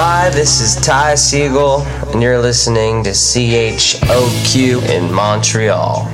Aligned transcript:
Hi, 0.00 0.30
this 0.30 0.60
is 0.60 0.76
Ty 0.76 1.16
Siegel, 1.16 1.80
and 2.12 2.22
you're 2.22 2.38
listening 2.38 3.02
to 3.02 3.10
CHOQ 3.10 4.88
in 4.88 5.12
Montreal. 5.12 6.06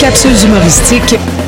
Capsules 0.00 0.42
humoristiques 0.42 1.39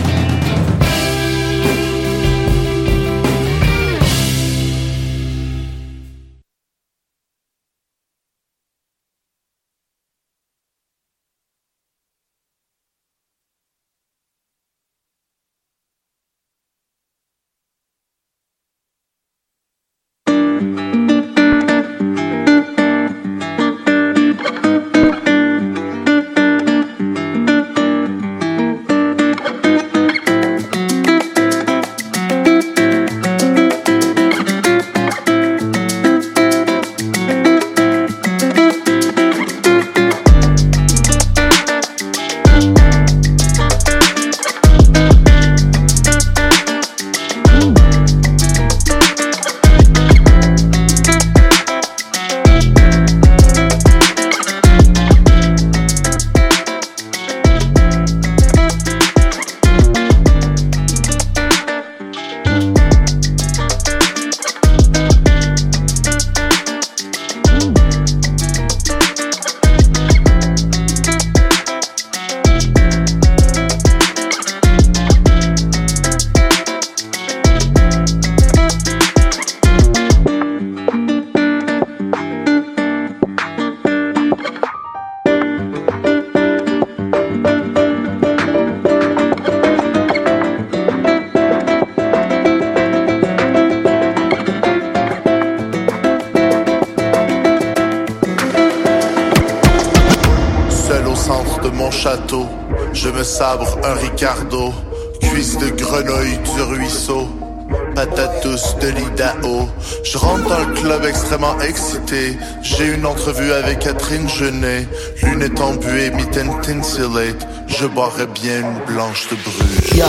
je 117.82 117.88
boirais 117.88 118.28
bien 118.28 118.60
une 118.60 118.94
blanche 118.94 119.26
de 119.28 119.34
Bruges. 119.34 119.97
Yo, 119.97 120.04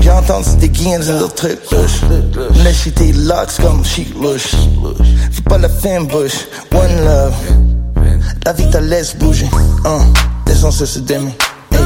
j'ai 0.00 0.10
entendu 0.10 0.56
des 0.56 0.70
gains 0.70 1.02
et 1.02 1.12
le 1.12 1.28
truc 1.28 1.58
louche. 1.70 2.00
Laisse 2.64 2.88
tes 2.94 3.12
locks 3.12 3.60
comme 3.60 3.84
chic 3.84 4.14
louche. 4.14 4.54
Fais 5.30 5.42
pas 5.42 5.58
la 5.58 5.68
fin 5.68 6.00
bush, 6.04 6.46
one 6.72 7.04
love. 7.04 7.34
La 8.46 8.54
vie 8.54 8.68
te 8.70 8.78
laisse 8.78 9.14
bouger, 9.16 9.50
hein. 9.84 9.98
L'essence 10.46 10.82
se 10.86 11.00
demi. 11.00 11.34
Hey, 11.70 11.80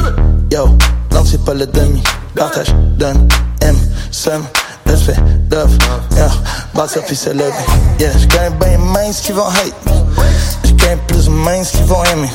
yo, 0.49 0.69
non 1.11 1.25
c'est 1.25 1.43
pas 1.43 1.53
le 1.53 1.67
demi. 1.67 2.01
Partage, 2.33 2.73
donne, 2.97 3.27
aime, 3.61 3.75
somme, 4.11 4.45
respect, 4.85 5.17
love. 5.51 5.77
Yo, 6.15 6.23
box 6.73 6.95
up 6.95 7.03
puis 7.05 7.17
c'est 7.17 7.33
love. 7.33 7.53
Yeah, 7.99 8.11
j'gagne 8.17 8.53
bien 8.61 8.77
mince 8.77 9.19
qui 9.19 9.33
vont 9.33 9.47
hate. 9.47 9.75
J'gagne 10.63 10.99
plus 11.05 11.27
mince 11.27 11.71
qui 11.71 11.83
vont 11.83 12.03
aimer. 12.05 12.31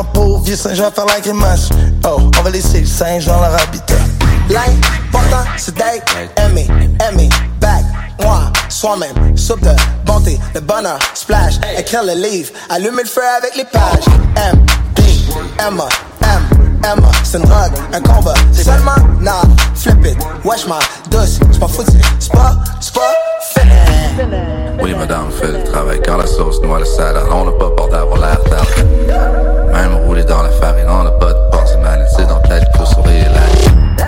Un 0.00 0.04
pauvre 0.04 0.40
vieux 0.40 0.54
à 0.54 0.90
faire 0.90 1.04
la 1.04 1.20
grimace. 1.20 1.68
Oh, 2.06 2.30
on 2.38 2.42
va 2.42 2.48
laisser 2.48 2.80
le 2.80 3.26
dans 3.26 3.38
leur 3.38 3.54
habitat. 3.60 3.96
L'important 4.48 5.44
c'est 5.58 5.74
d'être 5.74 6.16
aimé, 6.38 6.66
aimé, 7.06 7.28
back, 7.60 7.84
moi, 8.22 8.50
soi-même, 8.70 9.36
soupe 9.36 9.68
bonté, 10.06 10.40
de 10.54 10.60
bonheur, 10.60 10.98
splash, 11.12 11.56
écrire 11.76 12.02
le 12.02 12.14
livre, 12.14 12.50
allumer 12.70 13.02
le 13.02 13.08
feu 13.08 13.20
avec 13.36 13.54
les 13.56 13.64
pages, 13.64 14.06
M, 14.36 14.64
D, 14.96 15.02
Emma, 15.58 15.86
M, 16.22 16.42
Emma, 16.82 17.10
c'est 17.22 17.36
une 17.36 17.44
drogue, 17.44 17.72
un 17.92 18.00
combat, 18.00 18.34
c'est 18.52 18.64
seulement, 18.64 18.96
nah, 19.20 19.42
flip 19.74 20.06
it, 20.06 20.16
wesh 20.46 20.66
ma 20.66 20.78
douce, 21.10 21.40
c'est 21.52 21.60
pas 21.60 21.68
foutu, 21.68 22.00
c'est 22.18 22.32
pas, 22.32 22.56
c'est 22.80 22.94
pas. 22.94 23.12
Oui, 24.82 24.94
madame, 24.94 25.30
fait 25.30 25.52
le 25.52 25.62
travail. 25.64 26.00
Quand 26.04 26.16
la 26.16 26.26
sauce 26.26 26.60
noie 26.62 26.78
le 26.78 26.84
salaire, 26.84 27.26
on 27.30 27.44
n'a 27.44 27.52
pas 27.52 27.70
peur 27.70 27.88
d'avoir 27.88 28.18
l'air 28.18 28.42
tard. 28.44 28.66
Même 29.72 29.94
roulé 30.04 30.24
dans 30.24 30.42
la 30.42 30.50
farine, 30.50 30.86
on 30.88 31.04
n'a 31.04 31.10
pas 31.10 31.32
de 31.32 31.50
pensée 31.50 31.76
mal. 31.78 32.06
C'est 32.16 32.26
dans 32.26 32.40
tête 32.40 32.64
pour 32.74 32.86
sourire 32.86 33.30
là. 33.32 34.06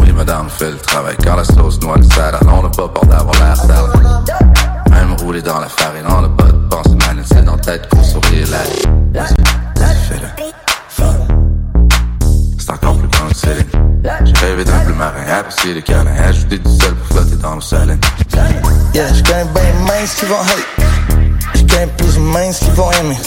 Oui, 0.00 0.12
madame, 0.12 0.48
fait 0.48 0.70
le 0.70 0.76
travail. 0.76 1.16
Quand 1.24 1.36
la 1.36 1.44
sauce 1.44 1.80
noie 1.80 1.96
le 1.96 2.04
salaire, 2.04 2.40
on 2.46 2.62
n'a 2.62 2.68
pas 2.68 2.88
peur 2.88 3.06
d'avoir 3.06 3.34
l'air 3.34 3.56
sale. 3.56 3.90
Même 4.90 5.14
roulé 5.20 5.42
dans 5.42 5.60
la 5.60 5.68
farine, 5.68 6.04
on 6.08 6.22
n'a 6.22 6.28
pas 6.28 6.44
de 6.44 6.68
pensée 6.68 6.96
mal. 7.06 7.22
C'est 7.24 7.44
dans 7.44 7.58
tête 7.58 7.88
pour 7.88 8.04
sourire 8.04 8.48
là. 8.50 9.22
Rêvé 14.40 14.64
d'un 14.64 14.78
bleu 14.84 14.94
marin, 14.94 15.26
apprécié 15.30 15.74
les 15.74 15.82
câlins, 15.82 16.14
ajouter 16.24 16.58
du 16.58 16.70
sel 16.70 16.94
pour 16.94 17.18
flotter 17.18 17.36
dans 17.36 17.54
l'eau 17.56 17.60
saline. 17.60 18.00
Yeah, 18.94 19.12
j'gagne 19.12 19.48
bien 19.48 19.72
mince 19.86 20.14
qui 20.14 20.26
vont 20.26 20.40
hate. 20.40 20.86
J'gagne 21.54 21.88
plus 21.96 22.18
mince 22.18 22.58
qui 22.60 22.70
vont 22.70 22.90
aimer. 22.92 23.18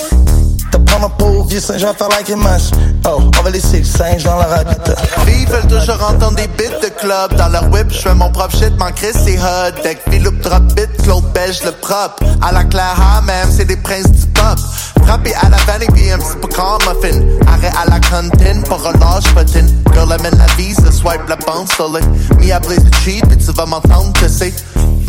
Un 1.04 1.10
pauvre 1.10 1.48
vieux 1.48 1.60
singe, 1.60 1.84
à 1.84 1.96
faire 1.96 2.10
like 2.10 2.30
et. 2.30 2.70
Oh, 3.08 3.22
on 3.40 3.42
va 3.42 3.50
laisser 3.50 3.80
le 3.80 3.86
singe 3.86 4.24
dans 4.24 4.36
leur 4.36 4.54
habitat. 4.54 4.96
Filles 5.26 5.48
veulent 5.48 5.68
toujours 5.68 6.00
entendre 6.08 6.36
des 6.36 6.48
bits 6.50 6.70
de 6.80 6.90
club. 6.90 7.36
Dans 7.38 7.48
leur 7.48 7.64
whip, 7.72 7.88
je 7.90 7.98
fais 7.98 8.14
mon 8.14 8.30
propre 8.30 8.56
shit, 8.56 8.72
mon 8.78 8.92
Chris 8.92 9.08
c'est 9.14 9.40
hot. 9.40 9.82
Deck, 9.82 10.00
Philippe 10.12 10.40
drop 10.42 10.62
bit, 10.76 10.90
Claude 11.02 11.24
Belge 11.34 11.64
le 11.66 11.72
propre. 11.72 12.24
À 12.44 12.52
la 12.52 12.66
Claire 12.66 13.24
même, 13.26 13.50
c'est 13.52 13.66
des 13.66 13.78
princes 13.78 14.12
du 14.12 14.28
pop. 14.28 14.60
Frappé 15.04 15.34
à 15.42 15.50
la 15.50 15.58
et 15.84 15.88
puis 15.88 16.12
un 16.12 16.20
petit 16.20 16.38
peu 16.40 16.48
muffin. 16.86 17.20
Arrêt 17.48 17.72
à 17.82 17.90
la 17.90 18.00
cantine 18.00 18.62
pour 18.64 18.86
large 19.00 19.34
potin. 19.34 19.66
Girl, 19.94 20.12
amène 20.12 20.38
la 20.38 20.54
visa, 20.54 20.92
swipe 20.92 21.28
la 21.28 21.36
bande 21.36 21.68
le. 21.68 22.02
Me 22.38 22.54
appelé 22.54 22.76
the 22.76 22.96
cheap 23.04 23.26
et 23.32 23.38
tu 23.38 23.52
vas 23.54 23.66
m'entendre 23.66 24.14
que 24.14 24.28
c'est. 24.28 24.54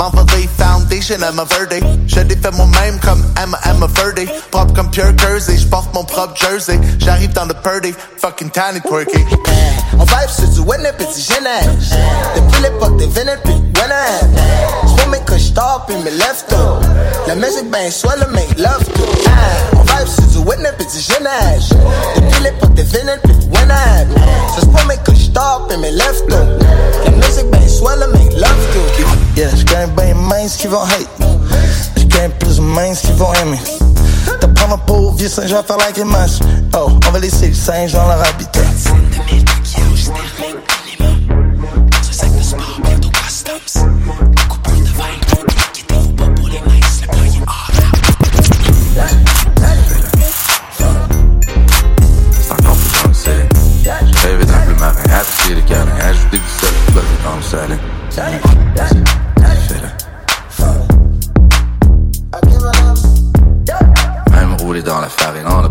M'envoler 0.02 0.48
Foundation, 0.58 1.22
Emma 1.22 1.44
Verde. 1.44 1.80
Je 2.08 2.20
défais 2.22 2.50
moi-même 2.50 2.98
comme 2.98 3.24
Emma 3.40 3.56
Emma 3.64 3.86
Verde. 3.86 4.28
Propre 4.50 4.74
comme 4.74 4.90
Pure 4.90 5.16
Jersey, 5.16 5.56
j'porte 5.56 5.94
mon 5.94 6.02
propre 6.02 6.34
jersey. 6.34 6.80
J'arrive 6.98 7.32
dans 7.34 7.44
le 7.44 7.54
purdy, 7.54 7.94
fucking 8.18 8.50
tiny 8.50 8.80
twerky. 8.80 9.24
Eh, 9.30 9.94
on 9.96 10.02
vibe 10.02 10.28
sur 10.28 10.48
du 10.48 10.58
winner 10.58 10.90
pis 10.98 11.06
du 11.06 11.20
génage. 11.20 11.90
Depuis 12.34 12.62
l'époque 12.62 12.96
des 12.96 13.06
vénères 13.06 13.40
pis 13.42 13.50
winner. 13.50 14.42
J'fais 14.88 15.08
mes 15.08 15.20
que 15.20 15.38
j'top 15.38 15.86
pis 15.86 15.94
mes 15.94 16.10
left 16.10 16.52
up. 16.52 16.84
La 17.28 17.36
musique 17.36 17.70
ben 17.70 17.88
soit 17.88 18.16
le 18.16 18.26
make 18.32 18.58
love 18.58 18.84
to. 18.94 19.81
Du 20.32 20.38
winner 20.38 20.70
pis 20.78 20.86
du 20.86 21.00
génage. 21.00 21.68
Depuis 22.16 22.42
l'époque 22.42 22.74
des 22.74 22.82
winner. 22.82 24.06
Ça 24.54 24.60
c'est 24.60 24.86
mes 24.88 24.96
que 25.04 25.14
j'top 25.14 25.68
pis 25.68 25.76
mes 25.76 25.90
left 25.90 26.24
up. 26.32 26.62
La 27.04 27.10
musique 27.10 27.50
ben 27.50 27.68
soit 27.68 27.96
le 27.96 28.06
love 28.06 28.50
to. 28.72 28.80
Yeah, 29.36 29.50
j'gagne 29.54 29.90
ben 29.96 30.16
mince 30.16 30.56
qui 30.56 30.66
vont 30.66 30.82
hate. 30.82 31.08
J'gagne 31.96 32.30
plus 32.38 32.60
mince 32.60 33.02
qui 33.02 33.12
vont 33.12 33.32
aimer. 33.34 33.60
T'as 34.40 34.48
prendre 34.48 34.74
un 34.74 34.78
pauvre 34.78 35.14
vieux 35.14 35.28
singe 35.28 35.52
à 35.52 35.62
faire 35.62 35.76
et 35.96 36.04
match. 36.04 36.32
Oh, 36.74 36.90
on 37.06 37.10
va 37.10 37.18
laisser 37.18 37.48
le 37.48 37.54
singe 37.54 37.92
dans 37.92 38.06
leur 38.06 38.22
habitat. 38.26 38.60
Même 64.30 64.54
rouler 64.60 64.82
dans 64.82 65.00
la 65.00 65.08
farine, 65.08 65.44
on 65.46 65.62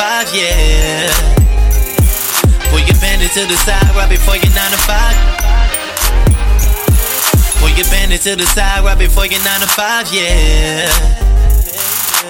five, 0.00 0.34
yeah. 0.34 1.12
Pull 2.70 2.80
your 2.80 2.96
panties 3.04 3.34
to 3.34 3.44
the 3.44 3.56
side 3.68 3.94
right 3.94 4.08
before 4.08 4.34
your 4.34 4.48
nine 4.56 4.70
to 4.70 4.80
five. 4.88 5.16
Pull 7.60 7.68
your 7.76 7.84
panties 7.84 8.24
to 8.24 8.34
the 8.34 8.46
side 8.46 8.82
right 8.82 8.98
before 8.98 9.26
your 9.26 9.44
nine 9.44 9.60
to 9.60 9.66
five, 9.66 10.08
yeah. 10.10 10.88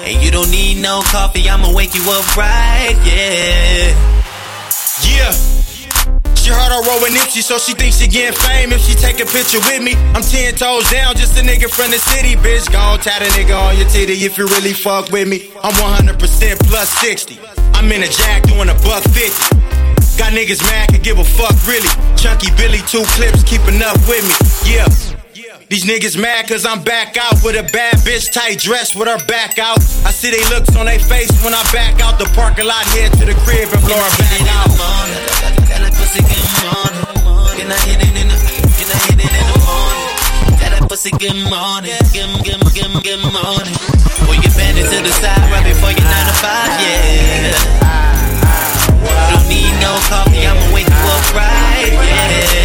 And 0.02 0.20
you 0.20 0.32
don't 0.32 0.50
need 0.50 0.82
no 0.82 1.02
coffee, 1.14 1.49
I'ma 1.49 1.72
wake 1.72 1.94
you 1.94 2.02
up 2.11 2.37
right, 2.37 2.99
yeah. 3.06 3.94
Yeah. 5.06 5.60
She 6.50 6.58
heard 6.58 6.75
I 6.75 6.82
roll 6.82 6.99
Nipsey, 7.06 7.47
so 7.47 7.62
she 7.62 7.79
thinks 7.79 8.02
she 8.02 8.11
getting 8.11 8.35
fame 8.35 8.73
if 8.75 8.82
she 8.82 8.99
take 8.99 9.23
a 9.23 9.26
picture 9.31 9.62
with 9.70 9.87
me. 9.87 9.94
I'm 10.19 10.23
ten 10.26 10.50
toes 10.58 10.82
down, 10.91 11.14
just 11.14 11.38
a 11.38 11.47
nigga 11.47 11.70
from 11.70 11.94
the 11.94 11.99
city, 12.11 12.35
bitch. 12.35 12.67
Gon' 12.67 12.99
tie 12.99 13.23
the 13.23 13.31
nigga 13.38 13.55
on 13.55 13.79
your 13.79 13.87
titty 13.87 14.26
if 14.26 14.35
you 14.35 14.50
really 14.58 14.75
fuck 14.75 15.14
with 15.14 15.31
me. 15.31 15.47
I'm 15.62 15.70
100% 15.79 16.19
plus 16.67 16.91
60. 16.99 17.38
I'm 17.79 17.87
in 17.94 18.02
a 18.02 18.11
jack 18.11 18.50
doing 18.50 18.67
a 18.67 18.75
buck 18.82 19.06
50. 19.14 19.62
Got 20.19 20.35
niggas 20.35 20.58
mad, 20.67 20.91
can 20.91 20.99
give 21.06 21.23
a 21.23 21.25
fuck 21.25 21.55
really. 21.70 21.87
Chunky 22.19 22.50
Billy, 22.58 22.82
two 22.91 23.06
clips, 23.14 23.46
keeping 23.46 23.79
up 23.79 23.94
with 24.11 24.26
me. 24.26 24.35
Yeah. 24.67 24.91
These 25.70 25.87
niggas 25.87 26.19
mad 26.19 26.49
cause 26.49 26.67
I'm 26.67 26.82
back 26.82 27.14
out 27.17 27.38
with 27.46 27.55
a 27.55 27.62
bad 27.70 27.94
bitch 28.03 28.26
tight 28.32 28.58
dress 28.58 28.96
with 28.96 29.06
her 29.06 29.23
back 29.26 29.61
out. 29.61 29.79
I 30.03 30.11
see 30.11 30.35
they 30.35 30.43
looks 30.50 30.75
on 30.75 30.87
their 30.87 30.99
face 30.99 31.31
when 31.46 31.55
I 31.55 31.62
back 31.70 32.03
out 32.03 32.19
the 32.19 32.26
parking 32.35 32.67
lot, 32.67 32.82
head 32.91 33.12
to 33.23 33.25
the 33.25 33.38
crib 33.46 33.70
and 33.70 33.81
blow 33.87 33.94
her 33.94 34.14
back 34.19 34.43
out. 34.50 35.30
Can 37.70 37.78
I 37.78 37.87
hit 37.87 38.02
it 38.02 38.11
in 38.19 38.26
the? 38.26 38.34
Can 38.34 38.90
I 38.90 38.99
hit 39.06 39.14
it 39.14 39.31
in 39.31 39.46
the 39.46 39.55
morning? 39.62 40.58
Tell 40.58 40.75
that 40.75 40.90
pussy 40.90 41.14
good 41.22 41.38
morning. 41.46 41.94
Good, 42.11 42.26
good, 42.43 42.58
good, 42.75 42.90
good 42.99 43.22
morning. 43.31 43.78
Pull 44.26 44.34
your 44.34 44.50
panties 44.58 44.90
to 44.90 44.99
the 44.99 45.14
side 45.14 45.38
right 45.55 45.62
before 45.62 45.94
your 45.94 46.02
nine 46.02 46.26
to 46.26 46.34
five, 46.43 46.67
yeah. 46.82 47.55
Don't 49.06 49.46
need 49.46 49.70
no 49.78 49.94
coffee, 50.11 50.50
I'ma 50.50 50.67
wake 50.75 50.90
you 50.90 51.14
up 51.14 51.31
right, 51.31 51.94
yeah. 52.11 52.58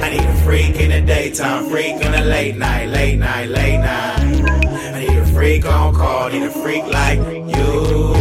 I 0.00 0.08
need 0.08 0.24
a 0.24 0.32
freak 0.40 0.80
in 0.80 0.96
the 0.96 1.04
daytime, 1.04 1.68
freak 1.68 2.00
in 2.00 2.12
the 2.12 2.24
late 2.24 2.56
night, 2.56 2.88
late 2.88 3.18
night, 3.18 3.50
late 3.50 3.84
night. 3.84 4.48
I 4.96 4.98
need 4.98 5.18
a 5.18 5.26
freak 5.26 5.66
on 5.66 5.92
call, 5.94 6.30
need 6.30 6.44
a 6.44 6.50
freak 6.50 6.86
like 6.88 7.20
you. 7.20 8.11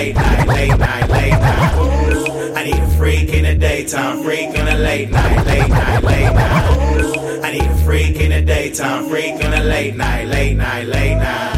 Late 0.00 0.14
night, 0.14 0.46
late 0.48 0.78
night, 0.78 1.08
late 1.10 1.30
night. 1.30 2.56
I 2.56 2.64
need 2.64 2.78
a 2.78 2.90
freak 2.96 3.28
in 3.28 3.44
the 3.44 3.54
daytime, 3.54 4.22
freak 4.22 4.54
in 4.54 4.64
the 4.64 4.78
late 4.78 5.10
night, 5.10 5.44
late 5.44 5.68
night, 5.68 6.02
late 6.02 6.32
night. 6.32 7.44
I 7.44 7.52
need 7.52 7.66
a 7.70 7.76
freak 7.84 8.16
in 8.16 8.30
the 8.30 8.40
daytime, 8.40 9.10
freak 9.10 9.34
in 9.44 9.50
the 9.50 9.62
late 9.62 9.96
night, 9.96 10.26
late 10.28 10.56
night, 10.56 10.86
late 10.86 11.16
night. 11.16 11.54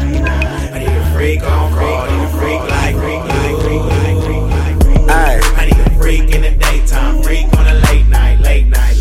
I 0.73 0.79
need 0.79 0.89
a 0.89 1.13
freak 1.13 1.41
on 1.43 1.71
call, 1.73 2.05
need 2.11 2.23
a 2.23 2.29
freak 2.37 2.61
like, 2.75 2.95
freak 2.95 3.23
like, 3.31 3.57
freak 3.63 3.83
like, 3.93 4.19
freak. 4.25 4.43
I 5.59 5.65
need 5.69 5.79
a 5.79 5.89
freak 6.01 6.35
in 6.35 6.41
the 6.41 6.51
daytime, 6.51 7.23
freak 7.23 7.45
on 7.57 7.63
the 7.63 7.75
late 7.87 8.07
night, 8.07 8.41
late 8.41 8.67
night. 8.67 8.92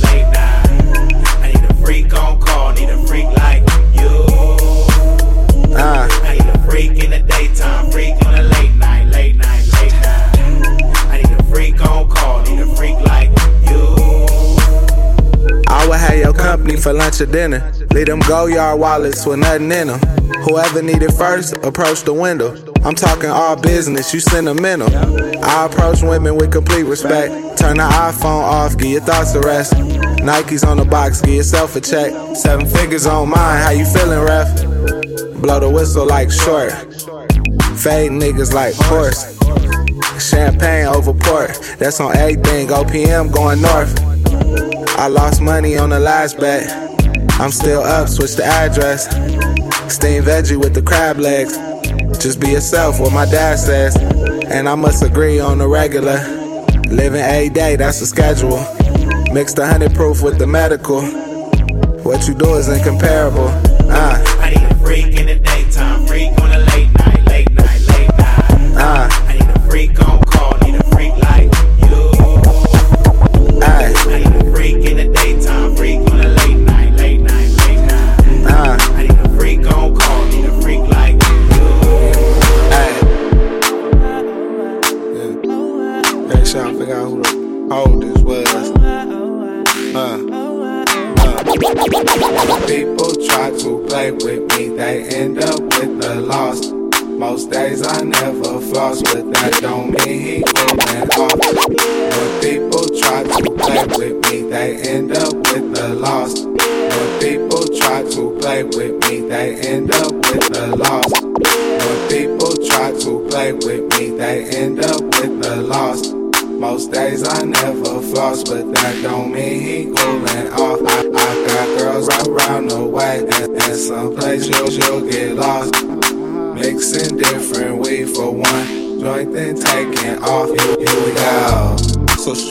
Company 16.42 16.76
for 16.76 16.92
lunch 16.92 17.20
or 17.20 17.26
dinner. 17.26 17.72
Leave 17.92 18.06
them 18.06 18.20
go 18.20 18.46
yard 18.46 18.80
wallets 18.80 19.24
with 19.24 19.38
nothing 19.38 19.70
in 19.70 19.88
them. 19.88 20.00
Whoever 20.44 20.82
need 20.82 21.02
it 21.02 21.12
first, 21.12 21.54
approach 21.64 22.02
the 22.02 22.12
window. 22.12 22.56
I'm 22.84 22.94
talking 22.94 23.30
all 23.30 23.54
business, 23.54 24.12
you 24.12 24.20
sentimental. 24.20 24.88
I 25.44 25.66
approach 25.66 26.02
women 26.02 26.36
with 26.36 26.50
complete 26.52 26.82
respect. 26.82 27.58
Turn 27.58 27.76
the 27.76 27.84
iPhone 27.84 28.42
off, 28.42 28.76
give 28.76 28.90
your 28.90 29.00
thoughts 29.02 29.34
a 29.34 29.40
rest. 29.40 29.74
Nikes 29.74 30.66
on 30.66 30.78
the 30.78 30.84
box, 30.84 31.20
give 31.20 31.34
yourself 31.34 31.76
a 31.76 31.80
check. 31.80 32.12
Seven 32.36 32.66
figures 32.66 33.06
on 33.06 33.28
mine, 33.30 33.62
how 33.62 33.70
you 33.70 33.84
feeling, 33.84 34.20
ref? 34.20 34.48
Blow 35.40 35.60
the 35.60 35.70
whistle 35.70 36.06
like 36.06 36.30
short. 36.30 36.72
Fade 37.78 38.12
niggas 38.12 38.52
like 38.52 38.74
horse. 38.74 39.38
Champagne 40.20 40.86
over 40.86 41.12
port, 41.12 41.76
that's 41.78 42.00
on 42.00 42.16
everything. 42.16 42.68
OPM 42.68 43.32
going 43.32 43.60
north. 43.60 44.71
I 45.02 45.08
lost 45.08 45.40
money 45.40 45.76
on 45.76 45.90
the 45.90 45.98
last 45.98 46.38
bet. 46.38 46.70
I'm 47.40 47.50
still 47.50 47.80
up, 47.80 48.08
switch 48.08 48.36
the 48.36 48.44
address. 48.44 49.06
Steam 49.92 50.22
veggie 50.22 50.56
with 50.56 50.74
the 50.74 50.80
crab 50.80 51.18
legs. 51.18 51.56
Just 52.22 52.38
be 52.38 52.50
yourself, 52.50 53.00
what 53.00 53.12
my 53.12 53.24
dad 53.24 53.58
says. 53.58 53.96
And 53.96 54.68
I 54.68 54.76
must 54.76 55.02
agree 55.02 55.40
on 55.40 55.58
the 55.58 55.66
regular. 55.66 56.18
Living 56.86 57.20
a 57.20 57.48
day, 57.48 57.74
that's 57.74 57.98
the 57.98 58.06
schedule. 58.06 58.58
Mix 59.34 59.54
the 59.54 59.66
honey 59.66 59.88
proof 59.88 60.22
with 60.22 60.38
the 60.38 60.46
medical. 60.46 61.02
What 62.04 62.28
you 62.28 62.34
do 62.34 62.54
is 62.54 62.68
incomparable. 62.68 63.48
Uh. 63.90 64.22
I 64.38 64.50
need 64.50 64.70
a 64.70 64.74
freak 64.76 65.18
in 65.18 65.26
the 65.26 65.34
daytime, 65.34 65.61
play 94.02 94.10
with 94.10 94.58
me, 94.58 94.68
they 94.76 95.04
end 95.14 95.38
up 95.38 95.60
with 95.60 96.00
the 96.00 96.14
loss. 96.16 96.72
Most 97.04 97.50
days 97.52 97.86
I 97.86 98.00
never 98.02 98.60
floss, 98.60 99.00
but 99.00 99.32
that 99.32 99.58
don't 99.60 99.90
mean 99.90 100.20
he 100.20 100.42
going 100.42 101.08
off. 101.22 101.38
When 102.16 102.40
people 102.40 102.84
try 102.98 103.22
to 103.22 103.50
play 103.62 103.86
with 103.98 104.16
me, 104.26 104.50
they 104.50 104.76
end 104.90 105.12
up 105.12 105.34
with 105.34 105.74
the 105.74 105.88
loss. 105.94 106.11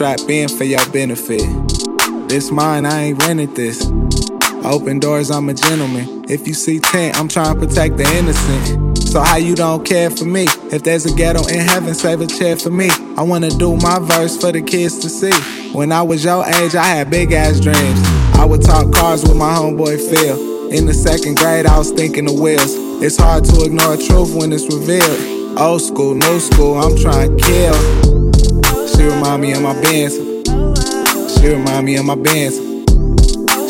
Strap 0.01 0.19
in 0.31 0.49
for 0.49 0.63
your 0.63 0.83
benefit. 0.89 1.45
This 2.27 2.49
mine, 2.49 2.87
I 2.87 3.01
ain't 3.03 3.23
rented 3.23 3.55
this. 3.55 3.85
Open 4.65 4.97
doors, 4.97 5.29
I'm 5.29 5.47
a 5.47 5.53
gentleman. 5.53 6.25
If 6.27 6.47
you 6.47 6.55
see 6.55 6.79
tent, 6.79 7.19
I'm 7.19 7.27
trying 7.27 7.53
to 7.53 7.67
protect 7.67 7.97
the 7.97 8.17
innocent. 8.17 8.97
So 8.97 9.21
how 9.21 9.35
you 9.35 9.53
don't 9.53 9.85
care 9.85 10.09
for 10.09 10.25
me? 10.25 10.45
If 10.71 10.81
there's 10.81 11.05
a 11.05 11.13
ghetto 11.15 11.45
in 11.47 11.59
heaven, 11.59 11.93
save 11.93 12.19
a 12.21 12.25
chair 12.25 12.57
for 12.57 12.71
me. 12.71 12.89
I 13.15 13.21
wanna 13.21 13.51
do 13.51 13.75
my 13.75 13.99
verse 13.99 14.35
for 14.41 14.51
the 14.51 14.63
kids 14.63 14.97
to 15.01 15.07
see. 15.07 15.69
When 15.71 15.91
I 15.91 16.01
was 16.01 16.23
your 16.23 16.47
age, 16.47 16.73
I 16.73 16.83
had 16.83 17.11
big 17.11 17.31
ass 17.31 17.59
dreams. 17.59 18.01
I 18.39 18.43
would 18.43 18.63
talk 18.63 18.91
cars 18.91 19.21
with 19.21 19.37
my 19.37 19.53
homeboy 19.53 19.99
Phil. 20.09 20.71
In 20.71 20.87
the 20.87 20.95
second 20.95 21.37
grade, 21.37 21.67
I 21.67 21.77
was 21.77 21.91
thinking 21.91 22.25
the 22.25 22.33
wheels. 22.33 22.73
It's 23.03 23.17
hard 23.17 23.45
to 23.45 23.65
ignore 23.65 23.97
truth 23.97 24.33
when 24.33 24.51
it's 24.51 24.65
revealed. 24.65 25.59
Old 25.59 25.83
school, 25.83 26.15
new 26.15 26.39
school, 26.39 26.79
I'm 26.79 26.97
trying 26.97 27.37
to 27.37 27.43
kill. 27.43 28.20
Remind 29.31 29.43
me 29.43 29.53
of 29.53 29.61
my 29.61 29.81
bands. 29.81 30.15
She 31.39 31.47
remind 31.47 31.85
me 31.85 31.95
of 31.95 32.03
my 32.03 32.15
bands. 32.15 32.57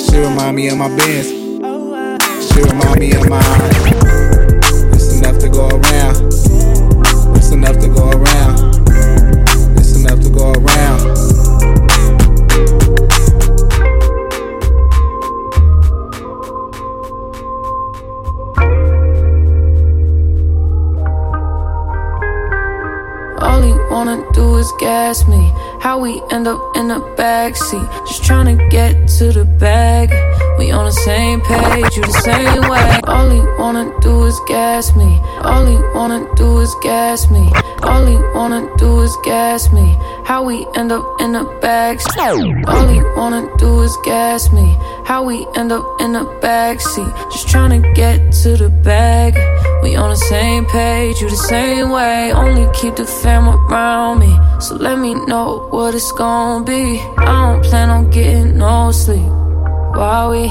She 0.10 0.18
remind 0.18 0.56
me 0.56 0.70
of 0.70 0.78
my 0.78 0.88
bands. 0.88 1.28
She 2.52 2.64
remind 2.64 3.00
me 3.00 3.12
of 3.12 3.30
my. 3.30 3.81
Gas 25.02 25.28
me. 25.28 25.44
How 25.86 25.98
we 26.00 26.22
end 26.32 26.48
up 26.48 26.62
in 26.76 26.88
the 26.94 27.00
backseat. 27.18 27.88
Just 28.08 28.22
tryna 28.22 28.56
get 28.70 28.94
to 29.18 29.26
the 29.32 29.46
bag. 29.46 30.08
We 30.60 30.66
on 30.72 30.86
the 30.86 30.98
same 31.10 31.42
page, 31.42 31.92
you 31.98 32.04
the 32.04 32.20
same 32.30 32.64
way. 32.74 32.90
All 33.12 33.28
he 33.36 33.42
wanna 33.62 33.86
do 34.00 34.14
is 34.30 34.38
gas 34.48 34.96
me. 34.96 35.12
All 35.50 35.66
he 35.66 35.78
wanna 35.98 36.22
do 36.36 36.60
is 36.60 36.74
gas 36.84 37.30
me. 37.32 37.44
All 37.82 38.06
he 38.06 38.18
wanna 38.38 38.62
do 38.78 38.90
is 39.02 39.14
gas 39.24 39.72
me. 39.74 39.88
How 40.30 40.44
we 40.50 40.68
end 40.80 40.92
up 40.92 41.06
in 41.24 41.32
the 41.38 41.46
backseat. 41.64 42.68
All 42.74 42.88
he 42.94 43.00
wanna 43.18 43.44
do 43.58 43.82
is 43.82 43.96
gas 44.06 44.52
me. 44.58 44.68
How 45.12 45.24
we 45.24 45.46
end 45.58 45.74
up 45.74 45.84
in 46.00 46.14
the 46.14 46.24
backseat. 46.42 47.12
Just 47.34 47.46
tryna 47.50 47.82
get 47.94 48.32
to 48.44 48.56
the 48.56 48.70
bag. 48.70 49.34
We 49.84 49.98
on 49.98 50.10
the 50.10 50.16
same 50.16 50.64
page, 50.68 51.20
you 51.20 51.30
the 51.30 51.36
same 51.36 51.90
way. 51.90 52.32
Only 52.32 52.66
keep 52.72 52.96
the 52.96 53.06
fam 53.06 53.50
around 53.50 54.20
me. 54.20 54.34
So 54.62 54.76
let 54.76 55.00
me 55.00 55.14
know 55.26 55.68
what 55.70 55.96
it's 55.96 56.14
gonna 56.14 56.64
be. 56.64 56.98
I 57.18 57.26
don't 57.44 57.62
plan 57.62 57.90
on 57.90 58.10
getting 58.10 58.58
no 58.58 58.94
sleep. 58.94 59.28
While 60.00 60.32
we 60.32 60.48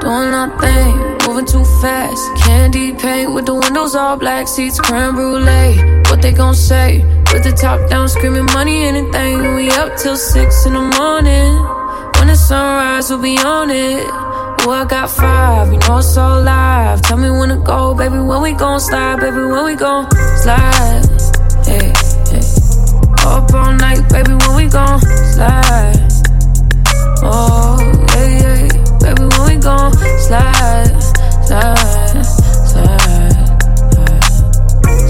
doing 0.00 0.32
our 0.40 0.50
thing, 0.62 0.94
moving 1.26 1.44
too 1.44 1.66
fast. 1.82 2.24
Candy 2.42 2.94
paint 2.94 3.34
with 3.34 3.44
the 3.44 3.54
windows 3.54 3.94
all 3.94 4.16
black, 4.16 4.48
seats 4.48 4.80
creme 4.80 5.14
brulee. 5.14 5.76
What 6.08 6.22
they 6.22 6.32
gon' 6.32 6.54
say? 6.54 7.04
With 7.34 7.44
the 7.44 7.52
top 7.52 7.90
down, 7.90 8.08
screaming 8.08 8.46
money, 8.46 8.84
anything. 8.84 9.56
We 9.56 9.70
up 9.72 9.94
till 9.98 10.16
six 10.16 10.64
in 10.64 10.72
the 10.72 10.86
morning. 10.96 11.77
The 12.28 12.36
sunrise, 12.36 13.08
we'll 13.08 13.22
be 13.22 13.38
on 13.38 13.70
it. 13.70 14.04
Ooh, 14.66 14.70
I 14.70 14.84
got 14.86 15.08
five, 15.08 15.72
you 15.72 15.78
know 15.78 15.96
it's 15.96 16.14
all 16.18 16.42
live. 16.42 17.00
Tell 17.00 17.16
me 17.16 17.30
when 17.30 17.48
to 17.48 17.56
go, 17.56 17.94
baby. 17.94 18.18
When 18.18 18.42
we 18.42 18.52
gon' 18.52 18.80
slide, 18.80 19.20
baby. 19.20 19.38
When 19.38 19.64
we 19.64 19.74
gon' 19.74 20.10
slide. 20.36 21.08
Hey, 21.64 21.90
hey. 22.28 22.44
Up 23.24 23.50
all 23.54 23.72
night, 23.72 24.06
baby. 24.10 24.34
When 24.44 24.56
we 24.56 24.68
gon' 24.68 25.00
slide. 25.32 25.96
Oh, 27.24 27.78
yeah, 28.12 28.28
yeah. 28.42 28.68
Baby, 29.00 29.24
when 29.24 29.42
we 29.48 29.56
gon' 29.56 29.92
slide, 30.26 31.00
slide, 31.48 32.26
slide, 32.68 33.06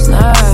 slide. 0.05 0.45
I 0.45 0.48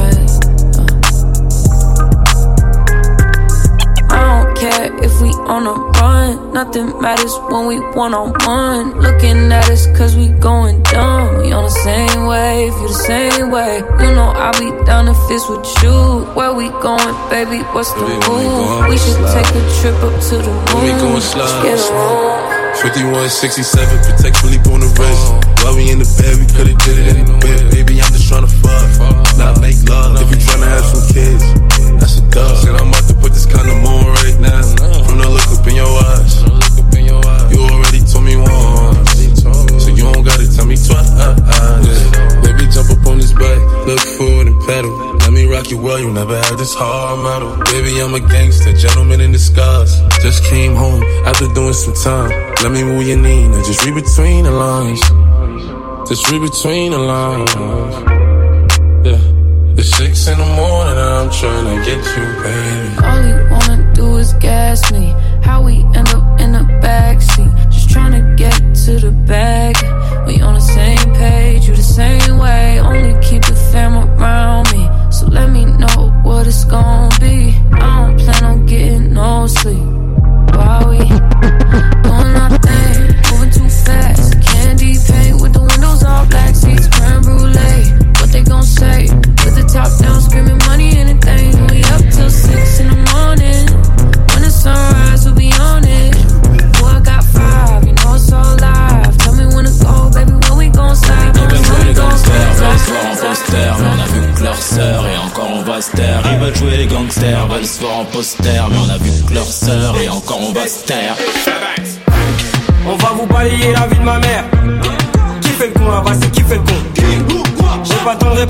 if 5.02 5.20
we 5.20 5.30
on 5.50 5.66
a 5.66 5.72
run. 5.98 6.52
Nothing 6.52 7.00
matters 7.00 7.34
when 7.50 7.66
we 7.66 7.80
one 7.96 8.14
on 8.14 8.32
one. 8.46 9.00
Looking 9.00 9.50
at 9.52 9.68
us 9.70 9.86
cause 9.96 10.14
we 10.16 10.28
going 10.28 10.82
dumb. 10.84 11.42
We 11.42 11.52
on 11.52 11.64
the 11.64 11.70
same 11.70 12.26
wave, 12.26 12.72
you 12.72 12.88
the 12.88 12.94
same 12.94 13.50
way. 13.50 13.78
You 13.78 14.10
know 14.14 14.30
I'll 14.36 14.52
be 14.58 14.70
down 14.84 15.08
if 15.08 15.16
it's 15.30 15.48
with 15.48 15.66
you. 15.82 16.24
Where 16.34 16.52
we 16.54 16.68
going, 16.82 17.14
baby? 17.30 17.62
What's 17.74 17.92
the 17.94 18.06
move? 18.06 18.88
We 18.88 18.96
should 18.98 19.18
take 19.34 19.50
a 19.50 19.62
trip 19.80 19.96
up 20.02 20.14
to 20.30 20.36
the 20.38 20.52
When 20.74 20.84
we 20.84 20.92
moon. 20.92 21.00
going 21.00 21.20
slide, 21.20 21.62
get 21.62 21.78
a 21.78 21.92
room. 21.92 22.50
5167, 22.82 24.02
protect 24.02 24.36
Philippe 24.42 24.66
on 24.68 24.80
the 24.80 24.90
wrist. 24.98 25.24
While 25.62 25.76
we 25.76 25.90
in 25.90 25.98
the 26.02 26.08
bed, 26.18 26.36
we 26.36 26.46
could've 26.52 26.78
did 26.84 26.98
it 27.06 27.16
in 27.16 27.24
the 27.24 27.38
bed. 27.38 27.70
Baby, 27.70 28.02
I'm 28.02 28.10
just 28.12 28.26
tryna 28.28 28.50
fuck, 28.50 29.38
not 29.38 29.60
make 29.62 29.78
love. 29.88 30.18
If 30.20 30.28
you 30.28 30.36
tryna 30.42 30.68
have 30.68 30.84
some 30.84 31.06
kids, 31.14 31.44
a 32.34 32.40
dub. 32.40 32.56
Said 32.56 32.74
I'm 32.76 32.88
about 32.88 33.06
to 33.08 33.14
put 33.14 33.32
this 33.32 33.46
condom 33.46 33.84
on 33.86 34.06
right 34.06 34.38
now. 34.40 34.58
Uh-huh. 34.58 35.04
From 35.04 35.18
the 35.18 35.28
look 35.28 35.48
up 35.54 35.66
in 35.66 35.76
your 35.76 35.86
eyes, 35.86 36.42
you 37.52 37.60
already 37.60 38.00
told 38.04 38.24
me 38.24 38.36
once, 38.36 39.42
so 39.82 39.90
you 39.90 40.04
don't 40.04 40.24
gotta 40.24 40.46
tell 40.50 40.66
me 40.66 40.76
twice. 40.76 41.10
Yeah. 41.14 42.42
Baby, 42.42 42.66
jump 42.70 42.90
up 42.90 43.06
on 43.06 43.18
this 43.18 43.32
bike, 43.32 43.62
look 43.86 44.00
forward 44.18 44.46
and 44.48 44.60
pedal. 44.66 44.92
Let 45.24 45.32
me 45.32 45.46
rock 45.46 45.70
you 45.70 45.78
well, 45.78 45.98
you 45.98 46.10
never 46.10 46.36
had 46.36 46.58
this 46.58 46.74
hard 46.74 47.22
metal. 47.22 47.56
Baby, 47.72 48.00
I'm 48.00 48.14
a 48.14 48.20
gangster, 48.20 48.72
gentleman 48.72 49.20
in 49.20 49.32
disguise. 49.32 50.00
Just 50.20 50.44
came 50.44 50.74
home 50.74 51.02
after 51.26 51.48
doing 51.54 51.72
some 51.72 51.94
time. 51.94 52.30
Let 52.62 52.72
me 52.72 52.82
move 52.82 53.06
your 53.06 53.18
knee, 53.18 53.48
now 53.48 53.62
just 53.62 53.84
read 53.84 53.94
between 53.94 54.44
the 54.44 54.50
lines. 54.50 55.00
Just 56.08 56.30
read 56.30 56.42
between 56.42 56.90
the 56.92 56.98
lines. 56.98 58.13
In 60.26 60.38
the 60.38 60.46
morning, 60.56 60.96
and 60.96 61.00
I'm 61.00 61.30
trying 61.30 61.66
to 61.66 61.84
get 61.84 62.00
you, 62.16 62.24
baby. 62.42 62.96
All 63.04 63.20
he 63.20 63.32
wanna 63.52 63.92
do 63.92 64.16
is 64.16 64.32
gas 64.34 64.90
me. 64.90 65.14
How 65.42 65.62
we 65.62 65.84
end 65.94 66.08
up 66.08 66.23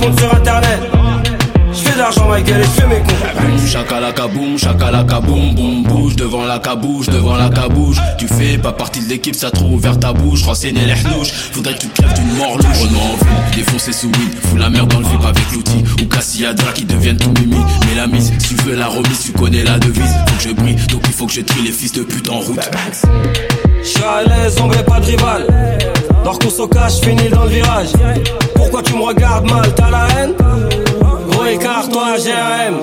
répondre 0.04 0.20
sur 0.20 0.34
internet. 0.34 0.80
Je 1.73 1.78
fais 1.80 1.92
de 1.94 1.99
l'argent 1.99 2.28
ma 2.28 2.40
gueule 2.40 2.61
et 2.61 2.64
je 2.64 2.68
fais 2.68 2.87
mes 2.87 3.00
cons. 3.00 3.66
Chakalaka 3.66 4.28
boum, 4.28 4.56
chakalaka 4.56 5.20
boum, 5.20 5.54
boum, 5.54 5.82
bouge 5.82 6.14
devant 6.14 6.44
la 6.44 6.61
cabouche, 6.61 7.06
devant 7.06 7.37
la 7.37 7.49
cabouche. 7.49 7.96
Tu 8.18 8.28
fais 8.28 8.58
pas 8.58 8.73
partie 8.73 9.00
de 9.04 9.08
l'équipe, 9.08 9.34
ça 9.34 9.50
trouve 9.50 9.73
ouvert 9.73 9.99
ta 9.99 10.12
bouche. 10.12 10.44
Renseigner 10.44 10.84
les 10.84 10.94
hnouches, 10.94 11.32
faudrait 11.52 11.75
que 11.75 11.80
tu 11.80 11.88
crèves 11.88 12.14
d'une 12.14 12.37
mort 12.37 12.56
louche. 12.56 12.82
Renaud 12.82 12.99
en 12.99 13.16
ville, 13.16 13.56
défoncer 13.56 13.92
sous 13.92 14.06
weed, 14.06 14.34
fous 14.44 14.56
la 14.56 14.70
merde 14.70 14.90
dans 14.90 15.00
le 15.00 15.06
vip 15.06 15.25
avec 15.25 15.50
l'outil. 15.52 15.82
Ou 16.00 16.06
Cassiadra 16.06 16.73
qui 16.73 16.84
deviennent 16.84 17.16
tout 17.16 17.32
mimi. 17.40 17.58
Mais 17.88 17.96
la 17.96 18.06
mise, 18.06 18.32
si 18.38 18.49
tu 18.49 18.62
veux 18.62 18.76
la 18.76 18.87
remise, 18.87 19.20
tu 19.25 19.32
connais 19.32 19.64
la 19.64 19.78
devise. 19.78 20.14
Faut 20.28 20.37
que 20.37 20.42
je 20.42 20.54
brille, 20.54 20.76
donc 20.90 21.02
il 21.06 21.12
faut 21.12 21.26
que 21.26 21.32
je 21.32 21.40
trie 21.40 21.62
les 21.62 21.73
fils 21.73 21.92
de 21.92 22.02
pute 22.02 22.28
en 22.28 22.38
route. 22.38 22.70
Je 23.82 23.88
suis 23.88 24.04
à 24.04 24.23
l'aise, 24.23 24.56
on 24.62 24.68
pas 24.68 25.00
de 25.00 25.06
rival. 25.06 25.46
Dors 26.25 26.38
qu'on 26.38 26.62
au 26.62 26.66
cache, 26.66 27.00
finis 27.02 27.28
dans 27.28 27.45
le 27.45 27.50
virage. 27.50 27.88
Pourquoi 28.54 28.83
tu 28.83 28.95
me 28.95 29.02
regardes 29.02 29.50
mal, 29.50 29.75
t'as 29.75 29.90
la 29.90 30.07
haine 30.16 30.33
Gros 31.28 31.45
écart, 31.45 31.87
toi 31.90 32.16
j'ai 32.23 32.33
un 32.33 32.69
M. 32.69 32.76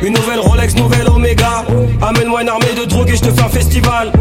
Une 0.00 0.14
nouvelle 0.14 0.38
Rolex, 0.38 0.76
nouvelle 0.76 1.08
Omega. 1.08 1.64
Amène-moi 2.00 2.42
une 2.42 2.48
armée 2.48 2.74
de 2.80 2.84
drogue 2.84 3.10
et 3.10 3.16
je 3.16 3.22
te 3.22 3.30
fais 3.30 3.42
un 3.42 3.48
festival. 3.48 4.12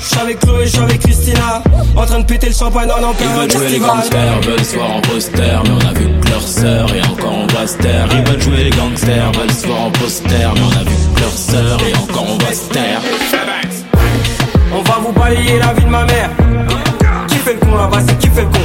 Je 0.00 0.06
suis 0.06 0.18
avec 0.18 0.38
Chloé, 0.40 0.64
je 0.64 0.70
suis 0.70 0.78
avec 0.78 1.00
Christina. 1.00 1.62
En 1.94 2.06
train 2.06 2.20
de 2.20 2.24
péter 2.24 2.46
le 2.46 2.54
champagne 2.54 2.90
en 2.90 3.00
Ils 3.00 3.04
empire 3.04 3.30
veulent 3.36 3.50
jouer 3.50 3.68
les 3.68 3.78
gangsters, 3.78 4.40
veulent 4.40 4.64
se 4.64 4.76
voir 4.76 4.96
en 4.96 5.00
poster, 5.02 5.62
mais 5.64 5.70
on 5.70 5.88
a 5.88 5.92
vu 5.92 6.06
que 6.20 6.30
leur 6.30 6.42
sœur 6.42 6.94
et 6.94 7.02
encore 7.02 7.34
on 7.36 7.46
va 7.54 7.66
se 7.66 7.76
taire. 7.76 8.08
Ils 8.12 8.30
veulent 8.30 8.40
jouer 8.40 8.64
les 8.64 8.70
gangsters, 8.70 9.32
veulent 9.32 9.50
se 9.50 9.66
voir 9.66 9.80
en 9.82 9.90
poster, 9.90 10.48
mais 10.54 10.60
on 10.60 10.80
a 10.80 10.84
vu 10.84 10.96
que 11.14 11.20
leur 11.20 11.32
sœur 11.32 11.78
et 11.86 11.94
encore 11.96 12.26
on 12.30 12.38
va 12.38 12.52
se 12.54 12.68
taire. 12.70 13.00
On 14.72 14.82
va 14.82 14.98
vous 15.04 15.12
balayer 15.12 15.58
la 15.58 15.72
vie 15.74 15.84
de 15.84 15.90
ma 15.90 16.04
mère. 16.04 16.30
Fait 17.48 17.54
le 17.54 17.60
con 17.60 17.78
là-bas, 17.78 17.96
c'est 18.06 18.18
qui 18.18 18.28
fait 18.28 18.42
le 18.42 18.48
con 18.48 18.58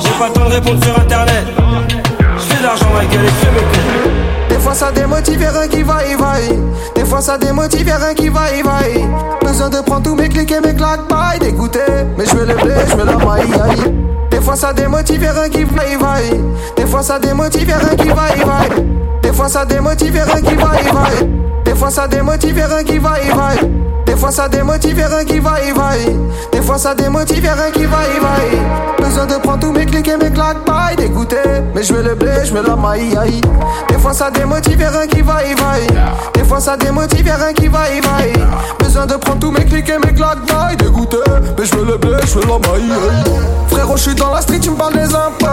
J'ai 0.00 0.08
pas 0.18 0.28
le 0.28 0.32
temps 0.32 0.48
de 0.48 0.54
répondre 0.54 0.82
sur 0.82 0.98
internet. 0.98 1.44
De 1.44 2.62
l'argent 2.62 2.86
ma 2.94 3.04
gueule 3.04 3.20
et 3.20 3.50
mes 3.52 3.60
cons. 3.60 4.48
Des 4.48 4.58
fois 4.58 4.72
ça 4.72 4.90
démotive, 4.92 5.42
y'a 5.42 5.50
rien 5.50 5.68
qui 5.68 5.82
va 5.82 6.06
y 6.06 6.14
vaille. 6.14 6.58
Des 6.94 7.04
fois 7.04 7.20
ça 7.20 7.36
démotive, 7.36 7.86
rien 7.86 8.14
qui 8.14 8.30
va 8.30 8.50
y 8.56 8.62
vaille. 8.62 9.06
Besoin 9.42 9.68
de 9.68 9.80
prendre 9.82 10.04
tous 10.04 10.14
mes 10.14 10.30
clics 10.30 10.50
et 10.52 10.60
mes 10.66 10.74
claques, 10.74 11.06
paille, 11.06 11.38
dégoûté. 11.38 11.80
Mais 12.16 12.24
je 12.24 12.34
veux 12.34 12.46
le 12.46 12.54
blé, 12.54 12.74
je 12.88 12.96
veux 12.96 13.04
la 13.04 13.18
maille. 13.18 13.92
Des 14.30 14.40
fois 14.40 14.56
ça 14.56 14.72
démotive, 14.72 15.20
rien 15.20 15.48
qui 15.50 15.64
va 15.64 15.86
y 15.86 15.96
vaille. 15.96 16.40
Des 16.78 16.86
fois 16.86 17.02
ça 17.02 17.18
démotive, 17.18 17.74
qui 17.98 18.08
va 18.08 18.36
y 18.36 18.40
vaille. 18.40 18.86
Des 19.22 19.32
fois 19.34 19.50
ça 19.50 19.66
démotive, 19.66 20.16
y'a 20.16 20.24
rien 20.24 20.40
qui 20.40 20.54
va 20.54 20.80
y 20.80 20.94
vaille. 20.94 21.28
Des 21.76 21.80
fois 21.80 21.90
ça 21.90 22.08
démotive, 22.08 22.56
rien 22.56 22.84
qui 22.84 22.96
va 22.96 23.20
y 23.20 23.28
vaille. 23.28 23.70
Des 24.06 24.16
fois 24.16 24.30
ça 24.30 24.48
démotive, 24.48 24.96
rien 24.96 25.24
qui 25.26 25.38
va 25.38 25.62
y 25.62 25.72
vaille. 25.72 26.18
Des 26.50 26.62
fois 26.62 26.78
ça 26.78 26.94
démotive, 26.94 27.42
rien 27.42 27.70
qui 27.70 27.84
va 27.84 27.98
y 28.16 28.18
vaille. 28.18 28.95
Besoin 29.06 29.26
de 29.26 29.34
prendre 29.34 29.60
tous 29.60 29.72
mes 29.72 29.86
clics 29.86 30.08
et 30.08 30.16
mes 30.16 30.30
claques, 30.30 30.64
paille, 30.64 30.96
dégoûté. 30.96 31.36
Mais 31.74 31.82
je 31.82 31.92
veux 31.92 32.02
le 32.02 32.14
blé, 32.16 32.32
je 32.44 32.52
veux 32.52 32.66
la 32.66 32.74
maille, 32.74 33.16
aïe. 33.16 33.40
Des 33.88 33.98
fois 33.98 34.12
ça 34.12 34.30
démotive, 34.30 34.78
rien 34.78 35.06
qui 35.06 35.22
va 35.22 35.44
y 35.44 35.54
vaille. 35.54 35.86
Des 36.34 36.42
fois 36.42 36.58
ça 36.60 36.76
démotive, 36.76 37.24
rien 37.24 37.52
qui 37.52 37.68
va 37.68 37.88
y 37.90 38.00
vaille. 38.00 38.32
Besoin 38.80 39.06
de 39.06 39.14
prendre 39.14 39.38
tous 39.38 39.50
mes 39.52 39.64
clics 39.64 39.88
et 39.88 39.98
mes 40.04 40.12
claques, 40.12 40.44
paille, 40.46 40.76
dégoûté. 40.76 41.18
Mais 41.56 41.64
je 41.64 41.76
veux 41.76 41.84
le 41.84 41.96
blé, 41.98 42.16
je 42.26 42.38
veux 42.38 42.46
la 42.46 42.58
maille, 42.58 42.90
aïe. 42.90 43.32
Frérot, 43.68 43.96
je 43.96 44.02
suis 44.02 44.14
dans 44.14 44.32
la 44.32 44.40
street, 44.40 44.58
tu 44.58 44.70
me 44.70 44.76
parles 44.76 44.94
des 44.94 45.14
impôts. 45.14 45.46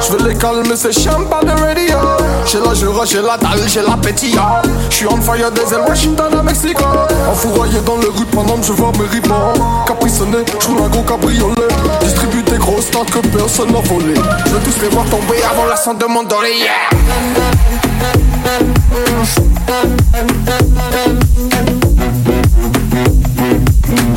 Je 0.00 0.12
veux 0.12 0.28
les 0.28 0.34
calmer, 0.36 0.76
c'est 0.76 0.92
chiant, 0.92 1.20
parle 1.30 1.46
de 1.46 1.50
radio. 1.50 1.96
J'ai 2.44 2.60
la 2.60 2.74
jura, 2.74 3.04
j'ai 3.04 3.22
la 3.22 3.36
dalle, 3.36 3.66
j'ai 3.66 3.82
l'appétit. 3.82 4.36
Je 4.90 4.94
suis 4.94 5.06
on 5.06 5.20
fire 5.20 5.50
des 5.50 5.74
ailes, 5.74 5.82
Washington 5.86 6.32
à 6.38 6.42
Mexico. 6.42 6.84
Enfouraillé 7.30 7.80
dans 7.86 7.96
le 7.96 8.08
rue 8.08 8.26
pendant 8.26 8.56
que 8.56 8.66
je 8.66 8.72
vois 8.72 8.92
mes 8.98 9.06
rivaux. 9.06 9.34
Caprissonné, 9.86 10.38
je 10.60 10.68
un 10.68 10.88
gros 10.88 11.02
cabriolet. 11.02 11.68
Distribue 12.00 12.42
des 12.42 12.58
grosses 12.58 12.90
que 13.04 13.18
n'a 13.64 13.80
volé. 13.80 14.14
Je 14.46 14.50
veux 14.50 14.60
tous 14.60 14.80
les 14.82 14.88
voir 14.88 15.04
tomber 15.06 15.40
avant 15.48 15.66
la 15.66 15.76
cendre 15.76 15.98
de 16.00 16.06
mon 16.06 16.24
doré. 16.24 16.52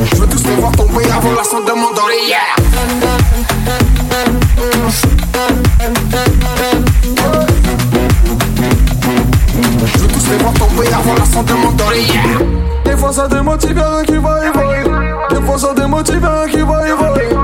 Je 0.00 0.16
veux 0.16 0.26
tous 0.26 0.44
les 0.44 0.54
voir 0.56 0.72
tomber 0.72 1.04
avant 1.16 1.32
la 1.32 1.44
cendre 1.44 1.66
de 1.66 1.72
mon 1.72 1.92
doré. 1.92 2.14
Je 9.86 9.98
veux 9.98 10.08
tous 10.08 10.28
les 10.28 10.36
voir 10.38 10.54
tomber 10.54 10.88
avant 10.88 11.14
la 11.14 11.24
cendre 11.24 11.44
de 11.44 11.54
mon 11.54 11.70
doré. 11.72 12.04
Des 12.84 12.96
fois 12.96 13.12
ça 13.12 13.28
démotive, 13.28 13.78
rien 13.78 14.04
qui 14.04 14.16
va 14.16 14.44
y 14.44 14.50
vaille. 14.50 14.84
Des 15.30 15.46
fois 15.46 15.58
ça 15.58 15.72
démotive, 15.72 16.26
rien 16.26 16.48
qui 16.50 16.62
va 16.62 16.88
y. 16.88 17.41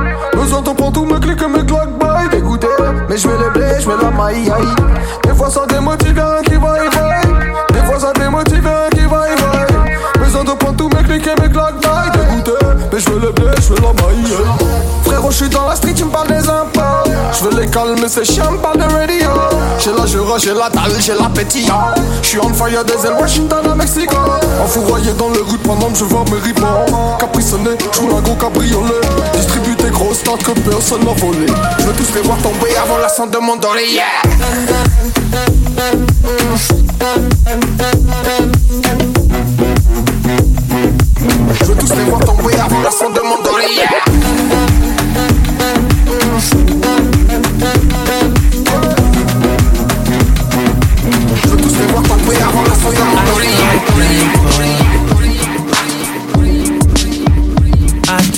Besoin 0.48 0.62
tous 0.62 1.04
mes 1.04 1.20
clics 1.20 1.42
et 1.42 1.46
mes 1.46 1.66
claques, 1.66 1.98
bye, 1.98 2.26
dégoûté. 2.30 2.68
Mais 3.06 3.18
je 3.18 3.28
veux 3.28 3.37
le 3.37 3.50
blé, 3.50 3.66
je 3.80 3.87
veux 3.87 4.02
la 4.02 4.11
maille, 4.11 4.50
aïe. 4.50 4.74
Des 5.24 5.34
fois 5.34 5.50
ça 5.50 5.66
démotive, 5.66 6.14
rien 6.14 6.42
qui 6.42 6.54
va 6.54 6.84
y 6.84 6.88
vaille. 6.88 7.54
Des 7.74 7.87
fois 7.87 8.00
ça 8.00 8.12
démotive, 8.14 8.64
rien 8.64 8.88
qui 8.90 9.04
va 9.06 9.26
y 9.28 9.37
vaille. 9.37 9.98
Besoin 10.18 10.44
de 10.44 10.52
prendre 10.52 10.76
tous 10.76 10.88
mes 10.88 11.02
clics 11.02 11.26
et 11.26 11.42
mes 11.42 11.52
claques, 11.52 11.82
bye, 11.82 12.11
dégoûté. 12.14 12.52
Mais 12.90 12.98
je 12.98 13.11
veux 13.11 13.20
le 13.20 13.32
blé, 13.32 13.50
je 13.61 13.74
veux 13.74 13.80
la 13.82 13.92
maille. 13.92 14.37
Frérot, 15.04 15.30
je 15.30 15.37
suis 15.37 15.48
dans 15.50 15.68
la 15.68 15.76
street, 15.76 15.92
tu 15.94 16.06
me 16.06 16.11
parles 16.11 16.28
des 16.28 16.48
impôts. 16.48 16.80
Je 17.38 17.44
veux 17.44 17.61
les 17.61 17.68
calmer, 17.68 18.08
c'est 18.08 18.24
chiant, 18.24 18.56
parle 18.62 18.78
de 18.78 18.84
radio. 18.84 19.28
J'ai 19.78 19.92
la 19.92 20.06
jura, 20.06 20.38
j'ai 20.38 20.54
la 20.54 20.70
dalle, 20.70 20.98
j'ai 20.98 21.12
l'appétit. 21.12 21.68
Je 22.22 22.26
suis 22.26 22.38
on 22.40 22.54
fire 22.54 22.84
des 22.84 23.06
ailes, 23.06 23.16
Washington 23.20 23.70
à 23.70 23.74
Mexico. 23.74 24.16
Enfouraillé 24.62 25.12
dans 25.12 25.28
les 25.28 25.40
rues 25.40 25.58
pendant 25.62 25.90
que 25.90 25.98
je 25.98 26.04
vois 26.04 26.24
mes 26.30 26.38
rivaux. 26.38 26.66
Caprissonné, 27.20 27.70
je 27.92 28.00
un 28.00 28.20
gros 28.22 28.34
cabriolet. 28.34 29.00
Stars 30.18 30.38
que 30.38 30.50
personne 30.68 31.04
n'a 31.04 31.12
volé. 31.12 31.46
Je 31.78 31.85
veux 31.85 31.92
tous 31.92 32.12
les 32.14 32.22
voir 32.22 32.38
tomber 32.38 32.76
avant 32.76 32.98
la 32.98 33.09
cendre 33.09 33.31
de 33.31 33.38
mon 33.38 33.57
doré. 33.57 33.85
Je 41.61 41.64
veux 41.64 41.74
tous 41.76 41.94
les 41.94 42.04
voir 42.04 42.20
tomber 42.20 42.54
avant 42.57 42.81
la 42.81 42.90
cendre 42.90 43.14
de 43.14 43.20
mon. 43.20 43.37
Je 51.37 51.48
veux 51.48 51.57
tous 51.57 51.78
les 51.78 51.87
voir 51.87 52.02
tomber 52.02 52.37
avant 52.37 52.62
la 52.62 52.74
cendre 52.74 52.94
de 52.94 53.00
mon 54.92 54.97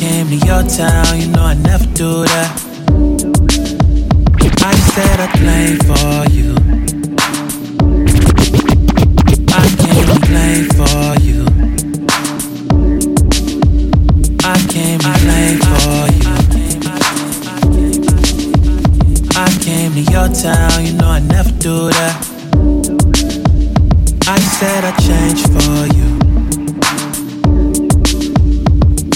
came 0.00 0.28
to 0.28 0.36
your 0.46 0.62
town, 0.62 1.20
you 1.20 1.28
know 1.28 1.42
I 1.42 1.52
never 1.52 1.84
do 1.92 2.24
that. 2.24 2.50
I 4.62 4.74
said 4.92 5.20
I'd 5.20 5.30
play 5.42 5.76
for 5.88 6.24
you. 6.36 6.54
I 9.52 9.66
came 9.82 10.06
to 10.08 10.18
play 10.30 10.56
for 10.78 11.04
you. 11.20 11.40
I 14.42 14.56
came 14.72 15.00
to 15.00 15.12
play 15.20 15.48
for 15.68 16.08
you. 16.16 16.32
I 19.36 19.48
came 19.60 19.92
to 19.92 20.02
your 20.10 20.28
town, 20.32 20.76
you 20.86 20.92
know 20.94 21.10
I 21.10 21.18
never 21.18 21.52
do 21.58 21.90
that. 21.90 22.16
I 24.26 24.38
said 24.38 24.84
I'd 24.84 24.98
change 24.98 25.42
for 25.42 25.94
you. 25.94 26.09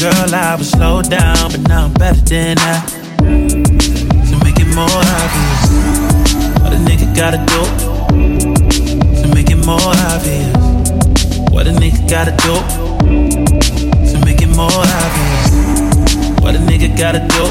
Girl, 0.04 0.34
I 0.34 0.54
was 0.56 0.68
slow 0.68 1.00
down, 1.00 1.50
but 1.50 1.66
now 1.66 1.86
I'm 1.86 1.94
better 1.94 2.20
than 2.20 2.56
that. 2.56 2.88
To 3.20 4.36
make 4.44 4.60
it 4.60 4.68
more 4.76 4.84
obvious, 4.84 5.62
what 6.60 6.74
a 6.74 6.76
nigga 6.76 7.08
gotta 7.16 7.38
do. 7.48 7.64
To 9.22 9.34
make 9.34 9.48
it 9.48 9.64
more 9.64 9.80
obvious, 10.12 10.52
what 11.50 11.66
a 11.66 11.70
nigga 11.70 12.06
gotta 12.06 12.32
do. 12.44 12.54
To 14.12 14.16
make 14.26 14.42
it 14.42 14.54
more 14.54 14.68
obvious, 14.68 15.50
what 16.42 16.54
a 16.54 16.58
nigga 16.58 16.94
gotta 16.98 17.20
do. 17.20 17.48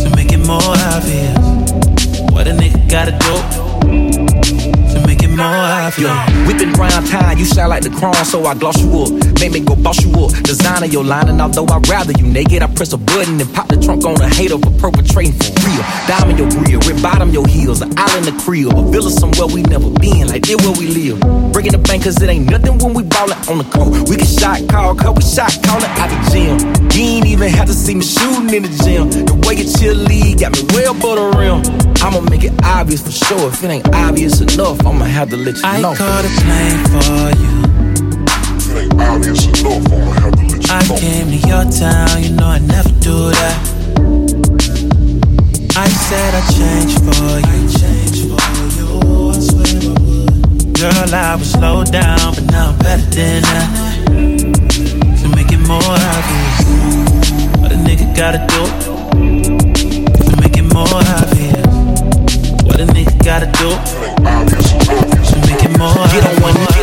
To 0.00 0.16
make 0.16 0.32
it 0.32 0.40
more 0.46 0.72
obvious, 0.88 1.36
what 2.32 2.48
a 2.48 2.52
nigga 2.52 2.80
gotta 2.88 3.12
do. 3.12 4.63
To 5.34 5.40
make 5.40 5.50
it 5.50 5.58
more 5.58 5.66
obvious. 5.74 5.98
Yo, 5.98 6.46
whipping 6.46 6.72
round 6.74 7.06
time, 7.08 7.38
you 7.38 7.44
sound 7.44 7.70
like 7.70 7.82
the 7.82 7.90
crown, 7.90 8.14
so 8.24 8.44
I 8.44 8.54
gloss 8.54 8.80
you 8.80 8.90
up. 9.02 9.10
Make 9.40 9.52
me 9.52 9.60
go 9.60 9.74
boss 9.74 10.02
you 10.04 10.10
up. 10.22 10.30
Designer 10.44 10.86
your 10.86 11.04
line, 11.04 11.28
and 11.28 11.40
although 11.40 11.66
I'd 11.66 11.88
rather 11.88 12.12
you 12.12 12.26
naked, 12.26 12.62
I 12.62 12.66
press 12.68 12.92
a 12.92 12.98
button 12.98 13.40
and 13.40 13.52
pop 13.54 13.68
the 13.68 13.76
trunk 13.76 14.04
on 14.04 14.20
a 14.20 14.28
hater 14.28 14.58
for 14.58 14.70
perpetrating 14.78 15.32
for 15.32 15.50
real. 15.66 15.82
Diamond 16.06 16.38
your 16.38 16.50
grill, 16.50 16.80
rip 16.86 17.02
bottom 17.02 17.30
your 17.30 17.46
heels, 17.46 17.82
an 17.82 17.92
island 17.96 18.26
the 18.26 18.34
crib, 18.42 18.70
a 18.76 18.82
villa 18.90 19.10
somewhere 19.10 19.46
we 19.46 19.62
never 19.62 19.90
been, 19.90 20.28
like 20.28 20.42
this 20.42 20.56
where 20.62 20.76
we 20.78 20.86
live. 20.88 21.18
Breaking 21.52 21.72
the 21.72 21.78
bank, 21.78 22.04
cause 22.04 22.20
it 22.22 22.28
ain't 22.28 22.48
nothing 22.48 22.78
when 22.78 22.94
we 22.94 23.02
ballin' 23.02 23.38
on 23.48 23.58
the 23.58 23.64
court. 23.64 24.08
We 24.08 24.16
can 24.16 24.26
shot 24.26 24.62
call, 24.68 24.94
cause 24.94 25.14
we 25.16 25.22
shot 25.22 25.50
callin' 25.62 25.90
out 25.98 26.10
the 26.10 26.18
gym. 26.30 26.54
You 26.94 27.18
ain't 27.18 27.26
even 27.26 27.50
have 27.50 27.66
to 27.66 27.74
see 27.74 27.94
me 27.94 28.04
shooting 28.04 28.54
in 28.54 28.62
the 28.62 28.72
gym. 28.84 29.10
The 29.10 29.34
way 29.46 29.56
you 29.56 29.66
chill 29.66 29.96
lead 29.96 30.40
got 30.40 30.52
me 30.52 30.62
well 30.70 30.94
the 30.94 31.26
rim. 31.38 31.93
I'ma 32.04 32.20
make 32.28 32.44
it 32.44 32.52
obvious 32.62 33.00
for 33.02 33.10
sure. 33.10 33.48
If 33.48 33.64
it 33.64 33.70
ain't 33.70 33.88
obvious 33.94 34.38
enough, 34.42 34.84
I'ma 34.86 35.06
have 35.06 35.30
to 35.30 35.36
let 35.38 35.56
you 35.56 35.62
I 35.64 35.80
know. 35.80 35.92
I 35.92 35.96
caught 35.96 36.24
a 36.24 36.32
plane 36.44 36.80
for 36.92 37.26
you. 37.40 37.52
If 38.60 38.68
it 38.68 38.76
ain't 38.82 39.00
obvious 39.00 39.46
enough, 39.46 39.90
I'ma 39.90 40.12
have 40.20 40.32
to 40.36 40.42
let 40.52 40.62
you 40.66 40.70
I 40.70 40.86
know. 40.86 40.96
came 41.00 41.26
to 41.32 41.48
your 41.48 41.64
town, 41.72 42.22
you 42.22 42.30
know 42.36 42.46
I 42.46 42.58
never 42.58 42.90
do 43.00 43.30
that. 43.32 43.56
I 45.76 45.88
said 45.88 46.34
I'd 46.34 46.44
change 46.52 46.92
for 47.00 47.24
you. 47.40 47.48
I 47.48 47.72
changed 47.72 48.20
for 48.28 48.42
you. 48.76 48.88
I 49.30 49.40
swear 49.40 49.64
I 49.64 49.96
would. 50.04 50.74
Girl, 50.76 51.14
I 51.14 51.34
was 51.36 51.50
slow 51.52 51.84
down, 51.84 52.34
but 52.34 52.44
now 52.52 52.68
I'm 52.68 52.78
better 52.80 53.06
than 53.16 53.42
that. 53.42 53.68
To 55.22 55.28
make 55.34 55.50
it 55.50 55.62
more 55.66 55.80
obvious, 55.80 56.58
what 57.60 57.72
a 57.72 57.76
nigga 57.76 58.14
gotta 58.14 58.44
do 58.52 58.62
to 60.24 60.40
make 60.42 60.56
it 60.58 60.62
more 60.74 60.86
obvious. 60.86 61.33
What 62.74 62.90
a 62.90 62.92
nigga 62.92 63.24
gotta 63.24 63.46
do 63.46 63.70
to 65.30 65.36
make 65.46 65.62
it 65.62 65.78
more. 65.78 65.94
Get 66.10 66.26
on 66.26 66.42
one, 66.42 66.54
get 66.54 66.73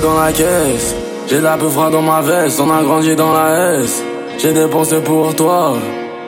dans 0.00 0.18
la 0.18 0.32
caisse. 0.32 0.94
J'ai 1.28 1.38
de 1.38 1.42
la 1.42 1.56
peu 1.56 1.68
froid 1.68 1.90
dans 1.90 2.02
ma 2.02 2.20
veste, 2.20 2.60
on 2.60 2.70
a 2.70 2.82
grandi 2.82 3.16
dans 3.16 3.32
la 3.32 3.80
S. 3.80 4.02
J'ai 4.38 4.52
dépensé 4.52 4.96
pour 5.00 5.34
toi, 5.34 5.74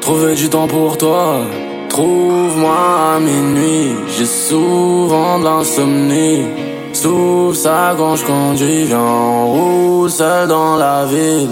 trouvé 0.00 0.34
du 0.34 0.48
temps 0.48 0.66
pour 0.66 0.96
toi. 0.96 1.40
Trouve-moi 1.88 2.74
à 3.14 3.20
minuit, 3.20 3.94
j'ai 4.16 4.26
souvent 4.26 5.38
de 5.38 5.44
l'insomnie. 5.44 6.46
Souffle 6.92 7.56
ça 7.56 7.94
quand 7.96 8.16
je 8.16 8.24
conduis, 8.24 8.84
viens, 8.84 8.98
on 8.98 9.46
roule 9.46 10.10
seul 10.10 10.48
dans 10.48 10.76
la 10.76 11.04
ville. 11.04 11.50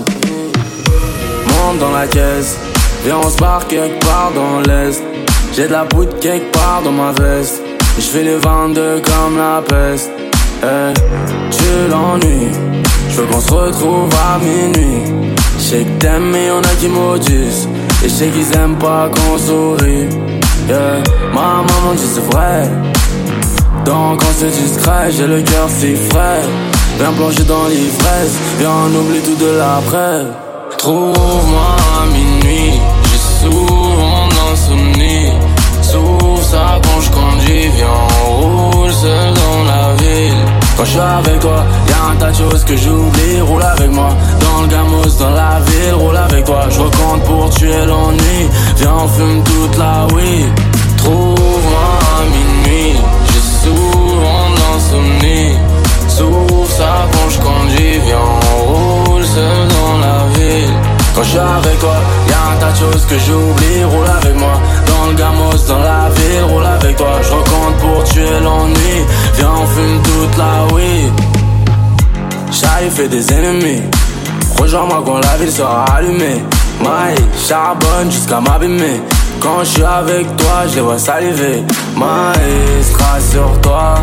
Monte 1.49 1.79
dans 1.79 1.93
la 1.93 2.07
caisse, 2.07 2.59
viens 3.05 3.19
on 3.23 3.29
se 3.29 3.39
barre 3.39 3.67
quelque 3.69 4.05
part 4.05 4.33
dans 4.35 4.61
l'est. 4.61 5.03
J'ai 5.55 5.69
de 5.69 5.73
la 5.73 5.85
poudre 5.85 6.19
quelque 6.21 6.51
part 6.53 6.83
dans 6.85 6.93
ma 6.93 7.13
veste. 7.13 7.63
Je 7.99 8.05
fais 8.05 8.23
les 8.23 8.37
22 8.37 9.01
comme 9.01 9.39
la 9.39 9.63
peste. 9.63 10.11
Eh, 10.63 10.93
tu 11.51 11.91
l'ennuies, 11.91 12.53
je 13.11 13.21
veux 13.21 13.27
qu'on 13.27 13.41
se 13.41 13.53
retrouve 13.53 14.11
à 14.15 14.39
minuit. 14.39 15.03
Je 15.59 15.63
sais 15.63 15.85
que 15.85 15.99
t'aimes, 15.99 16.31
mais 16.33 16.47
y'en 16.47 16.61
a 16.61 16.75
qui 16.81 16.89
maudissent. 16.89 17.69
Et 18.05 18.09
je 18.09 18.15
sais 18.15 18.29
qu'ils 18.29 18.57
aiment 18.57 18.79
pas 18.79 19.09
qu'on 19.09 19.39
sourit. 19.39 20.09
Yeah, 20.69 21.03
ma 21.33 21.63
maman 21.63 21.95
dit 21.95 22.09
c'est 22.13 22.25
vrai. 22.33 22.69
Donc 23.85 24.21
on 24.23 24.41
se 24.41 24.47
discret, 24.47 25.11
j'ai 25.11 25.27
le 25.27 25.43
cœur 25.43 25.69
si 25.69 25.95
frais. 25.95 26.43
Viens 26.99 27.13
plonger 27.13 27.45
dans 27.45 27.69
l'ivresse, 27.69 28.35
viens 28.59 28.71
on 28.71 28.95
oublie 28.99 29.21
tout 29.21 29.37
de 29.37 29.59
l'après. 29.59 30.25
Trouve-moi 30.79 31.77
Quand 40.77 40.85
je 40.85 40.91
suis 40.91 41.01
avec 41.01 41.41
toi, 41.41 41.65
y'a 41.89 42.13
un 42.13 42.17
tas 42.17 42.31
de 42.31 42.37
choses 42.37 42.65
que 42.65 42.77
j'oublie. 42.77 43.41
Roule 43.41 43.63
avec 43.63 43.91
moi 43.91 44.11
dans 44.41 44.63
le 44.63 44.69
gamos, 44.69 45.17
dans 45.19 45.31
la 45.31 45.61
ville. 45.67 45.95
Roule 45.95 46.17
avec 46.17 46.45
toi, 46.45 46.67
je 46.69 46.79
vois 46.79 47.49
tuer 47.51 47.87
l'ennui. 47.87 48.49
Viens, 48.77 48.95
on 49.05 49.09
fume 49.09 49.43
toute 49.43 49.79
la 49.79 50.07
weed. 50.15 50.49
Trouve-moi 50.99 51.89
à 52.13 52.25
minuit. 52.37 52.95
J'ai 53.27 53.69
souvent 53.71 54.45
l'insomnie. 54.59 55.57
Sauf 56.09 56.71
ça 56.71 57.07
quand 57.13 57.31
je. 57.31 57.47
Viens, 58.05 58.19
on 58.19 59.11
roule 59.11 59.25
seul 59.25 59.69
dans 59.69 59.99
la 59.99 60.19
ville. 60.39 60.75
Quand 61.15 61.23
je 61.23 61.39
avec 61.39 61.79
toi, 61.81 61.97
tas 62.61 62.73
de 62.73 62.79
choses 62.79 63.07
que 63.07 63.19
j'oublie. 63.19 63.85
Roule 63.85 64.11
avec 64.19 64.37
moi 64.37 64.61
dans 64.87 65.07
le 65.11 65.15
gamos, 65.15 65.67
dans 65.69 65.79
la 65.79 66.09
ville. 66.11 66.45
Roule 66.51 66.67
avec 66.67 66.97
toi, 66.97 67.19
je 67.23 67.31
recompte 67.31 67.79
pour 67.81 68.05
tuer 68.05 68.41
l'ennui. 68.43 68.97
Viens, 69.37 69.51
on 69.63 69.67
fume 69.67 70.03
toute 70.03 70.37
la 70.39 70.75
weed. 70.75 71.13
J'arrive 72.51 72.93
fait 72.93 73.09
des 73.09 73.33
ennemis. 73.33 73.83
Rejoins-moi 74.59 75.03
quand 75.05 75.19
la 75.19 75.37
ville 75.37 75.53
sera 75.53 75.85
allumée. 75.97 76.43
Maï, 76.83 77.15
charbonne 77.49 78.11
jusqu'à 78.11 78.41
m'abîmer. 78.41 79.01
Quand 79.41 79.61
je 79.61 79.71
suis 79.71 79.85
avec 79.85 80.37
toi, 80.37 80.67
je 80.69 80.77
les 80.77 80.81
vois 80.81 80.99
saliver. 80.99 81.63
Maïstra 81.97 83.21
sur 83.31 83.61
toi. 83.61 83.97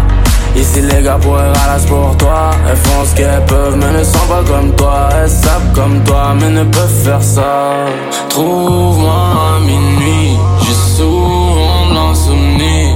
Ici 0.56 0.82
les 0.82 1.02
gars 1.02 1.18
pourraient 1.20 1.52
ralasse 1.52 1.86
pour 1.86 2.16
toi. 2.18 2.52
Elles 2.70 2.78
font 2.78 3.06
ce 3.06 3.16
qu'elles 3.16 3.46
peuvent 3.48 3.76
mais 3.76 4.00
ne 4.00 4.04
sont 4.04 4.28
pas 4.28 4.44
comme 4.48 4.72
toi. 4.76 5.10
Elles 5.22 5.30
savent 5.30 5.74
comme 5.74 6.04
toi 6.04 6.36
mais 6.40 6.50
ne 6.50 6.64
peuvent 6.64 7.04
faire 7.04 7.24
ça. 7.24 7.86
Trouve-moi 8.30 9.14
à 9.14 9.60
minuit 9.60 10.38
J'ai 10.62 10.74
souvent 10.74 11.90
de 11.90 11.96
l'insomnie. 11.96 12.96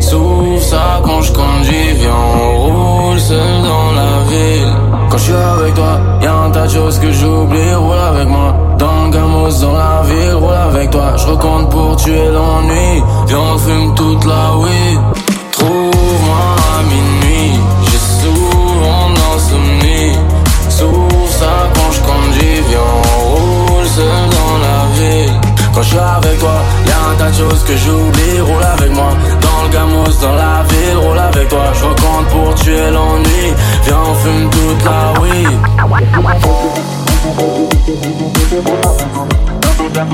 Sauf 0.00 0.62
ça 0.62 1.00
quand 1.04 1.22
je 1.22 1.32
conduis 1.32 1.92
Viens 1.96 2.10
on 2.42 2.58
roule 2.58 3.20
seul 3.20 3.62
dans 3.62 3.92
la 3.92 4.30
ville. 4.30 4.72
Quand 5.10 5.18
je 5.18 5.22
suis 5.22 5.32
avec 5.32 5.74
toi 5.74 5.98
Y'a 6.22 6.34
un 6.34 6.50
tas 6.50 6.66
de 6.66 6.72
choses 6.72 6.98
que 6.98 7.10
j'oublie. 7.10 7.74
Roule 7.74 7.96
avec 7.96 8.28
moi 8.28 8.54
Dans 8.78 9.04
le 9.06 9.10
gamos 9.10 9.60
dans 9.60 9.72
la 9.72 10.02
ville. 10.04 10.34
Roule 10.34 10.54
avec 10.54 10.90
toi 10.90 11.16
Je 11.16 11.26
recompte 11.26 11.70
pour 11.70 11.96
tuer 11.96 12.28
l'ennui. 12.28 13.02
Viens 13.26 13.38
on 13.54 13.58
fume 13.58 13.94
toute 13.94 14.24
la 14.26 14.56
weed 14.58 15.27
Quand 25.78 25.84
je 25.84 25.90
suis 25.90 25.98
avec 25.98 26.40
toi 26.40 26.54
Y'a 26.88 26.96
un 27.08 27.14
tas 27.14 27.30
de 27.30 27.36
choses 27.36 27.62
que 27.62 27.76
j'oublie 27.76 28.40
Roule 28.40 28.64
avec 28.64 28.92
moi. 28.96 29.12
Dans 29.40 29.62
le 29.62 29.68
gamos 29.68 30.10
dans 30.20 30.34
la 30.34 30.64
ville 30.64 30.96
Roule 30.96 31.16
avec 31.16 31.48
toi. 31.48 31.72
Je 31.72 31.84
recompte 31.84 32.30
pour 32.30 32.52
tuer 32.56 32.90
l'ennui 32.90 33.54
Viens 33.84 34.00
on 34.10 34.14
fume 34.16 34.50
toute 34.50 34.84
la 34.84 35.12
weed. 35.20 35.60
La 39.94 40.04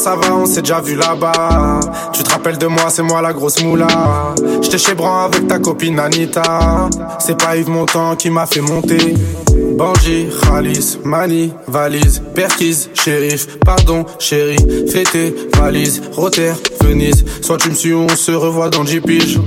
ça 0.00 0.16
va, 0.16 0.34
on 0.34 0.46
s'est 0.46 0.62
déjà 0.62 0.80
vu 0.80 0.96
là-bas. 0.96 1.80
Tu 2.14 2.22
te 2.22 2.30
rappelles 2.30 2.56
de 2.56 2.66
moi, 2.66 2.84
c'est 2.88 3.02
moi 3.02 3.20
la 3.20 3.34
grosse 3.34 3.62
moula. 3.62 3.86
J'étais 4.62 4.78
chez 4.78 4.94
Bran 4.94 5.24
avec 5.24 5.46
ta 5.46 5.58
copine 5.58 5.98
Anita. 5.98 6.88
C'est 7.18 7.36
pas 7.36 7.56
Yves 7.56 7.68
Montand 7.68 8.16
qui 8.16 8.30
m'a 8.30 8.46
fait 8.46 8.62
monter. 8.62 9.14
Bandit, 9.76 10.28
Khalis, 10.42 10.98
Mani, 11.04 11.52
valise, 11.66 12.22
Perquise, 12.34 12.88
shérif, 12.94 13.58
pardon, 13.58 14.06
chérie, 14.18 14.58
fêté, 14.90 15.34
valise, 15.58 16.00
Rotter, 16.12 16.52
Venise. 16.82 17.24
Soit 17.42 17.58
tu 17.58 17.68
me 17.68 17.74
suis, 17.74 17.94
on 17.94 18.08
se 18.08 18.32
revoit 18.32 18.70
dans 18.70 18.84
10 18.84 19.00
piges. 19.02 19.38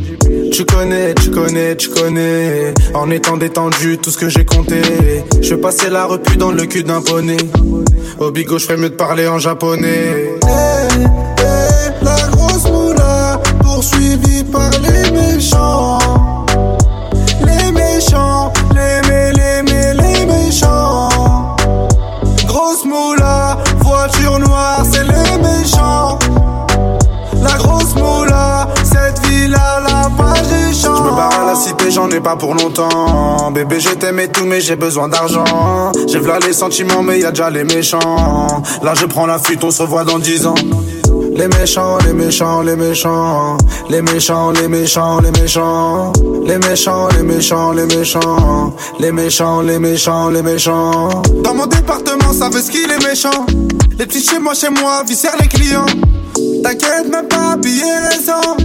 Tu 0.54 0.66
connais, 0.66 1.16
tu 1.16 1.32
connais, 1.32 1.76
tu 1.76 1.90
connais. 1.90 2.76
En 2.94 3.10
étant 3.10 3.38
détendu, 3.38 3.98
tout 3.98 4.12
ce 4.12 4.20
que 4.20 4.30
j'ai 4.30 4.46
compté. 4.46 4.82
Je 5.42 5.56
passer 5.56 5.90
la 5.90 6.06
repu 6.06 6.38
dans 6.38 6.52
le 6.52 6.68
cul 6.68 6.84
d'un 6.84 7.02
poney. 7.02 7.38
Au 8.20 8.30
bigot, 8.30 8.60
je 8.60 8.66
ferais 8.66 8.78
mieux 8.78 8.92
de 8.92 8.96
parler 8.96 9.28
en 9.28 9.40
japonais. 9.40 10.36
La 12.04 12.28
grosse 12.32 12.70
moula 12.70 13.42
poursuivie 13.64 14.44
par 14.44 14.70
les 14.70 15.10
méchants. 15.10 15.98
J'en 31.94 32.10
ai 32.10 32.20
pas 32.20 32.36
pour 32.36 32.56
longtemps. 32.56 33.52
Bébé, 33.52 33.80
je 33.80 33.90
t'aimais 33.90 34.28
tout, 34.28 34.46
mais 34.46 34.60
j'ai 34.60 34.76
besoin 34.76 35.08
d'argent. 35.08 35.44
J'ai 36.08 36.20
v'là 36.20 36.40
les 36.40 36.54
sentiments, 36.54 37.04
mais 37.04 37.20
y 37.20 37.26
a 37.26 37.30
déjà 37.30 37.50
les 37.50 37.64
méchants. 37.64 38.64
Là, 38.82 38.94
je 38.96 39.06
prends 39.06 39.26
la 39.26 39.38
fuite, 39.38 39.64
on 39.64 39.72
se 39.72 39.82
revoit 39.82 40.04
dans 40.04 40.20
10 40.20 40.48
ans. 40.48 40.56
Les 41.36 41.48
méchants, 41.48 41.98
les 42.06 42.14
méchants, 42.14 42.62
les 42.62 42.76
méchants. 42.76 43.58
Les 43.90 44.02
méchants, 44.02 44.52
les 44.52 44.68
méchants, 44.68 45.20
les 45.22 45.32
méchants. 45.32 46.14
Les 46.46 46.58
méchants, 46.58 47.08
les 47.16 47.24
méchants, 47.24 47.72
les 47.72 47.86
méchants. 47.86 48.74
Les 49.00 49.12
méchants, 49.12 49.62
les 49.62 49.80
méchants, 49.80 50.30
les 50.30 50.42
méchants. 50.42 51.22
Dans 51.44 51.54
mon 51.54 51.68
département, 51.68 52.34
ça 52.34 52.50
veut 52.50 52.62
ce 52.62 52.72
qu'il 52.72 52.90
est 52.90 53.08
méchant. 53.08 53.46
Les 54.00 54.06
petits 54.06 54.24
chez 54.24 54.40
moi, 54.40 54.54
chez 54.54 54.70
moi, 54.70 55.04
viscèrent 55.08 55.38
les 55.40 55.48
clients. 55.48 55.86
T'inquiète 56.64 57.10
même 57.12 57.28
pas, 57.28 57.56
billet 57.58 58.00
récent. 58.10 58.56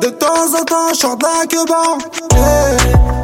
De 0.00 0.08
temps 0.08 0.54
en 0.58 0.64
temps, 0.64 0.92
de 0.92 1.22
la 1.22 1.46
queue 1.46 1.64
Hey, 2.34 2.76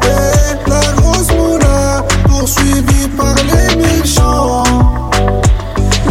hey, 0.03 0.59
la 0.67 0.93
grosse 1.01 1.31
moula, 1.33 2.05
poursuivie 2.29 3.09
par 3.17 3.35
les 3.35 3.77
méchants. 3.77 4.65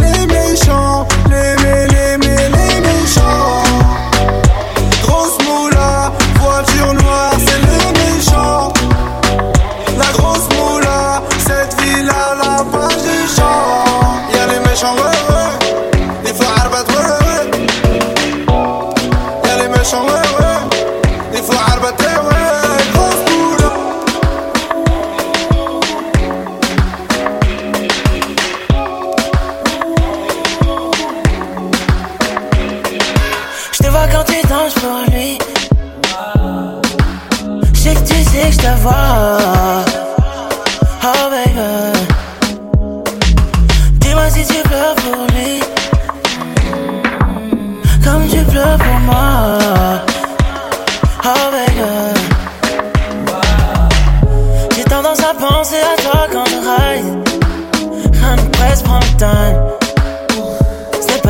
Les 0.00 0.26
méchants, 0.26 1.06
les 1.28 1.56
les 1.62 2.16
mé, 2.18 2.36
les 2.50 2.80
méchants. 2.80 3.63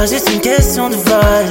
Ce 0.07 0.11
n'est 0.11 0.17
pas 0.17 0.19
juste 0.19 0.35
une 0.35 0.41
question 0.41 0.91
de 0.91 0.97
vol. 0.97 1.47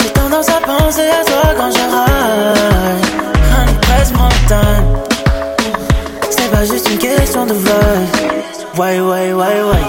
J'ai 0.00 0.08
tendance 0.08 0.48
à 0.48 0.60
penser 0.60 1.08
à 1.08 1.24
toi 1.24 1.54
quand 1.56 1.70
je 1.70 1.78
ride. 1.78 3.06
Rien 3.54 3.64
ne 3.66 3.78
presse. 3.80 4.12
C'est 6.30 6.50
pas 6.50 6.64
juste 6.64 6.90
une 6.90 6.98
question 6.98 7.46
de 7.46 7.52
vol. 7.52 8.06
Ouais, 8.76 8.98
ouais, 9.00 9.32
ouais, 9.32 9.62
ouais. 9.62 9.84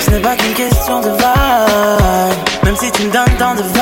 Ce 0.00 0.10
n'est 0.12 0.20
pas 0.20 0.36
qu'une 0.36 0.54
question 0.54 1.00
de 1.00 1.10
vibe. 1.10 2.36
Même 2.62 2.76
si 2.76 2.92
tu 2.92 3.02
me 3.02 3.12
donnes 3.12 3.36
tant 3.38 3.54
de 3.56 3.62
vibe. 3.62 3.79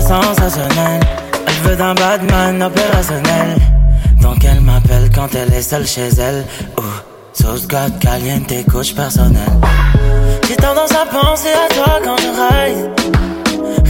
Je 0.00 0.06
fais 0.06 0.12
ça 0.12 0.22
sensationnel. 0.22 1.00
Elle 1.46 1.68
veut 1.68 1.76
d'un 1.76 1.94
Batman 1.94 2.62
opérationnel. 2.62 3.56
Donc 4.22 4.44
elle 4.44 4.60
m'appelle 4.60 5.10
quand 5.14 5.28
elle 5.34 5.52
est 5.52 5.62
seule 5.62 5.86
chez 5.86 6.08
elle. 6.18 6.44
Oh, 6.78 6.82
sauce 7.32 7.66
God 7.66 7.98
caliente, 7.98 8.52
coach 8.70 8.94
personnel. 8.94 9.50
J'ai 10.48 10.56
tendance 10.56 10.92
à 10.92 11.06
penser 11.06 11.48
à 11.48 11.74
toi 11.74 12.00
quand 12.02 12.16
je 12.18 12.28
ride. 12.28 12.90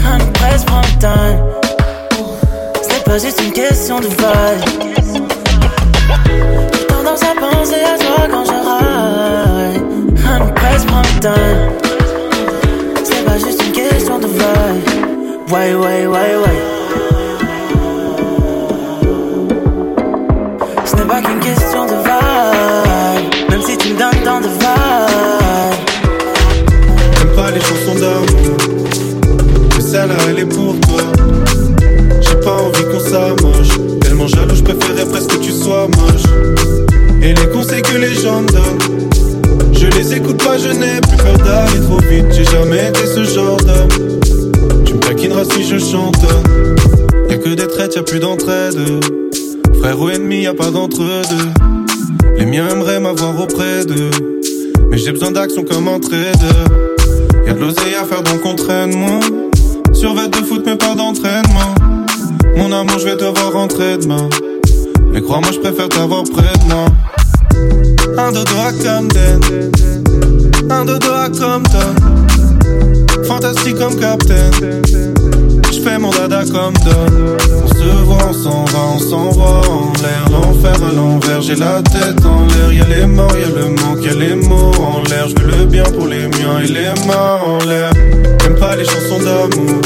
Un 0.05 0.18
presse 0.33 0.64
prend 0.64 0.81
le 0.81 0.99
time. 0.99 1.38
Ce 2.83 2.88
n'est 2.88 3.05
pas 3.05 3.18
juste 3.18 3.40
une 3.44 3.53
question 3.53 4.01
de 4.01 4.07
vibe. 4.07 4.64
J'ai 6.73 6.87
tendance 6.87 7.23
à 7.23 7.35
penser 7.40 7.83
à 7.85 7.99
toi 7.99 8.27
quand 8.31 8.44
je 8.44 8.59
ride. 9.73 9.85
Un 10.27 10.46
presse 10.53 10.85
prend 10.85 11.03
le 11.03 11.20
time. 11.20 11.70
Ce 13.05 13.11
n'est 13.11 13.25
pas 13.25 13.38
juste 13.38 13.62
une 13.64 13.73
question 13.73 14.18
de 14.18 14.27
vibe. 14.27 14.99
Ouais, 15.52 15.74
ouais, 15.74 16.06
ouais, 16.06 16.36
ouais. 16.36 16.60
Ce 20.84 20.94
n'est 20.94 21.04
pas 21.04 21.20
qu'une 21.20 21.40
question 21.40 21.86
de 21.86 21.94
vibe. 22.04 23.50
Même 23.50 23.62
si 23.62 23.76
tu 23.76 23.88
me 23.88 23.98
donnes 23.98 24.22
tant 24.24 24.40
de 24.40 24.46
vibe. 24.46 24.60
J'aime 27.18 27.34
pas 27.34 27.50
les 27.50 27.60
chansons 27.60 27.98
d'amour. 27.98 28.56
Mais 29.74 29.82
celle-là, 29.82 30.14
elle 30.28 30.38
est 30.38 30.46
pour 30.46 30.78
toi. 30.82 31.02
J'ai 32.20 32.36
pas 32.36 32.52
envie 32.52 32.84
qu'on 32.84 33.00
s'amoche. 33.00 34.00
Tellement 34.02 34.28
jaloux, 34.28 34.54
je 34.54 34.62
préférerais 34.62 35.06
presque 35.06 35.30
que 35.30 35.38
tu 35.38 35.50
sois 35.50 35.88
moche. 35.88 36.26
Et 37.22 37.34
les 37.34 37.48
conseils 37.48 37.82
que 37.82 37.96
les 37.96 38.14
gens 38.14 38.42
me 38.42 38.48
donnent. 38.48 39.72
Je 39.72 39.86
les 39.86 40.14
écoute 40.14 40.40
pas, 40.44 40.58
je 40.58 40.68
n'ai 40.68 41.00
plus 41.00 41.16
peur 41.16 41.36
d'aller 41.38 41.80
trop 41.88 41.98
vite. 42.08 42.26
J'ai 42.30 42.44
jamais 42.44 42.88
été 42.88 43.04
ce 43.04 43.24
genre 43.24 43.56
d'homme. 43.56 43.88
Tu 44.90 44.96
me 44.96 45.00
taquineras 45.03 45.44
si 45.44 45.62
je 45.62 45.79
chante. 45.79 46.16
Y'a 47.29 47.37
que 47.37 47.50
des 47.50 47.68
traites, 47.68 47.94
y'a 47.94 48.03
plus 48.03 48.18
d'entraide. 48.18 48.76
Frère 49.79 50.00
ou 50.00 50.11
ennemi, 50.11 50.42
y'a 50.42 50.53
pas 50.53 50.72
d'entre-deux. 50.72 51.48
Les 52.37 52.44
miens 52.44 52.68
aimeraient 52.68 52.98
m'avoir 52.98 53.40
auprès 53.40 53.85
d'eux. 53.85 54.11
Mais 54.90 54.98
j'ai 54.98 55.12
besoin 55.12 55.31
d'action 55.31 55.62
comme 55.62 55.87
un 55.87 56.00
trader. 56.00 56.35
Y'a 57.46 57.53
de 57.53 57.61
l'oseille 57.61 57.94
à 57.94 58.05
faire 58.05 58.24
donc 58.24 58.44
entraîne-moi. 58.44 59.20
Survêt 59.92 60.26
de 60.26 60.35
foot, 60.38 60.64
mais 60.66 60.74
pas 60.74 60.96
d'entraînement. 60.96 61.72
Mon 62.57 62.72
amour, 62.72 62.98
je 62.98 63.05
vais 63.05 63.16
devoir 63.16 63.53
rentrer 63.53 63.96
demain. 63.96 64.29
Mais 65.12 65.20
crois-moi, 65.20 65.53
je 65.53 65.61
préfère 65.61 65.88
t'avoir 65.88 66.24
près 66.24 66.53
de 66.59 66.68
moi. 66.68 66.87
Un 68.18 68.33
dodo 68.33 68.57
à 68.59 68.72
Camden. 68.72 69.70
Un 70.68 70.85
dodo 70.85 71.12
à 71.12 71.29
Compton. 71.29 72.19
Fantastique 73.24 73.76
comme 73.76 73.96
Captain. 73.96 74.50
Je 75.72 75.80
fais 75.80 75.98
mon 75.98 76.11
dada 76.11 76.42
comme 76.50 76.74
Don. 76.85 77.37
On 77.64 77.68
se 77.68 78.04
voit, 78.04 78.30
on 78.30 78.33
s'en 78.33 78.64
va, 78.64 78.78
on 78.94 78.98
s'envoie 78.98 79.61
en 79.68 79.92
l'air. 80.02 80.24
L'enfer 80.30 80.74
à 80.83 80.92
l'envers, 80.94 81.42
j'ai 81.42 81.56
la 81.56 81.83
tête 81.83 82.24
en 82.24 82.46
l'air. 82.46 82.72
Y'a 82.72 82.96
les 82.96 83.06
morts, 83.06 83.33
y'a 83.37 83.48
le 83.48 83.68
manque, 83.70 84.04
y'a 84.04 84.14
les 84.14 84.35
mots 84.35 84.72
en 84.78 85.02
l'air. 85.09 85.28
Je 85.28 85.42
veux 85.42 85.59
le 85.59 85.64
bien 85.66 85.85
pour 85.85 86.06
les 86.06 86.28
miens 86.28 86.59
et 86.62 86.66
les 86.66 87.06
mains 87.06 87.38
en 87.46 87.59
l'air. 87.66 87.90
J'aime 88.42 88.56
pas 88.56 88.76
les 88.76 88.85
chansons 88.85 89.18
d'amour. 89.18 89.80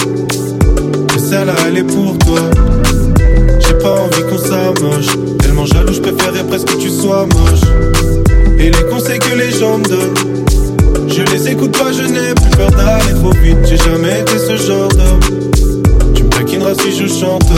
Mais 1.13 1.19
celle-là, 1.19 1.55
elle 1.67 1.79
est 1.79 1.85
pour 1.85 2.19
toi. 2.19 2.41
J'ai 3.67 3.75
pas 3.75 4.01
envie 4.01 4.23
qu'on 4.23 4.39
s'amoche. 4.39 5.39
Tellement 5.41 5.67
jaloux, 5.67 5.93
je 5.93 6.01
presque 6.01 6.69
que 6.69 6.77
tu 6.77 6.91
sois 6.91 7.27
moche. 7.27 7.61
Et 8.59 8.71
les 8.71 8.85
conseils 8.91 9.19
que 9.19 9.37
les 9.37 9.51
gens 9.51 9.79
me 9.79 9.85
donnent. 9.85 10.45
Je 11.09 11.23
les 11.33 11.49
écoute 11.49 11.77
pas, 11.77 11.93
je 11.93 12.03
n'ai 12.03 12.35
plus 12.35 12.51
peur 12.57 12.71
d'aller 12.71 13.15
trop 13.15 13.31
vite. 13.31 13.59
J'ai 13.69 13.77
jamais 13.77 14.21
été 14.21 14.39
ce 14.39 14.57
genre 14.57 14.89
d'homme. 14.89 15.21
Tu 16.15 16.25
me 16.25 16.29
taquineras 16.29 16.75
si 16.75 16.97
je 16.97 17.07
chante. 17.07 17.51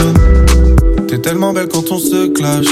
T'es 1.07 1.19
tellement 1.19 1.53
belle 1.53 1.67
quand 1.67 1.91
on 1.91 1.99
se 1.99 2.27
clash. 2.27 2.67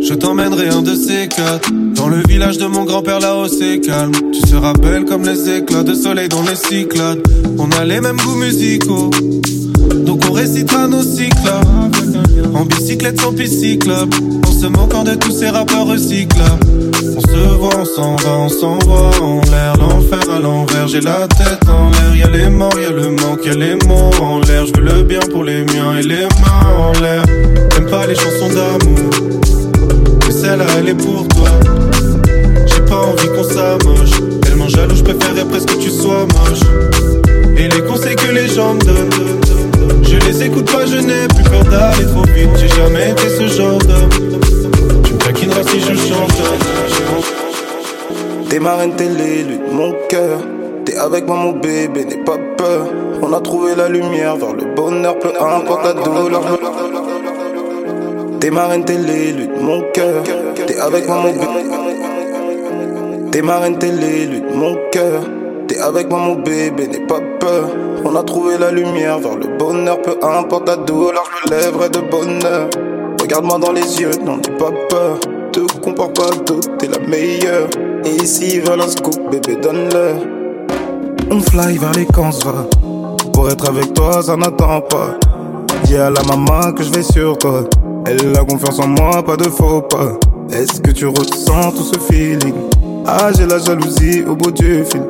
Je 0.00 0.14
t'emmènerai 0.14 0.68
un 0.68 0.82
de 0.82 0.94
ces 0.94 1.28
quatre. 1.28 1.70
Dans 1.94 2.08
le 2.08 2.22
village 2.28 2.58
de 2.58 2.66
mon 2.66 2.84
grand-père 2.84 3.20
là-haut 3.20 3.48
c'est 3.48 3.80
calme. 3.80 4.12
Tu 4.32 4.48
seras 4.48 4.74
belle 4.74 5.04
comme 5.04 5.24
les 5.24 5.58
éclats 5.58 5.82
de 5.82 5.94
soleil 5.94 6.28
dans 6.28 6.42
les 6.42 6.56
cyclades. 6.56 7.22
On 7.58 7.70
a 7.70 7.84
les 7.84 8.00
mêmes 8.00 8.18
goûts 8.18 8.36
musicaux. 8.36 9.10
Donc 10.04 10.22
on 10.28 10.32
récitera 10.32 10.86
nos 10.86 11.02
cycles 11.02 11.36
En 12.54 12.64
bicyclette 12.64 13.20
sans 13.20 13.32
piscyclope 13.32 14.14
En 14.46 14.52
se 14.52 14.66
moquant 14.66 15.04
de 15.04 15.14
tous 15.14 15.32
ces 15.32 15.48
rappeurs 15.48 15.86
recyclables 15.86 16.83
se 17.34 17.48
voit, 17.48 17.78
on 17.78 17.84
s'en 17.84 18.16
va, 18.16 18.38
on 18.38 18.48
s'envoie 18.48 19.10
en 19.20 19.40
l'air 19.50 19.74
L'enfer 19.78 20.20
à 20.34 20.38
l'envers, 20.38 20.88
j'ai 20.88 21.00
la 21.00 21.26
tête 21.28 21.68
en 21.68 21.90
l'air 21.90 22.14
Y'a 22.16 22.28
les 22.28 22.48
morts, 22.48 22.78
y'a 22.80 22.90
le 22.90 23.10
manque, 23.10 23.44
y'a 23.44 23.54
les 23.54 23.74
mots 23.86 24.10
en 24.20 24.40
l'air 24.40 24.64
Je 24.66 24.80
veux 24.80 24.86
le 24.86 25.02
bien 25.02 25.20
pour 25.30 25.44
les 25.44 25.64
miens 25.64 25.96
et 25.98 26.02
les 26.02 26.26
mains 26.40 26.66
en 26.78 26.92
l'air 27.00 27.24
J'aime 27.72 27.86
pas 27.86 28.06
les 28.06 28.14
chansons 28.14 28.48
d'amour 28.48 29.10
Mais 30.26 30.32
celle-là 30.32 30.66
elle 30.78 30.88
est 30.88 30.94
pour 30.94 31.26
toi 31.28 31.50
J'ai 32.66 32.80
pas 32.82 33.00
envie 33.00 33.28
qu'on 33.28 33.44
s'amoche 33.44 34.40
Tellement 34.42 34.68
jaloux, 34.68 34.96
je 34.96 35.02
préférerais 35.02 35.44
presque 35.44 35.68
que 35.68 35.82
tu 35.82 35.90
sois 35.90 36.26
moche 36.26 36.60
Et 37.56 37.68
les 37.68 37.82
conseils 37.82 38.16
que 38.16 38.30
les 38.30 38.48
gens 38.48 38.74
me 38.74 38.80
donnent 38.80 39.40
je 40.02 40.16
les 40.28 40.44
écoute 40.44 40.70
pas, 40.70 40.86
je 40.86 40.96
n'ai 40.98 41.26
plus 41.34 41.42
peur 41.44 41.64
d'aller 41.64 42.04
trop 42.06 42.22
vite. 42.22 42.50
J'ai 42.56 42.68
jamais 42.68 43.10
été 43.10 43.28
ce 43.28 43.48
genre 43.48 43.78
d'homme. 43.78 44.10
Tu 45.34 45.46
me 45.46 45.62
si 45.68 45.80
je 45.80 45.94
chante. 46.08 46.83
T'es 48.48 48.60
ma 48.60 48.76
reine, 48.76 48.94
t'es 48.96 49.08
l'élu 49.08 49.58
de 49.58 49.72
mon 49.72 49.92
cœur. 50.08 50.38
T'es 50.84 50.96
avec 50.96 51.26
moi, 51.26 51.36
mon 51.36 51.52
bébé, 51.52 52.04
n'aie 52.04 52.22
pas 52.24 52.38
peur. 52.56 52.86
On 53.22 53.32
a 53.32 53.40
trouvé 53.40 53.74
la 53.74 53.88
lumière 53.88 54.36
vers 54.36 54.52
le 54.52 54.74
bonheur, 54.74 55.18
peu 55.18 55.28
importe 55.40 55.84
la 55.84 55.92
douleur. 55.94 56.42
T'es 58.40 58.50
ma 58.50 58.66
reine, 58.66 58.84
t'es 58.84 58.96
de 58.96 59.60
mon 59.60 59.80
cœur. 59.92 60.22
T'es 60.66 60.78
avec 60.78 61.08
moi, 61.08 61.16
mon 61.16 61.32
bébé. 61.32 61.46
T'es 63.32 63.42
ma 63.42 63.58
reine, 63.58 63.78
t'es 63.78 63.90
de 63.90 64.54
mon 64.54 64.76
cœur. 64.92 65.22
T'es 65.66 65.78
avec 65.78 66.10
moi, 66.10 66.18
mon 66.20 66.34
bébé, 66.34 66.88
n'aie 66.88 67.06
pas 67.06 67.20
peur. 67.40 67.68
On 68.04 68.14
a 68.16 68.22
trouvé 68.22 68.58
la 68.58 68.70
lumière 68.70 69.18
vers 69.18 69.36
le 69.36 69.56
bonheur, 69.56 70.00
peu 70.02 70.14
importe 70.22 70.68
la 70.68 70.76
douleur, 70.76 71.24
je 71.42 71.50
me 71.50 71.58
lèverai 71.58 71.88
de 71.88 72.00
bonheur. 72.00 72.68
Regarde-moi 73.20 73.58
dans 73.58 73.72
les 73.72 74.00
yeux, 74.00 74.10
n'en 74.22 74.36
aie 74.36 74.58
pas 74.58 74.72
peur. 74.90 75.18
Te 75.52 75.60
compare 75.80 76.12
pas 76.12 76.30
d'autres, 76.44 76.76
t'es 76.76 76.88
la 76.88 76.98
meilleure. 76.98 77.68
Et 78.06 78.22
ici, 78.22 78.60
vers 78.60 78.76
la 78.76 78.88
scoop, 78.88 79.18
bébé, 79.30 79.56
donne-leur. 79.60 80.16
On 81.30 81.40
fly 81.40 81.78
vers 81.78 81.92
les 81.92 82.04
camps, 82.04 82.30
va. 82.44 82.66
Pour 83.32 83.50
être 83.50 83.68
avec 83.68 83.94
toi, 83.94 84.22
ça 84.22 84.36
n'attend 84.36 84.80
pas. 84.82 85.18
Dis 85.84 85.96
à 85.96 86.10
la 86.10 86.22
maman 86.24 86.72
que 86.72 86.82
je 86.82 86.90
vais 86.90 87.02
sur 87.02 87.38
toi. 87.38 87.64
Elle 88.06 88.36
a 88.36 88.44
confiance 88.44 88.78
en 88.78 88.88
moi, 88.88 89.22
pas 89.22 89.36
de 89.36 89.44
faux 89.44 89.80
pas. 89.82 90.18
Est-ce 90.52 90.80
que 90.80 90.90
tu 90.90 91.06
ressens 91.06 91.72
tout 91.72 91.82
ce 91.82 91.98
feeling? 91.98 92.54
Ah, 93.06 93.30
j'ai 93.36 93.46
la 93.46 93.58
jalousie 93.58 94.22
au 94.28 94.36
bout 94.36 94.50
du 94.50 94.84
fil. 94.84 95.02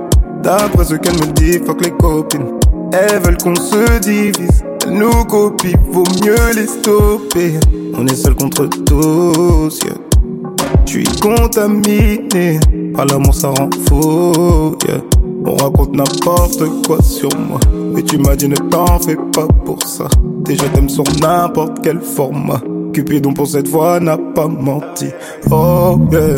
D'après 0.42 0.84
ce 0.84 0.94
qu'elle 0.94 1.14
me 1.14 1.32
dit, 1.32 1.58
fuck 1.66 1.84
les 1.84 1.90
copines. 1.90 2.46
Elles 2.92 3.20
veulent 3.20 3.38
qu'on 3.38 3.56
se 3.56 3.98
divise. 3.98 4.64
Elles 4.86 4.92
nous 4.92 5.24
copient, 5.24 5.78
vaut 5.90 6.04
mieux 6.24 6.54
les 6.54 6.66
stopper. 6.66 7.54
On 7.96 8.06
est 8.06 8.14
seul 8.14 8.34
contre 8.36 8.66
tous, 8.66 9.80
yeah. 9.84 9.94
Je 10.86 10.90
suis 10.90 11.04
contaminé. 11.20 12.60
Par 12.94 13.06
l'amour, 13.06 13.34
ça 13.34 13.48
rend 13.48 13.70
fou, 13.88 14.76
yeah. 14.86 15.00
On 15.46 15.56
raconte 15.56 15.94
n'importe 15.94 16.62
quoi 16.86 17.02
sur 17.02 17.28
moi. 17.36 17.60
Mais 17.94 18.02
tu 18.02 18.16
m'as 18.18 18.34
dit 18.34 18.48
ne 18.48 18.56
t'en 18.56 18.98
fais 18.98 19.16
pas 19.16 19.46
pour 19.64 19.82
ça. 19.82 20.08
Déjà 20.44 20.64
t'aimes 20.68 20.88
sur 20.88 21.04
n'importe 21.20 21.80
quel 21.82 22.00
format. 22.00 22.60
Cupidon 22.92 23.34
pour 23.34 23.46
cette 23.46 23.68
fois 23.68 24.00
n'a 24.00 24.16
pas 24.16 24.46
menti. 24.46 25.08
Oh 25.50 25.98
yeah. 26.10 26.34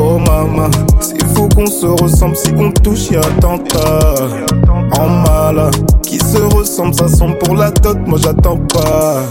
Oh 0.00 0.18
maman, 0.18 0.70
c'est 1.00 1.22
fou 1.34 1.48
qu'on 1.54 1.66
se 1.66 1.86
ressemble 1.86 2.36
si 2.36 2.50
on 2.56 2.70
touche 2.70 3.10
y'a 3.10 3.20
attentat. 3.20 4.14
En 4.98 5.08
mal, 5.08 5.70
qui 6.02 6.18
se 6.18 6.38
ressemble, 6.56 6.94
ça 6.94 7.08
semble 7.08 7.38
pour 7.38 7.54
la 7.54 7.70
dot, 7.70 7.98
moi 8.06 8.18
j'attends 8.20 8.56
pas. 8.56 9.22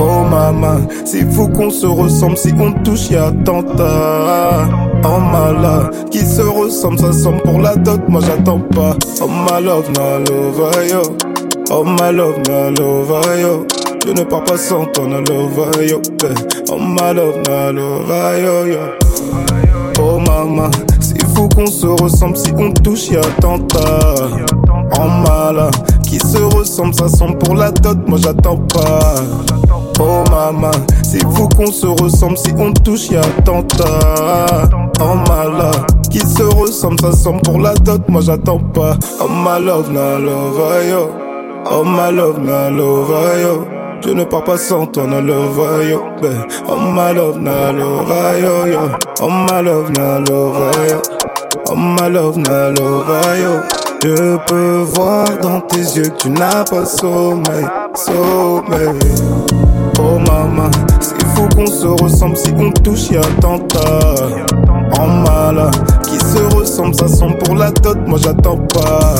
Oh 0.00 0.24
maman, 0.28 0.80
c'est 1.04 1.30
fou 1.32 1.48
qu'on 1.48 1.70
se 1.70 1.86
ressemble 1.86 2.36
si 2.36 2.52
on 2.58 2.72
touche 2.82 3.10
y'a 3.10 3.26
attentat. 3.26 4.68
En 5.04 5.20
mal, 5.20 5.90
qui 6.10 6.18
se 6.18 6.42
ressemble, 6.42 6.98
ça 6.98 7.12
semble 7.12 7.42
pour 7.42 7.60
la 7.60 7.76
dot, 7.76 8.00
moi 8.08 8.20
j'attends 8.26 8.60
pas. 8.60 8.96
Oh 9.20 9.28
my 9.28 9.64
love, 9.64 9.90
na 9.92 10.18
love 10.18 10.88
yo. 10.88 11.02
Oh 11.70 11.84
my 11.84 12.12
love, 12.12 12.38
na 12.48 12.70
love 12.70 13.40
yo. 13.40 13.66
Je 14.04 14.12
ne 14.12 14.24
pars 14.24 14.44
pas 14.44 14.56
sans 14.56 14.86
ton 14.86 15.10
love 15.10 15.70
yo. 15.82 16.00
Oh 16.70 16.78
my 16.78 17.12
love, 17.14 17.42
na 17.46 17.70
love 17.70 18.08
yo 18.42 18.66
yo. 18.66 18.80
Oh 20.00 20.18
maman, 20.18 20.70
c'est 21.00 21.24
fou 21.34 21.48
qu'on 21.48 21.66
se 21.66 21.86
ressemble 21.86 22.36
si 22.36 22.52
on 22.56 22.72
touche 22.72 23.10
y'a 23.10 23.20
attentat. 23.20 24.14
En 24.96 25.08
mal, 25.08 25.70
qui 26.02 26.18
se 26.18 26.38
ressemble, 26.56 26.94
ça 26.94 27.08
semble 27.08 27.38
pour 27.38 27.54
la 27.54 27.70
dot, 27.70 27.98
moi 28.06 28.18
j'attends 28.22 28.56
pas. 28.56 29.14
Oh 30.00 30.24
maman, 30.30 30.70
c'est 31.02 31.22
fou 31.34 31.48
qu'on 31.56 31.70
se 31.72 31.86
ressemble 31.86 32.38
si 32.38 32.52
on 32.56 32.72
touche 32.72 33.10
y'a 33.10 33.20
attentat. 33.20 34.68
My 34.98 35.44
love, 35.46 35.86
qui 36.10 36.20
se 36.20 36.42
ressemble, 36.42 37.00
ça 37.00 37.12
semble 37.12 37.40
pour 37.42 37.60
la 37.60 37.74
dot, 37.74 38.02
moi 38.08 38.20
j'attends 38.20 38.58
pas. 38.58 38.96
Oh 39.20 39.28
my 39.28 39.64
love, 39.64 39.90
na 39.92 40.18
love 40.18 40.86
yo. 40.88 41.10
Oh 41.70 41.84
my 41.84 42.10
love, 42.10 42.40
na 42.40 42.70
love 42.70 43.40
yo. 43.40 43.64
Je 44.00 44.10
ne 44.10 44.24
pars 44.24 44.44
pas 44.44 44.56
sans 44.56 44.86
toi, 44.86 45.04
na 45.06 45.20
love 45.20 45.88
yo. 45.88 46.02
Ben, 46.22 46.46
oh 46.68 46.76
my 46.76 47.12
love, 47.12 47.38
na 47.38 47.72
love 47.72 48.40
yo 48.40 48.66
yo. 48.66 48.90
Oh 49.20 49.28
my 49.28 49.60
love, 49.60 49.90
na 49.90 50.18
love 50.18 50.88
yo. 50.88 51.02
Oh 51.70 51.76
my 51.76 52.08
love, 52.08 52.36
na 52.36 52.68
love 52.70 53.38
yo. 53.40 53.87
Je 54.00 54.36
peux 54.46 54.84
voir 54.94 55.26
dans 55.42 55.60
tes 55.60 55.80
yeux 55.80 56.04
que 56.04 56.16
tu 56.18 56.30
n'as 56.30 56.62
pas 56.64 56.86
sommeil, 56.86 57.66
sommeil. 57.94 58.96
Oh 59.98 60.18
maman, 60.20 60.70
c'est 61.00 61.20
fou 61.34 61.48
qu'on 61.56 61.66
se 61.66 61.86
ressemble 62.04 62.36
si 62.36 62.52
on 62.56 62.70
touche 62.70 63.10
y'a 63.10 63.20
attentat. 63.20 64.14
En 65.00 65.06
malin, 65.08 65.70
qui 66.04 66.16
se 66.16 66.56
ressemble, 66.56 66.94
ça 66.94 67.08
sent 67.08 67.36
pour 67.44 67.56
la 67.56 67.72
dot, 67.72 67.98
moi 68.06 68.20
j'attends 68.22 68.58
pas. 68.72 69.16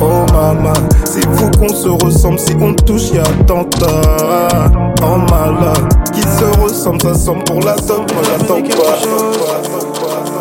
Oh 0.00 0.24
maman, 0.32 0.72
c'est 1.04 1.28
fou 1.34 1.50
qu'on 1.58 1.68
se 1.68 1.88
ressemble 1.88 2.38
si 2.38 2.54
on 2.58 2.72
touche 2.72 3.10
y'a 3.10 3.22
attentat. 3.22 4.70
En 5.02 5.18
malin, 5.18 5.74
qui 6.14 6.22
se 6.22 6.60
ressemble, 6.62 7.02
ça 7.02 7.14
sent 7.14 7.36
pour 7.44 7.60
la 7.60 7.76
dot, 7.76 8.10
moi 8.14 8.22
j'attends 8.24 8.62
pas. 8.62 8.96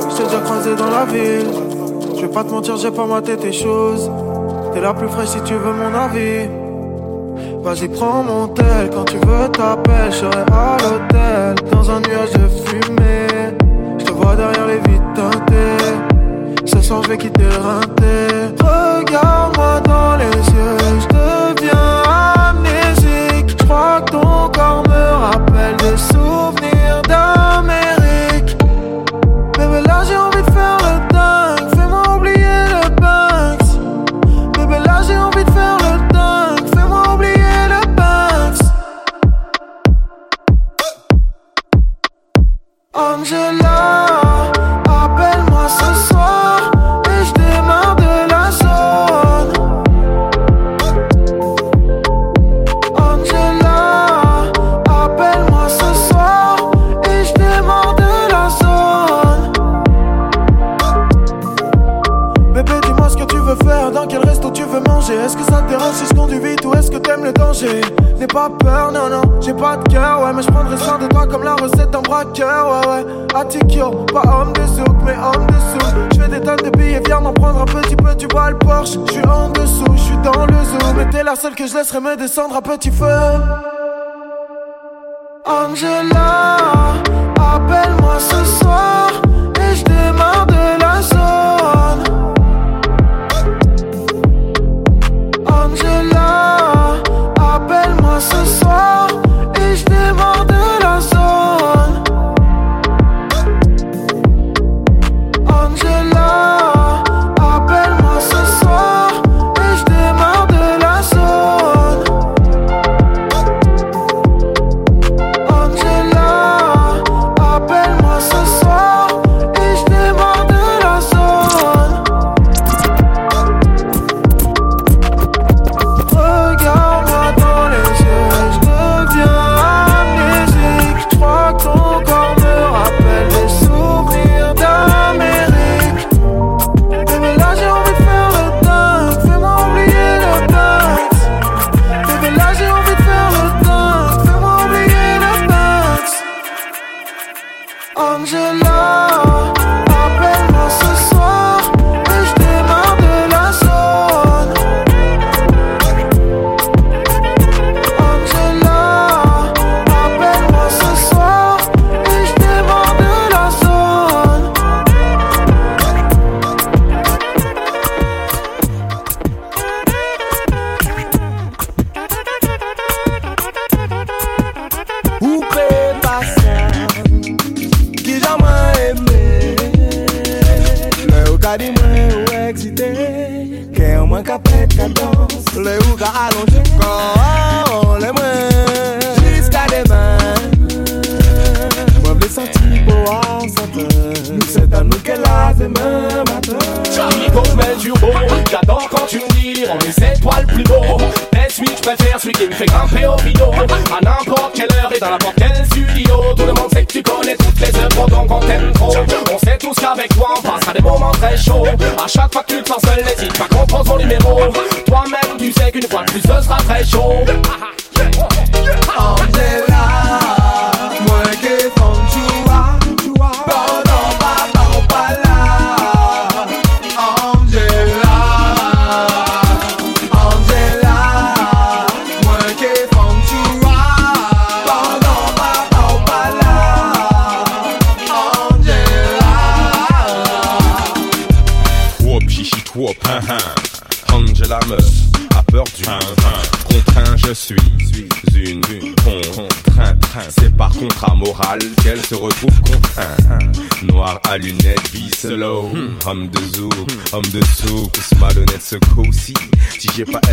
J't'ai 0.09 0.23
déjà 0.23 0.39
croisé 0.45 0.75
dans 0.75 0.89
la 0.89 1.05
ville. 1.05 1.68
Je 2.19 2.25
vais 2.25 2.33
pas 2.33 2.43
te 2.43 2.51
mentir, 2.51 2.75
j'ai 2.75 2.91
pas 2.91 3.05
maté 3.05 3.37
tes 3.37 3.53
choses. 3.53 4.11
T'es 4.73 4.81
la 4.81 4.93
plus 4.93 5.07
fraîche 5.07 5.29
si 5.29 5.41
tu 5.43 5.53
veux 5.53 5.71
mon 5.71 5.97
avis. 5.97 6.49
Vas-y, 7.63 7.87
prends 7.87 8.23
mon 8.23 8.49
tel. 8.49 8.89
Quand 8.93 9.05
tu 9.05 9.15
veux, 9.15 9.47
t'appelles. 9.47 10.11
Je 10.11 10.17
serai 10.17 10.41
à 10.51 10.77
l'hôtel. 10.83 11.55
Dans 11.71 11.89
un 11.89 12.01
nuage 12.01 12.33
de 12.33 12.49
fumée. 12.65 13.55
Je 13.99 14.03
te 14.03 14.11
vois 14.11 14.35
derrière 14.35 14.67
les 14.67 14.79
vitres 14.79 15.13
teintées. 15.15 16.65
Ce 16.65 16.81
soir, 16.81 17.03
je 17.03 17.09
vais 17.09 17.17
quitter 17.17 17.43
le. 17.43 18.53
Regarde-moi 18.65 19.79
dans 19.85 20.17
les 20.17 20.25
yeux. 20.25 21.08
Est-ce 65.79 65.91
que 65.91 65.91
ça 65.91 65.91
te 65.91 65.91
dérange 65.91 65.95
si 65.95 66.05
je 66.05 66.13
conduis 66.13 66.39
vite 66.39 66.65
ou 66.65 66.73
est-ce 66.73 66.91
que 66.91 66.97
t'aimes 66.97 67.23
le 67.23 67.31
danger? 67.31 67.81
N'aie 68.19 68.27
pas 68.27 68.49
peur, 68.49 68.91
non, 68.91 69.09
non, 69.09 69.21
j'ai 69.39 69.53
pas 69.53 69.77
de 69.77 69.87
cœur, 69.89 70.21
ouais, 70.21 70.33
mais 70.33 70.41
je 70.41 70.51
prendrai 70.51 70.77
soin 70.77 70.97
de 70.97 71.07
toi 71.07 71.25
comme 71.25 71.43
la 71.43 71.55
recette 71.55 71.91
d'un 71.91 72.01
braqueur, 72.01 72.69
ouais, 72.69 72.87
ouais. 72.87 73.05
Attikyo, 73.33 73.91
pas 74.13 74.23
homme 74.27 74.53
de 74.53 74.65
souk, 74.67 74.95
mais 75.05 75.13
homme 75.13 75.47
de 75.47 75.53
sous. 75.53 75.87
Je 76.13 76.21
fais 76.21 76.27
des 76.27 76.41
tonnes 76.41 76.57
de 76.57 76.77
billets, 76.77 77.01
viens 77.05 77.21
m'en 77.21 77.33
prendre 77.33 77.61
un 77.61 77.65
petit 77.65 77.95
peu, 77.95 78.13
tu 78.15 78.27
vois 78.31 78.49
le 78.51 78.57
Porsche. 78.57 78.97
Je 79.07 79.13
suis 79.13 79.25
en 79.25 79.49
dessous, 79.49 79.85
je 79.95 80.01
suis 80.01 80.17
dans 80.17 80.45
le 80.45 80.53
zoo, 80.53 80.93
mais 80.97 81.09
t'es 81.09 81.23
la 81.23 81.35
seule 81.35 81.55
que 81.55 81.65
je 81.65 81.73
laisserai 81.75 82.01
me 82.01 82.17
descendre 82.17 82.55
à 82.57 82.61
petit 82.61 82.91
feu. 82.91 83.05
Angela, 85.45 86.57
appelle-moi 87.37 88.19
ce 88.19 88.43
soir 88.43 89.09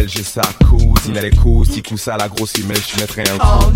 j'ai 0.08 0.22
sa 0.22 0.42
cousine. 0.68 1.16
Elle 1.16 1.26
est 1.26 1.30
si 1.64 1.82
coup 1.82 1.96
ça 1.96 2.16
la 2.16 2.28
grosse 2.28 2.54
mais 2.66 2.74
je 2.74 3.00
mettrai 3.00 3.22
un 3.22 3.38
coup. 3.38 3.72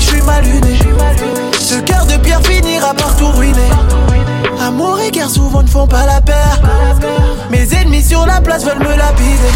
Je 0.00 0.06
suis 0.06 0.22
mal 0.22 0.42
luné. 0.44 0.78
Ce 1.58 1.74
cœur 1.76 2.06
de 2.06 2.16
pierre 2.16 2.40
finira 2.42 2.94
par 2.94 3.14
tout 3.16 3.30
ruiner. 3.30 3.70
Amour 4.60 4.98
et 5.00 5.10
guerre 5.10 5.30
souvent 5.30 5.62
ne 5.62 5.68
font 5.68 5.86
pas 5.86 6.06
la 6.06 6.20
paire. 6.20 6.58
Mes 7.50 7.72
ennemis 7.74 8.02
sur 8.02 8.26
la 8.26 8.40
place 8.40 8.64
veulent 8.64 8.78
me 8.78 8.96
lapider. 8.96 9.52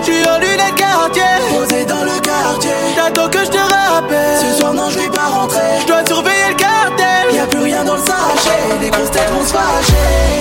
Je 0.00 0.12
suis 0.12 0.28
en 0.28 0.38
lunettes 0.38 0.74
quartier, 0.76 1.22
posé 1.50 1.84
dans 1.84 2.04
le 2.04 2.18
quartier. 2.20 2.70
J'attends 2.96 3.28
que 3.28 3.44
je 3.44 3.50
te 3.50 3.58
rappelle. 3.58 4.38
Ce 4.40 4.58
soir, 4.58 4.72
non, 4.72 4.88
je 4.90 4.98
vais 4.98 5.10
pas 5.10 5.28
rentrer. 5.28 5.80
Je 5.82 5.86
dois 5.86 6.04
surveiller 6.06 6.48
le 6.48 6.54
cartel. 6.54 7.34
Y'a 7.34 7.46
plus 7.46 7.60
rien 7.60 7.84
dans 7.84 7.94
le 7.94 8.00
sachet. 8.00 8.78
Les 8.80 8.90
grosses 8.90 9.10
têtes 9.10 9.30
vont 9.32 9.44
se 9.44 9.52
fâcher. 9.52 10.40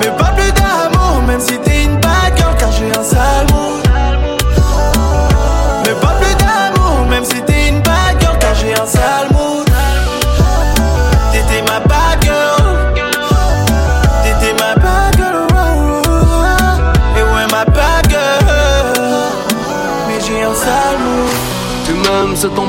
Mais 0.00 0.10
pas 0.18 0.32
plus 0.36 0.52
d'amour, 0.52 1.22
même 1.26 1.40
si 1.40 1.58
t'es 1.58 1.84
une 1.84 2.00
girl, 2.36 2.54
car 2.58 2.72
j'ai 2.72 2.90
un 2.90 3.04
sale 3.04 3.53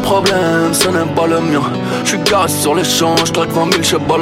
problème, 0.05 0.71
ce 0.71 0.87
n'est 0.87 1.13
pas 1.15 1.25
le 1.25 1.39
mien. 1.41 1.61
J'suis 2.03 2.19
garé 2.19 2.47
sur 2.47 2.75
les 2.75 2.83
champs, 2.83 3.15
j'traque 3.25 3.49
20 3.49 3.71
000, 3.71 3.83
j'sais 3.83 3.97
pas. 3.97 4.17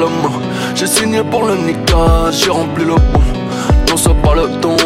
J'ai 0.74 0.86
signé 0.86 1.22
pour 1.22 1.44
le 1.44 1.56
Nika, 1.56 2.30
j'ai 2.32 2.50
rempli 2.50 2.84
le 2.84 2.94
pont. 2.94 3.20
Non, 3.88 3.96
c'est 3.96 4.14
pas 4.22 4.34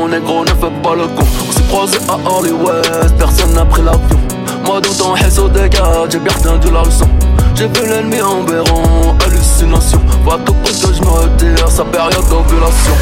négro, 0.09 0.45
ne 0.45 0.49
fais 0.49 0.75
pas 0.83 0.95
le 0.95 1.07
con. 1.07 1.25
On 1.49 1.53
s'est 1.53 1.69
croisé 1.69 1.99
à 2.09 2.17
Hollywood, 2.31 3.15
personne 3.19 3.55
n'a 3.55 3.65
pris 3.65 3.83
l'avion. 3.83 4.19
Moi, 4.67 4.81
dans 4.81 4.93
ton 4.93 5.17
haisse 5.17 5.39
au 5.39 5.49
dégât, 5.49 6.07
j'ai 6.11 6.19
bien 6.19 6.33
retenu 6.33 6.73
la 6.73 6.83
leçon. 6.83 7.09
J'ai 7.55 7.69
vu 7.69 7.89
l'ennemi 7.89 8.21
en 8.21 8.43
béron, 8.43 9.17
hallucination. 9.25 10.01
Va 10.27 10.37
tout 10.45 10.53
pour 10.53 10.71
que 10.71 10.95
je 10.95 11.03
me 11.03 11.11
retire, 11.11 11.69
sa 11.69 11.85
période 11.85 12.29
d'ovulation. 12.29 12.97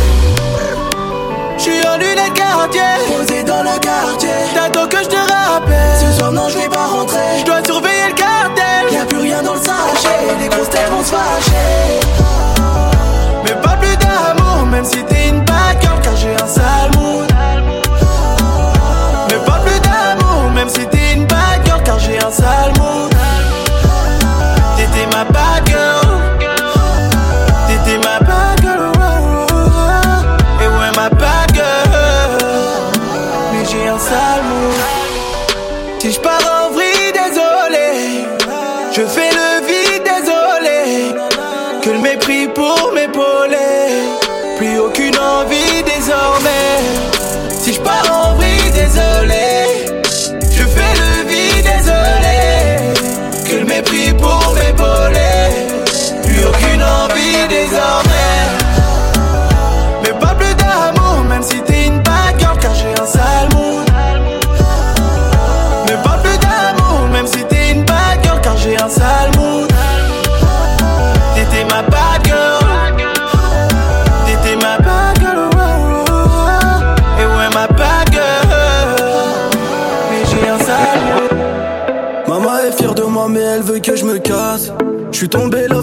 J'suis 1.58 1.86
en 1.86 1.96
lunettes 1.96 2.34
quartier, 2.34 2.80
posé 3.08 3.42
dans 3.42 3.62
le 3.62 3.78
quartier. 3.78 4.28
T'attends 4.54 4.88
que 4.88 4.98
je 4.98 5.08
te 5.08 5.16
rappelle. 5.16 5.96
Ce 5.98 6.18
soir, 6.18 6.32
non, 6.32 6.48
je 6.48 6.58
vais 6.58 6.68
pas 6.68 6.86
rentrer. 6.86 7.40
Je 7.40 7.44
dois 7.44 7.64
surveiller 7.64 8.08
le 8.08 8.14
cartel. 8.14 8.92
Y'a 8.92 9.04
plus 9.04 9.18
rien 9.18 9.42
dans 9.42 9.54
le 9.54 9.60
sachet. 9.60 10.36
Les 10.40 10.48
grosses 10.48 10.70
têtes 10.70 10.90
vont 10.90 11.02
se 11.02 11.10
fâcher. 11.10 12.00
Mais 13.44 13.54
pas 13.62 13.76
plus 13.76 13.96
d'amour, 13.96 14.66
même 14.66 14.84
si 14.84 15.02
t'es 15.04 15.28
une 15.28 15.40
bad 15.40 15.80
girl, 15.80 16.00
car 16.02 16.16
j'ai 16.16 16.34
un 16.34 16.46
sale 16.46 17.05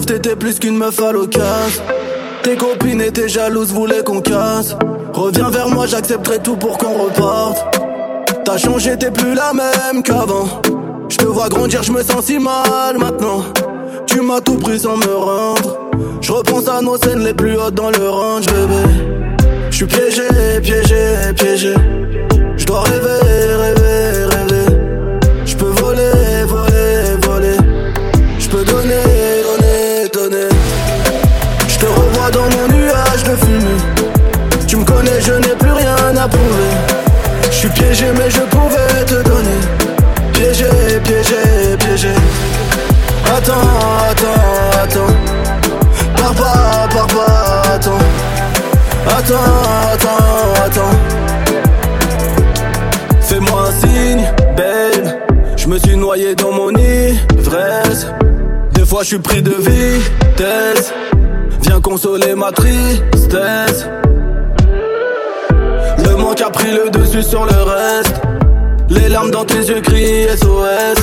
t'étais 0.06 0.36
plus 0.36 0.58
qu'une 0.58 0.76
meuf 0.76 1.00
à 1.00 1.12
l'occasion. 1.12 1.82
Tes 2.42 2.56
copines 2.56 3.00
étaient 3.00 3.28
jalouses, 3.28 3.72
voulaient 3.72 4.02
qu'on 4.02 4.20
casse. 4.20 4.76
Reviens 5.12 5.50
vers 5.50 5.68
moi, 5.68 5.86
j'accepterai 5.86 6.40
tout 6.40 6.56
pour 6.56 6.76
qu'on 6.78 6.92
reparte. 6.94 7.64
T'as 8.44 8.58
changé, 8.58 8.96
t'es 8.98 9.10
plus 9.10 9.34
la 9.34 9.52
même 9.52 10.02
qu'avant. 10.02 10.60
Je 11.08 11.16
te 11.16 11.24
vois 11.24 11.48
grandir, 11.48 11.82
je 11.82 11.92
me 11.92 12.02
sens 12.02 12.26
si 12.26 12.38
mal 12.38 12.98
maintenant. 12.98 13.44
Tu 14.06 14.20
m'as 14.20 14.40
tout 14.40 14.56
pris 14.56 14.80
sans 14.80 14.96
me 14.96 15.14
rendre. 15.14 15.78
Je 16.20 16.32
repense 16.32 16.68
à 16.68 16.80
nos 16.82 16.96
scènes 16.96 17.24
les 17.24 17.34
plus 17.34 17.56
hautes 17.56 17.74
dans 17.74 17.90
le 17.90 18.08
range, 18.08 18.46
bébé. 18.46 19.38
Je 19.70 19.76
suis 19.76 19.86
piégé, 19.86 20.22
piégé, 20.62 21.32
piégé. 21.36 21.74
Je 22.56 22.64
dois 22.66 22.82
rêver, 22.82 23.20
rêver, 23.24 23.73
Je 37.50 37.50
suis 37.50 37.68
piégé, 37.68 38.06
mais 38.16 38.30
je 38.30 38.40
pouvais 38.40 39.04
te 39.06 39.22
donner. 39.28 39.60
Piégé, 40.32 40.64
piégé, 41.02 41.76
piégé. 41.78 42.08
Attends, 43.26 43.52
attends, 44.10 44.82
attends. 44.82 45.14
Pars 46.16 46.34
pas, 46.34 46.88
pars 46.94 47.06
pas, 47.08 47.62
attends. 47.74 47.98
Attends, 49.06 49.36
attends, 49.92 50.64
attends. 50.64 50.96
Fais-moi 53.20 53.68
un 53.68 53.86
signe, 53.86 54.32
babe. 54.56 55.14
Je 55.56 55.68
me 55.68 55.78
suis 55.78 55.96
noyé 55.96 56.34
dans 56.34 56.52
mon 56.52 56.70
ivresse. 56.70 58.06
Des 58.72 58.86
fois, 58.86 59.02
je 59.02 59.08
suis 59.08 59.18
pris 59.18 59.42
de 59.42 59.54
vitesse. 59.58 60.92
Viens 61.60 61.80
consoler 61.82 62.34
ma 62.34 62.50
tristesse. 62.50 63.86
Manque 66.24 66.40
a 66.40 66.48
pris 66.48 66.70
le 66.70 66.88
dessus 66.88 67.22
sur 67.22 67.44
le 67.44 67.52
reste. 67.52 68.22
Les 68.88 69.10
larmes 69.10 69.30
dans 69.30 69.44
tes 69.44 69.58
yeux 69.58 69.82
crient 69.82 70.26
SOS. 70.34 71.02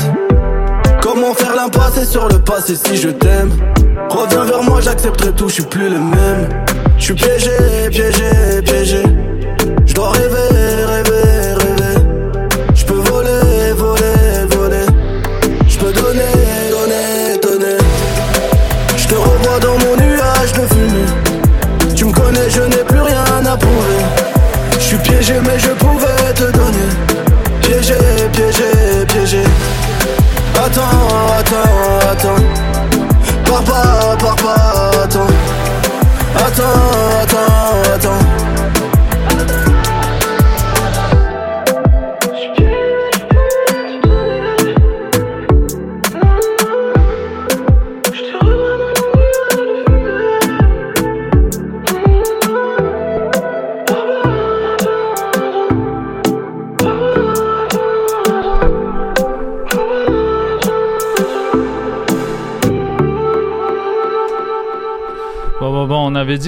Comment 0.99 1.36
faire 1.36 1.55
l'impasse 1.55 2.09
sur 2.09 2.28
le 2.28 2.39
passé 2.39 2.76
si 2.76 2.97
je 2.97 3.09
t'aime? 3.09 3.51
Reviens 4.09 4.43
vers 4.45 4.63
moi, 4.63 4.82
j'accepterai 4.82 5.32
tout, 5.34 5.47
je 5.47 5.53
suis 5.53 5.63
plus 5.63 5.89
le 5.89 5.99
même. 5.99 6.49
Je 6.97 7.03
suis 7.03 7.13
piégé, 7.13 7.51
piégé, 7.91 8.61
piégé. 8.65 9.03
Je 9.86 9.93
dois 9.93 10.09
rêver, 10.09 10.86
rêver. 10.86 11.30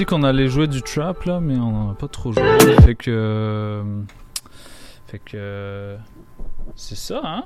Qu'on 0.04 0.22
allait 0.22 0.48
jouer 0.48 0.66
du 0.66 0.82
trap 0.82 1.24
là, 1.24 1.40
mais 1.40 1.56
on 1.56 1.88
en 1.88 1.90
a 1.90 1.94
pas 1.94 2.08
trop 2.08 2.32
joué. 2.32 2.42
Fait 2.84 2.94
que. 2.94 3.82
Fait 5.06 5.20
que. 5.24 5.96
C'est 6.76 6.96
ça, 6.96 7.20
hein? 7.24 7.44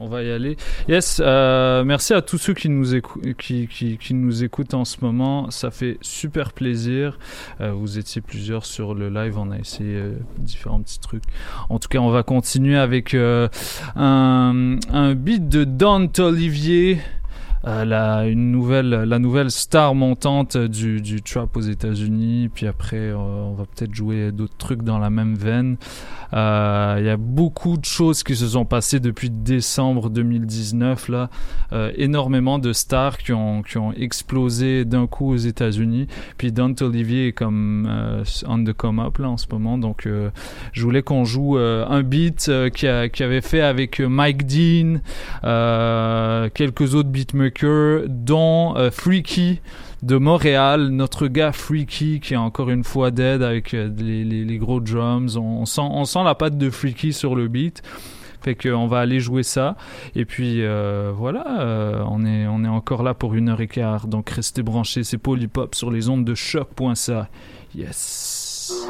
On 0.00 0.06
va 0.06 0.22
y 0.22 0.30
aller. 0.30 0.56
Yes, 0.88 1.20
euh, 1.24 1.82
merci 1.82 2.14
à 2.14 2.22
tous 2.22 2.38
ceux 2.38 2.54
qui 2.54 2.68
nous, 2.68 3.00
qui, 3.36 3.66
qui, 3.66 3.98
qui 3.98 4.14
nous 4.14 4.44
écoutent 4.44 4.74
en 4.74 4.84
ce 4.84 4.98
moment. 5.00 5.50
Ça 5.50 5.72
fait 5.72 5.98
super 6.02 6.52
plaisir. 6.52 7.18
Euh, 7.60 7.72
vous 7.72 7.98
étiez 7.98 8.20
plusieurs 8.20 8.64
sur 8.64 8.94
le 8.94 9.08
live. 9.08 9.36
On 9.38 9.50
a 9.50 9.58
essayé 9.58 9.96
euh, 9.96 10.12
différents 10.38 10.80
petits 10.80 11.00
trucs. 11.00 11.24
En 11.68 11.80
tout 11.80 11.88
cas, 11.88 11.98
on 11.98 12.10
va 12.10 12.22
continuer 12.22 12.78
avec 12.78 13.12
euh, 13.12 13.48
un, 13.96 14.76
un 14.92 15.14
beat 15.16 15.48
de 15.48 15.64
Dante 15.64 16.20
Olivier. 16.20 17.00
Euh, 17.68 17.84
la, 17.84 18.26
une 18.26 18.50
nouvelle, 18.50 18.88
la 18.88 19.18
nouvelle 19.18 19.50
star 19.50 19.94
montante 19.94 20.56
du, 20.56 21.02
du 21.02 21.20
trap 21.20 21.54
aux 21.54 21.60
États-Unis. 21.60 22.48
Puis 22.54 22.66
après, 22.66 22.96
euh, 22.96 23.16
on 23.16 23.52
va 23.52 23.64
peut-être 23.64 23.94
jouer 23.94 24.32
d'autres 24.32 24.56
trucs 24.56 24.82
dans 24.82 24.98
la 24.98 25.10
même 25.10 25.34
veine. 25.34 25.76
Euh, 26.34 26.96
Il 27.00 27.06
y 27.06 27.10
a 27.10 27.16
beaucoup 27.16 27.76
de 27.76 27.84
choses 27.84 28.22
qui 28.22 28.36
se 28.36 28.46
sont 28.48 28.64
passées 28.64 29.00
depuis 29.00 29.30
décembre 29.30 30.10
2019. 30.10 31.08
Là, 31.08 31.30
Euh, 31.72 31.92
énormément 31.96 32.58
de 32.58 32.72
stars 32.72 33.18
qui 33.18 33.32
ont, 33.34 33.62
qui 33.62 33.76
ont 33.76 33.92
explosé 33.92 34.86
d'un 34.86 35.06
coup 35.06 35.30
aux 35.32 35.36
États-Unis. 35.36 36.06
Puis 36.38 36.50
Dante 36.50 36.80
Olivier 36.80 37.28
est 37.28 37.32
comme 37.32 37.86
euh, 37.90 38.24
on 38.46 38.64
the 38.64 38.72
come 38.72 38.98
up 39.00 39.18
là 39.18 39.28
en 39.28 39.36
ce 39.36 39.46
moment. 39.50 39.76
Donc, 39.76 40.06
euh, 40.06 40.30
je 40.72 40.82
voulais 40.82 41.02
qu'on 41.02 41.24
joue 41.24 41.58
euh, 41.58 41.84
un 41.86 42.02
beat 42.02 42.46
euh, 42.48 42.70
qui, 42.70 42.86
a, 42.86 43.08
qui 43.10 43.22
avait 43.22 43.42
fait 43.42 43.60
avec 43.60 44.00
euh, 44.00 44.08
Mike 44.08 44.46
Dean, 44.46 45.00
euh, 45.44 46.48
quelques 46.54 46.94
autres 46.94 47.10
beatmakers, 47.10 48.04
dont 48.08 48.74
euh, 48.76 48.90
Freaky 48.90 49.60
de 50.02 50.16
Montréal, 50.16 50.88
notre 50.88 51.26
gars 51.26 51.52
Freaky 51.52 52.20
qui 52.20 52.34
est 52.34 52.38
encore 52.38 52.70
une 52.70 52.84
fois 52.84 53.10
dead 53.10 53.42
avec 53.42 53.74
euh, 53.74 53.90
les, 53.98 54.58
gros 54.58 54.80
drums. 54.80 55.36
On, 55.36 55.60
on 55.60 55.66
sent, 55.66 55.80
on 55.82 56.04
sent 56.04 56.24
la 56.24 56.34
patte 56.34 56.56
de 56.56 56.70
Freaky 56.70 57.12
sur 57.12 57.34
le 57.34 57.48
beat. 57.48 57.82
Fait 58.40 58.54
qu'on 58.54 58.86
va 58.86 59.00
aller 59.00 59.18
jouer 59.18 59.42
ça. 59.42 59.76
Et 60.14 60.24
puis 60.24 60.62
euh, 60.62 61.12
voilà, 61.14 61.60
euh, 61.60 62.04
on, 62.08 62.24
est, 62.24 62.46
on 62.46 62.64
est 62.64 62.68
encore 62.68 63.02
là 63.02 63.14
pour 63.14 63.34
une 63.34 63.48
heure 63.48 63.60
et 63.60 63.68
quart. 63.68 64.06
Donc 64.06 64.30
restez 64.30 64.62
branchés, 64.62 65.02
c'est 65.04 65.18
Polypop 65.18 65.74
sur 65.74 65.90
les 65.90 66.08
ondes 66.08 66.24
de 66.24 66.34
choc.ca. 66.34 67.28
Yes. 67.74 68.88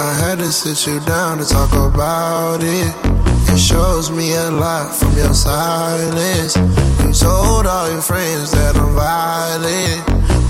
I 0.00 0.14
had 0.14 0.38
to 0.38 0.50
sit 0.50 0.86
you 0.86 0.98
down 1.00 1.36
to 1.38 1.44
talk 1.44 1.72
about 1.74 2.60
it. 2.62 2.94
It 3.52 3.58
shows 3.58 4.10
me 4.10 4.32
a 4.32 4.50
lot 4.50 4.96
from 4.96 5.14
your 5.14 5.34
silence. 5.34 6.56
You 7.04 7.12
told 7.12 7.66
all 7.66 7.86
your 7.92 8.00
friends 8.00 8.50
that 8.52 8.80
I'm 8.80 8.96
violent. 8.96 10.00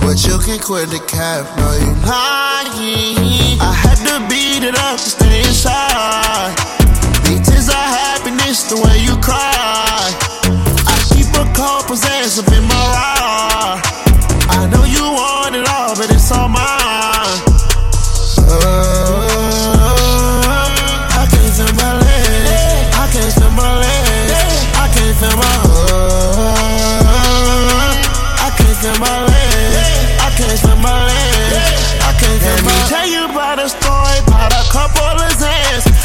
But 0.07 0.23
you 0.23 0.39
can 0.39 0.63
quit 0.63 0.91
the 0.95 1.03
cap, 1.03 1.51
no, 1.59 1.67
you 1.83 1.91
lying. 2.07 3.59
I 3.59 3.75
had 3.75 3.99
to 4.07 4.23
beat 4.31 4.63
it 4.63 4.79
up 4.79 5.03
to 5.03 5.11
stay 5.19 5.41
inside. 5.43 6.55
These 7.27 7.43
tears 7.43 7.69
are 7.71 7.91
happiness, 8.07 8.71
the 8.71 8.79
way 8.79 9.03
you 9.03 9.19
cry. 9.19 10.15
I 10.87 10.95
keep 11.11 11.27
a 11.35 11.43
Zans 11.99 12.39
up 12.39 12.47
in 12.55 12.63
my 12.71 12.85
ride. 12.95 13.83
I 14.47 14.71
know 14.71 14.85
you 14.87 15.03
want 15.03 15.57
it 15.57 15.67
all, 15.67 15.97
but 15.97 16.07
it's 16.15 16.31
all 16.31 16.47
mine. 16.47 16.80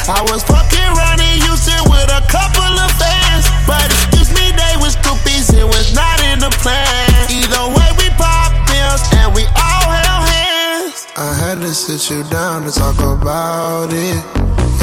I 0.08 0.22
was 0.30 0.43
fucking 0.43 0.91
running 0.93 1.41
Houston 1.49 1.82
with 1.89 2.06
a 2.14 2.22
couple 2.30 2.62
of 2.62 2.91
fans, 2.93 3.49
but 3.66 3.89
excuse 3.89 4.30
me, 4.38 4.53
they 4.53 4.78
was 4.78 4.93
groupies. 5.01 5.49
It 5.49 5.66
was 5.66 5.95
not 5.97 6.22
in 6.30 6.38
the 6.38 6.53
plan. 6.62 7.10
Either 7.26 7.74
way, 7.74 7.89
we 7.97 8.14
pop 8.14 8.53
pills 8.70 9.01
and 9.18 9.34
we 9.34 9.49
all 9.58 9.89
held 9.89 10.30
hands. 10.30 11.10
I 11.18 11.34
had 11.34 11.58
to 11.66 11.74
sit 11.74 12.06
you 12.14 12.22
down 12.30 12.70
to 12.70 12.72
talk 12.72 13.01
about 13.01 13.89
it. 13.89 14.22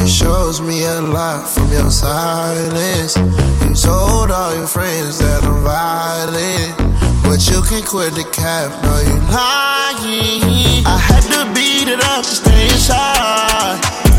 It 0.02 0.10
shows 0.10 0.60
me 0.60 0.82
a 0.82 1.00
lot 1.00 1.46
from 1.46 1.70
your 1.70 1.90
silence. 1.90 3.14
You 3.62 3.78
told 3.78 4.34
all 4.34 4.56
your 4.56 4.66
friends 4.66 5.18
that 5.22 5.46
I'm 5.46 5.62
violent. 5.62 6.74
But 7.22 7.46
you 7.46 7.62
can 7.62 7.86
quit 7.86 8.18
the 8.18 8.26
cap, 8.34 8.74
no, 8.82 8.98
you 9.06 9.14
lying. 9.30 10.82
I 10.82 10.98
had 10.98 11.22
to 11.30 11.46
beat 11.54 11.86
it 11.86 12.02
up 12.02 12.24
to 12.24 12.34
stay 12.42 12.64
inside. 12.74 14.11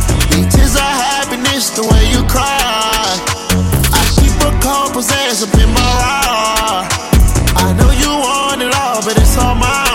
Tears 0.53 0.75
are 0.75 0.95
happiness, 1.09 1.71
the 1.71 1.81
way 1.81 2.03
you 2.13 2.21
cry. 2.29 2.53
I 3.99 4.03
keep 4.17 4.35
a 4.41 4.53
couple 4.61 5.01
Zans 5.01 5.41
up 5.41 5.53
in 5.57 5.69
my 5.73 5.91
ride. 6.01 6.87
I 7.65 7.73
know 7.77 7.91
you 7.91 8.11
want 8.25 8.61
it 8.61 8.73
all, 8.73 9.01
but 9.03 9.17
it's 9.17 9.37
all 9.37 9.55
mine. 9.55 9.92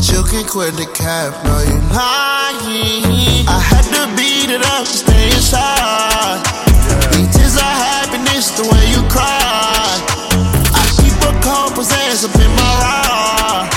But 0.00 0.12
you 0.12 0.22
can 0.24 0.48
quit 0.48 0.76
the 0.76 0.86
cap, 0.96 1.44
no, 1.44 1.60
you 1.60 1.76
lying. 1.92 3.44
I 3.44 3.60
had 3.60 3.84
to 3.92 4.08
beat 4.16 4.48
it 4.48 4.64
up 4.64 4.88
to 4.88 4.96
stay 4.96 5.26
inside. 5.28 6.40
These 7.12 7.28
tears 7.36 7.60
are 7.60 7.76
happiness, 7.84 8.48
the 8.56 8.64
way 8.64 8.80
you 8.88 9.04
cry. 9.12 10.00
I 10.72 10.88
keep 10.96 11.12
a 11.20 11.36
couple 11.44 11.84
Zans 11.84 12.24
up 12.24 12.32
in 12.32 12.48
my 12.56 12.72
ride. 12.80 13.68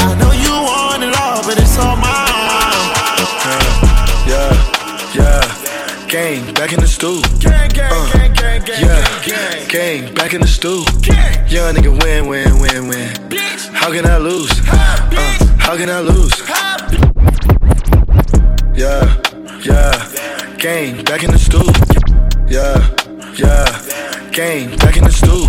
I 0.00 0.16
know 0.16 0.32
you 0.32 0.64
want 0.64 1.04
it 1.04 1.12
all, 1.20 1.44
but 1.44 1.60
it's 1.60 1.76
all 1.76 1.92
mine. 2.00 3.20
Yeah, 4.24 4.56
yeah. 5.12 5.44
Gang, 6.08 6.54
back 6.54 6.72
in 6.72 6.80
the 6.80 6.88
stool. 6.88 7.20
Gang, 7.38 7.68
gang, 7.68 7.92
uh, 7.92 8.12
gang, 8.14 8.32
gang, 8.32 8.64
gang, 8.64 8.80
yeah. 8.80 9.09
Gang, 9.70 10.12
back 10.14 10.34
in 10.34 10.40
the 10.40 10.48
stool. 10.48 10.82
Young 11.48 11.76
nigga 11.76 11.94
win, 12.02 12.26
win, 12.26 12.58
win, 12.58 12.88
win. 12.88 13.08
How 13.72 13.92
can 13.92 14.04
I 14.04 14.18
lose? 14.18 14.50
Uh, 14.66 15.56
how 15.60 15.76
can 15.76 15.88
I 15.88 16.00
lose? 16.00 16.40
Yeah, 18.74 19.06
yeah. 19.62 20.56
Gang, 20.58 21.04
back 21.04 21.22
in 21.22 21.30
the 21.30 21.38
stool. 21.38 21.70
Yeah, 22.50 22.82
yeah. 23.38 24.30
Gang, 24.32 24.76
back 24.78 24.96
in 24.96 25.04
the 25.04 25.12
stool. 25.12 25.46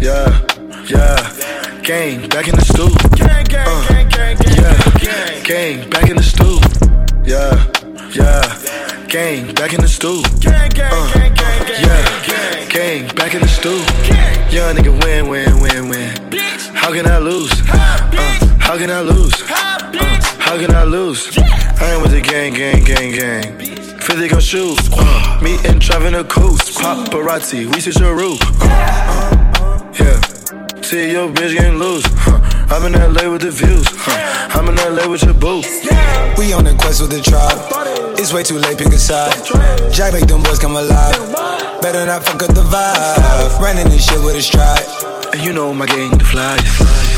Yeah, 0.00 0.42
yeah. 0.90 1.80
Gang, 1.84 2.28
back 2.30 2.48
in 2.48 2.56
the 2.56 2.64
stool. 2.64 2.90
Uh, 3.14 3.44
yeah. 5.00 5.42
Gang, 5.44 5.88
back 5.88 6.10
in 6.10 6.16
the 6.16 6.22
stool. 6.24 6.58
Yeah, 7.24 7.70
yeah. 8.10 9.06
Gang, 9.06 9.54
back 9.54 9.72
in 9.72 9.80
the 9.80 9.86
stool. 9.86 10.24
Uh, 10.44 10.68
yeah. 11.78 12.21
Gang, 12.72 13.06
back 13.16 13.34
in 13.34 13.42
the 13.42 13.48
stool. 13.48 13.76
Young 14.50 14.74
nigga 14.74 14.92
win, 15.04 15.28
win, 15.28 15.60
win, 15.60 15.90
win. 15.90 16.16
How 16.74 16.90
can 16.90 17.06
I 17.06 17.18
lose? 17.18 17.52
Uh, 17.68 18.56
how 18.58 18.78
can 18.78 18.90
I 18.90 19.02
lose? 19.02 19.42
Uh, 19.42 19.46
how 20.38 20.56
can 20.56 20.74
I 20.74 20.84
lose? 20.84 21.36
I 21.36 21.92
ain't 21.92 22.02
with 22.02 22.12
the 22.12 22.22
gang, 22.22 22.54
gang, 22.54 22.82
gang, 22.82 23.12
gang. 23.12 23.58
50 24.00 24.28
gon' 24.28 24.40
shoot. 24.40 24.78
Uh, 24.90 25.38
me 25.42 25.58
and 25.66 25.82
driving 25.82 26.14
a 26.14 26.24
coast. 26.24 26.78
Paparazzi, 26.78 27.66
we 27.74 27.78
switch 27.82 28.00
a 28.00 28.14
roof. 28.14 28.40
Uh, 28.62 28.64
uh, 28.64 29.92
yeah. 30.00 30.61
See 30.92 31.12
your 31.12 31.28
bitch 31.32 31.56
getting 31.56 31.78
loose. 31.78 32.04
Huh. 32.20 32.36
I'm 32.68 32.84
in 32.84 32.92
LA 32.92 33.24
with 33.32 33.40
the 33.40 33.50
views. 33.50 33.88
Huh. 34.04 34.60
I'm 34.60 34.68
in 34.68 34.76
LA 34.76 35.08
with 35.08 35.24
your 35.24 35.32
boo. 35.32 35.64
We 36.36 36.52
on 36.52 36.64
the 36.68 36.76
quest 36.76 37.00
with 37.00 37.12
the 37.16 37.22
tribe. 37.24 37.56
It's 38.20 38.32
way 38.34 38.42
too 38.42 38.58
late, 38.58 38.76
pick 38.76 38.92
a 38.92 39.00
side. 39.00 39.32
Jack 39.90 40.12
make 40.12 40.26
them 40.28 40.42
boys 40.42 40.58
come 40.58 40.76
alive. 40.76 41.16
Better 41.80 42.04
not 42.04 42.24
fuck 42.24 42.42
up 42.44 42.52
the 42.52 42.64
vibe. 42.68 43.58
Running 43.58 43.88
this 43.88 44.04
shit 44.04 44.20
with 44.20 44.36
a 44.36 44.42
stride. 44.42 44.84
And 45.32 45.40
you 45.40 45.52
know 45.56 45.72
my 45.72 45.86
gang, 45.86 46.12
the 46.12 46.28
fly. 46.28 46.60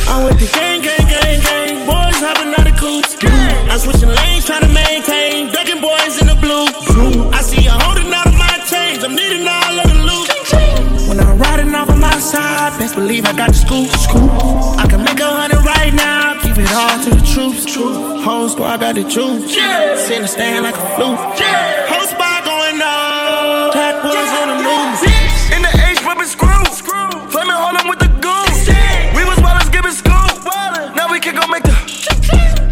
I'm 0.07 0.23
with 0.23 0.39
the 0.39 0.47
gang, 0.55 0.79
gang, 0.87 1.07
gang, 1.11 1.41
gang. 1.43 1.75
Boys 1.83 2.19
hopping 2.23 2.55
out 2.55 2.71
of 2.71 2.79
coops. 2.79 3.19
I'm 3.27 3.79
switching 3.83 4.13
lanes, 4.15 4.47
trying 4.47 4.63
to 4.63 4.71
maintain. 4.71 5.51
Ducking 5.51 5.83
boys 5.83 6.15
in 6.23 6.31
the 6.31 6.39
blue. 6.39 6.71
I 7.35 7.43
see 7.43 7.67
you 7.67 7.75
holding 7.75 8.15
out 8.15 8.31
of 8.31 8.39
my 8.39 8.55
chains. 8.71 9.03
I'm 9.03 9.19
needing 9.19 9.43
all 9.51 9.75
of 9.83 9.87
the 9.91 9.99
loot. 10.07 10.31
When 11.09 11.19
I'm 11.19 11.39
riding 11.39 11.54
off 12.15 12.35
on 12.35 12.41
my 12.41 12.79
side, 12.79 12.79
best 12.79 12.95
believe 12.95 13.25
I 13.27 13.33
got 13.33 13.49
the 13.49 13.55
scoop. 13.55 13.91
I 14.79 14.87
can 14.89 15.03
make 15.05 15.21
a 15.21 15.27
hundred 15.27 15.65
right 15.65 15.93
now. 15.93 16.41
Keep 16.43 16.59
it 16.59 16.73
all 16.73 16.99
to 17.05 17.11
the 17.11 17.25
troops. 17.27 17.75
Whole 18.25 18.49
squad 18.49 18.81
got 18.81 18.95
the 18.95 19.03
juice. 19.03 19.55
Sit 20.07 20.19
and 20.19 20.29
stand 20.29 20.65
like 20.65 20.77
a 20.77 20.87
flute. 20.97 21.19
Whole 21.91 22.07
spot 22.07 22.45
going 22.45 22.81
on. 22.81 23.73
Tech 23.73 24.03
boys 24.03 24.33
on 24.41 24.49
the 24.53 24.59
news. 24.63 25.01
In 25.55 25.63
the 25.63 25.73
H, 25.91 25.99
screw. 26.31 27.11
Flaming 27.31 27.55
Harlem 27.55 27.89
with 27.89 27.99
the. 27.99 28.15
We 29.17 29.25
was 29.25 29.69
giving 29.71 29.93
scoop. 29.93 30.45
Now 30.97 31.11
we 31.11 31.21
can 31.21 31.35
go 31.35 31.47
make 31.49 31.63
the. 31.63 31.75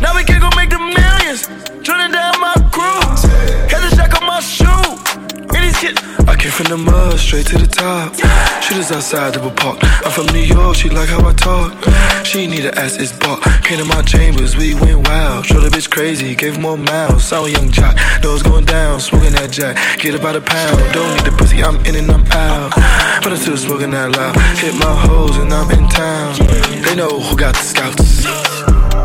Now 0.00 0.14
we 0.16 0.24
can 0.24 0.31
I 5.84 6.36
came 6.38 6.52
from 6.52 6.66
the 6.70 6.76
mud, 6.76 7.18
straight 7.18 7.46
to 7.46 7.58
the 7.58 7.66
top. 7.66 8.14
She 8.62 8.78
was 8.78 8.92
outside 8.92 9.34
the 9.34 9.40
park. 9.50 9.82
I'm 10.06 10.12
from 10.12 10.26
New 10.26 10.46
York, 10.46 10.76
she 10.76 10.88
like 10.88 11.08
how 11.08 11.26
I 11.26 11.32
talk. 11.32 11.74
She 12.24 12.46
need 12.46 12.66
a 12.66 12.78
ass, 12.78 12.98
it's 12.98 13.10
bought. 13.10 13.42
Came 13.64 13.78
to 13.78 13.84
my 13.84 14.00
chambers, 14.02 14.56
we 14.56 14.74
went 14.74 15.08
wild. 15.08 15.44
Showed 15.44 15.62
the 15.66 15.70
bitch 15.70 15.90
crazy, 15.90 16.36
gave 16.36 16.60
more 16.60 16.78
miles. 16.78 17.24
Saw 17.24 17.46
a 17.46 17.50
young 17.50 17.68
jock, 17.72 17.96
nose 18.22 18.44
going 18.44 18.64
down, 18.64 19.00
smoking 19.00 19.32
that 19.32 19.50
jack. 19.50 19.74
Get 19.98 20.14
about 20.14 20.36
a 20.36 20.40
pound, 20.40 20.78
don't 20.94 21.16
need 21.16 21.26
the 21.26 21.34
pussy, 21.36 21.64
I'm 21.64 21.74
in 21.84 21.96
and 21.96 22.08
I'm 22.12 22.24
out. 22.30 22.70
But 23.24 23.32
I'm 23.32 23.38
still 23.38 23.56
smoking 23.56 23.90
that 23.90 24.14
loud. 24.14 24.36
Hit 24.62 24.74
my 24.78 24.94
hoes 25.06 25.36
and 25.38 25.52
I'm 25.52 25.68
in 25.72 25.88
town. 25.88 26.38
They 26.86 26.94
know 26.94 27.18
who 27.18 27.36
got 27.36 27.54
the 27.54 27.64
scouts. 27.66 28.24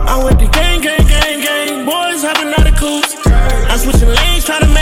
I'm 0.06 0.24
with 0.24 0.38
the 0.38 0.46
gang, 0.54 0.82
gang, 0.82 1.02
gang, 1.10 1.42
gang. 1.42 1.86
Boys 1.86 2.22
hopping 2.22 2.54
out 2.54 2.70
of 2.70 2.78
coops. 2.78 3.18
I'm 3.26 3.80
switching 3.80 4.10
lanes, 4.10 4.46
trying 4.46 4.62
to. 4.62 4.77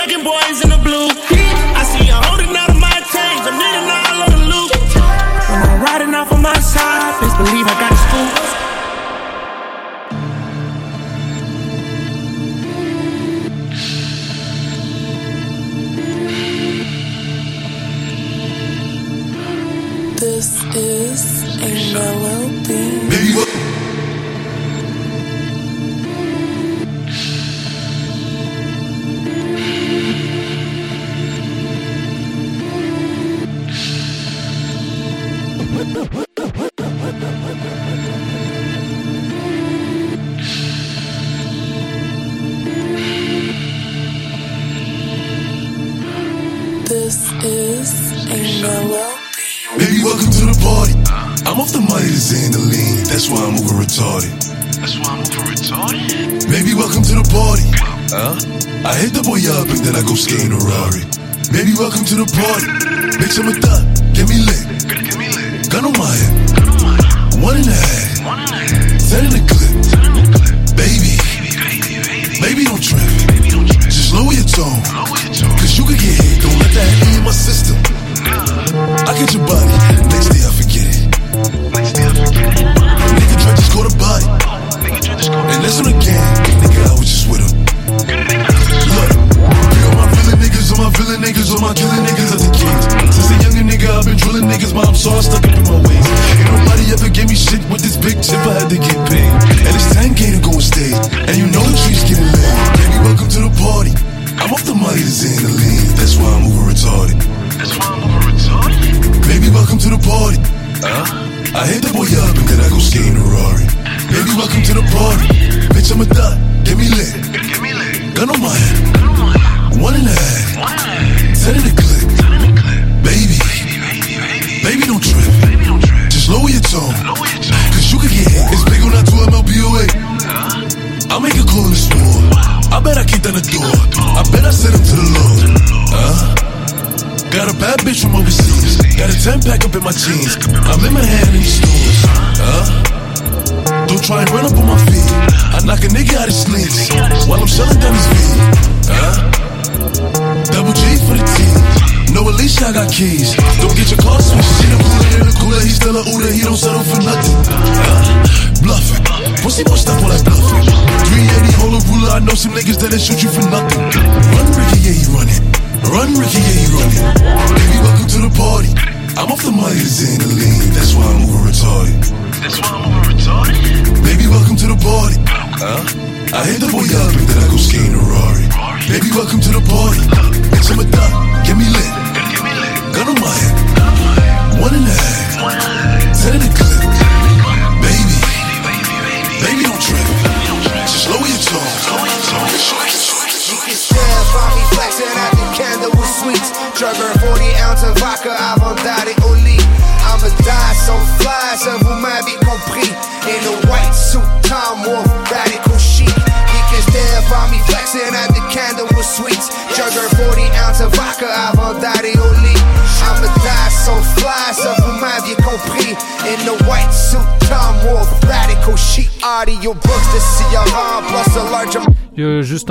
Ducking 0.00 0.24
boys 0.24 0.62
in 0.62 0.70
the 0.70 0.78
blue. 0.82 1.29
To 62.10 62.16
the 62.16 62.26
party. 62.26 62.66
Bitch, 63.18 63.38
I'm 63.38 63.48
a 63.48 63.52
thot. 63.60 63.69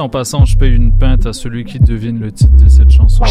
En 0.09 0.11
passant, 0.11 0.43
je 0.43 0.57
paye 0.57 0.73
une 0.73 0.91
pinte 0.91 1.27
à 1.27 1.33
celui 1.33 1.65
qui 1.65 1.79
devine 1.79 2.19
le 2.19 2.31
titre 2.31 2.57
de 2.57 2.67
cette 2.67 2.89
chanson. 2.89 3.23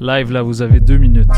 Live, 0.00 0.32
là, 0.32 0.40
vous 0.40 0.62
avez 0.62 0.80
deux 0.80 0.96
minutes. 0.96 1.28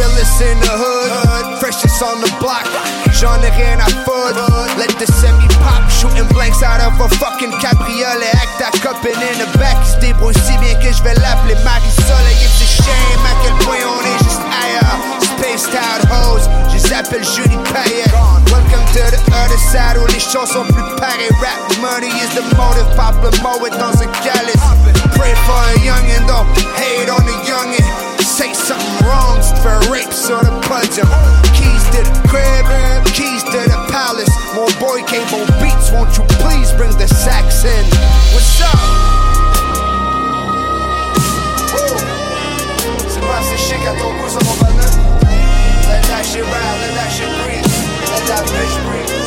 Realest 0.00 0.40
in 0.40 0.56
the 0.64 0.72
hood, 0.72 1.60
freshest 1.60 2.00
on 2.00 2.24
the 2.24 2.32
block. 2.40 2.64
J'en 3.12 3.36
ai 3.44 3.52
rien 3.52 3.76
à 3.76 3.88
foutre. 4.00 4.48
Let 4.80 4.96
the 4.96 5.04
semi 5.04 5.44
pop, 5.60 5.84
shooting 5.92 6.24
blanks 6.32 6.64
out 6.64 6.80
of 6.80 6.96
a 7.04 7.08
fucking 7.20 7.52
cabriolet. 7.60 8.32
Act 8.32 8.56
ta 8.56 8.72
copine 8.80 9.20
in 9.20 9.36
the 9.44 9.58
back, 9.60 9.76
qui 9.84 9.90
se 9.92 9.98
débrouille 10.00 10.40
si 10.40 10.56
bien 10.56 10.72
que 10.80 10.88
je 10.88 11.02
vais 11.02 11.12
l'appeler 11.20 11.54
Marisol. 11.68 12.16
Et 12.32 12.40
it's 12.40 12.64
a 12.64 12.80
shame 12.80 13.24
à 13.28 13.36
quel 13.44 13.52
point 13.60 13.84
on 13.84 14.00
est 14.00 14.24
juste 14.24 14.40
ailleurs. 14.40 14.96
Spaced 15.20 15.76
out 15.76 16.00
hoes, 16.08 16.48
je 16.72 16.80
les 16.80 16.92
appelle 16.94 17.24
Julie 17.36 17.60
Payet. 17.68 18.08
Welcome 18.48 18.80
to 18.96 19.04
the 19.04 19.20
other 19.36 19.60
side 19.68 20.00
où 20.00 20.06
les 20.06 20.18
choses 20.18 20.48
sont 20.48 20.64
plus 20.64 20.96
pareilles. 20.96 21.28
Rap 21.44 21.60
money 21.84 22.08
is 22.08 22.32
the 22.32 22.44
motive, 22.56 22.88
pop 22.96 23.20
le 23.20 23.30
mot 23.44 23.60
dans 23.76 23.92
un 24.00 24.08
calice. 24.24 24.64
Pray 25.12 25.34
for 25.44 25.60
a 25.60 25.76
youngin', 25.84 26.24
don't 26.24 26.48
hate 26.80 27.10
on 27.12 27.20
the 27.20 27.36
youngin'. 27.44 28.09
Say 28.40 28.54
something 28.54 29.06
wrong, 29.06 29.36
for 29.42 29.52
te 29.52 29.60
fais 29.60 29.90
rape 29.90 30.12
sur 30.14 30.40
le. 30.40 30.50
Keys 31.52 31.84
to 31.92 32.00
the 32.08 32.24
crib, 32.26 32.64
keys 33.12 33.42
to 33.44 33.60
the 33.68 33.76
palace. 33.92 34.32
More 34.54 34.72
boy 34.80 35.04
came 35.04 35.26
Cable 35.28 35.44
Beats, 35.60 35.92
won't 35.92 36.16
you 36.16 36.24
please 36.40 36.72
bring 36.72 36.96
the 36.96 37.06
sax 37.06 37.64
in? 37.66 37.84
What's 38.32 38.62
up? 38.62 38.80
Let 45.84 46.02
that 46.08 46.24
shit 46.24 46.42
ride, 46.42 46.80
let 46.80 46.94
that 46.96 47.12
shit 47.12 47.28
breathe. 47.44 47.68
Let 48.08 48.24
that 48.24 48.44
bitch 48.48 48.74
breathe. 48.88 49.19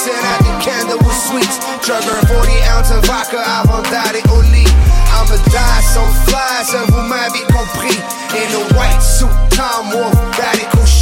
Flexing 0.00 0.24
at 0.24 0.38
the 0.40 0.52
Candlewood 0.64 1.12
Suites. 1.12 1.58
Juggling 1.86 2.26
40 2.26 2.62
ounces 2.70 2.96
of 2.96 3.04
vodka 3.06 3.40
avant 3.60 3.82
d'aller 3.90 4.22
au 4.32 4.40
lit. 4.52 4.68
I'm 5.12 5.26
a 5.32 5.36
die 5.50 5.82
so 5.82 6.00
fly, 6.26 6.64
ça 6.64 6.84
vous 6.88 7.02
m'avez 7.02 7.44
compris. 7.52 7.98
In 8.32 8.48
a 8.54 8.78
white 8.78 9.02
suit, 9.02 9.28
Tom 9.50 9.90
Wolf, 9.90 10.14
radical 10.38 10.86
chic. 10.86 10.99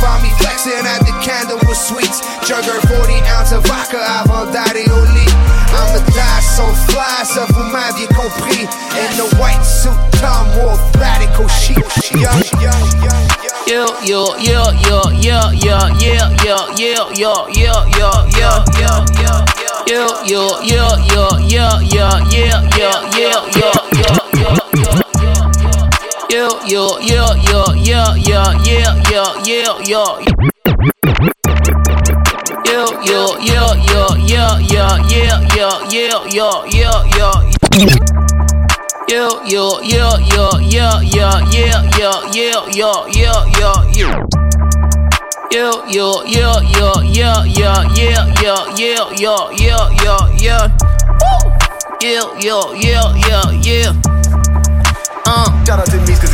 Find 0.00 0.22
me 0.22 0.30
flexing 0.38 0.86
at 0.86 1.00
the 1.06 1.12
Candlewood 1.22 1.76
Suites. 1.76 2.20
Juggling 2.46 2.80
40 2.88 3.20
ounces 3.30 3.52
of 3.52 3.64
vodka 3.66 3.98
avant 3.98 4.46
d'aller 4.52 4.88
au 4.90 5.04
lit. 5.14 5.34
I'm 5.74 5.96
a 5.96 6.00
die 6.10 6.40
so 6.40 6.66
fly, 6.88 7.24
ça 7.24 7.46
vous 7.50 7.64
m'avez 7.64 8.06
compris. 8.14 8.66
In 8.94 9.20
a 9.20 9.26
white 9.40 9.64
suit, 9.64 9.90
Tom 10.20 10.46
Wolf, 10.56 10.80
radical 10.98 11.48
chic. 11.48 11.78
Young, 12.12 12.42
young, 12.60 13.02
young. 13.02 13.34
Yo, 13.66 13.86
yo, 14.04 14.36
yo, 14.38 14.62
yo, 14.80 15.00
yo, 15.12 15.50
yo, 15.52 15.78
yo, 15.98 16.18
yo, 16.36 16.56
yo, 16.76 17.08
yo, 17.14 17.48
yo, 17.48 17.72
yo, 17.88 18.10
yo, 18.36 18.64
yo, 18.78 19.04
yo. 19.20 19.44
Yo, 19.86 20.06
yo, 20.24 20.60
yo, 20.62 20.96
yo, 21.12 21.38
yo, 21.40 21.80
yo, 21.80 22.20
yo, 22.30 22.48
yo, 22.70 22.90
yo, 23.16 23.40
yo, 23.52 23.72
yo, 24.32 24.63
yo, 26.34 26.48
yo. 26.66 26.84
Yo, 27.00 27.00
yo, 27.04 27.34
yo, 27.46 27.74
yo, 27.76 28.16
yo, 28.16 28.42
yo, 28.64 28.90
yo, 29.08 29.24
yo, 29.44 29.44
yo, 29.44 29.78
yo. 29.84 30.18
Yo, 32.64 32.80
yo, 33.02 33.38
yo, 33.38 33.62
yo, 33.86 34.02
yo, 34.26 34.58
yo, 34.66 34.86
yo, 35.08 35.28
yo, 35.54 35.70
yo, 35.88 36.10
yo, 36.26 36.50
yo, 36.66 36.90
yo. 37.16 37.30
Yo, 39.06 39.44
yo, 39.44 39.80
yo, 39.82 40.18
yo, 40.28 40.50
yo, 40.60 41.02
yo, 41.02 41.30
yo, 41.50 41.70
yo, 41.92 42.12
yo, 42.32 42.66
yo, 42.72 43.06
yo, 43.08 43.32
yo, 43.54 43.70
yo. 43.92 44.08
Yo, 45.50 45.84
yo, 45.86 46.24
yo, 46.24 46.60
yo, 46.62 47.02
yo, 47.04 47.44
yo, 47.44 47.72
yo, 47.94 48.14
yo, 48.42 48.54
yo, 48.74 48.94
yo, 49.14 49.50
yo, 49.52 49.76
yo, 50.02 50.16
yo. 50.36 50.56
Woo! 51.20 51.54
Yo, 52.00 52.34
yo, 52.40 52.74
yo, 52.74 53.14
yo, 53.28 53.38
yo. 53.62 54.23
Uh, 55.26 55.64
shout 55.64 55.78
out 55.80 55.86
to 55.86 55.96
me, 56.00 56.14
cause 56.20 56.33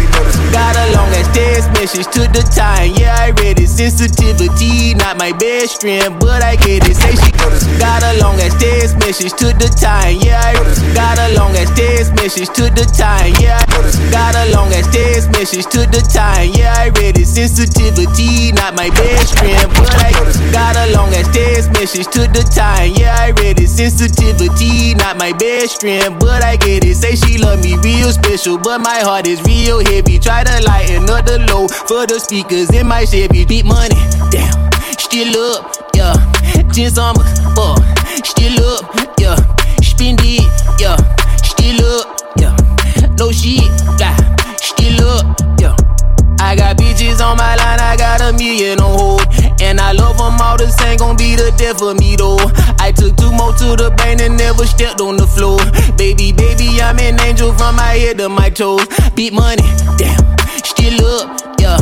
Got 0.53 0.76
a 0.76 0.87
long 0.97 1.11
ass 1.18 1.28
text 1.35 1.68
message 1.74 2.07
to 2.14 2.22
the 2.31 2.43
time. 2.55 2.95
Yeah, 2.97 3.16
I 3.18 3.31
read 3.43 3.59
it. 3.59 3.68
Sensitivity, 3.68 4.95
not 4.95 5.18
my 5.18 5.33
best 5.33 5.81
friend, 5.81 6.18
but 6.20 6.43
I 6.43 6.57
get 6.57 6.87
it. 6.87 6.97
Say 6.97 7.14
she 7.16 7.33
got 7.78 8.03
a 8.03 8.20
long 8.22 8.39
ass 8.41 8.55
text 8.61 8.99
message 8.99 9.33
to 9.43 9.51
the 9.59 9.68
time. 9.74 10.20
Yeah, 10.22 10.39
I 10.39 10.55
got 10.95 11.18
a 11.18 11.35
long 11.35 11.57
ass 11.57 11.70
text 11.74 12.14
message 12.14 12.49
to 12.55 12.70
the 12.70 12.87
time. 12.95 13.35
Yeah, 13.41 13.59
I 13.59 14.11
got 14.14 14.37
a 14.37 14.53
long 14.55 14.70
ass 14.72 14.87
text 14.95 15.31
message 15.33 15.66
to 15.74 15.83
the 15.91 16.01
time. 16.07 16.53
Yeah, 16.55 16.74
I 16.78 16.89
read 17.01 17.18
it. 17.18 17.26
Sensitivity, 17.26 18.53
not 18.53 18.74
my 18.76 18.91
best 18.91 19.39
friend, 19.39 19.66
but 19.74 19.91
I 19.99 20.12
got 20.53 20.76
a 20.76 20.93
long 20.95 21.11
ass 21.14 21.26
text 21.35 21.72
message 21.72 22.07
to 22.14 22.28
the 22.31 22.45
time. 22.55 22.93
Yeah, 22.95 23.16
I 23.18 23.31
read 23.43 23.59
it. 23.59 23.68
Sensitivity, 23.68 24.95
not 24.95 25.16
my 25.18 25.33
best 25.33 25.81
friend, 25.81 26.18
but 26.20 26.45
I 26.45 26.57
get 26.57 26.85
it. 26.85 26.97
Say 26.97 27.16
she 27.16 27.39
love 27.39 27.62
me 27.62 27.76
real 27.83 28.12
special, 28.12 28.59
but 28.59 28.78
my 28.78 29.01
heart 29.01 29.26
is 29.26 29.41
real 29.43 29.81
heavy. 29.81 30.19
Try 30.20 30.44
to 30.44 30.62
lighten 30.66 31.08
up 31.10 31.26
the 31.26 31.38
low 31.48 31.66
for 31.68 32.06
the 32.06 32.20
speakers 32.20 32.70
in 32.70 32.86
my 32.86 33.04
Chevy. 33.04 33.44
Beat 33.44 33.64
money, 33.64 33.96
damn, 34.30 34.70
still 34.98 35.34
up, 35.54 35.74
yeah. 35.94 36.14
Jeans 36.72 36.96
my 36.96 37.12
fuck, 37.56 37.80
still 38.24 38.64
up, 38.66 39.18
yeah. 39.18 39.36
Spend 39.82 40.20
it, 40.22 40.44
yeah. 40.80 40.96
Still 41.42 41.84
up, 42.00 42.20
yeah. 42.38 42.56
No 43.18 43.32
shit, 43.32 43.64
yeah. 43.98 44.16
Still 44.56 45.08
up. 45.08 45.49
I 46.41 46.57
got 46.57 46.78
bitches 46.78 47.20
on 47.20 47.36
my 47.36 47.55
line, 47.55 47.80
I 47.80 47.97
got 47.97 48.20
a 48.22 48.32
million 48.32 48.80
on 48.80 48.99
hold. 48.99 49.26
And 49.61 49.78
I 49.78 49.93
love 49.93 50.16
them 50.16 50.41
all, 50.41 50.57
this 50.57 50.74
ain't 50.82 50.99
gon' 50.99 51.16
be 51.16 51.36
the 51.36 51.53
death 51.57 51.82
of 51.82 52.01
me 52.01 52.16
though. 52.16 52.41
I 52.80 52.93
took 52.93 53.14
two 53.16 53.30
more 53.30 53.53
to 53.53 53.76
the 53.76 53.93
brain 53.99 54.20
and 54.20 54.36
never 54.36 54.64
stepped 54.66 55.01
on 55.01 55.16
the 55.16 55.26
floor. 55.26 55.61
Baby, 55.97 56.32
baby, 56.32 56.80
I'm 56.80 56.99
an 56.99 57.20
angel 57.20 57.53
from 57.53 57.76
my 57.76 57.93
head 57.93 58.18
to 58.18 58.28
my 58.28 58.49
toes. 58.49 58.86
Beat 59.14 59.34
money, 59.34 59.62
damn, 60.01 60.16
still 60.64 61.05
up, 61.20 61.61
yeah. 61.61 61.76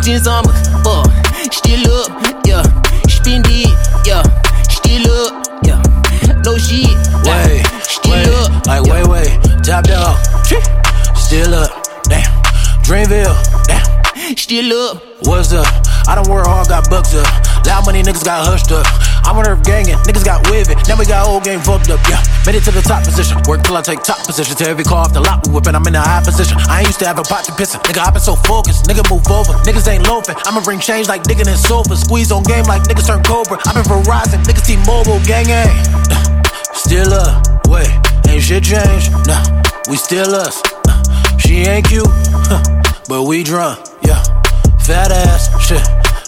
Jeans 0.00 0.26
on 0.26 0.46
my 0.46 0.54
fuck, 0.86 1.10
still 1.52 1.82
up, 2.06 2.46
yeah. 2.46 2.62
Spend 3.10 3.44
it, 3.50 3.74
yeah. 4.06 4.22
Still 4.70 5.10
up, 5.26 5.50
yeah. 5.66 5.82
No 6.46 6.56
shit, 6.56 6.86
Wait, 7.26 7.66
still 7.82 8.14
wait, 8.14 8.66
like 8.70 8.82
wait, 8.86 9.06
wait, 9.10 9.64
top 9.66 9.82
dog, 9.82 10.14
still 11.18 11.54
up, 11.54 11.82
damn. 12.04 12.30
Dreamville. 12.86 13.65
Still 14.34 14.72
up. 14.90 15.02
What's 15.22 15.52
up? 15.52 15.66
I 16.10 16.18
don't 16.18 16.26
work 16.26 16.50
hard, 16.50 16.66
got 16.66 16.90
bucks 16.90 17.14
up. 17.14 17.26
Loud 17.62 17.86
money 17.86 18.02
niggas 18.02 18.26
got 18.26 18.42
hushed 18.42 18.74
up. 18.74 18.82
I'm 19.22 19.38
on 19.38 19.46
earth 19.46 19.62
gangin', 19.62 20.02
niggas 20.02 20.26
got 20.26 20.42
with 20.50 20.66
it. 20.66 20.78
Now 20.90 20.98
we 20.98 21.06
got 21.06 21.30
old 21.30 21.44
game 21.46 21.62
fucked 21.62 21.90
up, 21.94 22.02
yeah. 22.10 22.18
Made 22.42 22.58
it 22.58 22.66
to 22.66 22.74
the 22.74 22.82
top 22.82 23.06
position. 23.06 23.38
Work 23.46 23.62
till 23.62 23.78
I 23.78 23.82
take 23.82 24.02
top 24.02 24.18
position. 24.26 24.58
To 24.58 24.66
every 24.66 24.82
car 24.82 25.06
off 25.06 25.14
the 25.14 25.22
lot 25.22 25.46
we 25.46 25.54
whippin', 25.54 25.78
I'm 25.78 25.86
in 25.86 25.94
a 25.94 26.02
high 26.02 26.26
position. 26.26 26.58
I 26.66 26.82
ain't 26.82 26.90
used 26.90 26.98
to 27.00 27.06
have 27.06 27.18
a 27.18 27.22
pot 27.22 27.46
to 27.46 27.52
pissin'. 27.54 27.78
Nigga, 27.86 28.02
I 28.02 28.10
been 28.10 28.20
so 28.20 28.34
focused. 28.34 28.90
Nigga, 28.90 29.06
move 29.06 29.22
over. 29.30 29.54
Niggas 29.62 29.86
ain't 29.86 30.02
loafin'. 30.10 30.34
I'ma 30.42 30.58
bring 30.62 30.80
change 30.82 31.06
like 31.06 31.22
digging 31.22 31.46
in 31.46 31.56
sofa. 31.56 31.94
Squeeze 31.94 32.34
on 32.34 32.42
game 32.42 32.66
like 32.66 32.82
niggas 32.82 33.06
turn 33.06 33.22
Cobra. 33.22 33.62
I 33.62 33.78
been 33.78 33.86
Verizon. 33.86 34.42
Niggas 34.42 34.66
see 34.66 34.78
mobile 34.90 35.22
gang 35.22 35.46
eh. 35.46 35.70
gang. 35.70 36.42
Still 36.74 37.14
up, 37.14 37.66
wait, 37.70 37.90
ain't 38.26 38.42
shit 38.42 38.66
changed. 38.66 39.14
Nah, 39.26 39.62
we 39.86 39.96
still 39.96 40.34
us. 40.34 40.62
She 41.38 41.62
ain't 41.62 41.86
cute, 41.86 42.10
but 43.08 43.22
we 43.22 43.42
drunk, 43.42 43.85
yeah. 44.02 44.22
Fat 44.78 45.12
ass, 45.12 45.50
shit, 45.60 45.82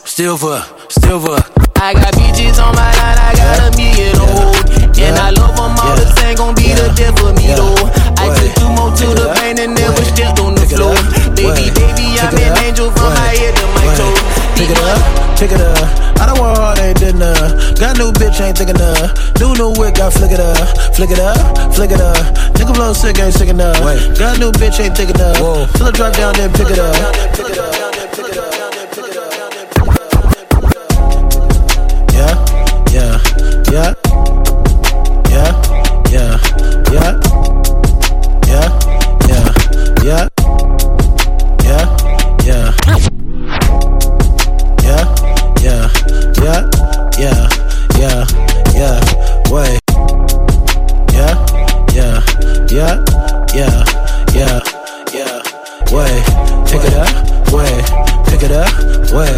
still 0.06 0.36
fuck, 0.36 0.90
still 0.90 1.20
fuck. 1.20 1.52
I 1.80 1.94
got 1.94 2.12
bitches 2.14 2.58
on 2.58 2.74
my 2.74 2.90
line, 2.98 3.18
I 3.18 3.32
got 3.36 3.72
a 3.72 3.76
million 3.76 4.16
on 4.18 4.28
hold. 4.28 4.98
And 4.98 5.16
I 5.16 5.30
love 5.30 5.54
them 5.54 5.78
all, 5.78 5.96
this 5.96 6.22
ain't 6.24 6.38
gon' 6.38 6.54
be 6.54 6.74
the 6.74 6.92
death 6.96 7.22
of 7.22 7.36
me 7.36 7.54
though. 7.54 7.77
Pick 14.58 14.70
it 14.70 14.78
up, 14.82 15.38
pick 15.38 15.52
it 15.52 15.60
up. 15.60 16.18
I 16.18 16.26
don't 16.26 16.40
want 16.40 16.58
hard, 16.58 16.80
ain't 16.80 16.98
did 16.98 17.14
enough. 17.14 17.78
Got 17.78 17.96
new 17.96 18.10
bitch, 18.10 18.40
ain't 18.40 18.58
thick 18.58 18.68
enough. 18.68 19.14
New 19.38 19.54
new 19.54 19.70
whip, 19.78 19.94
got 19.94 20.12
flick 20.12 20.32
it 20.32 20.40
up, 20.40 20.58
flick 20.96 21.10
it 21.10 21.20
up, 21.20 21.38
flick 21.72 21.92
it 21.92 22.00
up. 22.00 22.16
Nigga 22.58 22.74
blow 22.74 22.92
sick, 22.92 23.20
ain't 23.20 23.32
sick 23.32 23.50
enough. 23.50 23.78
Got 24.18 24.40
new 24.40 24.50
bitch, 24.50 24.80
ain't 24.80 24.96
thick 24.96 25.10
enough. 25.10 25.36
Till 25.74 25.86
I 25.86 25.90
drop 25.92 26.12
down, 26.12 26.34
then 26.34 26.52
pick 26.52 26.70
it 26.70 26.78
up. 26.80 26.92
Yeah, 32.12 32.34
yeah, 32.90 32.90
yeah, 32.90 33.20
yeah, 33.70 33.70
yeah, 33.70 33.94
yeah. 33.94 34.07
Way, 55.98 56.22
pick 56.70 56.84
it 56.86 56.94
up, 56.94 57.10
way, 57.50 57.74
pick 58.30 58.46
it 58.46 58.52
up, 58.54 58.70
way, 59.10 59.34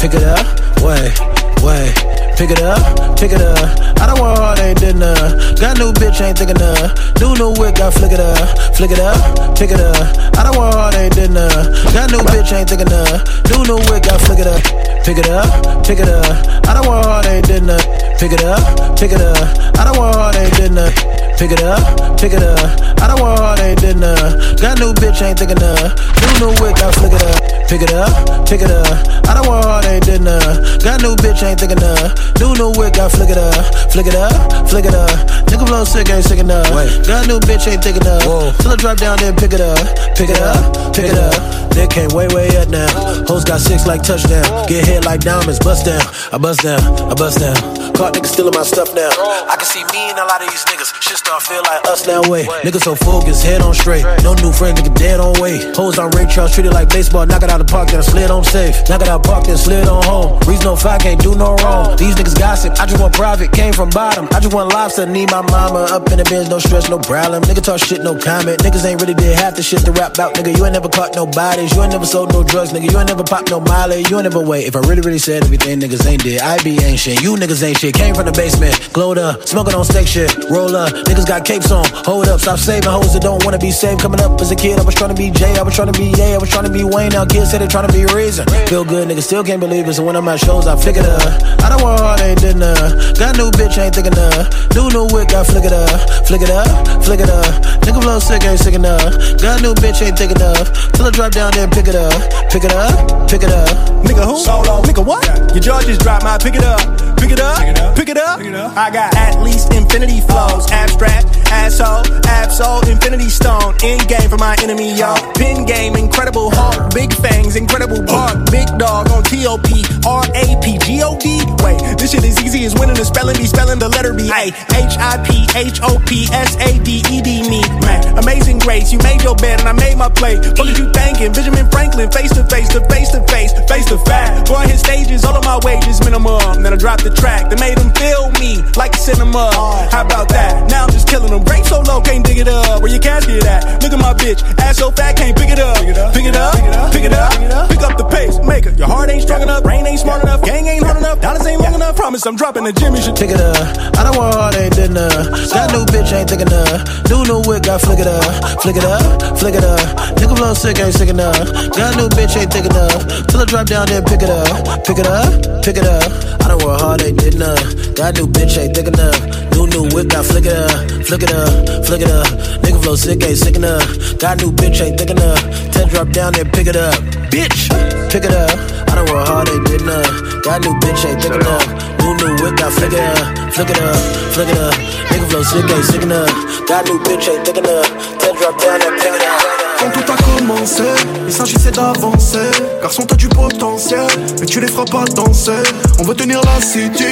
pick 0.00 0.14
it 0.14 0.24
up, 0.24 0.40
way, 0.80 1.12
way. 1.60 1.92
Pick 2.38 2.50
it 2.50 2.62
up, 2.62 3.18
pick 3.18 3.32
it 3.32 3.42
up. 3.42 3.58
I 4.00 4.06
don't 4.06 4.20
want 4.20 4.38
hard, 4.38 4.58
ain't 4.60 4.78
dinner. 4.78 5.12
Got 5.60 5.76
new 5.76 5.92
bitch, 5.92 6.22
ain't 6.22 6.38
thinking 6.38 6.62
of. 6.62 6.96
New 7.20 7.34
new 7.34 7.52
wick, 7.60 7.74
got 7.74 7.92
flick 7.92 8.12
it 8.12 8.20
up, 8.20 8.38
flick 8.74 8.92
it 8.92 9.00
up, 9.00 9.58
pick 9.58 9.70
it 9.70 9.80
up. 9.80 10.38
I 10.38 10.44
don't 10.44 10.56
want 10.56 10.72
hard, 10.72 10.94
ain't 10.94 11.14
dinner. 11.14 11.50
Got 11.92 12.10
new 12.10 12.24
bitch, 12.30 12.56
ain't 12.56 12.70
thinking 12.70 12.88
of. 12.88 13.20
New 13.50 13.68
new 13.68 13.82
wick, 13.92 14.04
got 14.04 14.20
flick 14.22 14.38
it 14.38 14.46
up, 14.46 14.62
pick 15.04 15.18
it 15.18 15.28
up, 15.28 15.84
pick 15.84 15.98
it 15.98 16.08
up. 16.08 16.68
I 16.68 16.72
don't 16.72 16.86
want 16.86 17.04
hard, 17.04 17.26
ain't 17.26 17.44
dinner. 17.44 17.76
Pick 18.16 18.32
it 18.32 18.44
up, 18.44 18.96
pick 18.96 19.12
it 19.12 19.20
up. 19.20 19.76
I 19.76 19.84
don't 19.84 19.98
want 19.98 20.14
hard, 20.14 20.36
ain't 20.36 20.54
dinner. 20.56 21.27
Pick 21.38 21.52
it 21.52 21.62
up, 21.62 22.18
pick 22.18 22.32
it 22.32 22.42
up. 22.42 22.58
I 22.98 23.06
don't 23.06 23.20
want 23.20 23.38
hard, 23.38 23.60
ain't 23.60 23.78
dinner. 23.78 24.18
Got 24.58 24.82
new 24.82 24.90
bitch, 24.90 25.22
ain't 25.22 25.38
thinking 25.38 25.62
of. 25.62 25.94
New 26.18 26.34
new 26.42 26.50
wick, 26.58 26.74
got 26.74 26.92
flick 26.98 27.14
it 27.14 27.22
up. 27.22 27.38
Pick 27.70 27.80
it 27.80 27.94
up, 27.94 28.10
pick 28.42 28.60
it 28.60 28.68
up. 28.68 28.90
I 29.30 29.38
don't 29.38 29.46
want 29.46 29.64
hard, 29.64 29.84
ain't 29.86 30.04
dinner. 30.04 30.42
Got 30.82 31.00
new 31.00 31.14
bitch, 31.14 31.38
ain't 31.46 31.60
thinking 31.60 31.78
of. 31.78 32.10
New 32.42 32.58
new 32.58 32.74
wick, 32.74 32.94
got 32.94 33.12
flick 33.12 33.30
it 33.30 33.38
up. 33.38 33.54
Flick 33.92 34.10
it 34.10 34.16
up, 34.16 34.66
flick 34.68 34.84
it 34.84 34.94
up. 34.94 35.14
Nigga 35.46 35.64
blow 35.64 35.84
sick, 35.84 36.10
ain't 36.10 36.24
sick 36.24 36.40
enough. 36.40 36.66
Got 37.06 37.28
new 37.28 37.38
bitch, 37.38 37.70
ain't 37.70 37.84
thinking 37.84 38.02
of. 38.02 38.58
Till 38.58 38.72
I 38.72 38.76
drop 38.76 38.98
down, 38.98 39.18
then 39.18 39.36
pick 39.36 39.52
it 39.52 39.60
up. 39.60 39.78
Pick 40.18 40.30
it 40.30 40.42
up, 40.42 40.92
pick 40.92 41.06
it 41.06 41.14
up. 41.14 41.67
They 41.70 41.86
came 41.86 42.08
way, 42.10 42.28
way 42.28 42.48
up 42.56 42.68
now. 42.68 42.88
Hoes 43.26 43.44
got 43.44 43.60
six 43.60 43.86
like 43.86 44.02
touchdown. 44.02 44.44
Get 44.68 44.86
hit 44.86 45.04
like 45.04 45.20
diamonds, 45.20 45.58
bust 45.58 45.86
down. 45.86 46.02
I 46.32 46.38
bust 46.38 46.62
down, 46.62 46.80
I 47.10 47.14
bust 47.14 47.40
down. 47.40 47.56
Caught 47.94 48.14
niggas 48.14 48.32
stealing 48.32 48.54
my 48.54 48.62
stuff 48.62 48.94
now. 48.94 49.10
I 49.48 49.56
can 49.56 49.66
see 49.66 49.84
me 49.92 50.10
and 50.10 50.18
a 50.18 50.24
lot 50.24 50.42
of 50.42 50.50
these 50.50 50.64
niggas. 50.64 50.94
Shit 51.02 51.18
start 51.18 51.42
feel 51.42 51.62
like 51.62 51.84
us 51.86 52.06
now. 52.06 52.22
Way 52.28 52.44
niggas 52.62 52.82
so 52.82 52.94
focused, 52.94 53.44
head 53.44 53.60
on 53.62 53.74
straight. 53.74 54.04
No 54.22 54.34
new 54.34 54.52
friends, 54.52 54.80
nigga 54.80 54.94
dead 54.94 55.20
on 55.20 55.38
way. 55.40 55.58
Hoes 55.74 55.98
on 55.98 56.10
Ray 56.12 56.26
Charles, 56.26 56.54
treated 56.54 56.72
like 56.72 56.88
baseball. 56.88 57.26
Knock 57.26 57.42
it 57.42 57.50
out 57.50 57.58
the 57.58 57.64
park, 57.64 57.90
then 57.90 57.98
I 57.98 58.02
slid 58.02 58.30
on 58.30 58.44
safe. 58.44 58.76
Knock 58.88 59.02
it 59.02 59.08
out 59.08 59.24
park, 59.24 59.44
then 59.44 59.56
slid 59.56 59.88
on 59.88 60.02
home. 60.04 60.38
Reason 60.46 60.64
no 60.64 60.76
five 60.76 61.00
can't 61.00 61.20
do 61.20 61.34
no 61.34 61.56
wrong. 61.56 61.96
These 61.96 62.14
niggas 62.14 62.38
gossip. 62.38 62.78
I 62.80 62.86
just 62.86 63.00
want 63.00 63.14
private, 63.14 63.52
came 63.52 63.72
from 63.72 63.90
bottom. 63.90 64.28
I 64.32 64.40
just 64.40 64.54
want 64.54 64.72
lobster. 64.72 65.06
Need 65.06 65.30
my 65.30 65.42
mama 65.42 65.88
up 65.90 66.10
in 66.10 66.18
the 66.18 66.24
bins, 66.24 66.48
no 66.48 66.58
stress, 66.58 66.88
no 66.88 66.98
problem. 66.98 67.42
Nigga 67.42 67.62
talk 67.62 67.80
shit, 67.80 68.02
no 68.02 68.18
comment. 68.18 68.60
Niggas 68.60 68.84
ain't 68.84 69.00
really 69.00 69.14
did 69.14 69.36
half 69.38 69.56
the 69.56 69.62
shit 69.62 69.84
to 69.84 69.92
rap 69.92 70.14
about. 70.14 70.34
Nigga, 70.34 70.56
you 70.56 70.64
ain't 70.64 70.74
never 70.74 70.88
caught 70.88 71.14
no 71.14 71.26
You 71.66 71.82
ain't 71.82 71.90
never 71.90 72.06
sold 72.06 72.32
no 72.32 72.44
drugs, 72.44 72.72
nigga. 72.72 72.86
You 72.90 72.98
ain't 72.98 73.08
never 73.08 73.24
popped 73.24 73.50
no 73.50 73.58
molly. 73.58 74.04
You 74.08 74.16
ain't 74.16 74.30
never 74.30 74.38
wait. 74.38 74.66
If 74.68 74.76
I 74.76 74.80
really, 74.86 75.02
really 75.02 75.18
said 75.18 75.42
everything 75.42 75.80
niggas 75.80 76.06
ain't 76.06 76.22
did, 76.22 76.40
I 76.40 76.62
be 76.62 76.78
shit. 76.96 77.20
You 77.20 77.34
niggas 77.34 77.62
ain't 77.62 77.78
shit. 77.78 77.94
Came 77.94 78.14
from 78.14 78.26
the 78.26 78.32
basement, 78.32 78.74
glowed 78.92 79.18
up, 79.18 79.42
smoking 79.42 79.74
on 79.74 79.84
steak 79.84 80.06
shit. 80.06 80.30
Roll 80.50 80.76
up, 80.76 80.92
niggas 81.06 81.26
got 81.26 81.44
capes 81.44 81.70
on. 81.70 81.84
Hold 82.06 82.28
up, 82.28 82.40
stop 82.40 82.58
saving 82.58 82.88
hoes 82.88 83.12
that 83.14 83.22
don't 83.22 83.44
wanna 83.44 83.58
be 83.58 83.72
saved. 83.72 84.00
Coming 84.00 84.20
up 84.20 84.40
as 84.40 84.50
a 84.50 84.56
kid, 84.56 84.78
I 84.78 84.84
was 84.84 84.94
trying 84.94 85.14
to 85.14 85.18
be 85.18 85.30
Jay, 85.30 85.56
I 85.58 85.62
was 85.62 85.74
trying 85.74 85.92
to 85.92 85.98
be 85.98 86.14
Ye, 86.14 86.34
I 86.34 86.38
was 86.38 86.50
trying 86.50 86.64
to 86.64 86.72
be 86.72 86.84
Wayne. 86.84 87.10
Now 87.10 87.24
kids 87.24 87.50
say 87.50 87.58
they 87.58 87.66
trying 87.66 87.86
to 87.86 87.92
be 87.92 88.04
Reason. 88.14 88.46
Feel 88.68 88.84
good, 88.84 89.08
niggas 89.08 89.24
still 89.24 89.42
can't 89.42 89.60
believe 89.60 89.88
it. 89.88 89.94
So 89.94 90.04
when 90.04 90.16
I'm 90.16 90.28
at 90.28 90.40
shows, 90.40 90.66
I 90.66 90.76
flick 90.76 90.96
it 90.96 91.06
up. 91.06 91.22
I 91.62 91.68
don't 91.68 91.82
want 91.82 92.00
hard, 92.00 92.20
ain't 92.20 92.40
dinner. 92.40 92.74
Got 93.18 93.36
new 93.36 93.50
bitch, 93.50 93.76
ain't 93.78 93.94
thinking 93.94 94.16
of. 94.16 94.46
New 94.74 94.88
new 94.90 95.06
wick, 95.10 95.34
I 95.34 95.42
flick 95.44 95.64
it 95.64 95.72
up, 95.72 95.90
flick 96.26 96.42
it 96.42 96.50
up, 96.50 96.68
flick 97.02 97.20
it 97.20 97.30
up. 97.30 97.46
Nigga 97.82 98.02
flow 98.02 98.18
sick, 98.18 98.44
ain't 98.44 98.60
sick 98.60 98.74
enough. 98.74 99.12
Got 99.40 99.62
new 99.62 99.74
bitch, 99.74 100.00
ain't 100.04 100.16
thinking 100.16 100.36
enough. 100.36 100.70
Till 100.92 101.06
I 101.06 101.10
drop 101.10 101.32
down, 101.32 101.47
then 101.50 101.70
pick 101.70 101.88
it 101.88 101.94
up, 101.94 102.12
pick 102.50 102.64
it 102.64 102.72
up, 102.72 103.28
pick 103.28 103.42
it 103.42 103.50
up. 103.50 103.68
Nigga 104.04 104.24
who? 104.24 104.38
Solo. 104.38 104.82
Nigga 104.82 105.04
what? 105.04 105.26
Your 105.54 105.60
jaw 105.60 105.80
just 105.82 106.00
dropped 106.00 106.24
my 106.24 106.38
pick 106.38 106.54
it 106.54 106.64
up. 106.64 106.80
Pick 107.18 107.32
it 107.32 107.40
up. 107.40 107.96
Pick 107.96 108.08
it 108.08 108.16
up. 108.16 108.40
I 108.76 108.90
got 108.90 109.14
at 109.16 109.42
least 109.42 109.74
infinity 109.74 110.20
flows. 110.20 110.66
Oh. 110.70 110.72
Abstract, 110.72 111.26
asshole, 111.50 112.04
absol, 112.30 112.88
infinity 112.88 113.28
stone. 113.28 113.74
In 113.82 113.98
game 114.06 114.30
for 114.30 114.38
my 114.38 114.56
enemy, 114.62 114.94
y'all. 114.94 115.18
Oh. 115.18 115.32
Pin 115.34 115.66
game, 115.66 115.96
incredible 115.96 116.50
hawk. 116.50 116.94
Big 116.94 117.12
fangs, 117.12 117.56
incredible 117.56 117.98
oh. 117.98 118.06
bark. 118.06 118.50
Big 118.50 118.66
dog 118.78 119.10
on 119.10 119.22
TOP. 119.24 119.66
R 120.06 120.24
A 120.34 120.44
P 120.62 120.78
G 120.78 121.02
O 121.02 121.18
D. 121.18 121.42
Wait, 121.62 121.78
this 121.98 122.12
shit 122.12 122.24
is 122.24 122.40
easy 122.42 122.64
as 122.64 122.74
winning 122.74 122.96
the 122.96 123.04
spelling 123.04 123.36
bee. 123.36 123.46
Spelling 123.46 123.78
the 123.78 123.88
letter 123.88 124.14
B. 124.14 124.30
A 124.30 124.54
H 124.78 124.94
I 124.98 125.18
P 125.26 125.46
H 125.58 125.80
O 125.82 125.98
P 126.06 126.28
S 126.32 126.56
A 126.62 126.78
D 126.82 127.02
E 127.10 127.20
D 127.20 127.42
me. 127.50 127.62
Man, 127.82 128.16
amazing 128.18 128.58
grace. 128.60 128.92
You 128.92 128.98
made 129.00 129.22
your 129.22 129.34
bed 129.34 129.60
and 129.60 129.68
I 129.68 129.72
made 129.72 129.98
my 129.98 130.08
play. 130.08 130.36
What 130.36 130.70
did 130.70 130.78
you 130.78 130.90
thinking? 130.92 131.32
Benjamin 131.38 131.70
Franklin, 131.70 132.10
face 132.10 132.34
to 132.34 132.42
face, 132.50 132.68
to 132.70 132.82
face 132.90 133.10
to 133.14 133.22
face, 133.30 133.52
face 133.70 133.86
to 133.86 133.96
fact. 133.98 134.48
Boy, 134.48 134.66
his 134.66 134.80
stages, 134.80 135.24
all 135.24 135.36
of 135.36 135.44
my 135.44 135.56
wages 135.62 136.02
minimum. 136.02 136.64
Then 136.64 136.72
I 136.72 136.76
dropped 136.76 137.04
the 137.04 137.14
track 137.14 137.48
that 137.48 137.60
made 137.60 137.78
him 137.78 137.94
feel 137.94 138.26
me 138.42 138.58
like 138.74 138.96
cinema. 138.96 139.54
How 139.86 140.02
about 140.02 140.28
that? 140.30 140.68
Now 140.68 140.82
I'm 140.82 140.90
just 140.90 141.06
killing 141.06 141.30
them. 141.30 141.44
Break 141.44 141.64
so 141.64 141.78
low, 141.82 142.00
can't 142.00 142.26
dig 142.26 142.38
it 142.38 142.48
up. 142.48 142.82
Where 142.82 142.90
your 142.90 142.98
casket 142.98 143.46
at? 143.46 143.80
Look 143.84 143.92
at 143.92 144.00
my 144.02 144.14
bitch, 144.14 144.42
ass 144.58 144.78
so 144.78 144.90
fat, 144.90 145.14
can't 145.14 145.38
pick 145.38 145.50
it 145.50 145.60
up. 145.60 145.78
Pick 145.78 145.94
it 145.94 145.96
up, 145.96 146.12
pick 146.12 146.26
it 146.26 146.74
up, 146.74 146.90
pick 146.90 147.04
it 147.04 147.12
up. 147.14 147.70
Pick 147.70 147.82
up 147.86 147.96
the 147.96 148.08
pace, 148.10 148.34
maker. 148.42 148.70
Your 148.70 148.88
heart 148.88 149.08
ain't 149.08 149.22
strong 149.22 149.42
enough, 149.42 149.62
brain 149.62 149.86
ain't 149.86 150.00
smart 150.00 150.24
enough, 150.24 150.42
gang 150.42 150.66
ain't 150.66 150.77
dollars 151.20 151.46
ain't 151.46 151.60
long 151.60 151.74
enough. 151.74 151.96
Promise 151.96 152.26
I'm 152.26 152.36
dropping 152.36 152.64
the. 152.64 152.72
You 152.78 153.02
should 153.02 153.16
Pick 153.16 153.30
it 153.30 153.40
up. 153.40 153.56
I 153.98 154.06
don't 154.06 154.16
want 154.16 154.34
hard, 154.34 154.54
ain't 154.54 154.74
dinner. 154.74 155.10
Got 155.50 155.74
new 155.74 155.82
bitch, 155.90 156.14
ain't 156.14 156.30
thinking 156.30 156.50
of. 156.54 156.86
New 157.10 157.26
new 157.26 157.42
wick, 157.50 157.66
I 157.66 157.78
flick 157.78 157.98
it 157.98 158.06
up, 158.06 158.22
flick 158.62 158.76
it 158.78 158.86
up, 158.86 159.02
flick 159.38 159.54
it 159.54 159.64
up. 159.64 159.82
Nigga 160.18 160.36
flow 160.38 160.54
sick, 160.54 160.78
ain't 160.78 160.94
sick 160.94 161.08
enough. 161.08 161.34
Got 161.74 161.98
new 161.98 162.08
bitch, 162.14 162.38
ain't 162.38 162.52
thick 162.52 162.66
enough. 162.66 163.26
Till 163.26 163.42
I 163.42 163.44
drop 163.44 163.66
down, 163.66 163.86
then 163.90 164.04
pick 164.04 164.22
it 164.22 164.30
up, 164.30 164.46
pick 164.86 164.98
it 164.98 165.06
up, 165.06 165.26
pick 165.66 165.76
it 165.76 165.86
up. 165.86 166.06
I 166.42 166.46
don't 166.46 166.62
want 166.62 166.80
hard, 166.80 167.02
ain't 167.02 167.18
dinner. 167.18 167.58
Got 167.98 168.14
new 168.18 168.30
bitch, 168.30 168.54
ain't 168.54 168.74
thick 168.74 168.86
enough. 168.86 169.18
New 169.58 169.66
new 169.66 169.84
wick, 169.90 170.14
I 170.14 170.22
flick 170.22 170.46
it 170.46 170.54
up, 170.54 170.70
flick 171.06 171.22
it 171.26 171.34
up, 171.34 171.50
flick 171.86 172.02
it 172.02 172.10
up. 172.10 172.26
Nigga 172.62 172.78
flow 172.82 172.94
sick, 172.94 173.22
ain't 173.26 173.38
sick 173.38 173.56
enough. 173.56 173.82
Got 174.18 174.38
new 174.38 174.52
bitch, 174.52 174.78
ain't 174.78 174.98
thick 174.98 175.10
enough. 175.10 175.42
I 175.74 175.84
drop 175.90 176.10
down, 176.10 176.34
then 176.34 176.50
pick 176.50 176.66
it 176.66 176.76
up, 176.76 176.94
bitch, 177.34 177.66
pick 178.10 178.22
it 178.22 178.30
up. 178.30 178.77
Don't 178.98 179.14
want 179.14 179.28
hard, 179.28 179.48
ain't 179.50 179.64
dinner. 179.64 180.02
Got 180.42 180.62
new 180.62 180.74
bitch, 180.82 181.06
ain't 181.06 181.22
thick 181.22 181.30
enough. 181.30 181.62
New 182.02 182.18
new 182.18 182.34
wick, 182.42 182.58
I 182.58 182.68
flick 182.68 182.92
it 182.92 182.98
up, 182.98 183.54
flick 183.54 183.70
it 183.70 183.78
up, 183.78 183.96
flick 184.34 184.48
it 184.48 184.58
up. 184.58 184.74
Nigga 184.74 185.30
flow 185.30 185.42
sick, 185.44 185.70
ain't 185.70 185.84
sick 185.84 186.02
enough. 186.02 186.66
Got 186.66 186.84
new 186.86 186.98
bitch, 187.06 187.28
ain't 187.30 187.46
thick 187.46 187.58
enough. 187.58 187.86
I 187.94 188.32
drop 188.36 188.60
down, 188.60 188.80
then 188.80 188.98
pick 188.98 189.14
it 189.14 189.22
up. 189.22 189.67
Quand 189.78 189.90
tout 189.90 190.12
a 190.12 190.16
commencé, 190.38 190.82
il 191.26 191.32
s'agissait 191.32 191.70
d'avancer. 191.70 192.50
Garçon, 192.82 193.04
t'as 193.06 193.14
du 193.14 193.28
potentiel, 193.28 194.06
mais 194.40 194.46
tu 194.46 194.60
les 194.60 194.66
feras 194.66 194.84
pas 194.84 195.04
danser. 195.14 195.52
On 196.00 196.02
veut 196.02 196.14
tenir 196.14 196.40
la 196.44 196.60
city, 196.60 197.04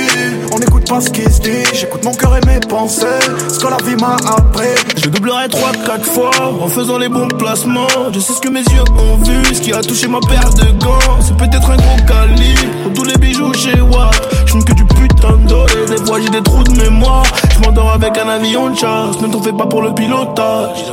on 0.53 0.59
n'écoute 0.59 0.89
pas 0.89 1.01
ce 1.01 1.11
qui 1.11 1.23
se 1.23 1.41
dit. 1.41 1.65
J'écoute 1.73 2.05
mon 2.05 2.13
cœur 2.13 2.37
et 2.37 2.47
mes 2.47 2.61
pensées, 2.61 3.07
ce 3.49 3.59
que 3.59 3.69
la 3.69 3.77
vie 3.85 3.97
m'a 3.97 4.17
appris. 4.37 4.75
Je 4.97 5.09
doublerai 5.09 5.47
3-4 5.47 6.03
fois 6.03 6.31
en 6.61 6.69
faisant 6.69 6.99
les 6.99 7.09
bons 7.09 7.29
placements. 7.29 7.87
Je 8.13 8.21
sais 8.21 8.33
ce 8.33 8.41
que 8.41 8.49
mes 8.49 8.61
yeux 8.61 8.85
ont 8.99 9.17
vu, 9.19 9.55
ce 9.55 9.61
qui 9.61 9.73
a 9.73 9.81
touché 9.81 10.09
ma 10.09 10.21
paire 10.21 10.51
de 10.51 10.85
gants. 10.85 11.21
C'est 11.21 11.37
peut-être 11.37 11.71
un 11.71 11.77
gros 11.77 12.07
calibre, 12.07 12.83
pour 12.83 12.93
tous 12.95 13.05
les 13.05 13.17
bijoux 13.17 13.53
chez 13.55 13.81
Watt. 13.81 14.29
Je 14.47 14.65
que 14.65 14.73
du 14.73 14.85
putain 14.87 15.37
de 15.47 15.87
des 15.87 16.05
fois 16.05 16.19
j'ai 16.21 16.31
des 16.31 16.43
trous 16.43 16.65
de 16.65 16.73
mémoire. 16.73 17.25
Je 17.51 17.61
m'endors 17.61 17.93
avec 17.93 18.17
un 18.19 18.29
avion 18.29 18.71
de 18.71 18.77
chasse, 18.77 19.21
ne 19.21 19.29
t'en 19.29 19.43
fais 19.43 19.53
pas 19.53 19.67
pour 19.67 19.83
le 19.83 19.95
pilotage. 19.95 20.93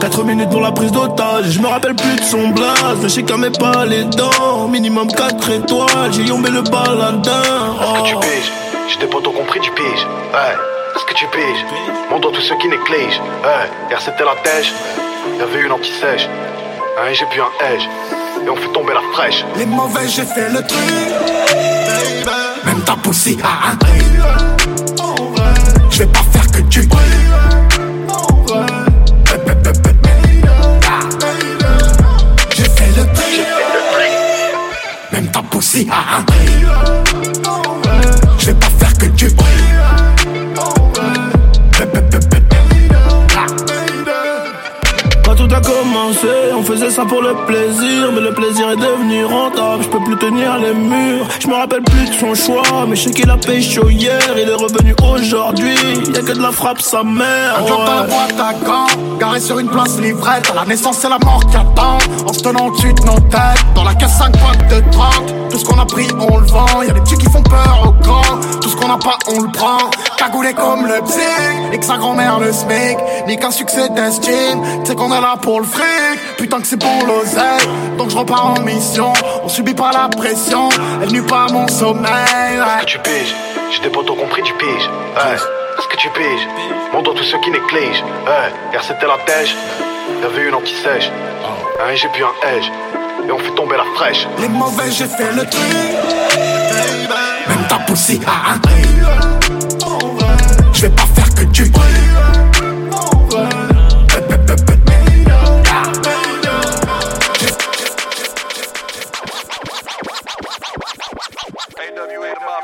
4 0.00 0.24
minutes 0.24 0.50
pour 0.50 0.60
la 0.60 0.72
prise 0.72 0.92
d'otage, 0.92 1.50
je 1.50 1.60
me 1.60 1.66
rappelle 1.66 1.94
plus 1.94 2.16
de 2.16 2.22
son 2.22 2.48
blaze. 2.48 3.02
Le 3.02 3.08
chèque 3.08 3.30
met 3.36 3.50
pas 3.50 3.84
les 3.84 4.04
dents, 4.04 4.68
minimum 4.68 5.08
4 5.08 5.50
étoiles. 5.50 6.12
J'ai 6.12 6.24
yombé 6.24 6.50
le 6.50 6.62
paladin. 6.62 7.42
Est-ce 7.82 8.02
que 8.02 8.08
tu 8.08 8.16
piges? 8.16 8.52
J'ai 8.88 8.98
des 8.98 9.06
potos 9.06 9.34
compris 9.34 9.60
du 9.60 9.70
pige. 9.72 10.06
Ouais. 10.32 10.56
Est-ce 10.94 11.04
que 11.04 11.14
tu 11.14 11.26
piges? 11.26 11.64
Mon 12.10 12.18
dos 12.20 12.30
tous 12.30 12.40
ceux 12.42 12.56
qui 12.58 12.68
négligent. 12.68 13.20
Ouais. 13.42 13.68
Hier 13.90 14.00
c'était 14.00 14.24
la 14.24 14.34
tèche. 14.42 14.72
Y'avait 15.38 15.62
une 15.62 15.72
anti-sèche. 15.72 16.28
Hein, 16.98 17.12
j'ai 17.12 17.26
bu 17.26 17.40
un 17.40 17.74
edge. 17.74 17.84
Et 18.44 18.50
on 18.50 18.56
fait 18.56 18.72
tomber 18.72 18.94
la 18.94 19.02
fraîche. 19.12 19.44
Les 19.56 19.66
mauvais, 19.66 20.08
j'ai 20.08 20.24
fait 20.24 20.48
le 20.48 20.64
truc. 20.66 20.78
baby. 21.86 22.30
Même 22.64 22.80
ta 22.82 22.94
poussée 22.94 23.36
a 23.42 23.72
un. 23.72 23.78
Je 25.90 25.98
vais 25.98 26.06
pas 26.06 26.22
faire 26.32 26.50
que 26.52 26.60
tu 26.68 26.82
J'ai 26.82 26.88
Poussée 35.58 35.88
a 35.90 36.18
un 36.18 36.22
prix. 36.22 36.46
Je 38.38 38.46
vais 38.46 38.54
pas 38.54 38.70
faire 38.78 38.96
que 38.96 39.06
tu 39.06 39.28
Quand 41.76 42.07
tout 45.48 45.54
a 45.54 45.60
commencé, 45.60 46.28
on 46.56 46.62
faisait 46.62 46.90
ça 46.90 47.04
pour 47.04 47.22
le 47.22 47.34
plaisir, 47.46 48.12
mais 48.12 48.20
le 48.20 48.32
plaisir 48.32 48.70
est 48.70 48.76
devenu 48.76 49.24
rentable. 49.24 49.82
Je 49.82 49.88
peux 49.88 50.02
plus 50.02 50.16
tenir 50.16 50.58
les 50.58 50.74
murs, 50.74 51.26
je 51.40 51.48
me 51.48 51.54
rappelle 51.54 51.82
plus 51.82 52.08
de 52.08 52.14
son 52.14 52.34
choix, 52.34 52.86
mais 52.86 52.96
je 52.96 53.04
sais 53.04 53.10
qu'il 53.10 53.30
a 53.30 53.36
chaud 53.60 53.88
hier, 53.88 54.20
il 54.36 54.48
est 54.48 54.54
revenu 54.54 54.94
aujourd'hui. 55.02 55.74
Y'a 56.14 56.22
que 56.22 56.32
de 56.32 56.42
la 56.42 56.52
frappe 56.52 56.80
sa 56.80 57.02
mère. 57.02 57.58
Un 57.58 57.62
ouais. 57.62 57.68
dans 57.68 57.84
la 57.84 58.02
boîte 58.02 58.40
à 58.40 59.18
garé 59.18 59.40
sur 59.40 59.58
une 59.58 59.68
place 59.68 59.98
livrette. 59.98 60.50
À 60.50 60.54
la 60.54 60.64
naissance, 60.64 60.98
c'est 60.98 61.08
la 61.08 61.18
mort 61.18 61.44
qui 61.46 61.56
attend. 61.56 61.98
En 62.26 62.32
se 62.32 62.40
tenant 62.40 62.66
au-dessus 62.66 62.92
de 62.92 63.02
nos 63.02 63.18
têtes. 63.20 63.64
Dans 63.74 63.84
la 63.84 63.94
caisse 63.94 64.16
5 64.18 64.32
boîtes 64.38 64.68
de 64.68 64.90
30. 64.90 65.50
Tout 65.50 65.58
ce 65.58 65.64
qu'on 65.64 65.78
a 65.78 65.86
pris, 65.86 66.06
on 66.18 66.38
le 66.38 66.46
vend. 66.46 66.82
Y'a 66.82 66.92
des 66.92 67.00
petits 67.00 67.16
qui 67.16 67.30
font 67.30 67.42
peur 67.42 67.82
aux 67.86 68.02
grands. 68.02 68.38
Tout 68.60 68.68
ce 68.68 68.76
qu'on 68.76 68.88
n'a 68.88 68.98
pas, 68.98 69.18
on 69.34 69.40
le 69.40 69.50
prend. 69.50 69.78
Cagoulé 70.16 70.52
comme 70.52 70.86
le 70.86 71.02
psy. 71.04 71.20
Et 71.72 71.78
que 71.78 71.84
sa 71.84 71.96
grand-mère 71.96 72.38
le 72.38 72.52
smic. 72.52 72.98
Ni 73.26 73.36
qu'un 73.36 73.50
succès 73.50 73.88
d'estime. 73.90 74.62
Tu 74.84 74.90
sais 74.90 74.94
qu'on 74.94 75.12
est 75.12 75.20
là 75.20 75.36
pour 75.40 75.60
le 75.60 75.66
fric. 75.66 76.36
Putain 76.36 76.60
que 76.60 76.66
c'est 76.66 76.76
pour 76.76 77.06
l'oseille. 77.06 77.66
Donc 77.96 78.10
je 78.10 78.16
repars 78.16 78.54
en 78.58 78.60
mission. 78.60 79.12
On 79.42 79.48
subit 79.48 79.74
pas 79.74 79.90
la 79.92 80.08
pression. 80.08 80.68
Elle 81.02 81.10
nuit 81.12 81.22
pas 81.22 81.46
mon 81.50 81.66
sommeil. 81.68 82.08
Est-ce 82.08 82.80
que 82.80 82.86
tu 82.86 82.98
piges 82.98 83.34
J'ai 83.72 83.82
des 83.82 83.90
potos 83.90 84.16
compris, 84.16 84.42
tu 84.42 84.54
piges. 84.54 84.90
Ouais. 85.16 85.34
Est-ce 85.34 85.88
que 85.88 85.96
tu 85.96 86.08
piges? 86.10 86.48
Mon 86.92 87.02
dos 87.02 87.12
tous 87.12 87.24
ceux 87.24 87.38
qui 87.40 87.50
négligent. 87.50 88.02
Ouais. 88.26 88.52
Hier 88.72 88.82
c'était 88.82 89.06
la 89.06 89.18
tèche. 89.26 89.54
Y'avait 90.22 90.48
une 90.48 90.54
anti-sèche. 90.54 91.10
Un 91.80 91.94
j'ai 91.94 92.08
puis 92.08 92.22
un 92.22 92.56
edge. 92.56 92.70
Et 93.26 93.32
on 93.32 93.38
fait 93.38 93.54
tomber 93.54 93.76
la 93.76 93.84
fraîche. 93.94 94.26
Les 94.38 94.48
mauvais, 94.48 94.90
j'ai 94.90 95.06
fait 95.06 95.32
le 95.32 95.44
truc. 95.44 95.62
Même 97.48 97.66
ta 97.68 97.76
poussée 97.86 98.20
a 98.26 98.54
un 98.54 98.58
prix. 98.58 98.82
Je 100.72 100.82
vais 100.82 100.90
pas 100.90 101.02
faire 101.14 101.34
que 101.34 101.44
tu. 101.52 101.70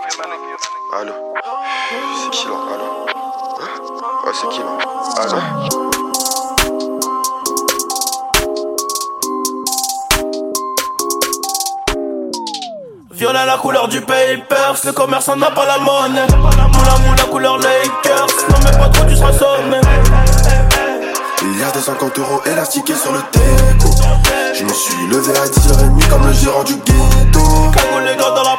Allô 0.06 1.12
C'est 2.22 2.30
qui 2.30 2.46
là 2.46 2.54
Allô 2.74 3.06
Hein 3.60 3.66
Ouais, 4.26 4.32
c'est 4.34 4.48
qui 4.50 4.58
là 4.58 4.66
Allô 5.22 6.44
Violet 13.12 13.46
la 13.46 13.56
couleur 13.58 13.88
du 13.88 14.00
papers, 14.02 14.76
le 14.84 14.92
commerçant 14.92 15.36
n'a 15.36 15.50
pas 15.50 15.64
la 15.64 15.78
monnaie. 15.78 16.26
Moula 16.36 16.98
moula 16.98 17.24
couleur 17.30 17.58
Lakers, 17.58 18.26
non 18.50 18.56
mais 18.64 18.76
pas 18.76 18.88
trop 18.88 19.04
tu 19.08 19.16
seras 19.16 19.32
sonné. 19.32 19.80
Il 21.42 21.60
y 21.60 21.62
a 21.62 21.70
des 21.70 21.80
50 21.80 22.18
euros 22.18 22.42
élastiqués 22.46 22.94
sur 22.94 23.12
le 23.12 23.20
déco 23.32 23.90
Je 24.54 24.64
me 24.64 24.72
suis 24.72 25.06
levé 25.08 25.38
à 25.38 25.46
10h30 25.46 26.08
comme 26.08 26.26
le 26.26 26.32
gérant 26.32 26.64
du 26.64 26.74
ghetto 26.76 27.40
Cagoule 27.72 28.04
les 28.04 28.16
gars 28.16 28.30
dans 28.30 28.42
la 28.42 28.56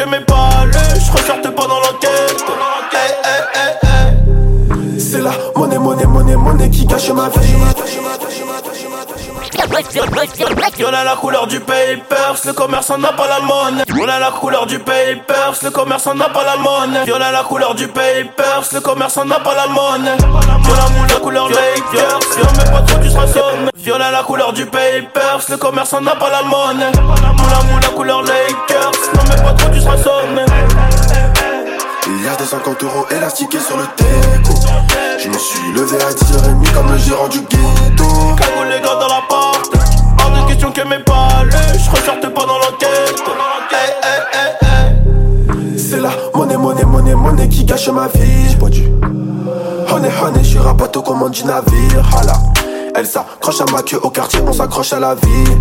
que 0.00 0.08
mes 0.08 0.20
palais, 0.20 0.98
je 0.98 1.12
ressorte 1.12 1.54
l'enquête. 2.56 3.18
Hey, 3.24 3.40
hey, 3.54 3.72
hey. 3.72 3.79
C'est 5.20 5.24
la 5.24 5.32
monnaie, 5.54 5.78
monnaie, 5.78 6.06
monnaie, 6.06 6.36
monnaie 6.36 6.70
qui 6.70 6.86
cache 6.86 7.10
ma 7.10 7.28
vie 7.28 7.54
Violet 10.76 11.04
la 11.04 11.16
couleur 11.16 11.46
du 11.46 11.60
papers, 11.60 12.36
le 12.46 12.52
commerçant 12.54 12.96
n'a 12.96 13.12
pas 13.12 13.28
la 13.28 13.40
monnaie. 13.40 13.84
Violet 13.86 14.18
la 14.18 14.30
couleur 14.30 14.64
du 14.64 14.78
papers, 14.78 15.58
le 15.62 15.70
commerçant 15.70 16.14
n'a 16.14 16.30
pas 16.30 16.42
la 16.42 16.56
monnaie. 16.56 17.04
Violet 17.04 17.32
la 17.32 17.42
couleur 17.42 17.74
du 17.74 17.88
papers, 17.88 18.64
le 18.72 18.80
commerçant 18.80 19.26
n'a 19.26 19.40
pas 19.40 19.54
la 19.54 19.66
monnaie. 19.66 20.16
Violet 20.16 21.12
la 21.12 21.20
couleur 21.20 21.48
Lakers, 21.50 22.20
non 22.38 22.50
mais 22.56 22.70
pas 22.70 22.80
trop 22.80 22.98
tu 23.02 23.10
seras 23.10 23.26
sonné. 23.26 23.70
Violet 23.76 24.10
la 24.10 24.22
couleur 24.22 24.54
du 24.54 24.64
papers, 24.64 25.40
le 25.50 25.56
commerçant 25.58 26.00
n'a 26.00 26.16
pas 26.16 26.30
la 26.30 26.42
monnaie. 26.44 26.92
Moula 26.96 27.62
moula 27.70 27.88
couleur 27.94 28.22
Lakers, 28.22 28.92
non 29.14 29.22
mais 29.28 29.42
pas 29.42 29.52
trop 29.52 29.68
tu 29.70 29.80
seras. 29.80 29.96
Il 32.06 32.24
y 32.24 32.28
a 32.28 32.34
des 32.34 32.44
50 32.44 32.82
euros 32.82 33.06
élastiqués 33.10 33.60
sur 33.60 33.76
le 33.76 33.84
déco 33.96 34.59
Je 35.22 35.28
me 35.28 35.36
suis 35.36 35.72
levé 35.72 35.98
à 36.02 36.10
10h30 36.12 36.72
comme 36.72 36.92
le 36.92 36.98
gérant 36.98 37.28
du 37.28 37.40
ghetto. 37.40 38.04
Cagoule 38.38 38.68
les 38.70 38.80
gars 38.80 38.94
dans 38.94 39.08
la 39.08 39.22
porte, 39.28 39.70
hors 40.18 40.30
de 40.30 40.48
question 40.48 40.72
que 40.72 40.80
mes 40.88 41.02
palais, 41.04 41.78
je 41.78 41.90
ressorte 41.90 42.26
pendant 42.34 42.56
l'enquête. 42.56 43.22
Hey, 43.70 43.92
hey, 44.02 44.20
hey, 44.32 44.94
hey. 45.74 45.78
C'est 45.78 46.00
la 46.00 46.10
monnaie, 46.34 46.56
monnaie, 46.56 46.84
monnaie, 46.84 47.14
monnaie 47.14 47.48
qui 47.50 47.64
gâche 47.64 47.90
ma 47.90 48.08
vie. 48.08 48.48
J'ai 48.48 48.56
pas 48.56 48.70
du 48.70 48.88
Honey, 49.92 50.08
honey, 50.22 50.42
je 50.42 50.48
suis 50.48 50.58
rapato 50.58 51.02
commande 51.02 51.32
du 51.32 51.44
navire. 51.44 52.16
Hala 52.18 52.32
Elle 52.94 53.06
s'accroche 53.06 53.60
à 53.60 53.70
ma 53.70 53.82
queue 53.82 54.00
au 54.02 54.08
quartier, 54.08 54.40
on 54.46 54.54
s'accroche 54.54 54.94
à 54.94 55.00
la 55.00 55.16
vie. 55.16 55.56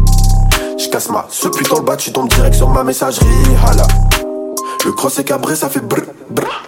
Je 0.78 0.88
casse 0.88 1.10
ma 1.10 1.26
ce 1.30 1.50
putain 1.50 1.76
le 1.76 1.82
bas, 1.82 1.98
tu 1.98 2.14
tombes 2.14 2.30
direct 2.30 2.56
sur 2.56 2.70
ma 2.70 2.86
messagerie. 2.86 3.28
Hala 3.68 3.86
Le 4.86 4.94
cross 4.94 5.20
est 5.20 5.26
cabré, 5.26 5.58
ça 5.58 5.68
fait 5.68 5.82
brr, 5.82 6.04
brr, 6.30 6.64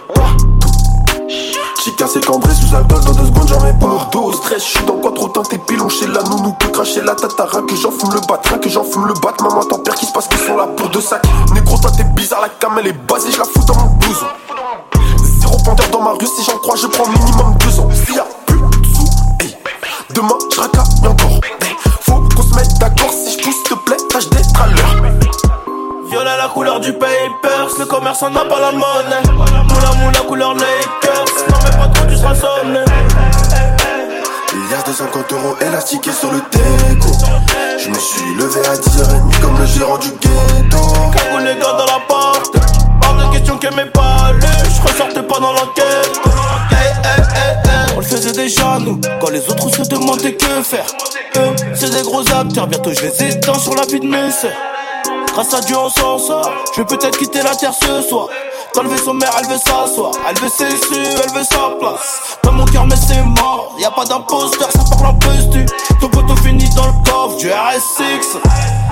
J'ai 2.14 2.20
cassé 2.20 2.32
cambré 2.32 2.54
sous 2.54 2.76
alcool, 2.76 3.04
dans 3.06 3.12
deux 3.14 3.26
secondes 3.26 3.48
j'en 3.48 3.62
mets 3.62 3.74
pas 3.74 4.10
dos 4.12 4.34
stress, 4.34 4.66
je 4.66 4.78
suis 4.78 4.86
dans 4.86 4.98
quoi 4.98 5.12
trop 5.14 5.30
teinté 5.30 5.58
pilon 5.60 5.88
chez 5.88 6.08
la 6.08 6.22
nounou 6.24 6.52
peut 6.54 6.68
cracher 6.68 7.02
la 7.02 7.16
tatara 7.16 7.62
Que 7.62 7.76
j'en 7.76 7.92
fume 7.92 8.14
le 8.14 8.20
bat, 8.28 8.42
rien 8.44 8.58
que 8.58 8.70
j'en 8.70 8.84
fume 8.84 9.08
le 9.08 9.14
bat. 9.14 9.34
Maman 9.42 9.64
t'en 9.64 9.80
père 9.80 9.96
qui 9.96 10.06
se 10.06 10.12
passe 10.12 10.28
qu'ils 10.28 10.40
sont 10.40 10.58
là 10.58 10.68
pour 10.76 10.90
deux 10.90 11.00
sacs. 11.00 11.24
Négro 11.54 11.78
toi 11.78 11.90
t'es 11.96 12.04
bizarre, 12.04 12.42
la 12.42 12.50
cam 12.50 12.78
elle 12.80 12.88
est 12.88 13.08
basée, 13.08 13.32
je 13.32 13.38
la 13.38 13.46
fous 13.46 13.64
dans 13.66 13.76
mon 13.76 13.86
blouson. 13.96 14.26
Zéro 15.40 15.58
pendeur 15.64 15.88
dans 15.90 16.02
ma 16.02 16.12
rue, 16.12 16.26
si 16.26 16.44
j'en 16.44 16.58
crois 16.58 16.76
je 16.76 16.88
prends 16.88 17.08
minimum 17.08 17.56
deux 17.60 17.80
ans. 17.80 17.90
S'il 18.06 18.16
y 18.16 18.20
a 18.20 18.26
plus 18.46 18.60
de 18.60 18.86
sous, 18.94 19.08
hey, 19.40 19.56
demain 20.14 20.38
je 20.54 20.60
racaille 20.60 21.08
encore. 21.08 21.40
Faut 22.02 22.22
qu'on 22.36 22.44
se 22.44 22.56
mette 22.56 22.78
d'accord, 22.80 23.12
si 23.12 23.38
je 23.38 23.44
pousse 23.44 23.56
s'il 23.56 23.64
te 23.64 23.86
plaît, 23.86 23.98
tâche 24.10 24.30
d'être 24.30 24.62
à 24.62 24.68
l'heure. 24.68 25.12
Violet 26.10 26.38
la 26.38 26.50
couleur 26.50 26.82
du 26.82 26.92
papers, 26.92 27.70
le 27.80 27.86
commerçant 27.86 28.30
n'a 28.32 28.44
pas 28.44 28.60
la 28.60 28.74
monnaie. 28.74 29.24
Moula 29.70 29.94
moula 30.04 30.20
couleur 30.28 30.54
Lakers, 30.56 32.01
Il 34.53 34.69
y 34.69 34.73
a 34.73 34.81
des 34.84 34.93
50 34.93 35.34
euros 35.34 35.56
élastiqués 35.60 36.11
sur 36.11 36.31
le 36.31 36.39
déco 36.52 37.10
Je 37.80 37.89
me 37.89 37.98
suis 37.98 38.35
levé 38.35 38.60
à 38.68 38.76
10h30 38.76 39.41
comme 39.41 39.57
le 39.57 39.65
gérant 39.65 39.98
du 39.98 40.10
ghetto 40.10 40.77
Cagoule 41.14 41.43
les 41.43 41.56
gars 41.56 41.73
dans 41.73 41.85
la 41.85 41.99
porte, 42.07 42.56
hors 43.07 43.15
de 43.15 43.34
question 43.34 43.57
que 43.57 43.73
mes 43.73 43.85
palais, 43.85 44.48
je 44.64 44.81
ressorte 44.88 45.19
pendant 45.27 45.53
l'enquête. 45.53 46.19
Hey, 46.69 46.91
hey, 47.03 47.22
hey, 47.34 47.56
hey. 47.65 47.93
On 47.95 47.99
le 47.99 48.06
faisait 48.06 48.34
déjà 48.34 48.77
nous, 48.80 49.02
quand 49.19 49.30
les 49.31 49.49
autres 49.49 49.69
se 49.69 49.81
demandaient 49.89 50.35
que 50.35 50.61
faire. 50.61 50.85
Eux, 51.38 51.56
c'est 51.73 51.89
des 51.89 52.03
gros 52.03 52.22
acteurs, 52.22 52.68
bientôt 52.68 52.91
je 52.93 53.02
les 53.02 53.30
éteins 53.30 53.57
sur 53.57 53.73
la 53.76 53.85
vie 53.85 53.99
de 53.99 54.07
mes 54.07 54.31
sœurs. 54.31 54.52
Grâce 55.34 55.53
à 55.53 55.61
Dieu 55.61 55.76
on 55.77 55.89
s'en 55.89 56.19
sort, 56.19 56.52
je 56.76 56.81
vais 56.81 56.88
peut-être 56.88 57.18
quitter 57.18 57.41
la 57.41 57.56
terre 57.56 57.73
ce 57.73 58.02
soir. 58.07 58.27
Quand 58.73 58.84
le 58.84 58.89
vaisseau 58.89 59.14
mère, 59.14 59.31
elle 59.39 59.48
veut 59.48 59.57
s'asseoir, 59.57 60.11
elle 60.27 60.39
veut 60.39 60.49
ses 60.49 60.69
su, 60.69 60.95
elle 60.95 61.34
veut 61.34 61.43
sa 61.43 61.76
place. 61.77 62.38
Dans 62.43 62.53
mon 62.53 62.65
cœur, 62.65 62.85
mais 62.88 62.95
c'est 62.95 63.22
mort, 63.22 63.76
y 63.77 63.84
a 63.84 63.91
pas 63.91 64.06
d'imposteur, 64.06 64.69
ça 64.72 64.84
parle 64.89 65.14
un 65.14 65.14
peu. 65.15 65.31
Ton 65.99 66.07
poteau 66.07 66.35
finit 66.38 66.69
dans 66.69 66.88
le 66.88 66.93
coffre 67.03 67.38
du 67.38 67.49
RS6. 67.49 68.90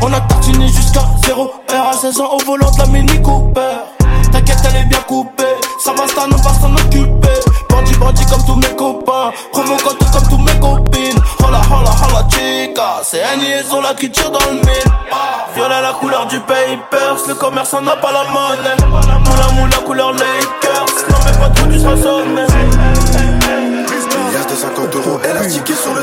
On 0.00 0.12
a 0.12 0.20
tartiné 0.20 0.68
jusqu'à 0.68 1.02
0 1.24 1.52
R 1.70 1.88
à 1.88 1.92
16 1.92 2.20
ans 2.20 2.30
au 2.32 2.38
volant 2.44 2.70
de 2.70 2.78
la 2.78 2.86
Mini 2.86 3.20
Cooper. 3.22 3.60
T'inquiète, 4.32 4.58
elle 4.68 4.76
est 4.76 4.84
bien 4.84 5.00
coupée, 5.06 5.42
ça 5.82 5.92
va, 5.92 6.06
ça 6.06 6.26
ne 6.26 6.34
va 6.34 6.50
s'en 6.60 6.72
occuper. 6.74 7.40
Bandit, 7.70 7.94
bandit 7.94 8.26
comme 8.26 8.44
tous 8.44 8.56
mes 8.56 8.76
copains, 8.76 9.32
provocante 9.52 9.98
comme 10.12 10.28
tous 10.28 10.38
mes 10.38 10.58
copines. 10.60 11.18
Hola, 11.44 11.60
hola, 11.70 11.90
hola, 12.06 12.26
chica, 12.28 13.00
c'est 13.02 13.22
un 13.22 13.36
liaison 13.36 13.80
là 13.80 13.94
qui 13.98 14.10
tire 14.10 14.30
dans 14.30 14.38
le 14.50 14.56
mille. 14.56 14.92
Violet 15.54 15.82
la 15.82 15.92
couleur 15.94 16.26
du 16.26 16.38
papers, 16.40 17.16
le 17.26 17.34
commerçant 17.34 17.80
n'a 17.80 17.96
pas 17.96 18.12
la 18.12 18.24
monnaie. 18.24 18.76
Moula 19.24 19.48
moula 19.54 19.76
couleur 19.84 20.12
Lakers, 20.12 20.86
non 21.10 21.18
mais 21.24 21.38
pas 21.38 21.48
trop. 21.50 21.66
Il 21.70 21.80
y 24.32 24.36
a 24.36 24.44
des 24.44 24.54
50 24.54 24.94
euros 24.94 25.20
élastiqués 25.24 25.74
sur 25.74 25.94
le 25.94 26.02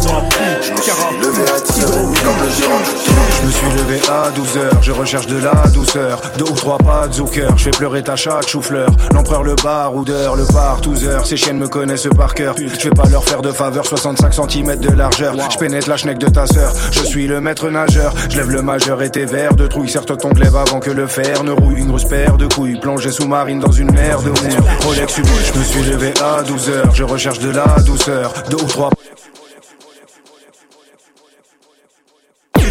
Je 0.00 0.72
me 0.72 0.80
suis 0.80 0.92
levé 1.20 1.42
à 1.42 1.58
10h30 1.58 2.22
comme 2.22 2.44
le 2.44 2.50
gérant 2.50 2.78
du 2.78 2.90
ghetto 2.92 3.12
Je 3.40 3.46
me 3.46 3.50
suis 3.50 3.70
levé 3.78 4.00
à 4.08 4.30
12h, 4.30 4.82
je 4.82 4.92
recherche 4.92 5.26
de 5.26 5.38
la 5.38 5.66
douceur. 5.74 6.20
Deux 6.38 6.44
ou 6.44 6.54
trois 6.54 6.78
pas 6.78 7.08
de 7.08 7.14
Zucker, 7.14 7.48
je 7.56 7.64
fais 7.64 7.70
pleurer 7.70 8.02
ta 8.04 8.14
chatte 8.14 8.48
chou-fleur. 8.48 8.88
L'empereur, 9.12 9.42
le 9.42 9.56
baroudeur, 9.56 10.36
le 10.36 10.44
partouzeur. 10.44 11.26
Ces 11.26 11.36
chiennes 11.36 11.58
me 11.58 11.66
connaissent 11.66 12.08
par 12.16 12.34
cœur. 12.34 12.54
Je 12.56 12.84
vais 12.84 12.94
pas 12.94 13.08
leur 13.08 13.24
faire 13.24 13.42
de 13.42 13.50
faveur, 13.50 13.86
65 13.86 14.34
cm 14.34 14.76
de 14.76 14.90
largeur. 14.90 15.34
Je 15.50 15.58
pénètre 15.58 15.88
la 15.88 15.96
schneck 15.96 16.18
de 16.18 16.28
ta 16.28 16.46
sœur. 16.46 16.72
Je 16.92 17.00
suis 17.00 17.26
le 17.26 17.40
maître 17.40 17.68
nageur. 17.68 18.14
Je 18.30 18.36
lève 18.36 18.50
le 18.50 18.62
majeur 18.62 19.02
et 19.02 19.10
tes 19.10 19.24
verres 19.24 19.54
de 19.54 19.66
trouille. 19.66 19.88
Certes 19.88 20.16
ton 20.16 20.30
glaive 20.30 20.54
avant 20.56 20.78
que 20.78 20.90
le 20.90 21.08
fer 21.08 21.42
ne 21.42 21.50
rouille. 21.50 21.80
Une 21.80 21.88
grosse 21.88 22.04
paire 22.04 22.36
de 22.36 22.46
couilles, 22.46 22.78
plongée 22.78 23.10
sous-marine 23.10 23.58
dans 23.58 23.72
une 23.72 23.90
mer 23.92 24.22
de 24.22 24.30
mousse. 24.30 24.84
Rolex 24.84 25.16
je 25.16 25.58
me 25.58 25.64
suis 25.64 25.82
levé 25.82 26.12
à 26.22 26.42
12h, 26.42 26.94
je 26.94 27.02
recherche 27.02 27.40
de 27.40 27.50
la 27.50 27.66
douceur. 27.84 28.32
Deux 28.50 28.56
ou 28.56 28.68
trois 28.68 28.90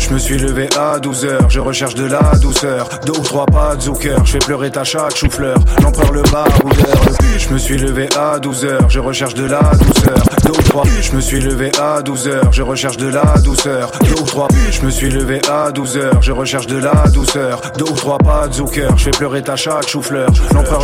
Je 0.08 0.14
me 0.14 0.20
suis 0.20 0.38
levé 0.38 0.70
à 0.78 1.00
12h, 1.00 1.50
je 1.50 1.60
recherche 1.60 1.94
de 1.96 2.06
la 2.06 2.32
douceur. 2.42 2.88
Deux 3.06 3.12
ou 3.12 3.24
trois 3.24 3.46
pas 3.46 3.76
de 3.76 3.82
Zucker, 3.82 4.16
je 4.24 4.32
fais 4.32 4.40
pleurer 4.40 4.72
ta 4.72 4.86
chatte 4.86 5.18
chou-fleur. 5.18 5.58
L'empereur, 5.84 6.14
le 6.14 6.22
baroudeur, 6.22 7.06
le 7.06 7.38
Je 7.38 7.50
me 7.50 7.58
suis 7.58 7.78
levé 7.78 8.08
à 8.16 8.40
12h, 8.40 8.90
je 8.90 9.00
recherche 9.00 9.34
de 9.34 9.46
la 9.46 9.60
douceur. 9.60 10.24
Deux 10.46 10.52
ou 10.52 10.64
trois 10.64 10.84
Je 11.02 11.12
me 11.14 11.20
suis 11.20 11.42
levé 11.42 11.72
à 11.82 12.02
12h, 12.02 12.52
je 12.52 12.62
recherche 12.62 12.96
de 12.96 13.08
la 13.08 13.38
douceur. 13.44 13.92
Deux 14.02 14.22
ou 14.22 14.26
trois, 14.26 14.48
je 14.72 14.82
me 14.86 14.90
suis 14.92 15.10
levé 15.10 15.42
à 15.52 15.72
12h, 15.72 16.22
je 16.22 16.32
recherche 16.32 16.68
de 16.68 16.78
la 16.78 17.04
douceur. 17.14 17.60
Deux 17.78 17.92
ou 17.92 17.96
trois 17.96 18.18
pas 18.18 18.48
de 18.48 18.54
Zucker, 18.54 18.90
je 18.96 19.04
fais 19.04 19.12
pleurer 19.12 19.42
ta 19.42 19.58
chatte 19.58 19.90
chou-fleur. 19.90 20.30
L'empereur 20.54 20.84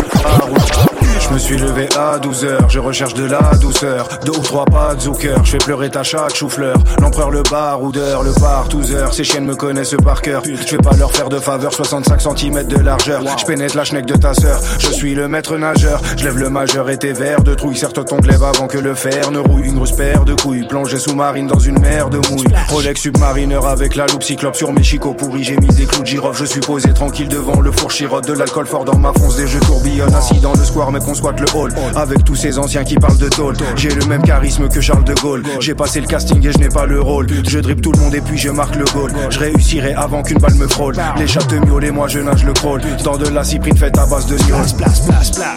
je 1.34 1.38
me 1.38 1.40
suis 1.40 1.58
levé 1.58 1.90
à 1.98 2.20
12h, 2.20 2.70
je 2.70 2.78
recherche 2.78 3.16
de 3.16 3.24
la 3.24 3.56
douceur. 3.60 4.08
Deux 4.24 4.34
ou 4.34 4.42
trois 4.44 4.66
pas 4.66 4.94
de 4.94 5.02
Zucker, 5.02 5.44
je 5.44 5.50
fais 5.50 5.58
pleurer 5.58 5.90
ta 5.90 6.04
chatte 6.04 6.36
chou-fleur. 6.36 6.78
L'empereur, 7.02 7.32
le 7.32 7.42
baroudeur, 7.42 8.22
le 8.22 8.32
partouzeur. 8.34 9.12
Ces 9.16 9.24
chiennes 9.24 9.46
me 9.46 9.56
connaissent 9.56 9.96
par 10.04 10.22
cœur. 10.22 10.44
Je 10.46 10.76
vais 10.76 10.78
pas 10.78 10.96
leur 10.96 11.12
faire 11.12 11.30
de 11.30 11.40
faveur, 11.40 11.74
65 11.74 12.22
cm 12.22 12.68
de 12.68 12.78
largeur. 12.78 13.24
Je 13.40 13.46
pénètre 13.46 13.76
la 13.76 13.84
schneck 13.84 14.06
de 14.06 14.14
ta 14.14 14.36
sœur. 14.36 14.60
Je 14.78 14.92
suis 14.92 15.16
le 15.16 15.28
maître 15.28 15.58
nageur, 15.58 16.04
je 16.18 16.24
lève 16.24 16.38
le 16.38 16.52
majeur 16.52 16.88
et 16.92 16.98
tes 16.98 17.14
verres 17.14 17.42
de 17.42 17.56
trouille. 17.56 17.78
Certes 17.78 18.06
ton 18.06 18.18
glaive 18.18 18.44
avant 18.44 18.68
que 18.68 18.78
le 18.78 18.94
fer 18.94 19.32
ne 19.32 19.40
rouille. 19.40 19.70
Une 19.70 19.76
grosse 19.76 19.94
paire 19.94 20.26
de 20.26 20.36
couilles, 20.36 20.68
plongée 20.68 21.00
sous-marine 21.00 21.48
dans 21.48 21.60
une 21.60 21.80
mer 21.80 22.12
de 22.12 22.18
mouille. 22.30 22.46
Rolex 22.70 23.02
submarineur 23.02 23.66
avec 23.66 23.96
la 23.96 24.06
loupe 24.06 24.24
cyclope 24.24 24.56
sur 24.56 24.72
mes 24.72 24.84
chicots 24.84 25.16
pourris. 25.16 25.44
J'ai 25.44 25.58
mis 25.58 25.68
des 25.70 25.86
clous 25.86 26.04
de 26.04 26.08
girofle, 26.08 26.42
je 26.42 26.46
suis 26.46 26.62
posé 26.62 26.94
tranquille 26.94 27.28
devant 27.28 27.60
le 27.60 27.72
four 27.72 27.92
chirote. 27.92 28.28
De 28.28 28.34
l'alcool 28.34 28.68
fort 28.68 28.86
dans 28.86 29.00
ma 29.00 29.14
fonce, 29.14 29.38
des 29.38 29.48
jeux 29.48 29.62
tourbillonnent. 29.62 30.14
Assis 30.14 30.40
dans 30.40 30.54
le 30.54 30.64
square, 30.64 30.92
mais 30.92 31.00
qu'on 31.00 31.16
squatte 31.24 31.40
le 31.40 31.58
hall. 31.58 31.74
Avec 31.96 32.26
tous 32.26 32.36
ces 32.36 32.60
anciens 32.60 32.84
qui 32.84 32.96
parlent 32.96 33.18
de 33.18 33.30
tôle. 33.30 33.56
J'ai 33.76 33.90
le 33.90 34.06
même 34.06 34.22
charisme 34.24 34.68
que 34.68 34.82
Charles 34.82 35.06
de 35.06 35.14
Gaulle. 35.14 35.44
J'ai 35.62 35.74
passé 35.74 36.02
le 36.02 36.08
casting 36.08 36.46
et 36.46 36.52
je 36.52 36.58
n'ai 36.58 36.68
pas 36.68 36.86
le 36.86 37.02
rôle. 37.02 37.28
Je 37.48 37.60
dribble 37.60 37.82
tout 37.82 37.94
le 37.94 38.00
monde 38.00 38.14
et 38.14 38.22
puis 38.22 38.38
je 38.38 38.50
marque 38.50 38.76
le 38.76 38.86
goal. 38.86 39.14
Je 39.30 39.40
réussirai 39.40 39.94
avant 39.94 40.22
qu'une 40.22 40.40
balle 40.40 40.56
me 40.56 40.68
frôle. 40.68 40.96
Les 41.18 41.28
chats 41.28 41.40
te 41.42 41.56
miaulent 41.56 41.86
et 41.86 41.92
moi 41.92 42.08
je 42.08 42.20
nage 42.20 42.44
le 42.44 42.54
crawl. 42.54 42.82
Dans 43.04 43.18
de 43.18 43.28
la 43.30 43.44
cyprine 43.44 43.78
faite 43.78 43.98
à 43.98 44.06
base 44.06 44.26
de 44.26 44.36
niol. 44.46 44.66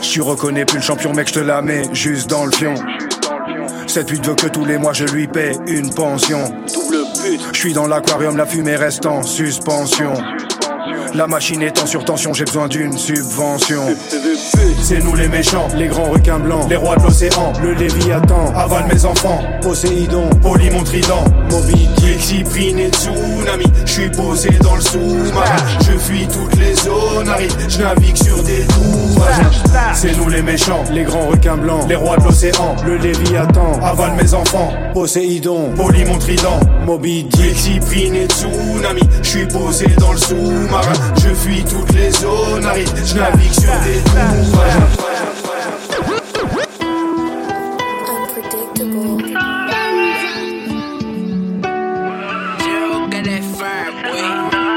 Tu 0.03 0.21
reconnais 0.21 0.65
plus 0.65 0.79
le 0.79 0.85
champion, 0.85 1.13
mec, 1.13 1.29
je 1.29 1.35
te 1.35 1.41
la 1.41 1.63
mets 1.63 1.83
juste 1.93 2.31
dans 2.31 2.45
le 2.45 2.53
fion. 2.53 2.75
Cette 3.89 4.07
pute 4.07 4.27
veut 4.27 4.35
que 4.35 4.47
tous 4.47 4.65
les 4.65 4.79
mois 4.79 4.93
je 4.93 5.05
lui 5.05 5.27
paie 5.27 5.57
une 5.67 5.93
pension. 5.93 6.45
Double 6.73 7.05
pute. 7.23 7.49
Je 7.53 7.59
suis 7.59 7.73
dans 7.73 7.87
l'aquarium, 7.87 8.37
la 8.37 8.47
fumée 8.47 8.77
reste 8.77 9.07
en 9.07 9.23
suspension. 9.23 10.13
La 11.17 11.27
machine 11.27 11.63
est 11.63 11.83
en 11.83 11.87
surtension, 11.87 12.35
j'ai 12.35 12.45
besoin 12.45 12.69
d'une 12.69 12.93
subvention. 12.99 13.83
C'est 14.83 15.03
nous 15.03 15.15
les 15.15 15.29
méchants, 15.29 15.67
les 15.75 15.87
grands 15.87 16.11
requins 16.11 16.39
blancs, 16.39 16.69
les 16.69 16.77
rois 16.77 16.97
de 16.97 17.05
l'océan, 17.05 17.55
le 17.63 17.73
Léviathan, 17.73 18.53
avale 18.55 18.85
mes 18.93 19.03
enfants, 19.07 19.41
Poséidon, 19.63 20.29
mon 20.45 20.85
trident, 20.85 21.25
Moby 21.51 21.89
Dick, 21.97 22.21
Cyprine 22.21 22.79
et 22.81 22.91
Tsunami, 22.91 23.65
je 23.87 23.91
suis 23.91 24.11
posé 24.11 24.51
dans 24.61 24.75
le 24.75 24.83
sous-marin, 24.83 25.57
je 25.81 25.93
fuis 25.97 26.29
toutes 26.29 26.55
les 26.57 26.75
zones 26.75 27.29
arides, 27.31 27.53
je 27.67 27.79
navigue 27.79 28.17
sur 28.17 28.43
des 28.43 28.67
tours. 28.67 29.06
C'est 29.95 30.17
nous 30.17 30.29
les 30.29 30.43
méchants, 30.43 30.85
les 30.93 31.05
grands 31.05 31.27
requins 31.27 31.57
blancs, 31.57 31.89
les 31.89 31.97
rois 31.97 32.17
de 32.19 32.25
l'océan, 32.25 32.77
le 32.85 32.97
Léviathan, 32.99 33.81
avale 33.83 34.13
mes 34.13 34.35
enfants, 34.35 34.73
Poséidon, 34.93 35.71
Poly 35.75 36.05
mon 36.05 36.19
trident, 36.19 36.61
Moby 36.85 37.25
Dick, 37.25 37.57
Cyprine 37.57 38.15
et 38.15 38.27
Tsunami, 38.27 39.01
je 39.23 39.29
suis 39.29 39.47
posé 39.47 39.87
dans 39.99 40.13
le 40.13 40.19
sous-marin, 40.19 40.93
je 41.17 41.29
fuis 41.35 41.65
toutes 41.65 41.93
les 41.93 42.11
zones 42.11 42.65
arides, 42.65 42.91
je 43.05 43.15
navigue 43.15 43.53
sur 43.53 43.73
des 43.85 44.01
tours. 44.05 44.61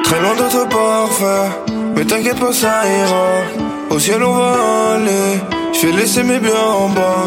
Très 0.04 0.22
loin 0.22 0.36
d'être 0.36 0.70
parfait, 0.70 1.50
mais 1.96 2.06
t'inquiète 2.06 2.40
pas, 2.40 2.54
ça 2.54 2.82
ira. 2.88 3.69
Au 3.90 4.00
ciel, 4.00 4.24
on 4.24 4.34
va 4.34 4.94
aller. 4.96 5.42
Je 5.74 5.88
vais 5.88 5.94
laisser 5.94 6.24
mes 6.24 6.40
biens 6.40 6.52
en 6.84 6.90
bas. 6.90 7.24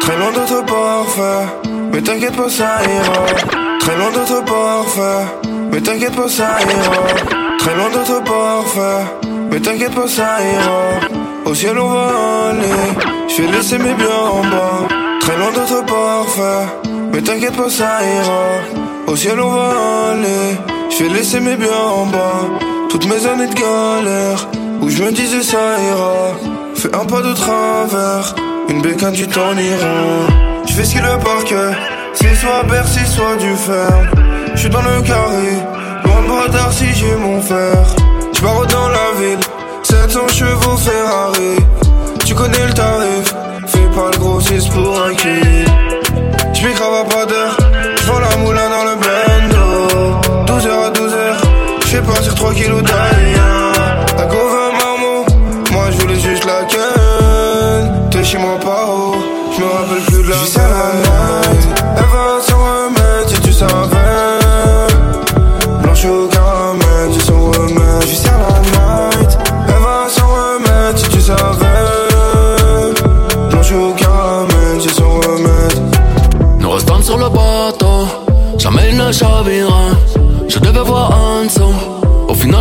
Très 0.00 0.16
loin 0.16 0.32
d'être 0.32 0.64
parfait, 0.66 1.46
mais 1.92 2.02
t'inquiète 2.02 2.36
pas, 2.36 2.48
ça 2.48 2.78
ira. 2.82 3.26
Très 3.78 3.96
loin 3.96 4.10
d'être 4.10 4.44
parfait, 4.44 5.24
mais 5.70 5.80
t'inquiète 5.80 6.16
pas, 6.16 6.28
ça 6.28 6.48
ira. 6.60 7.02
Très 7.58 7.74
loin 7.76 7.90
d'être 7.90 8.24
parfait, 8.24 9.04
mais 9.50 9.60
t'inquiète 9.60 9.94
pas, 9.94 10.08
ça 10.08 10.38
ira. 10.42 10.82
Au 11.44 11.54
ciel, 11.54 11.78
on 11.78 11.88
va 11.88 12.06
aller. 12.50 12.80
Je 13.28 13.42
vais 13.42 13.52
laisser 13.52 13.78
mes 13.78 13.94
biens 13.94 14.24
en 14.32 14.42
bas. 14.42 14.88
Très 15.20 15.36
loin 15.36 15.52
d'être 15.52 15.84
parfait, 15.86 16.66
mais 17.12 17.22
t'inquiète 17.22 17.56
pas, 17.56 17.70
ça 17.70 18.00
ira. 18.02 18.44
Au 19.06 19.16
ciel, 19.16 19.40
on 19.40 19.50
va 19.50 20.10
aller. 20.12 20.58
Je 20.90 21.04
vais 21.04 21.10
laisser 21.10 21.40
mes 21.40 21.56
biens 21.56 21.86
en 21.94 22.06
bas. 22.06 22.42
Toutes 22.88 23.06
mes 23.06 23.26
années 23.26 23.46
de 23.46 23.54
galère, 23.54 24.48
où 24.80 24.88
je 24.88 25.02
me 25.02 25.12
disais 25.12 25.42
ça 25.42 25.58
ira. 25.88 26.36
Fais 26.74 26.94
un 26.94 27.04
pas 27.04 27.20
de 27.20 27.32
travers, 27.34 28.34
une 28.68 28.82
bécane 28.82 29.12
du 29.12 29.26
temps 29.28 29.56
ira. 29.56 29.96
Je 30.66 30.72
fais 30.72 30.84
ce 30.84 30.92
qu'il 30.92 31.02
le 31.02 31.18
parquet, 31.18 31.76
c'est 32.14 32.34
soit 32.34 32.62
Bercy, 32.64 33.04
soit 33.06 33.36
du 33.36 33.54
fer. 33.56 33.92
Je 34.54 34.60
suis 34.60 34.70
dans 34.70 34.82
le 34.82 35.00
carré, 35.02 35.52
loin 36.04 36.22
de 36.22 36.52
bras 36.52 36.72
si 36.72 36.86
j'ai 36.94 37.16
mon 37.16 37.40
fer. 37.40 37.76
Je 38.32 38.40
pars 38.40 38.66
dans 38.66 38.88
la 38.88 39.20
ville, 39.20 39.40
700 39.82 40.28
chevaux 40.28 40.76
Ferrari. 40.76 41.56
Tu 42.24 42.34
connais 42.34 42.66
le 42.66 42.72
tarif, 42.72 43.34
fais 43.66 43.88
pas 43.94 44.10
le 44.12 44.18
grossiste 44.18 44.70
pour 44.72 45.02
un 45.02 45.14
kill. 45.14 45.64
Je 46.62 46.68
pas 47.14 47.24
d'heure, 47.24 47.56
je 47.96 48.12
la 48.20 48.36
moulin 48.36 48.68
dans 48.68 48.84
le 48.84 48.96
bendo. 49.00 49.66
12h 50.46 50.70
à 50.70 50.90
12h, 50.90 51.36
je 51.80 51.86
fais 51.86 52.02
partir 52.02 52.34
3 52.34 52.52
kilos 52.52 52.82
d'ailleurs. 52.82 53.39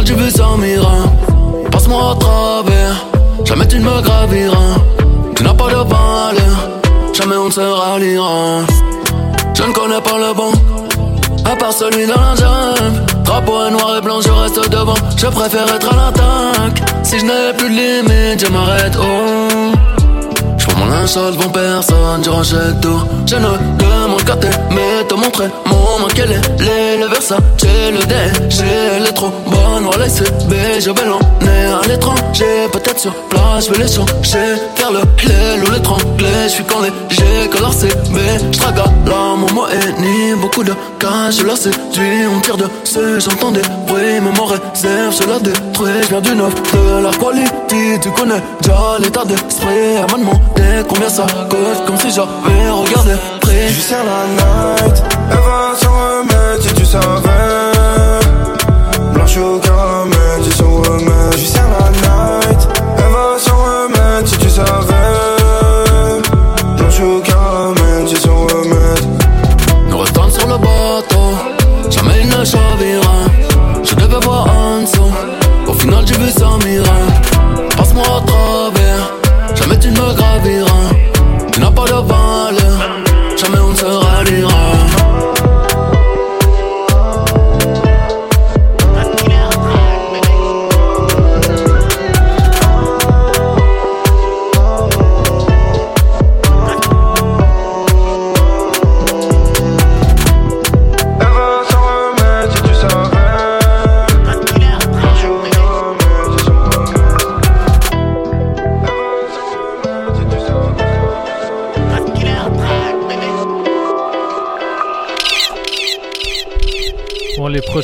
J'ai 0.10 0.15
vu 0.15 0.31
ça 0.31 0.48
mira. 0.57 1.03
Passe-moi 1.72 2.11
à 2.11 2.15
travers, 2.15 3.06
jamais 3.45 3.68
tu 3.68 3.77
ne 3.80 3.84
me 3.84 4.02
graviras. 4.02 4.76
Tu 5.36 5.44
n'as 5.44 5.53
pas 5.53 5.68
de 5.68 5.76
valeur, 5.76 6.57
jamais 7.14 7.38
on 7.38 7.45
ne 7.45 7.52
se 7.52 7.61
ralliera. 7.61 8.61
Je 9.53 9.64
ne 9.64 9.72
connais 9.72 10.02
pas 10.02 10.18
le 10.18 10.34
bon, 10.34 10.52
à 11.45 11.56
part 11.56 11.73
celui 11.73 12.07
dans 12.07 12.22
la 12.22 12.36
jungle. 12.36 13.06
Drapeau 13.23 13.68
est 13.68 13.72
noir 13.72 13.98
et 13.98 14.02
blanc, 14.02 14.19
je 14.22 14.31
reste 14.31 14.69
devant. 14.72 14.95
Je 15.15 15.27
préfère 15.27 15.68
être 15.76 15.94
à 15.94 15.95
l'attaque. 15.95 16.81
Si 17.03 17.19
je 17.19 17.26
n'ai 17.26 17.53
plus 17.56 17.69
de 17.69 17.76
limite, 17.76 18.44
je 18.44 18.52
m'arrête. 18.52 18.98
Oh. 18.99 19.69
Mon 20.80 20.85
linge 20.88 21.10
sale 21.10 21.35
devant 21.35 21.49
personne, 21.49 22.23
je 22.23 22.30
rachète 22.30 22.81
tout. 22.81 23.01
Je 23.26 23.35
ne 23.35 23.51
demande 23.77 24.23
qu'à 24.23 24.35
t'aimer, 24.35 25.06
te 25.07 25.14
montrer. 25.14 25.47
Mon 25.65 25.99
manque, 25.99 26.14
quel 26.15 26.31
est 26.31 26.97
le 26.97 27.07
Versace, 27.07 27.39
le 27.91 28.06
déchet, 28.06 28.64
elle 28.97 29.07
est 29.07 29.14
trop 29.14 29.31
bonne, 29.45 29.84
voilà 29.84 30.06
B, 30.06 30.53
je 30.80 30.91
vais 30.91 31.06
l'emmener 31.06 31.65
à 31.72 31.88
l'étranger, 31.88 32.68
peut-être 32.72 32.99
sur 32.99 33.14
place, 33.30 33.68
je 33.68 33.72
vais 33.72 33.84
les 33.84 33.91
changer, 33.91 34.56
faire 34.76 34.91
le 34.91 34.99
lait 34.99 35.68
ou 35.68 35.72
l'étrangler, 35.72 36.43
je 36.45 36.49
suis 36.49 36.64
quand 36.64 36.81
léger, 36.81 37.49
que 37.49 37.60
leur 37.60 37.73
CB, 37.73 38.19
je 38.51 38.61
à 38.61 38.72
la 38.72 39.35
mon 39.35 39.68
ennemi, 39.68 40.39
beaucoup 40.41 40.64
de 40.64 40.73
cash, 40.99 41.38
je 41.39 41.45
la 41.45 41.56
séduis, 41.56 42.27
on 42.35 42.39
tire 42.41 42.57
dessus, 42.57 43.19
j'entends 43.19 43.51
des 43.51 43.61
bruits, 43.88 44.19
mais 44.22 44.31
mon 44.38 44.45
réserve, 44.45 45.15
je 45.19 45.27
la 45.27 45.39
détruis, 45.39 45.89
je 46.03 46.07
viens 46.10 46.22
du 46.22 46.35
neuf, 46.35 46.53
de 46.53 47.03
la 47.03 47.11
quality, 47.11 47.99
tu 48.01 48.11
connais 48.11 48.41
déjà 48.61 48.97
l'état 48.99 49.26
d'esprit, 49.26 49.95
elle 49.97 50.06
combien 50.88 51.10
ça 51.10 51.26
coûte, 51.50 51.86
comme 51.86 51.98
si 51.98 52.10
j'avais 52.12 52.70
regardé 52.70 53.14
prix. 53.41 53.70
Je 53.70 53.94
la 53.94 54.26
night, 54.38 54.89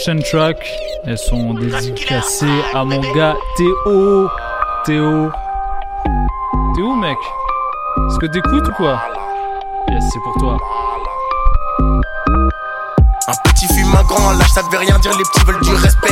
prochaines 0.05 0.23
tracks, 0.23 0.67
elles 1.05 1.17
sont 1.17 1.55
dédicacées 1.55 2.61
à 2.75 2.83
mon 2.83 3.01
gars 3.15 3.35
Théo. 3.57 4.29
Théo. 4.85 5.31
Où, 6.77 6.95
mec 6.95 7.17
Est-ce 8.07 8.19
que 8.19 8.27
t'écoutes 8.27 8.67
ou 8.67 8.71
quoi? 8.73 9.01
Yes, 9.89 10.03
c'est 10.13 10.19
pour 10.19 10.35
toi. 10.37 10.57
Un 13.27 13.49
petit 13.49 13.65
fume 13.73 13.95
un 13.95 14.03
grand, 14.03 14.33
lâche 14.33 14.51
ça 14.51 14.61
veut 14.71 14.77
rien 14.77 14.99
dire, 14.99 15.17
les 15.17 15.23
petits 15.23 15.43
veulent 15.43 15.61
du 15.61 15.73
respect. 15.73 16.04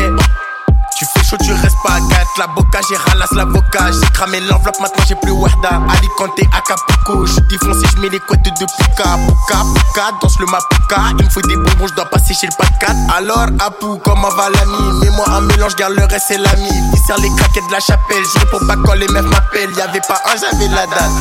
Pas 2.36 2.44
à 2.44 2.48
4, 2.48 2.48
la 2.48 2.48
boca, 2.48 2.80
j'ai 2.88 2.98
ralasse 2.98 3.32
l'avocat. 3.32 3.92
J'ai 3.92 4.10
cramé 4.12 4.40
l'enveloppe, 4.42 4.80
maintenant 4.80 5.04
j'ai 5.08 5.16
plus 5.16 5.32
Wahda. 5.32 5.82
Alicante, 5.90 6.40
Acapulco, 6.56 7.26
je 7.26 7.40
défoncé, 7.42 7.88
je 7.94 8.02
mets 8.02 8.10
les 8.10 8.20
couettes 8.20 8.44
de 8.44 8.66
Puka. 8.66 9.04
Puka, 9.04 9.64
Puka, 9.74 10.12
danse 10.22 10.40
le 10.40 10.46
Mapuka. 10.46 10.98
Il 11.20 11.26
me 11.26 11.30
faut 11.30 11.42
des 11.42 11.56
bonbons, 11.56 11.88
je 11.88 11.94
dois 11.94 12.06
passer 12.06 12.34
chez 12.34 12.48
le 12.48 12.54
4. 12.80 12.92
Alors, 13.16 13.48
Apu, 13.60 14.00
comment 14.04 14.30
va 14.30 14.50
l'ami? 14.50 15.00
Mets-moi 15.02 15.26
un 15.30 15.42
mélange, 15.42 15.76
garde 15.76 15.94
le 15.94 16.06
reste, 16.06 16.26
c'est 16.28 16.38
l'ami. 16.38 16.70
Viscère 16.94 17.18
les 17.18 17.30
craquettes 17.36 17.68
de 17.68 17.72
la 17.72 17.80
chapelle, 17.80 18.24
je 18.24 18.46
pour 18.46 18.66
pas 18.68 18.76
quand 18.76 18.94
les 18.94 19.08
meufs 19.08 19.26
m'appellent. 19.26 19.74
Y'avait 19.78 20.02
pas 20.02 20.22
un, 20.26 20.38
j'avais 20.38 20.68
la 20.70 20.88
date. 20.88 21.12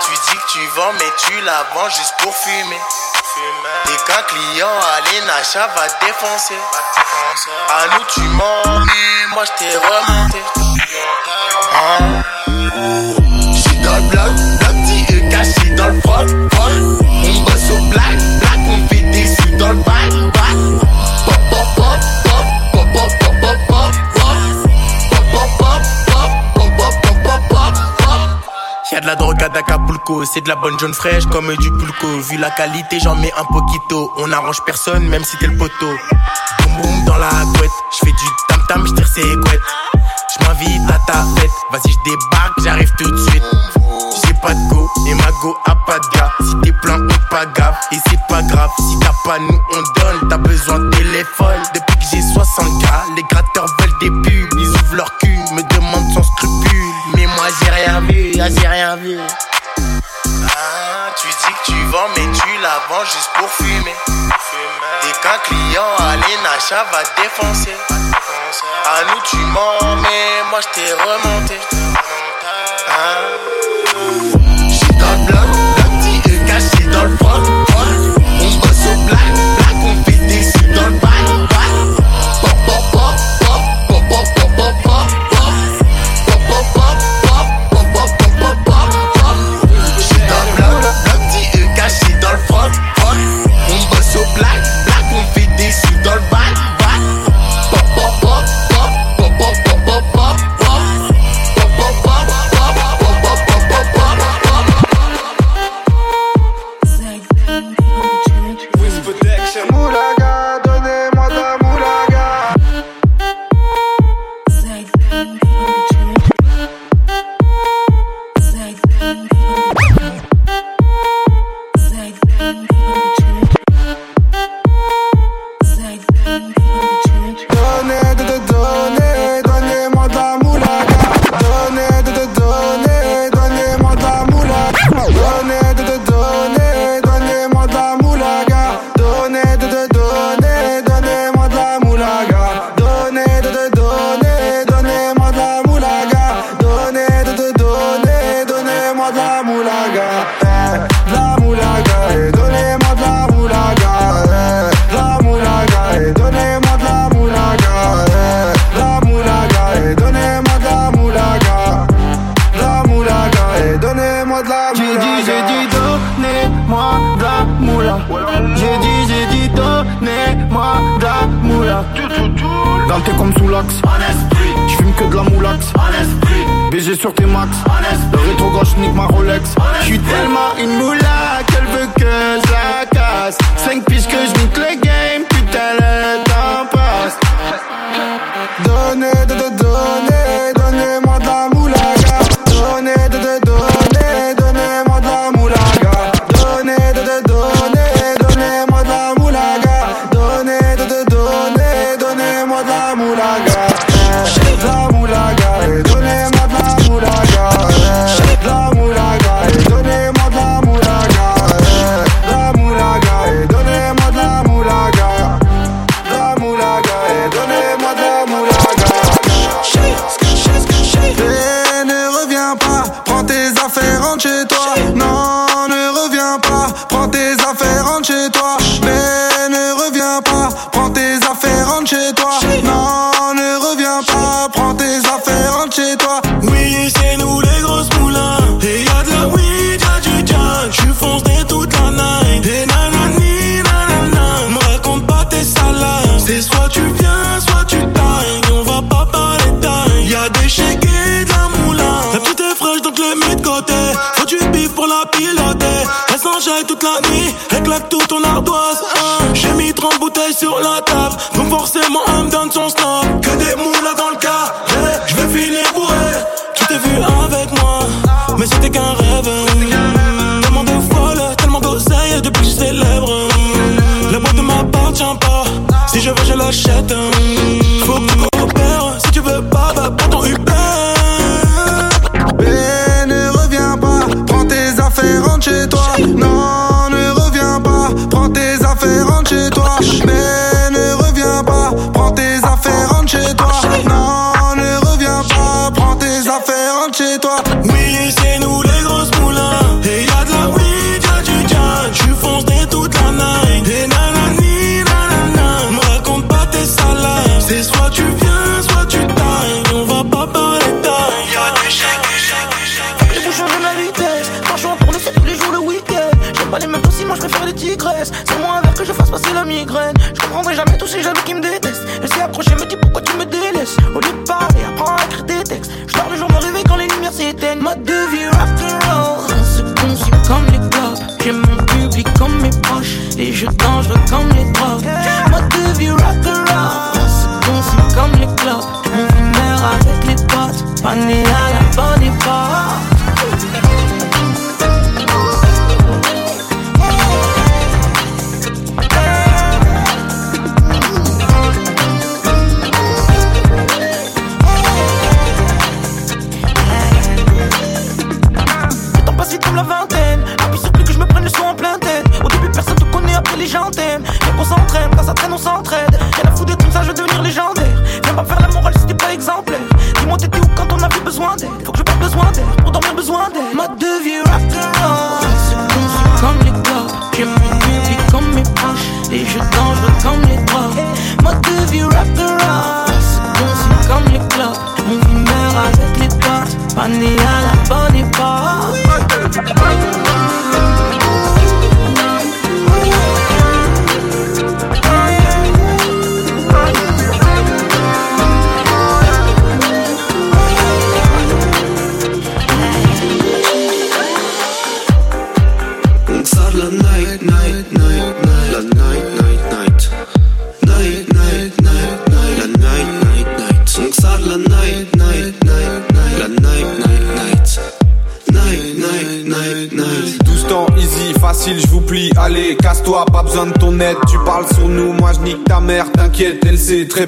Tu 0.00 0.12
dis 0.12 0.36
que 0.36 0.52
tu 0.52 0.66
vends, 0.76 0.92
mais 0.94 1.12
tu 1.18 1.40
la 1.44 1.64
vends 1.74 1.88
juste 1.88 2.14
pour 2.22 2.34
fumer. 2.34 2.80
Dès 3.86 3.96
qu'un 4.06 4.22
client 4.22 4.68
allez, 4.96 5.26
Nacha 5.26 5.66
va 5.68 5.86
défoncer. 6.06 6.58
À 7.34 7.86
nous 7.96 8.04
tu 8.12 8.20
mens, 8.20 8.84
moi 9.32 9.44
je 9.46 9.52
t'ai 9.58 9.74
remonté. 9.74 10.38
Hein? 11.74 12.22
J'suis 13.54 13.78
dans 13.78 13.96
le 13.96 14.02
bloc, 14.10 14.32
dans 15.74 15.88
le. 15.88 16.00
On 17.24 17.40
bosse 17.44 17.70
au 17.70 17.80
black, 17.88 18.18
black, 18.38 18.60
on 18.68 18.86
fait 18.86 19.00
des 19.00 19.26
sous 19.26 19.56
dans 19.56 19.70
le 19.70 19.76
bac. 19.76 20.12
Pop, 21.24 21.34
pop, 21.50 21.66
pop. 21.76 22.00
Y'a 28.92 29.00
de 29.00 29.06
la 29.06 29.16
drogue 29.16 29.42
à 29.42 29.48
d'Acapulco, 29.48 30.26
c'est 30.26 30.42
de 30.42 30.50
la 30.50 30.56
bonne 30.56 30.78
jaune 30.78 30.92
fraîche 30.92 31.24
comme 31.24 31.56
du 31.56 31.70
pulco. 31.70 32.08
Vu 32.28 32.36
la 32.36 32.50
qualité, 32.50 33.00
j'en 33.00 33.14
mets 33.14 33.32
un 33.38 33.44
poquito. 33.44 34.12
On 34.18 34.30
arrange 34.32 34.62
personne, 34.66 35.08
même 35.08 35.24
si 35.24 35.38
t'es 35.38 35.46
le 35.46 35.56
poteau. 35.56 35.96
Boum 36.80 37.04
dans 37.04 37.16
la 37.16 37.30
couette, 37.56 37.70
j'fais 37.90 38.12
du 38.12 38.26
tam 38.48 38.60
tam, 38.68 38.86
j'tire 38.86 39.06
ses 39.06 39.22
couettes. 39.22 39.60
J'm'invite 40.34 40.82
à 40.88 40.98
ta 41.06 41.24
fête, 41.36 41.50
vas-y 41.70 41.92
j'débarque, 41.92 42.52
j'arrive 42.64 42.90
tout 42.98 43.10
de 43.10 43.30
suite. 43.30 43.42
J'ai 44.24 44.34
pas 44.34 44.54
de 44.54 44.68
go, 44.68 44.88
et 45.06 45.14
ma 45.14 45.30
go 45.42 45.56
a 45.66 45.74
pas 45.86 45.98
de 45.98 46.16
gars. 46.16 46.32
Si 46.40 46.54
t'es 46.62 46.72
plein, 46.72 47.00
on 47.00 47.34
pas 47.34 47.46
gaffe, 47.46 47.76
et 47.92 47.98
c'est 48.08 48.20
pas 48.28 48.42
grave. 48.42 48.70
Si 48.78 48.98
t'as 49.00 49.12
pas, 49.24 49.38
nous 49.38 49.60
on 49.74 50.00
donne, 50.00 50.28
t'as 50.28 50.38
besoin 50.38 50.78
de 50.78 50.90
téléphone. 50.90 51.62
Depuis 51.74 51.98
que 51.98 52.04
j'ai 52.10 52.22
60 52.22 52.82
gars, 52.82 53.04
les 53.16 53.22
gratteurs 53.24 53.66
veulent 53.80 53.98
des 54.00 54.10
pubs. 54.10 54.58
Ils 54.58 54.68
ouvrent 54.68 54.96
leur 54.96 55.18
cul, 55.18 55.38
me 55.52 55.62
demandent 55.74 56.12
sans 56.14 56.22
scrupule. 56.22 56.92
Mais 57.14 57.26
moi 57.26 57.46
j'ai 57.62 57.70
rien 57.70 58.00
vu, 58.00 58.32
ah, 58.40 58.48
j'ai 58.48 58.66
rien 58.66 58.96
vu. 58.96 59.18
Ah, 59.18 61.10
tu 61.20 61.28
dis 61.28 61.54
que 61.54 61.72
tu 61.72 61.84
vends, 61.90 62.08
mais 62.16 62.26
tu 62.32 62.48
la 62.62 62.80
vends 62.88 63.04
juste 63.04 63.30
pour 63.38 63.48
fumer. 63.50 64.11
Nacha 66.62 66.84
va 66.92 67.02
défoncer. 67.20 67.74
À 68.86 69.04
nous 69.04 69.20
tu 69.28 69.36
mens, 69.36 69.96
mais 69.96 70.48
moi 70.48 70.60
je 70.60 70.68
t'ai 70.68 70.92
remonté. 70.92 71.71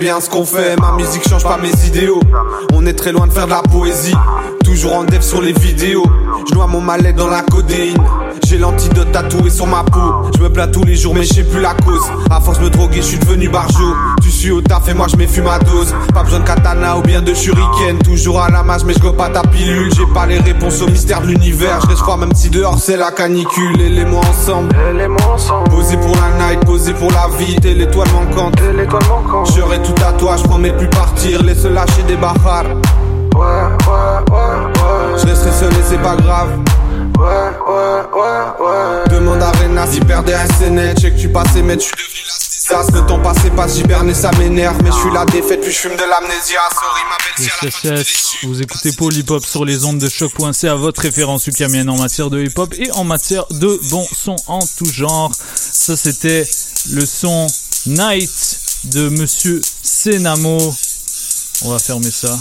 Bien 0.05 0.21
ce 0.21 0.29
qu'on 0.29 0.45
fait. 0.45 0.77
Ma 0.79 0.93
musique 0.93 1.27
change 1.27 1.45
pas 1.45 1.57
mes 1.57 1.87
idéaux. 1.87 2.21
On 2.75 2.85
est 2.85 2.93
très 2.93 3.11
loin 3.11 3.27
de 3.27 3.33
faire 3.33 3.47
de 3.47 3.53
la 3.53 3.63
poésie. 3.63 4.15
Toujours 4.63 4.97
en 4.97 5.05
dev 5.05 5.23
sur 5.23 5.41
les 5.41 5.55
vidéos. 5.55 6.05
Je 6.47 6.55
noie 6.55 6.67
mon 6.67 6.83
malais 6.83 7.15
dans 7.15 7.29
la 7.29 7.41
codéine. 7.41 7.97
J'ai 8.55 8.61
l'antidote 8.61 9.11
tatoué 9.11 9.51
sur 9.51 9.67
ma 9.67 9.83
peau. 9.83 10.31
Je 10.37 10.41
me 10.41 10.49
plains 10.49 10.69
tous 10.69 10.85
les 10.85 10.95
jours, 10.95 11.13
mais 11.13 11.25
je 11.25 11.35
sais 11.35 11.43
plus 11.43 11.61
la 11.61 11.75
cause. 11.75 12.05
À 12.31 12.41
force 12.41 12.61
de 12.61 12.67
me 12.67 12.71
droguer, 12.71 12.99
je 12.99 13.07
suis 13.07 13.19
devenu 13.19 13.49
barjot. 13.49 13.97
Tu 14.23 14.31
suis 14.31 14.53
au 14.53 14.61
taf 14.61 14.89
et 14.89 14.95
moi 14.95 15.09
je 15.11 15.17
m'effume 15.17 15.47
ma 15.47 15.59
dose. 15.59 15.93
Pas 16.15 16.23
besoin 16.23 16.39
de 16.39 16.45
katana 16.45 16.97
ou 16.97 17.03
bien 17.03 17.21
de 17.21 17.35
shuriken. 17.35 17.99
Toujours 18.05 18.41
à 18.41 18.51
la 18.51 18.63
masse, 18.63 18.85
mais 18.85 18.93
je 18.93 19.01
pas 19.01 19.29
ta 19.29 19.43
pilule. 19.43 19.93
J'ai 19.97 20.07
pas 20.07 20.27
les 20.27 20.39
réponses 20.39 20.81
au 20.83 20.87
mystère 20.87 21.21
de 21.23 21.27
l'univers. 21.27 21.81
Je 21.83 21.89
reste 21.89 22.03
froid, 22.03 22.17
même 22.17 22.33
si 22.33 22.49
dehors 22.49 22.79
c'est 22.79 22.97
la 22.97 23.11
canicule. 23.11 23.81
Et 23.81 23.89
les 23.89 24.05
mots 24.05 24.21
ensemble. 24.21 24.69
Posé 25.69 25.97
pour 25.97 26.15
la 26.15 26.47
night, 26.47 26.65
posé 26.65 26.93
pour 26.93 27.11
la 27.11 27.27
vie. 27.37 27.57
T'es 27.57 27.75
l'étoile 27.75 28.09
manquante. 28.13 28.55
J'aurai 29.57 29.83
tout 29.83 30.01
à 30.09 30.13
toi, 30.13 30.37
je 30.37 30.45
promets 30.45 30.71
de 30.71 30.77
plus 30.77 30.91
partir. 30.91 31.43
Laisse 31.43 31.65
lâcher 31.65 32.05
des 32.07 32.15
bahars. 32.17 32.67
Ouais, 33.35 33.41
ouais, 33.41 34.33
ouais, 34.33 34.37
ouais. 34.37 35.19
Je 35.21 35.27
resterai 35.27 35.51
seul 35.51 35.73
et 35.73 35.83
c'est 35.83 36.01
pas 36.01 36.15
grave. 36.15 36.51
Ouais. 38.25 39.11
Demande 39.11 39.43
à 39.43 39.51
Rena 39.53 39.87
si 39.87 40.01
perd 40.01 40.27
des 40.27 40.37
SNL. 40.59 40.97
Check 40.99 41.17
tu 41.17 41.29
passais, 41.29 41.63
mais 41.63 41.77
tu 41.77 41.91
devenu 41.91 42.21
la. 42.27 42.45
Le 42.93 43.07
temps 43.07 43.21
passé 43.21 43.51
passe, 43.51 43.77
j'hiberne 43.77 44.13
ça 44.15 44.31
m'énerve. 44.39 44.79
Mais 44.83 44.91
je 44.91 44.97
suis 44.97 45.13
la 45.13 45.25
défaite, 45.27 45.61
puis 45.61 45.71
je 45.71 45.77
fume 45.77 45.97
de 45.97 46.03
l'amnésia. 46.03 46.61
Sorry, 46.73 47.03
ma 47.09 47.17
belle, 47.19 47.47
Yes, 47.63 47.85
yes, 47.85 47.85
yes. 47.85 48.37
Vous 48.45 48.63
écoutez 48.63 48.93
Paul 48.93 49.15
Hip 49.15 49.31
Hop 49.31 49.45
sur 49.45 49.65
les 49.65 49.85
ondes 49.85 49.99
de 49.99 50.09
choc.ca, 50.09 50.75
votre 50.75 51.03
référence 51.03 51.47
ukamienne 51.47 51.91
en 51.91 51.99
matière 51.99 52.31
de 52.31 52.43
hip 52.43 52.55
hop 52.57 52.75
et 52.79 52.91
en 52.93 53.05
matière 53.05 53.45
de 53.51 53.79
bon 53.91 54.07
son 54.17 54.37
en 54.47 54.61
tout 54.79 54.91
genre. 54.91 55.31
Ça, 55.57 55.97
c'était 55.97 56.49
le 56.91 57.05
son 57.05 57.47
Night 57.87 58.61
de 58.85 59.11
Monsieur 59.11 59.61
Senamo. 59.83 60.75
On 61.65 61.71
va 61.71 61.79
fermer 61.79 62.11
ça. 62.11 62.37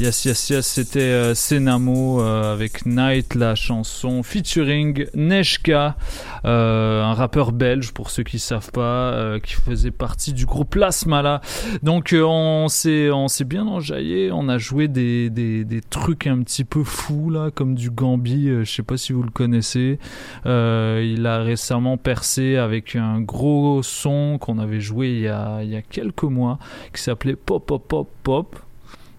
Yes, 0.00 0.24
yes, 0.24 0.50
yes, 0.50 0.66
c'était 0.66 0.98
euh, 0.98 1.34
Senamo 1.36 2.20
euh, 2.20 2.52
avec 2.52 2.84
Night, 2.84 3.36
la 3.36 3.54
chanson 3.54 4.24
featuring 4.24 5.06
Neshka, 5.14 5.96
euh, 6.44 7.00
un 7.00 7.14
rappeur 7.14 7.52
belge 7.52 7.92
pour 7.92 8.10
ceux 8.10 8.24
qui 8.24 8.40
savent 8.40 8.72
pas, 8.72 9.12
euh, 9.12 9.38
qui 9.38 9.54
faisait 9.54 9.92
partie 9.92 10.32
du 10.32 10.46
groupe 10.46 10.70
Plasmala. 10.70 11.42
Donc 11.84 12.12
on 12.12 12.66
s'est 12.66 13.12
on 13.12 13.28
s'est 13.28 13.44
bien 13.44 13.68
enjaillé, 13.68 14.32
on 14.32 14.48
a 14.48 14.58
joué 14.58 14.88
des, 14.88 15.30
des, 15.30 15.64
des 15.64 15.80
trucs 15.80 16.26
un 16.26 16.42
petit 16.42 16.64
peu 16.64 16.82
fous 16.82 17.30
là, 17.30 17.52
comme 17.54 17.76
du 17.76 17.90
Gambi, 17.90 18.48
je 18.48 18.70
sais 18.70 18.82
pas 18.82 18.96
si 18.96 19.12
vous 19.12 19.22
le 19.22 19.30
connaissez. 19.30 20.00
Il 20.44 21.24
a 21.24 21.38
récemment 21.38 21.98
percé 21.98 22.56
avec 22.56 22.96
un 22.96 23.20
gros 23.20 23.84
son 23.84 24.38
qu'on 24.40 24.58
avait 24.58 24.80
joué 24.80 25.10
il 25.10 25.20
y 25.20 25.28
a, 25.28 25.62
il 25.62 25.70
y 25.70 25.76
a 25.76 25.82
quelques 25.82 26.24
mois, 26.24 26.58
qui 26.92 27.00
s'appelait 27.00 27.36
Pop 27.36 27.64
Pop 27.64 27.86
Pop 27.86 28.10
Pop. 28.24 28.56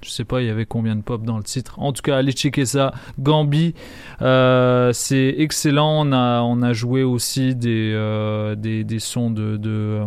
Je 0.06 0.12
sais 0.12 0.24
pas, 0.24 0.42
il 0.42 0.48
y 0.48 0.52
avait 0.52 0.68
combien 0.68 0.96
de 0.96 1.02
pop 1.02 1.24
dans 1.24 1.38
le 1.38 1.44
titre. 1.44 1.80
En 1.80 1.92
tout 1.92 2.04
cas, 2.04 2.18
allez 2.18 2.32
checker 2.32 2.66
ça. 2.66 2.94
Gambi, 3.18 3.74
euh, 4.22 4.94
c'est 4.94 5.34
excellent. 5.40 6.06
On 6.08 6.62
a, 6.62 6.74
joué 6.74 7.02
aussi 7.02 7.56
des, 7.56 7.92
euh, 7.96 8.54
des, 8.54 9.00
sons 9.00 9.32
de, 9.32 9.58
de 9.58 10.04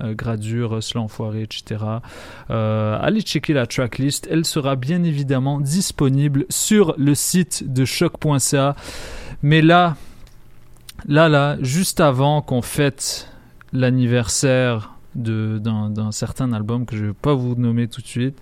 euh, 0.00 0.14
Gradure, 0.14 0.78
Hustle 0.78 0.98
Enfoiré, 0.98 1.42
etc. 1.42 1.84
Euh, 2.50 2.98
allez 3.00 3.22
checker 3.22 3.52
la 3.52 3.66
tracklist. 3.66 4.28
Elle 4.30 4.44
sera 4.44 4.76
bien 4.76 5.02
évidemment 5.02 5.58
disponible 5.58 6.46
sur 6.48 6.94
le 6.96 7.16
site 7.16 7.72
de 7.72 7.84
choc.ca. 7.84 8.76
Mais 9.42 9.60
là, 9.60 9.96
là, 11.08 11.28
là, 11.28 11.56
juste 11.62 11.98
avant 11.98 12.42
qu'on 12.42 12.62
fête 12.62 13.28
l'anniversaire 13.72 14.92
d'un 15.14 16.12
certain 16.12 16.52
album 16.52 16.86
que 16.86 16.96
je 16.96 17.06
vais 17.06 17.12
pas 17.12 17.34
vous 17.34 17.54
nommer 17.54 17.88
tout 17.88 18.00
de 18.00 18.06
suite, 18.06 18.38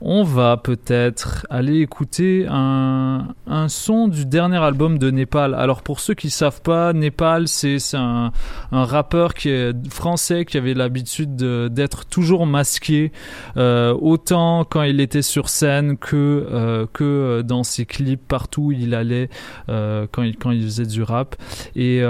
on 0.00 0.22
va 0.22 0.56
peut-être 0.56 1.46
aller 1.50 1.80
écouter 1.80 2.46
un, 2.48 3.34
son 3.68 4.08
du 4.08 4.26
dernier 4.26 4.58
album 4.58 4.98
de 4.98 5.10
Népal. 5.10 5.54
Alors 5.54 5.82
pour 5.82 6.00
ceux 6.00 6.14
qui 6.14 6.30
savent 6.30 6.62
pas, 6.62 6.92
Népal 6.92 7.48
c'est 7.48 7.78
un, 7.94 8.32
rappeur 8.72 9.34
qui 9.34 9.48
est 9.48 9.72
français 9.90 10.44
qui 10.44 10.58
avait 10.58 10.74
l'habitude 10.74 11.36
de- 11.36 11.68
d'être 11.70 12.06
toujours 12.06 12.46
masqué, 12.46 13.12
euh, 13.56 13.94
autant 14.00 14.64
quand 14.64 14.82
il 14.82 15.00
était 15.00 15.22
sur 15.22 15.48
scène 15.48 15.96
que 15.96 16.46
euh, 16.50 16.86
que 16.92 17.42
dans 17.42 17.62
ses 17.62 17.86
clips 17.86 18.26
partout 18.26 18.62
où 18.64 18.72
il 18.72 18.94
allait 18.94 19.28
euh, 19.68 20.06
quand 20.10 20.22
il 20.22 20.36
quand 20.36 20.50
faisait 20.52 20.86
du 20.86 21.02
rap. 21.02 21.36
Et 21.76 22.02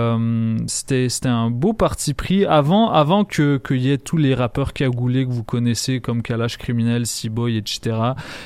c'était 0.66 1.28
un 1.28 1.50
beau 1.50 1.72
parti 1.72 2.14
pris 2.14 2.44
avant 2.44 2.90
avant 2.90 3.24
que 3.24 3.58
qu'il 3.58 3.82
y 3.82 3.90
ait 3.90 3.98
tous 3.98 4.16
les 4.16 4.34
rappeurs 4.34 4.72
cagoulés 4.72 5.26
que 5.26 5.30
vous 5.30 5.44
connaissez 5.44 6.00
comme 6.00 6.22
Kalash 6.22 6.58
Criminel, 6.58 7.06
Seaboy, 7.06 7.56
etc. 7.56 7.83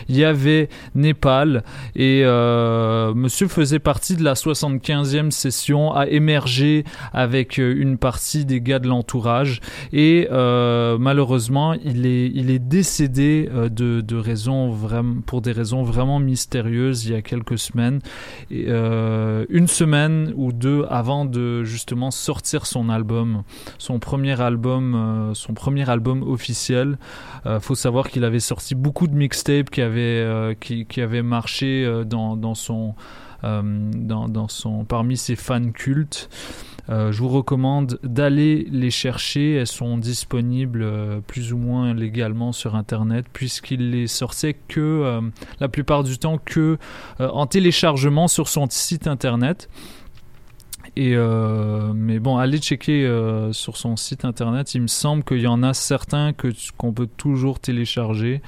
Il 0.09 0.16
y 0.16 0.24
avait 0.24 0.69
Népal 0.94 1.65
et 1.94 2.23
euh, 2.24 3.15
Monsieur 3.15 3.48
faisait 3.48 3.78
partie 3.78 4.16
de 4.16 4.24
la 4.24 4.35
75e 4.35 5.31
session, 5.31 5.93
a 5.94 6.06
émergé 6.06 6.85
avec 7.12 7.59
euh, 7.59 7.74
une 7.77 7.98
partie 7.98 8.44
des 8.44 8.60
gars 8.60 8.78
de 8.78 8.89
l'entourage 8.89 9.60
et 9.93 10.28
euh, 10.31 10.98
malheureusement 10.98 11.73
il 11.73 12.06
est 12.06 12.31
il 12.35 12.51
est 12.51 12.59
décédé 12.59 13.48
de 13.52 14.01
de 14.01 14.16
raisons 14.16 14.70
vraiment 14.70 15.20
pour 15.27 15.40
des 15.40 15.52
raisons 15.52 15.82
vraiment 15.82 16.19
mystérieuses 16.19 17.06
il 17.06 17.12
y 17.12 17.15
a 17.15 17.23
quelques 17.23 17.59
semaines 17.59 18.01
une 18.51 19.66
semaine 19.66 20.32
ou 20.36 20.52
deux 20.52 20.85
avant 20.90 21.24
de 21.24 21.65
justement 21.65 22.10
sortir 22.10 22.66
son 22.66 22.89
album, 22.89 23.43
son 23.78 23.98
premier 23.98 24.40
album, 24.40 25.32
son 25.35 25.55
premier 25.55 25.89
album 25.89 26.23
officiel. 26.23 26.98
Faut 27.60 27.74
savoir 27.74 28.09
qu'il 28.09 28.24
avait 28.24 28.40
sorti 28.40 28.74
beaucoup 28.74 29.06
de 29.06 29.15
mixtapes 29.18 29.70
qui 29.70 29.82
avaient 29.82 30.00
euh, 30.00 30.54
qui, 30.54 31.00
avaient 31.00 31.22
marché 31.22 31.84
euh, 31.84 32.04
dans, 32.04 32.36
dans 32.36 32.54
son 32.54 32.94
euh, 33.44 33.62
dans, 33.92 34.28
dans 34.28 34.48
son 34.48 34.84
parmi 34.84 35.16
ses 35.16 35.36
fans 35.36 35.70
cultes. 35.70 36.28
Je 36.90 37.18
vous 37.18 37.28
recommande 37.28 37.98
d'aller 38.02 38.66
les 38.70 38.90
chercher. 38.90 39.56
Elles 39.56 39.66
sont 39.66 39.98
disponibles 39.98 41.20
plus 41.26 41.52
ou 41.52 41.58
moins 41.58 41.92
légalement 41.92 42.52
sur 42.52 42.76
Internet, 42.76 43.26
puisqu'il 43.30 43.90
les 43.90 44.06
sortait 44.06 44.54
que 44.54 45.20
la 45.60 45.68
plupart 45.68 46.02
du 46.02 46.16
temps 46.16 46.38
que 46.42 46.78
en 47.20 47.46
téléchargement 47.46 48.26
sur 48.26 48.48
son 48.48 48.66
site 48.70 49.06
Internet. 49.06 49.68
Et 50.96 51.14
mais 51.14 52.20
bon, 52.20 52.38
allez 52.38 52.56
checker 52.56 53.06
sur 53.52 53.76
son 53.76 53.96
site 53.96 54.24
internet. 54.24 54.74
Il 54.74 54.80
me 54.80 54.86
semble 54.86 55.24
qu'il 55.24 55.42
y 55.42 55.46
en 55.46 55.62
a 55.62 55.74
certains 55.74 56.32
que 56.32 56.48
qu'on 56.78 56.94
peut 56.94 57.08
toujours 57.18 57.60
télécharger. 57.60 58.40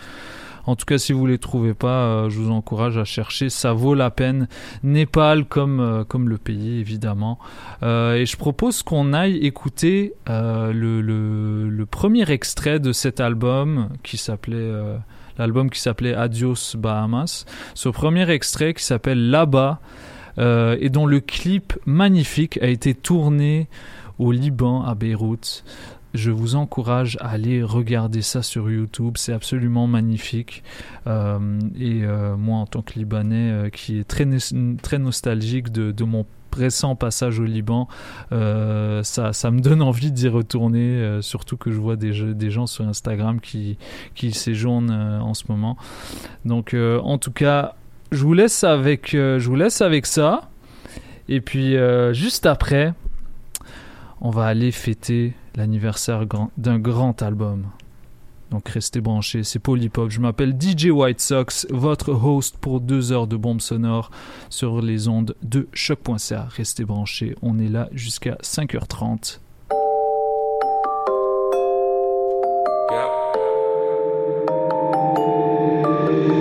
En 0.67 0.77
tout 0.77 0.85
cas, 0.85 0.99
si 0.99 1.13
vous 1.13 1.27
les 1.27 1.39
trouvez 1.39 1.75
pas, 1.75 2.05
euh, 2.05 2.31
je 2.31 2.39
vous 2.39 2.51
encourage 2.51 2.99
à 2.99 3.05
chercher. 3.05 3.49
Ça 3.49 3.73
vaut 3.73 3.95
la 3.95 4.11
peine. 4.11 4.49
Népal 4.83 5.45
comme 5.45 5.81
euh, 5.81 6.05
comme 6.05 6.29
le 6.29 6.39
pays 6.39 6.79
évidemment. 6.81 7.39
Euh, 7.83 8.15
et 8.15 8.27
je 8.27 8.37
propose 8.37 8.83
qu'on 8.83 9.13
aille 9.13 9.37
écouter 9.39 10.15
le, 10.27 11.85
premier 11.91 12.31
extrait 12.31 12.79
de 12.79 12.93
cet 12.93 13.21
album 13.21 13.89
qui 14.03 14.17
s'appelait 14.17 14.73
l'album 15.39 15.71
qui 15.71 15.81
s'appelait 15.81 16.15
Adios 16.15 16.77
Bahamas. 16.77 17.47
Ce 17.75 17.89
premier 17.89 18.31
extrait 18.31 18.75
qui 18.75 18.85
s'appelle 18.85 19.31
Là-bas 19.31 19.81
et 20.39 20.89
dont 20.89 21.07
le 21.07 21.21
clip 21.21 21.75
magnifique 21.87 22.59
a 22.63 22.67
été 22.67 22.95
tourné 22.95 23.69
au 24.19 24.33
Liban, 24.33 24.85
à 24.85 24.95
Beyrouth. 24.95 25.65
Je 26.13 26.33
vous 26.33 26.57
encourage 26.57 27.17
à 27.21 27.31
aller 27.31 27.63
regarder 27.63 28.23
ça 28.23 28.43
sur 28.43 28.69
YouTube, 28.69 29.15
c'est 29.17 29.33
absolument 29.33 29.87
magnifique. 29.87 30.65
Euh, 31.07 31.61
et 31.79 32.03
euh, 32.03 32.37
moi, 32.37 32.59
en 32.59 32.67
tant 32.67 32.83
que 32.83 32.95
Libanais 32.99 33.51
euh, 33.53 33.71
qui 33.71 33.99
est 34.01 34.05
très, 34.05 34.27
très 34.83 34.99
nostalgique 34.99 35.71
de, 35.71 36.05
mon 36.05 36.27
récent 36.57 36.97
passage 36.97 37.39
au 37.39 37.45
Liban, 37.45 37.87
ça, 38.31 39.51
me 39.51 39.61
donne 39.61 39.83
envie 39.83 40.11
d'y 40.11 40.27
retourner, 40.27 41.21
surtout 41.21 41.57
que 41.57 41.71
je 41.71 41.79
vois 41.79 41.95
des, 41.95 42.51
gens 42.51 42.67
sur 42.67 42.89
Instagram 42.89 43.41
qui, 43.41 43.79
séjournent 44.33 44.91
en 44.91 45.35
ce 45.35 45.45
moment. 45.49 45.77
Donc, 46.45 46.75
en 46.75 47.19
tout 47.19 47.31
cas, 47.31 47.75
je 48.11 48.25
vous 48.25 48.35
laisse 48.35 48.65
avec, 48.65 49.11
je 49.13 49.47
vous 49.47 49.55
laisse 49.55 49.81
avec 49.81 50.07
ça. 50.07 50.51
Et 51.29 51.41
puis, 51.41 51.77
juste 52.13 52.47
après, 52.47 52.95
on 54.21 54.31
va 54.31 54.47
aller 54.47 54.71
fêter 54.71 55.35
l'anniversaire 55.57 56.27
d'un 56.57 56.79
grand 56.79 57.23
album. 57.23 57.67
Donc 58.51 58.69
restez 58.69 59.01
branchés, 59.01 59.45
c'est 59.45 59.61
Polypop. 59.61 60.11
Je 60.11 60.21
m'appelle 60.21 60.57
DJ 60.61 60.87
White 60.87 61.21
Sox, 61.21 61.67
votre 61.71 62.13
host 62.13 62.57
pour 62.59 62.81
deux 62.81 63.13
heures 63.13 63.29
de 63.29 63.37
bombes 63.37 63.61
sonores 63.61 64.11
sur 64.49 64.83
les 64.83 65.07
ondes 65.07 65.37
de 65.43 65.69
choc.ca. 65.73 66.49
Restez 66.51 66.85
branchés, 66.85 67.37
on 67.43 67.59
est 67.59 67.69
là 67.69 67.89
jusqu'à 67.93 68.37
5h30. 68.43 69.39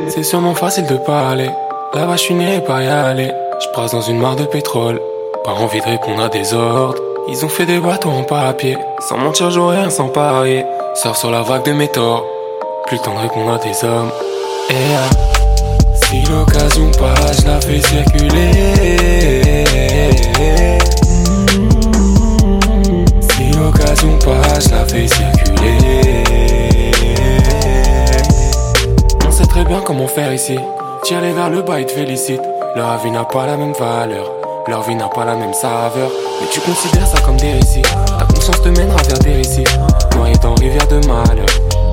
C'est 0.07 0.23
sûrement 0.23 0.55
facile 0.55 0.87
de 0.87 0.97
parler. 0.97 1.51
Là-bas, 1.93 2.15
je 2.15 2.21
suis 2.21 2.35
pas 2.67 2.83
y 2.83 2.87
aller. 2.87 3.31
Je 3.61 3.71
brasse 3.71 3.91
dans 3.91 4.01
une 4.01 4.19
mare 4.19 4.35
de 4.35 4.45
pétrole. 4.45 4.99
Pas 5.45 5.53
envie 5.53 5.79
de 5.79 5.85
répondre 5.85 6.23
à 6.23 6.29
des 6.29 6.53
ordres. 6.53 7.08
Ils 7.31 7.45
ont 7.45 7.49
fait 7.49 7.67
des 7.67 7.79
bateaux 7.79 8.09
en 8.09 8.23
papier. 8.23 8.75
Sans 9.07 9.17
mentir, 9.17 9.51
j'aurais 9.51 9.81
rien 9.81 9.91
sans 9.91 10.07
parier. 10.07 10.65
Sors 10.95 11.15
sur 11.15 11.29
la 11.29 11.43
vague 11.43 11.63
de 11.63 11.73
mes 11.73 11.87
torts. 11.87 12.25
Plus 12.87 12.97
le 12.97 13.03
temps 13.03 13.13
de 13.13 13.19
répondre 13.19 13.53
à 13.53 13.57
des 13.59 13.85
hommes. 13.85 14.09
Et 14.71 14.73
ah, 14.97 15.09
si 15.93 16.21
l'occasion 16.23 16.89
passe, 16.97 17.41
je 17.41 17.47
la 17.47 17.61
fais 17.61 17.81
circuler. 17.81 19.63
Si 23.21 23.51
l'occasion 23.55 24.17
passe, 24.25 24.65
je 24.65 24.71
la 24.71 24.85
fais 24.85 25.07
circuler. 25.07 26.91
On 29.27 29.31
sait 29.31 29.45
très 29.45 29.65
bien 29.65 29.81
comment 29.81 30.07
faire 30.07 30.33
ici. 30.33 30.57
Tirer 31.03 31.31
vers 31.33 31.51
le 31.51 31.61
bas, 31.61 31.79
ils 31.79 31.85
te 31.85 31.91
félicitent. 31.91 32.41
Leur 32.75 32.97
vie 32.97 33.11
n'a 33.11 33.23
pas 33.23 33.45
la 33.45 33.55
même 33.55 33.73
valeur. 33.73 34.31
Leur 34.67 34.83
vie 34.83 34.95
n'a 34.95 35.07
pas 35.07 35.25
la 35.25 35.35
même 35.35 35.53
saveur. 35.53 36.09
Mais 36.41 36.47
tu 36.51 36.59
considères 36.61 37.07
ça 37.07 37.19
comme 37.21 37.37
des 37.37 37.53
récits. 37.53 37.81
Ta 37.81 38.25
conscience 38.25 38.61
te 38.61 38.69
mènera 38.69 39.01
vers 39.03 39.19
des 39.19 39.33
récits. 39.35 39.63
Noyé 40.15 40.35
dans 40.41 40.53
rivière 40.55 40.87
de 40.87 40.97
malheur. 41.07 41.47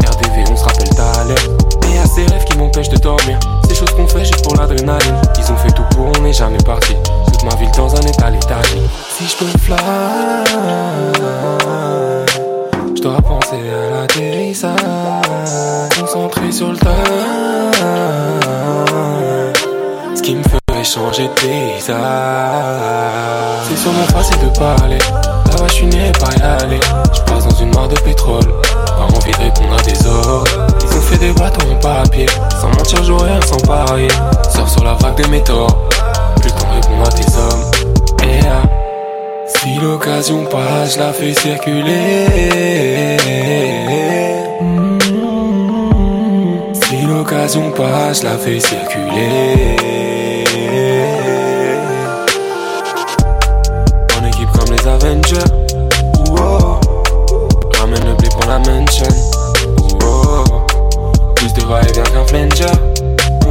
RDV, 0.04 0.44
on 0.50 0.56
se 0.56 0.64
rappelle 0.64 0.88
à 0.98 1.24
l'heure. 1.24 1.56
Et 1.88 1.94
y'a 1.94 2.04
ces 2.06 2.26
rêves 2.26 2.44
qui 2.44 2.58
m'empêchent 2.58 2.88
de 2.88 2.98
dormir. 2.98 3.38
Ces 3.68 3.74
choses 3.74 3.90
qu'on 3.90 4.06
fait 4.06 4.24
juste 4.24 4.42
pour 4.42 4.56
l'adrénaline. 4.56 5.20
Ils 5.38 5.52
ont 5.52 5.56
fait 5.56 5.72
tout 5.72 5.84
pour, 5.90 6.06
on 6.18 6.22
n'est 6.22 6.32
jamais 6.32 6.58
parti. 6.58 6.94
Toute 7.26 7.44
ma 7.44 7.54
ville 7.56 7.70
dans 7.76 7.94
un 7.94 8.02
état 8.02 8.30
léthargique. 8.30 8.82
Si 9.16 9.26
je 9.26 9.36
peux 9.36 9.58
fly, 9.58 9.76
je 12.96 13.02
dois 13.02 13.22
penser 13.22 13.56
à 13.56 14.00
l'atterrissage. 14.00 14.76
Concentré 15.98 16.52
sur 16.52 16.72
le 16.72 16.76
tas. 16.78 16.94
Changer 20.86 21.24
de 21.24 21.28
paysage. 21.28 21.96
C'est 23.68 23.76
sûrement 23.76 24.06
facile 24.12 24.38
de 24.38 24.58
parler. 24.58 24.98
Là-bas, 25.50 25.66
je 25.68 25.72
suis 25.72 25.86
né 25.86 26.12
pas 26.12 26.30
y 26.38 26.42
aller. 26.42 26.80
Je 27.12 27.20
passe 27.22 27.44
dans 27.44 27.56
une 27.56 27.74
mare 27.74 27.88
de 27.88 27.96
pétrole. 28.00 28.44
Pas 28.86 29.02
envie 29.02 29.32
de 29.32 29.36
répondre 29.36 29.76
à 29.76 29.82
des 29.82 30.06
ordres. 30.06 30.66
Ils 30.82 30.96
ont 30.96 31.00
fait 31.00 31.18
des 31.18 31.32
bateaux 31.32 31.66
en 31.70 31.76
papier. 31.76 32.26
Sans 32.60 32.68
mentir, 32.68 33.02
j'aurais 33.02 33.32
rien 33.32 33.40
sans 33.42 33.58
parier. 33.66 34.08
Sors 34.54 34.68
sur 34.68 34.84
la 34.84 34.94
vague 34.94 35.16
des 35.16 35.28
métaux. 35.28 35.66
Plus 36.40 36.50
le 36.50 36.54
temps 36.54 36.68
de 36.68 36.74
répondre 36.74 37.06
à 37.06 37.10
des 37.14 37.36
hommes. 37.36 37.64
Et 38.22 38.40
ah, 38.46 38.62
si 39.46 39.74
l'occasion 39.80 40.44
passe, 40.44 40.94
je 40.94 40.98
la 41.00 41.12
fais 41.12 41.34
circuler. 41.34 42.26
Si 46.74 47.06
l'occasion 47.06 47.72
passe, 47.72 48.20
je 48.20 48.26
la 48.26 48.38
fais 48.38 48.60
circuler. 48.60 49.95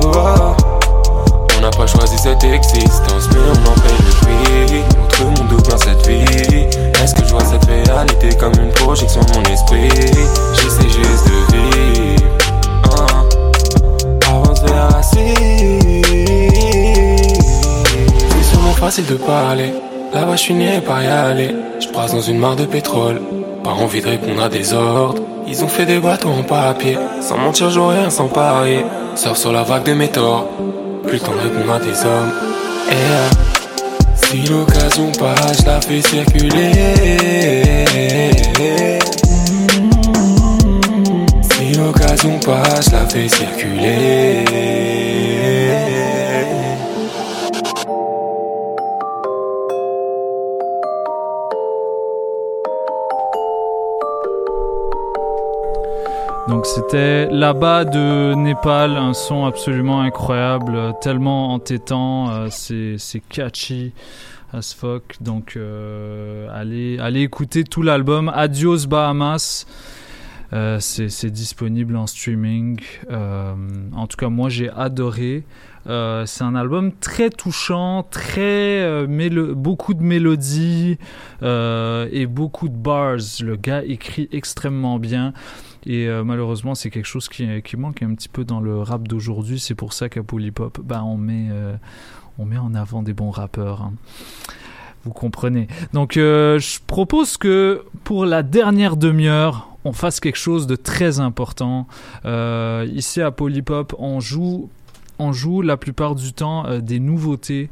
Wow. 0.04 0.56
On 1.58 1.62
n'a 1.62 1.72
pas 1.72 1.88
choisi 1.88 2.18
cette 2.18 2.44
existence, 2.44 3.30
mais 3.32 3.40
on 3.48 3.70
en 3.70 3.74
paye 3.82 3.98
le 4.00 4.12
prix. 4.22 4.84
Notre 5.00 5.24
monde 5.24 5.54
ou 5.54 5.62
bien 5.62 5.78
cette 5.78 6.08
vie. 6.08 6.66
Est-ce 7.02 7.16
que 7.16 7.24
je 7.26 7.32
vois 7.32 7.44
cette 7.44 7.66
réalité 7.66 8.30
comme 8.38 8.54
une 8.62 8.72
projection 8.72 9.22
de 9.22 9.34
mon 9.34 9.44
esprit? 9.44 9.90
J'essaie 10.54 10.90
juste 10.90 11.26
de 11.26 11.56
vivre. 11.56 12.24
Avant 14.28 14.54
de 14.54 14.60
faire 14.60 14.96
assis. 14.96 15.34
C'est 18.30 18.44
sûrement 18.52 18.74
facile 18.74 19.06
de 19.06 19.16
parler. 19.16 19.74
Là-bas, 20.14 20.36
je 20.36 20.42
suis 20.42 20.54
né 20.54 20.82
pas 20.82 21.02
y 21.02 21.08
aller. 21.08 21.56
Je 21.80 21.88
brasse 21.92 22.14
dans 22.14 22.22
une 22.22 22.38
mare 22.40 22.56
de 22.56 22.66
pétrole. 22.66 23.22
Pas 23.64 23.72
envie 23.72 24.02
de 24.02 24.08
répondre 24.10 24.44
à 24.44 24.50
des 24.50 24.74
ordres. 24.74 25.22
Ils 25.48 25.64
ont 25.64 25.68
fait 25.68 25.86
des 25.86 26.00
bateaux 26.00 26.30
en 26.30 26.44
papier. 26.44 26.98
Sans 27.22 27.38
mentir, 27.38 27.70
j'aurais 27.70 28.00
rien 28.00 28.10
sans 28.10 28.28
parier. 28.28 28.84
Sors 29.16 29.38
sur 29.38 29.52
la 29.52 29.64
vague 29.64 29.84
des 29.84 29.94
métaux. 29.94 30.48
Plus 31.04 31.14
le 31.14 31.20
temps 31.20 31.34
de 31.34 31.40
répondre 31.40 31.74
à 31.74 31.80
des 31.80 32.04
hommes. 32.04 32.32
Et 32.90 32.94
euh, 32.94 33.30
si 34.16 34.38
l'occasion 34.48 35.12
passe, 35.12 35.62
je 35.62 35.66
la 35.66 35.82
fais 35.82 36.02
circuler. 36.02 36.72
Si 41.52 41.74
l'occasion 41.78 42.40
passe, 42.40 42.86
je 42.90 42.92
la 42.92 43.06
fais 43.08 43.28
circuler. 43.30 44.95
C'était 56.66 57.28
là-bas 57.28 57.86
de 57.86 58.34
Népal, 58.34 58.98
un 58.98 59.14
son 59.14 59.46
absolument 59.46 60.02
incroyable, 60.02 60.76
euh, 60.76 60.92
tellement 61.00 61.54
entêtant, 61.54 62.32
euh, 62.32 62.48
c'est 62.50 63.22
catchy 63.30 63.94
as 64.52 64.74
fuck. 64.74 65.16
Donc 65.22 65.58
euh, 65.58 66.48
allez, 66.52 67.22
écouter 67.22 67.66
tout 67.66 67.84
l'album 67.84 68.32
Adios 68.34 68.88
Bahamas. 68.88 69.68
C'est 70.80 71.30
disponible 71.30 71.96
en 71.98 72.08
streaming. 72.08 72.80
En 73.12 74.08
tout 74.08 74.18
cas, 74.18 74.30
moi 74.30 74.50
j'ai 74.50 74.70
adoré. 74.72 75.44
C'est 75.86 76.44
un 76.44 76.56
album 76.56 76.94
très 76.94 77.30
touchant, 77.30 78.08
très 78.10 79.06
beaucoup 79.54 79.94
de 79.94 80.02
mélodies 80.02 80.98
et 81.42 82.26
beaucoup 82.26 82.70
de 82.70 82.78
bars. 82.78 83.18
Le 83.42 83.56
gars 83.56 83.84
écrit 83.84 84.30
extrêmement 84.32 84.98
bien. 84.98 85.34
Et 85.86 86.08
euh, 86.08 86.24
malheureusement, 86.24 86.74
c'est 86.74 86.90
quelque 86.90 87.06
chose 87.06 87.30
qui, 87.30 87.48
qui 87.62 87.78
manque 87.78 88.02
un 88.02 88.14
petit 88.16 88.30
peu 88.30 88.44
dans 88.44 88.60
le 88.60 88.82
rap 88.82 89.08
d'aujourd'hui. 89.08 89.60
C'est 89.60 89.76
pour 89.76 89.94
ça 89.94 90.10
qu'à 90.10 90.24
Polypop, 90.24 90.80
bah, 90.84 91.04
on, 91.04 91.18
met, 91.18 91.48
euh, 91.52 91.76
on 92.40 92.46
met 92.46 92.58
en 92.58 92.74
avant 92.74 93.04
des 93.04 93.14
bons 93.14 93.30
rappeurs. 93.30 93.84
hein. 93.84 93.94
Vous 95.04 95.14
comprenez. 95.14 95.68
Donc, 95.94 96.18
euh, 96.18 96.58
je 96.58 96.80
propose 96.88 97.38
que 97.38 97.84
pour 98.04 98.26
la 98.26 98.42
dernière 98.42 98.98
demi-heure, 98.98 99.70
on 99.84 99.94
fasse 99.94 100.20
quelque 100.20 100.40
chose 100.40 100.66
de 100.66 100.76
très 100.76 101.20
important. 101.20 101.86
Ici 102.26 103.22
à 103.22 103.30
Polypop, 103.30 103.94
on 104.00 104.20
joue, 104.20 104.68
on 105.20 105.32
joue 105.32 105.62
la 105.62 105.78
plupart 105.78 106.16
du 106.16 106.34
temps 106.34 106.80
des 106.80 107.00
nouveautés. 107.00 107.70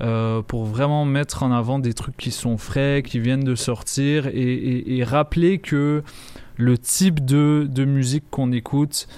pour 0.00 0.64
vraiment 0.64 1.04
mettre 1.04 1.44
en 1.44 1.52
avant 1.52 1.78
des 1.78 1.94
trucs 1.94 2.16
qui 2.16 2.32
sont 2.32 2.58
frais, 2.58 3.04
qui 3.06 3.20
viennent 3.20 3.44
de 3.44 3.54
sortir 3.54 4.26
et 4.26 5.04
rappeler 5.04 5.58
que 5.58 6.02
le 6.56 6.78
type 6.78 7.24
de, 7.24 7.66
de 7.70 7.84
musique 7.84 8.24
qu'on 8.30 8.52
écoute, 8.52 9.08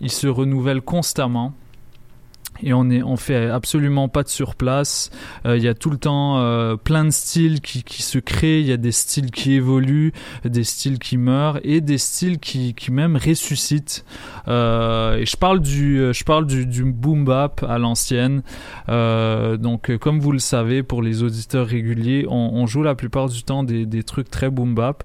il 0.00 0.10
se 0.10 0.26
renouvelle 0.26 0.82
constamment. 0.82 1.54
Et 2.62 2.72
on 2.72 2.88
est, 2.90 3.02
on 3.02 3.16
fait 3.16 3.48
absolument 3.48 4.08
pas 4.08 4.22
de 4.22 4.28
surplace. 4.28 5.10
Euh, 5.46 5.56
Il 5.56 5.62
y 5.62 5.68
a 5.68 5.74
tout 5.74 5.90
le 5.90 5.96
temps 5.96 6.38
euh, 6.38 6.76
plein 6.76 7.04
de 7.04 7.10
styles 7.10 7.60
qui, 7.60 7.82
qui 7.82 8.02
se 8.02 8.18
créent. 8.18 8.60
Il 8.60 8.66
y 8.66 8.72
a 8.72 8.76
des 8.76 8.92
styles 8.92 9.30
qui 9.30 9.54
évoluent, 9.54 10.12
des 10.44 10.64
styles 10.64 10.98
qui 10.98 11.16
meurent 11.16 11.58
et 11.64 11.80
des 11.80 11.98
styles 11.98 12.38
qui, 12.38 12.74
qui 12.74 12.92
même 12.92 13.16
ressuscitent. 13.16 14.04
Euh, 14.48 15.16
et 15.16 15.26
je 15.26 15.36
parle 15.36 15.60
du, 15.60 16.12
je 16.12 16.24
parle 16.24 16.46
du, 16.46 16.84
boom 16.84 17.24
bap 17.24 17.64
à 17.68 17.78
l'ancienne. 17.78 18.42
Donc, 18.88 19.96
comme 19.98 20.20
vous 20.20 20.32
le 20.32 20.38
savez, 20.38 20.82
pour 20.82 21.02
les 21.02 21.22
auditeurs 21.22 21.66
réguliers, 21.66 22.26
on, 22.28 22.66
joue 22.66 22.82
la 22.82 22.94
plupart 22.94 23.28
du 23.28 23.42
temps 23.42 23.62
des, 23.62 23.84
des 23.84 24.02
trucs 24.02 24.30
très 24.30 24.50
boom 24.50 24.74
bap 24.74 25.04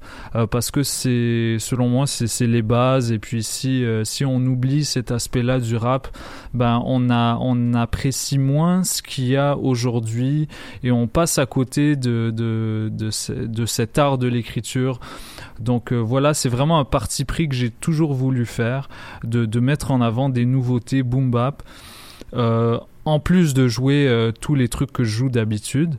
parce 0.49 0.71
que 0.71 0.83
c'est, 0.83 1.57
selon 1.59 1.89
moi, 1.89 2.07
c'est 2.07 2.47
les 2.47 2.61
bases. 2.61 3.11
Et 3.11 3.19
puis 3.19 3.43
si, 3.43 3.83
si 4.03 4.25
on 4.25 4.37
oublie 4.37 4.85
cet 4.85 5.11
aspect-là 5.11 5.59
du 5.59 5.75
rap, 5.75 6.09
ben 6.53 6.81
on 6.85 7.09
a, 7.09 7.38
on 7.39 7.73
apprécie 7.73 8.37
moins 8.37 8.83
ce 8.83 9.01
qu'il 9.01 9.27
y 9.27 9.35
a 9.35 9.57
aujourd'hui 9.57 10.47
et 10.83 10.91
on 10.91 11.07
passe 11.07 11.37
à 11.37 11.45
côté 11.45 11.95
de, 11.95 12.31
de, 12.35 12.89
de, 12.91 13.09
ce- 13.09 13.33
de 13.33 13.65
cet 13.65 13.97
art 13.97 14.17
de 14.17 14.27
l'écriture. 14.27 14.99
Donc 15.59 15.91
euh, 15.91 15.97
voilà, 15.97 16.33
c'est 16.33 16.49
vraiment 16.49 16.79
un 16.79 16.85
parti 16.85 17.25
pris 17.25 17.49
que 17.49 17.55
j'ai 17.55 17.69
toujours 17.69 18.13
voulu 18.13 18.45
faire, 18.45 18.89
de, 19.23 19.59
mettre 19.59 19.91
en 19.91 20.01
avant 20.01 20.29
des 20.29 20.45
nouveautés 20.45 21.03
boom 21.03 21.31
bap. 21.31 21.63
Euh, 22.33 22.79
en 23.05 23.19
plus 23.19 23.53
de 23.53 23.67
jouer 23.67 24.07
euh, 24.07 24.31
tous 24.31 24.55
les 24.55 24.67
trucs 24.67 24.91
que 24.91 25.03
je 25.03 25.09
joue 25.09 25.29
d'habitude, 25.29 25.95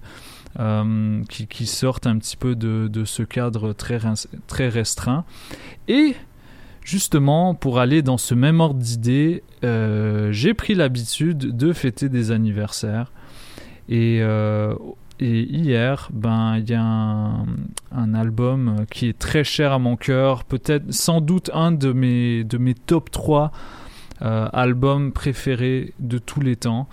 qui, 1.28 1.66
sortent 1.66 2.06
un 2.06 2.18
petit 2.18 2.36
peu 2.36 2.54
de, 2.56 3.04
ce 3.04 3.22
cadre 3.22 3.72
très, 3.72 3.98
très 4.46 4.68
restreint. 4.68 5.24
Et 5.88 6.14
justement, 6.82 7.54
pour 7.54 7.78
aller 7.78 8.02
dans 8.02 8.18
ce 8.18 8.34
même 8.34 8.60
ordre 8.60 8.80
d'idées, 8.80 9.42
euh, 9.64 10.32
j'ai 10.32 10.54
pris 10.54 10.74
l'habitude 10.74 11.56
de 11.56 11.72
fêter 11.72 12.08
des 12.08 12.30
anniversaires. 12.30 13.12
Et, 13.88 14.18
euh, 14.22 14.74
hier, 15.20 16.08
ben, 16.12 16.56
il 16.58 16.70
y 16.70 16.74
a 16.74 16.82
un, 16.82 18.14
album 18.14 18.86
qui 18.90 19.06
est 19.06 19.18
très 19.18 19.44
cher 19.44 19.72
à 19.72 19.78
mon 19.78 19.96
cœur, 19.96 20.44
peut-être 20.44 20.92
sans 20.92 21.20
doute 21.20 21.50
un 21.52 21.72
de 21.72 21.92
mes, 21.92 22.74
top 22.86 23.10
3 23.10 23.52
euh, 24.22 24.48
albums 24.52 25.12
préférés 25.12 25.92
de 25.98 26.18
tous 26.18 26.40
les 26.40 26.56
temps. 26.56 26.88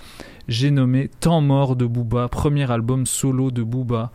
J'ai 0.47 0.71
nommé 0.71 1.09
Temps 1.19 1.41
mort 1.41 1.75
de 1.75 1.85
Booba, 1.85 2.27
premier 2.27 2.69
album 2.71 3.05
solo 3.05 3.51
de 3.51 3.63
Booba, 3.63 4.11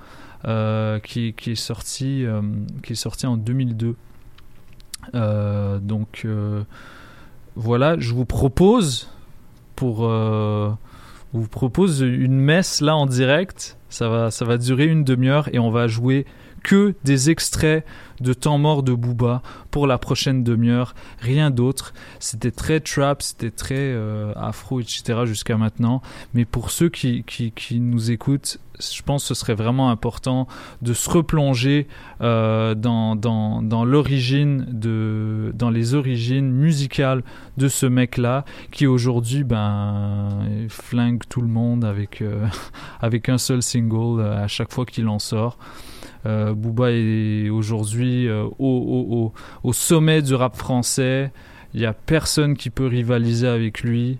qui, 1.04 1.34
qui 1.34 1.52
est 1.52 1.54
sorti, 1.54 2.24
qui 2.82 2.92
est 2.92 2.96
sorti 2.96 3.26
en 3.26 3.36
2002. 3.36 3.96
Euh, 5.14 5.78
donc 5.78 6.22
euh, 6.24 6.62
voilà, 7.56 7.98
je 7.98 8.14
vous 8.14 8.24
propose 8.24 9.10
pour 9.76 10.06
euh, 10.06 10.70
vous 11.32 11.48
propose 11.48 12.00
une 12.00 12.38
messe 12.38 12.80
là 12.80 12.96
en 12.96 13.06
direct. 13.06 13.78
Ça 13.88 14.08
va, 14.08 14.30
ça 14.30 14.44
va 14.44 14.58
durer 14.58 14.86
une 14.86 15.04
demi-heure 15.04 15.48
et 15.52 15.58
on 15.58 15.70
va 15.70 15.86
jouer 15.86 16.26
que 16.62 16.94
des 17.04 17.30
extraits 17.30 17.84
de 18.22 18.32
temps 18.32 18.58
mort 18.58 18.82
de 18.82 18.92
Booba 18.92 19.42
pour 19.70 19.86
la 19.86 19.98
prochaine 19.98 20.44
demi-heure, 20.44 20.94
rien 21.20 21.50
d'autre. 21.50 21.92
C'était 22.20 22.50
très 22.50 22.80
trap, 22.80 23.22
c'était 23.22 23.50
très 23.50 23.74
euh, 23.78 24.32
afro, 24.36 24.80
etc. 24.80 25.20
jusqu'à 25.24 25.56
maintenant. 25.56 26.02
Mais 26.34 26.44
pour 26.44 26.70
ceux 26.70 26.88
qui, 26.88 27.24
nous 27.72 28.10
écoutent, 28.10 28.58
je 28.80 29.02
pense 29.02 29.22
que 29.22 29.28
ce 29.28 29.34
serait 29.34 29.54
vraiment 29.54 29.90
important 29.90 30.46
de 30.82 30.92
se 30.92 31.10
replonger 31.10 31.88
euh, 32.20 32.74
dans, 32.74 33.84
l'origine 33.84 34.66
dans 35.54 35.70
les 35.70 35.94
origines 35.94 36.50
musicales 36.50 37.22
de 37.56 37.68
ce 37.68 37.86
mec 37.86 38.16
là 38.16 38.44
qui 38.72 38.86
aujourd'hui 38.86 39.44
ben 39.44 40.66
flingue 40.68 41.22
tout 41.28 41.42
le 41.42 41.48
monde 41.48 41.84
avec 41.84 42.22
euh, 42.22 42.46
un 43.28 43.38
seul 43.38 43.62
single 43.62 44.22
à 44.22 44.48
chaque 44.48 44.72
fois 44.72 44.86
qu'il 44.86 45.08
en 45.08 45.18
sort 45.18 45.58
Booba 46.24 46.90
est 46.90 47.50
aujourd'hui 47.50 48.28
euh, 48.28 48.44
au, 48.58 49.32
sommet 49.72 50.22
du 50.22 50.34
rap 50.34 50.56
français. 50.56 51.32
Il 51.74 51.80
n'y 51.80 51.86
a 51.86 51.92
personne 51.92 52.56
qui 52.56 52.70
peut 52.70 52.86
rivaliser 52.86 53.48
avec 53.48 53.82
lui. 53.82 54.18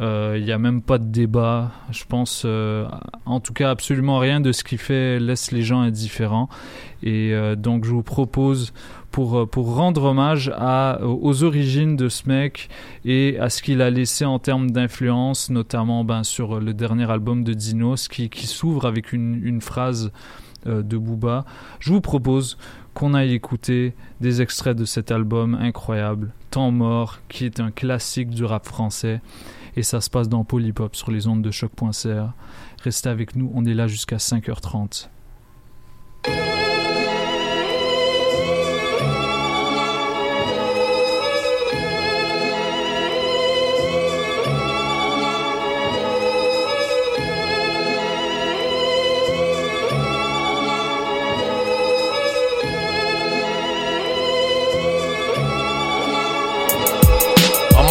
Euh, 0.00 0.36
Il 0.38 0.44
n'y 0.44 0.52
a 0.52 0.58
même 0.58 0.82
pas 0.82 0.98
de 0.98 1.04
débat. 1.04 1.70
Je 1.90 2.04
pense, 2.04 2.42
euh, 2.44 2.86
en 3.26 3.40
tout 3.40 3.52
cas, 3.52 3.70
absolument 3.70 4.18
rien 4.18 4.40
de 4.40 4.52
ce 4.52 4.64
qu'il 4.64 4.78
fait 4.78 5.20
laisse 5.20 5.52
les 5.52 5.62
gens 5.62 5.80
indifférents. 5.80 6.48
Et 7.02 7.32
euh, 7.32 7.54
donc, 7.54 7.84
je 7.84 7.90
vous 7.90 8.02
propose, 8.02 8.72
pour, 9.14 9.38
euh, 9.38 9.46
rendre 9.56 10.04
hommage 10.04 10.52
aux 11.02 11.44
origines 11.44 11.94
de 11.94 12.08
ce 12.08 12.28
mec 12.28 12.68
et 13.04 13.38
à 13.38 13.48
ce 13.48 13.62
qu'il 13.62 13.80
a 13.80 13.88
laissé 13.88 14.24
en 14.24 14.40
termes 14.40 14.72
d'influence, 14.72 15.50
notamment 15.50 16.02
ben, 16.02 16.24
sur 16.24 16.58
le 16.58 16.74
dernier 16.74 17.08
album 17.08 17.44
de 17.44 17.54
Dinos, 17.54 18.08
qui, 18.08 18.46
s'ouvre 18.46 18.86
avec 18.86 19.12
une, 19.12 19.60
phrase 19.60 20.06
euh, 20.06 20.43
de 20.66 20.96
Booba. 20.96 21.44
Je 21.80 21.92
vous 21.92 22.00
propose 22.00 22.56
qu'on 22.94 23.14
aille 23.14 23.34
écouter 23.34 23.94
des 24.20 24.40
extraits 24.40 24.76
de 24.76 24.84
cet 24.84 25.10
album 25.10 25.54
incroyable, 25.54 26.32
Temps 26.50 26.70
mort, 26.70 27.18
qui 27.28 27.44
est 27.44 27.60
un 27.60 27.70
classique 27.70 28.30
du 28.30 28.44
rap 28.44 28.66
français. 28.66 29.20
Et 29.76 29.82
ça 29.82 30.00
se 30.00 30.08
passe 30.08 30.28
dans 30.28 30.44
Polypop 30.44 30.94
sur 30.94 31.10
les 31.10 31.26
ondes 31.26 31.42
de 31.42 31.50
choc.ca. 31.50 32.32
Restez 32.82 33.08
avec 33.08 33.34
nous, 33.34 33.50
on 33.54 33.64
est 33.64 33.74
là 33.74 33.88
jusqu'à 33.88 34.18
5h30. 34.18 35.08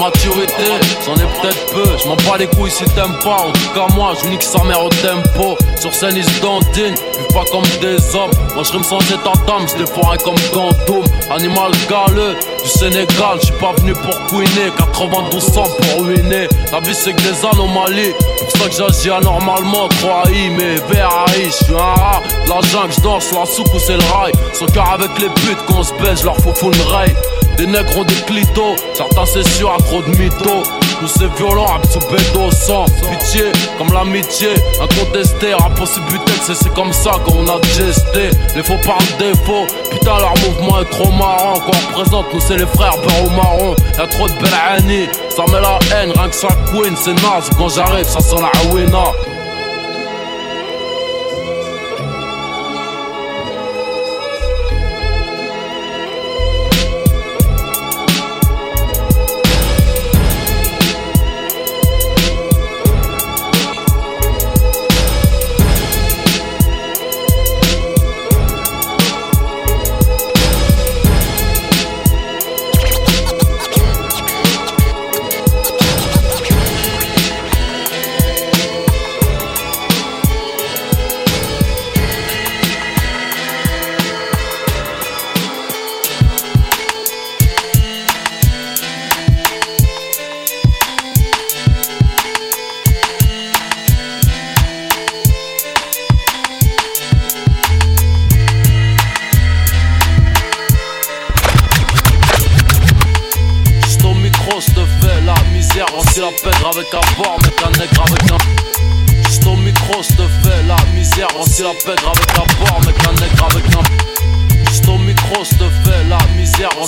Maturité, 0.03 0.69
j'en 1.05 1.15
ai 1.15 1.27
peut-être 1.39 1.65
peu. 1.73 1.85
Je 2.01 2.07
m'en 2.07 2.15
bats 2.15 2.37
les 2.37 2.47
couilles 2.47 2.71
si 2.71 2.83
t'aimes 2.95 3.17
pas. 3.23 3.37
En 3.47 3.51
tout 3.51 3.69
cas, 3.73 3.87
moi, 3.95 4.13
je 4.21 4.29
nique 4.29 4.43
sa 4.43 4.63
mère 4.63 4.83
au 4.83 4.89
tempo. 4.89 5.57
Sur 5.79 5.93
scène, 5.93 6.15
ils 6.17 6.25
se 6.25 6.41
dandinent, 6.41 6.95
vivent 6.95 7.33
pas 7.33 7.45
comme 7.51 7.63
des 7.81 7.97
hommes. 8.15 8.31
Moi, 8.53 8.63
je 8.63 8.71
rime 8.73 8.83
sans 8.83 8.99
état 8.99 9.33
d'âme, 9.47 9.65
je 9.67 10.23
comme 10.23 10.35
Gantoum. 10.53 11.05
Animal 11.31 11.71
galeux 11.89 12.35
du 12.63 12.69
Sénégal, 12.69 13.37
je 13.39 13.45
suis 13.45 13.55
pas 13.55 13.73
venu 13.77 13.93
pour 13.93 14.17
couiner. 14.27 14.71
92 14.77 15.57
ans 15.57 15.63
pour 15.63 16.05
ruiner. 16.05 16.47
La 16.71 16.79
vie, 16.81 16.93
c'est 16.93 17.13
que 17.13 17.21
des 17.21 17.45
anomalies. 17.45 18.13
Pour 18.39 18.51
ça 18.51 18.69
que 18.69 18.75
j'agis 18.75 19.09
anormalement, 19.11 19.87
3 19.87 20.23
I, 20.31 20.49
mais 20.49 20.75
VRI, 20.75 21.45
je 21.45 21.63
suis 21.65 21.73
un 21.73 21.77
rat. 21.77 22.21
La 22.47 22.59
jungle, 22.67 22.93
je 22.95 23.01
danse, 23.01 23.31
la 23.31 23.45
soupe 23.45 23.73
ou 23.73 23.79
c'est 23.79 23.97
le 23.97 24.03
rail. 24.13 24.33
Son 24.53 24.65
cœur 24.65 24.89
avec 24.91 25.11
les 25.19 25.29
putes, 25.29 25.65
qu'on 25.65 25.83
se 25.83 25.93
baise, 25.93 26.23
leur 26.23 26.35
faut 26.37 26.71
une 26.71 26.81
rail. 26.91 27.15
Des 27.57 27.67
nègres 27.67 27.97
ont 27.97 28.03
des 28.03 28.15
clitos, 28.25 28.75
certains 28.95 29.25
c'est 29.27 29.47
sûr 29.47 29.71
à 29.71 29.77
de 30.01 30.17
mythos. 30.17 30.63
Nous 31.01 31.07
c'est 31.07 31.31
violent, 31.35 31.67
absorbé 31.75 32.17
sang 32.51 32.85
Pitié, 33.09 33.51
comme 33.77 33.91
l'amitié, 33.93 34.49
incontesté, 34.81 35.53
impossibilité, 35.53 36.31
c'est 36.41 36.55
c'est 36.55 36.73
comme 36.73 36.93
ça 36.93 37.11
qu'on 37.25 37.47
a 37.47 37.61
gesté. 37.75 38.29
Les 38.55 38.63
faux 38.63 38.77
parlent 38.85 39.17
des 39.19 39.33
faux, 39.45 39.67
putain 39.91 40.17
leur 40.19 40.33
mouvement 40.37 40.79
est 40.79 40.89
trop 40.89 41.11
marrant. 41.11 41.55
Quand 41.55 41.71
on 41.73 41.97
représente, 41.97 42.33
nous 42.33 42.39
c'est 42.39 42.57
les 42.57 42.65
frères 42.65 42.97
beurre 42.97 43.25
au 43.25 43.29
marron. 43.29 43.75
Y'a 43.97 44.07
trop 44.07 44.27
de 44.27 44.33
belles 44.33 45.09
ça 45.35 45.43
met 45.51 45.61
la 45.61 45.79
haine, 45.95 46.11
rien 46.11 46.29
que 46.29 46.35
ça 46.35 46.47
queen, 46.71 46.95
c'est 46.95 47.13
naze. 47.13 47.49
Quand 47.57 47.69
j'arrive, 47.69 48.07
ça 48.07 48.19
sent 48.19 48.35
la 48.35 48.73
wina. 48.73 49.32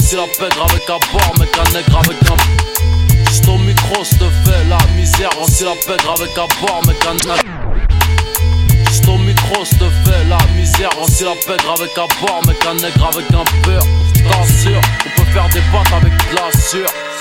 Voici 0.07 0.17
la 0.17 0.47
pègre 0.47 0.67
avec 0.69 0.83
un 0.87 0.99
bord, 1.11 1.33
mec 1.39 1.49
un 1.57 1.73
nègre 1.73 1.97
avec 1.97 2.17
un. 2.29 3.27
Juste 3.27 3.47
au 3.47 3.57
micro, 3.57 4.03
je 4.03 4.17
te 4.17 4.29
fais 4.45 4.63
la 4.69 4.77
misère. 4.95 5.31
Voici 5.35 5.63
la 5.63 5.71
pègre 5.71 6.13
avec 6.15 6.37
un 6.37 6.45
bord, 6.61 6.81
mec 6.85 6.97
un 7.09 7.13
nègre. 7.27 7.41
Juste 8.87 9.07
au 9.07 9.17
micro, 9.17 9.65
je 9.65 9.77
te 9.79 9.89
fais 10.05 10.23
la 10.25 10.37
misère. 10.55 10.91
Voici 10.99 11.23
la 11.23 11.33
pègre 11.33 11.73
avec 11.75 11.97
un 11.97 12.05
bord, 12.21 12.39
mec 12.45 12.63
un 12.67 12.75
nègre 12.75 13.09
avec 13.11 13.25
un 13.33 13.43
peur. 13.63 13.83
T'assure, 14.29 14.81
on 15.07 15.09
peut 15.09 15.24
faire 15.35 15.49
des 15.49 15.61
pattes 15.71 15.93
avec 15.93 16.13
de 16.13 16.35
la. 16.35 16.45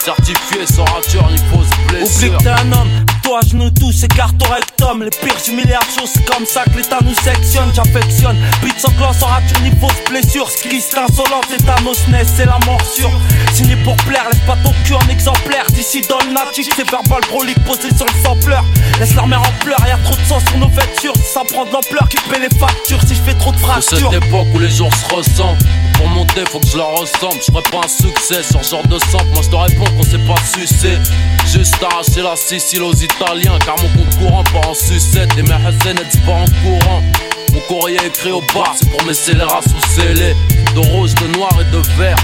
Certifié 0.05 0.67
sans 0.67 0.85
rature 0.85 1.27
ni 1.31 1.39
fausse 1.51 1.71
blessure. 1.89 2.29
Oublie 2.29 2.39
que 2.39 2.43
t'es 2.43 2.51
un 2.51 2.73
homme, 2.73 3.07
toi 3.23 3.41
je 3.49 3.57
nous 3.57 3.71
tous 3.71 4.05
écarte 4.05 4.35
au 4.43 4.53
rectum 4.53 5.03
Les 5.03 5.11
pires 5.11 5.41
humiliations 5.49 6.05
c'est 6.07 6.25
comme 6.27 6.45
ça 6.45 6.65
que 6.65 6.77
l'état 6.77 6.99
nous 7.03 7.15
sectionne. 7.15 7.71
J'affectionne, 7.75 8.37
beat 8.63 8.79
sans 8.79 8.91
clan 8.93 9.13
sans 9.13 9.27
rature 9.27 9.61
ni 9.63 9.71
fausse 9.81 10.05
blessure. 10.11 10.51
Ce 10.51 10.63
qui 10.69 10.81
c'est 10.81 10.99
insolent 10.99 11.41
c'est 11.49 11.65
ta 11.65 11.81
nosness, 11.81 12.29
c'est 12.37 12.45
la 12.47 12.59
morsure. 12.67 13.11
Signé 13.55 13.77
pour 13.77 13.97
plaire, 14.09 14.27
laisse 14.31 14.43
pas 14.47 14.57
ton 14.63 14.73
cul 14.85 14.95
en 14.95 15.09
exemplaire. 15.09 15.65
D'ici 15.71 16.03
dans 16.03 16.19
le 16.19 16.33
natif, 16.35 16.69
c'est 16.77 16.91
verbal 16.91 17.21
brolique 17.31 17.63
posé 17.65 17.89
sur 17.97 18.07
le 18.07 18.23
sampleur. 18.23 18.65
Laisse 19.01 19.15
leur 19.15 19.27
mère 19.27 19.41
en 19.41 19.65
pleurs, 19.65 19.81
y'a 19.87 19.97
trop 20.05 20.17
de 20.17 20.25
sang 20.29 20.41
sur 20.41 20.59
nos 20.59 20.69
vêtures 20.69 21.15
ça 21.35 21.43
prend 21.53 21.65
de 21.65 21.73
l'ampleur 21.73 22.09
qui 22.09 22.17
paie 22.31 22.39
les 22.39 22.59
factures. 22.59 23.01
Si 23.03 23.15
je 23.15 23.23
fais 23.23 23.35
trop 23.35 23.51
de 23.51 23.57
De 23.57 23.63
fractures. 23.63 24.11
cette 24.13 24.25
époque 24.25 24.47
où 24.55 24.59
les 24.59 24.71
jours 24.71 24.91
se 24.95 25.15
ressemblent 25.15 25.59
Pour 25.95 26.09
monter 26.09 26.45
faut 26.47 26.61
que 26.61 26.67
je 26.69 26.77
leur 26.77 26.93
ressemble. 26.93 27.41
Je 27.45 27.51
pas 27.51 27.61
un 27.85 27.89
succès 28.05 28.43
sur 28.43 28.63
genre 28.63 28.87
de 28.87 28.99
sample 29.11 29.33
Moi 29.33 29.43
je 29.43 29.51
te 29.51 29.57
réponds 29.57 29.97
qu'on 29.97 30.03
sait 30.03 30.19
pas 30.19 30.35
sucer 30.59 30.99
Juste 31.47 31.83
arracher 31.83 32.23
la 32.23 32.37
Sicile 32.37 32.83
aux 32.83 32.93
Italiens 32.93 33.59
Car 33.65 33.77
mon 33.83 33.89
compte 33.89 34.19
courant 34.19 34.45
part 34.45 34.71
en 34.71 34.75
sucette. 34.75 35.31
Et 35.39 35.43
mes 35.43 35.53
Hassan 35.53 35.97
pas 36.27 36.33
en 36.33 36.45
courant 36.63 37.03
Mon 37.55 37.61
courrier 37.61 37.99
écrit 38.05 38.33
au 38.33 38.43
bar 38.53 38.75
C'est 38.77 38.91
pour 38.91 39.03
mes 39.05 39.15
scélérats 39.15 39.61
sous 39.63 39.91
scellés 39.91 40.35
De 40.75 40.81
rose, 40.81 41.15
de 41.15 41.27
noir 41.37 41.51
et 41.61 41.65
de 41.71 41.81
vert. 41.97 42.17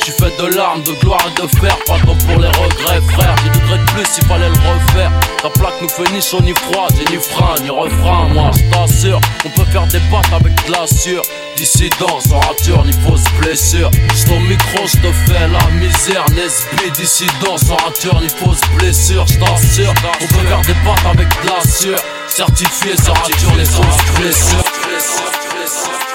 J'suis 0.00 0.12
fait 0.12 0.42
de 0.42 0.54
larmes, 0.54 0.82
de 0.82 0.92
gloire 0.92 1.20
et 1.26 1.42
de 1.42 1.46
fer. 1.58 1.76
Pas 1.86 1.98
comme 2.00 2.16
pour 2.16 2.40
les 2.40 2.48
regrets 2.48 3.00
frère. 3.12 3.34
J'ai 3.44 3.50
degré 3.60 3.78
de 3.78 3.84
plus 3.92 4.06
s'il 4.06 4.24
fallait 4.24 4.48
le 4.48 4.54
refaire. 4.54 5.12
Ta 5.42 5.50
plaque 5.50 5.74
nous 5.82 5.88
fait 5.88 6.10
ni 6.12 6.22
chaud 6.22 6.40
ni 6.40 6.54
froid 6.54 6.88
J'ai 6.96 7.14
ni 7.14 7.22
frein 7.22 7.54
ni 7.62 7.68
refrain. 7.68 8.28
Moi 8.32 8.50
je 8.56 8.62
t'assure 8.74 9.20
On 9.44 9.50
peut 9.50 9.70
faire 9.70 9.86
des 9.88 10.00
pattes 10.10 10.32
avec 10.32 10.54
de 10.66 10.72
la 10.72 10.86
sueur. 10.86 11.22
Dissident 11.56 12.20
sans 12.20 12.40
rature 12.40 12.84
ni 12.86 12.92
fausse 12.92 13.24
blessure. 13.40 13.90
J'suis 14.14 14.32
au 14.32 14.40
micro 14.40 14.86
j'te 14.86 15.12
fais 15.26 15.48
la 15.48 15.70
misère. 15.72 16.24
Nesby 16.30 16.90
dissident 16.96 17.58
sans 17.58 17.76
rature 17.76 18.20
ni 18.22 18.28
fausse 18.28 18.60
blessure? 18.78 19.26
J't'assure 19.26 19.92
On 20.22 20.26
peut 20.26 20.46
faire 20.46 20.62
des 20.62 20.74
pattes 20.84 21.06
avec 21.12 21.28
de 21.28 21.48
la 21.48 21.70
sueur. 21.70 22.00
Certifié 22.28 22.96
sans 22.96 23.12
rature 23.12 23.54
ni 23.56 23.64
fausse 23.66 24.18
blessure 24.18 24.77
this. 24.88 25.20
This. 25.52 26.07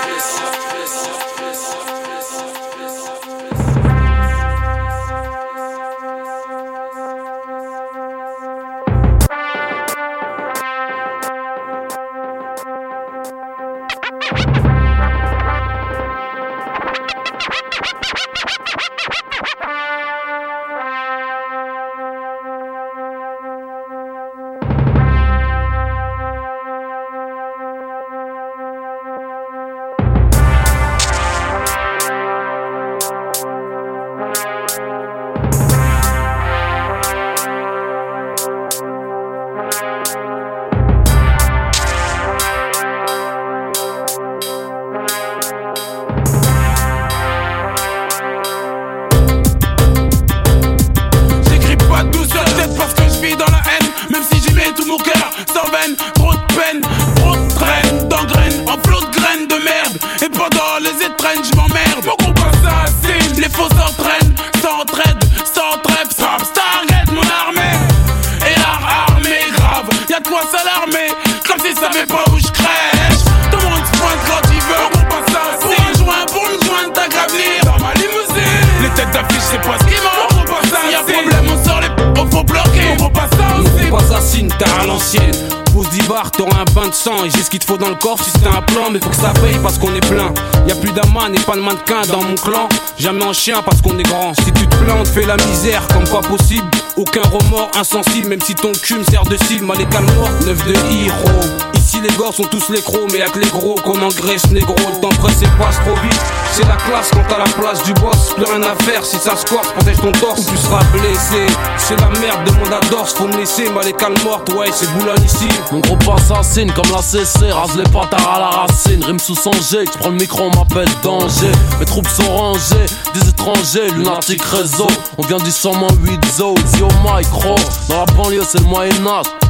Et 91.34 91.40
pas 91.40 91.56
de 91.56 91.62
mannequin 91.62 92.02
dans 92.10 92.24
mon 92.24 92.36
clan. 92.36 92.70
Jamais 92.98 93.24
en 93.24 93.34
chien 93.34 93.62
parce 93.64 93.82
qu'on 93.82 93.98
est 93.98 94.04
grand. 94.04 94.34
Si 94.36 94.52
tu 94.52 94.68
te 94.68 94.74
Là 94.88 94.96
on 95.00 95.04
te 95.04 95.10
fait 95.10 95.26
la 95.26 95.38
misère 95.38 95.88
comme 95.94 96.08
quoi 96.10 96.22
possible 96.22 96.68
Aucun 96.98 97.22
remords 97.22 97.72
insensible 97.76 98.28
Même 98.28 98.42
si 98.42 98.54
ton 98.54 98.72
cul 98.74 98.96
me 98.96 99.04
sert 99.04 99.24
de 99.24 99.38
cible 99.46 99.66
Mal 99.66 99.80
et 99.80 99.86
mort, 99.86 100.30
neuf 100.46 100.66
de 100.66 100.74
héros 100.74 101.40
Ici 101.76 101.83
les 102.04 102.16
gosses 102.16 102.36
sont 102.36 102.44
tous 102.44 102.70
les 102.70 102.82
crocs 102.82 103.10
Mais 103.12 103.22
avec 103.22 103.36
les 103.36 103.50
gros 103.50 103.76
qu'on 103.76 104.02
engraisse 104.02 104.50
négro 104.52 104.76
Le 104.94 105.00
temps 105.00 105.10
presse 105.10 105.42
et 105.42 105.48
passe 105.58 105.80
trop 105.80 105.96
vite. 106.04 106.22
C'est 106.52 106.68
la 106.68 106.76
classe 106.76 107.10
quand 107.12 107.24
t'as 107.28 107.38
la 107.38 107.46
place 107.46 107.82
du 107.84 107.94
boss. 107.94 108.34
Plus 108.36 108.46
rien 108.46 108.62
à 108.62 108.76
faire 108.84 109.04
si 109.04 109.18
ça 109.18 109.36
squatte 109.36 109.74
Protège 109.74 109.98
ton 109.98 110.12
torse. 110.12 110.40
Ou 110.42 110.52
tu 110.52 110.58
seras 110.58 110.84
blessé. 110.92 111.48
C'est 111.78 112.00
la 112.00 112.10
merde 112.20 112.46
demande 112.46 112.74
à 112.74 112.80
Dors 112.90 113.08
Faut 113.10 113.28
me 113.28 113.38
laisser. 113.38 113.70
Mal 113.70 113.88
et 113.88 114.24
morte 114.24 114.52
Ouais 114.54 114.68
c'est 114.74 114.92
Boulogne 114.94 115.24
ici. 115.26 115.48
Mon 115.72 115.80
groupe 115.80 116.04
assassine 116.16 116.72
comme 116.74 116.92
la 116.92 117.02
CC 117.02 117.52
Rase 117.52 117.76
les 117.78 117.84
patards 117.84 118.36
à 118.36 118.40
la 118.40 118.50
racine. 118.50 119.04
Rime 119.04 119.20
sous 119.20 119.36
son 119.36 119.52
Tu 119.52 119.98
prends 120.00 120.10
le 120.10 120.16
micro 120.16 120.44
on 120.44 120.58
m'appelle 120.58 120.90
danger. 121.02 121.52
Mes 121.80 121.86
troupes 121.86 122.08
sont 122.08 122.30
rangées 122.30 122.86
Des 123.14 123.30
étrangers 123.30 123.90
lunatique 123.96 124.44
réseau. 124.44 124.88
On 125.18 125.24
vient 125.24 125.38
du 125.38 125.52
108 125.52 126.26
zo 126.38 126.56
Zio 126.76 126.88
micro 127.04 127.56
Dans 127.90 127.98
la 127.98 128.06
banlieue 128.14 128.44
c'est 128.48 128.60
le 128.60 128.66
Moyen-Âge 128.66 129.43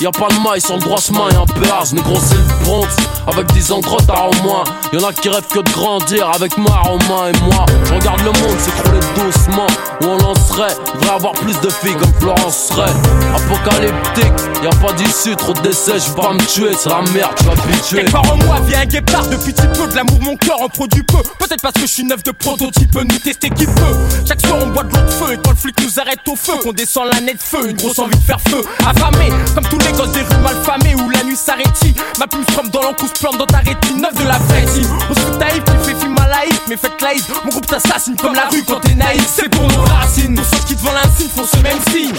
Y'a 0.00 0.12
pas 0.12 0.28
de 0.28 0.40
maille 0.44 0.60
sur 0.60 0.74
le 0.74 0.80
droit 0.80 1.00
chemin, 1.00 1.28
y'a 1.32 1.40
un 1.40 1.46
péage, 1.46 1.92
négro 1.92 2.14
c'est 2.22 2.36
le 2.36 2.64
Bronx 2.64 2.86
Avec 3.26 3.52
10 3.52 3.72
ans 3.72 3.80
de 3.80 3.88
retard 3.88 4.30
au 4.30 4.42
moins. 4.44 4.62
Y'en 4.92 5.08
a 5.08 5.12
qui 5.12 5.28
rêvent 5.28 5.48
que 5.48 5.58
de 5.58 5.72
grandir 5.72 6.30
avec 6.32 6.56
ma 6.56 6.82
main 7.08 7.32
et 7.32 7.40
moi. 7.42 7.66
Je 7.84 7.94
regarde 7.94 8.20
le 8.20 8.26
monde 8.26 8.58
s'écrouler 8.60 9.00
doucement. 9.16 9.66
Où 10.00 10.06
on 10.06 10.18
lancerait, 10.18 10.74
devrait 10.94 11.16
avoir 11.16 11.32
plus 11.32 11.58
de 11.60 11.68
filles 11.68 11.96
comme 11.96 12.12
Florence 12.20 12.68
serait. 12.68 12.92
Apocalyptique, 13.34 14.32
y'a 14.62 14.70
pas 14.70 14.92
d'issue, 14.92 15.34
trop 15.34 15.52
de 15.52 15.60
décès, 15.62 15.98
je 15.98 16.12
pas 16.12 16.32
me 16.32 16.46
tuer, 16.46 16.70
c'est 16.78 16.90
la 16.90 17.02
merde, 17.12 17.34
tu 17.36 17.48
habitué. 17.48 18.04
Quelque 18.04 18.16
en 18.16 18.36
moi 18.46 18.60
vient 18.68 18.80
un 18.80 18.86
guépard 18.86 19.26
depuis 19.26 19.52
petit 19.52 19.66
peu 19.74 19.88
De 19.88 19.96
l'amour 19.96 20.20
mon 20.20 20.36
cœur 20.36 20.62
en 20.62 20.68
produit 20.68 21.02
peu. 21.02 21.18
Peut-être 21.40 21.60
parce 21.60 21.74
que 21.74 21.80
je 21.80 21.86
suis 21.86 22.04
neuf 22.04 22.22
de 22.22 22.30
prototype 22.30 22.94
Nous 22.94 23.18
tester 23.18 23.50
qui 23.50 23.66
peut. 23.66 23.96
Chaque 24.26 24.40
soir 24.46 24.58
on 24.62 24.68
boit 24.68 24.84
de 24.84 24.94
l'eau 24.94 25.02
de 25.02 25.10
feu 25.10 25.32
Et 25.32 25.38
quand 25.38 25.50
le 25.50 25.56
flic 25.56 25.74
nous 25.82 25.98
arrête 25.98 26.20
au 26.28 26.36
feu 26.36 26.52
Qu'on 26.62 26.72
descend 26.72 27.08
la 27.12 27.20
nette 27.20 27.42
feu 27.42 27.70
Une 27.70 27.76
grosse 27.76 27.98
envie 27.98 28.16
de 28.16 28.22
faire 28.22 28.40
feu. 28.40 28.62
Affamé 28.86 29.30
comme 29.54 29.64
tous 29.64 29.78
les 29.78 29.87
les 29.88 29.96
gosses 29.96 30.12
des 30.12 30.20
rues 30.20 30.42
malfamées 30.42 30.94
où 30.94 31.08
la 31.10 31.22
nuit 31.24 31.36
s'arrêtit. 31.36 31.94
Ma 32.18 32.26
plume 32.26 32.44
trompe 32.44 32.70
dans 32.70 32.82
l'encou, 32.82 33.06
plante 33.20 33.38
dans 33.38 33.46
ta 33.46 33.58
rétine, 33.58 34.00
neuf 34.00 34.14
de 34.14 34.24
la 34.24 34.34
fête. 34.34 34.68
On 35.10 35.14
se 35.14 35.38
taïf, 35.38 35.62
tu 35.64 35.90
fais 35.90 35.98
film 35.98 36.16
à 36.18 36.28
laïf, 36.28 36.60
mais 36.68 36.76
faites 36.76 37.00
laïf. 37.00 37.24
Mon 37.44 37.50
groupe 37.50 37.66
t'assassine 37.66 38.16
comme 38.16 38.34
la 38.34 38.48
rue 38.50 38.62
quand 38.64 38.80
t'es 38.80 38.94
naïf. 38.94 39.26
C'est 39.34 39.48
pour 39.48 39.66
nos 39.66 39.82
racines. 39.82 40.34
Nos 40.34 40.44
ceux 40.44 40.62
qui 40.66 40.74
devant 40.74 40.92
l'insigne 40.92 41.28
font 41.34 41.46
ce 41.46 41.56
même 41.62 41.78
signe. 41.90 42.14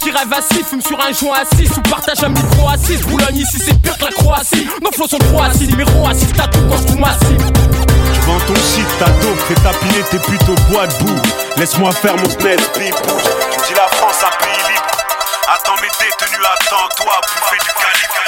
Qui 0.00 0.10
rêve 0.10 0.32
assis, 0.32 0.62
fume 0.64 0.82
sur 0.82 0.98
un 1.00 1.12
joint 1.12 1.38
assis 1.42 1.68
ou 1.76 1.80
partage 1.88 2.22
un 2.22 2.28
micro 2.28 2.68
assis. 2.68 2.96
Boulogne 3.08 3.36
ici, 3.36 3.58
c'est 3.58 3.80
pire 3.80 3.96
que 3.98 4.04
la 4.04 4.12
Croatie. 4.12 4.68
Nos 4.82 4.92
flots 4.92 5.08
sont 5.08 5.18
trop 5.18 5.42
acides, 5.42 5.74
mais 5.76 5.84
assist 6.08 6.34
t'as 6.36 6.48
tout 6.48 6.60
quand 6.70 6.76
je 6.76 6.84
trouve 6.84 7.00
massif. 7.00 7.38
Vends 8.26 8.40
ton 8.46 8.54
shit, 8.54 8.86
ta 8.98 9.06
dope, 9.06 9.38
fais 9.48 9.54
taper 9.54 10.04
tes 10.10 10.18
plutôt 10.18 10.54
bois 10.70 10.86
de 10.86 10.94
boue. 11.04 11.20
Laisse-moi 11.56 11.92
faire 11.92 12.16
mon 12.16 12.22
bip. 12.22 12.38
Tu 12.38 12.52
dis 12.78 13.74
la 13.74 13.88
France 13.96 14.22
un 14.22 14.44
pays 14.44 14.68
libre. 14.68 14.77
Attends 15.50 15.80
mes 15.80 15.88
détenus, 15.98 16.44
attends 16.44 16.88
toi, 16.94 17.20
bouffer 17.22 17.56
du 17.64 17.70
calibre. 17.80 18.18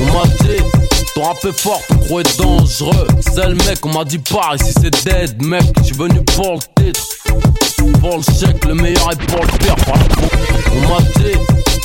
On 0.00 0.04
m'a 0.12 0.24
dit, 0.44 0.62
ton 1.16 1.22
rap 1.24 1.44
est 1.44 1.58
fort, 1.60 1.82
ton 1.88 1.96
gros 1.96 2.20
est 2.20 2.38
dangereux. 2.38 3.08
C'est 3.20 3.48
le 3.48 3.56
mec, 3.66 3.84
on 3.84 3.88
m'a 3.92 4.04
dit 4.04 4.18
pas 4.18 4.54
ici 4.54 4.72
c'est 4.80 5.04
dead, 5.04 5.42
mec. 5.44 5.64
J'suis 5.82 5.96
venu 5.96 6.22
pour 6.36 6.54
le 6.54 6.60
titre. 6.84 7.00
Pour 8.00 8.18
le 8.18 8.22
chèque, 8.22 8.64
le 8.66 8.74
meilleur 8.74 9.10
est 9.10 9.26
pour 9.26 9.42
le 9.42 9.48
pire. 9.58 9.74
On 10.76 10.80
m'a 10.94 11.00
dit, 11.16 11.36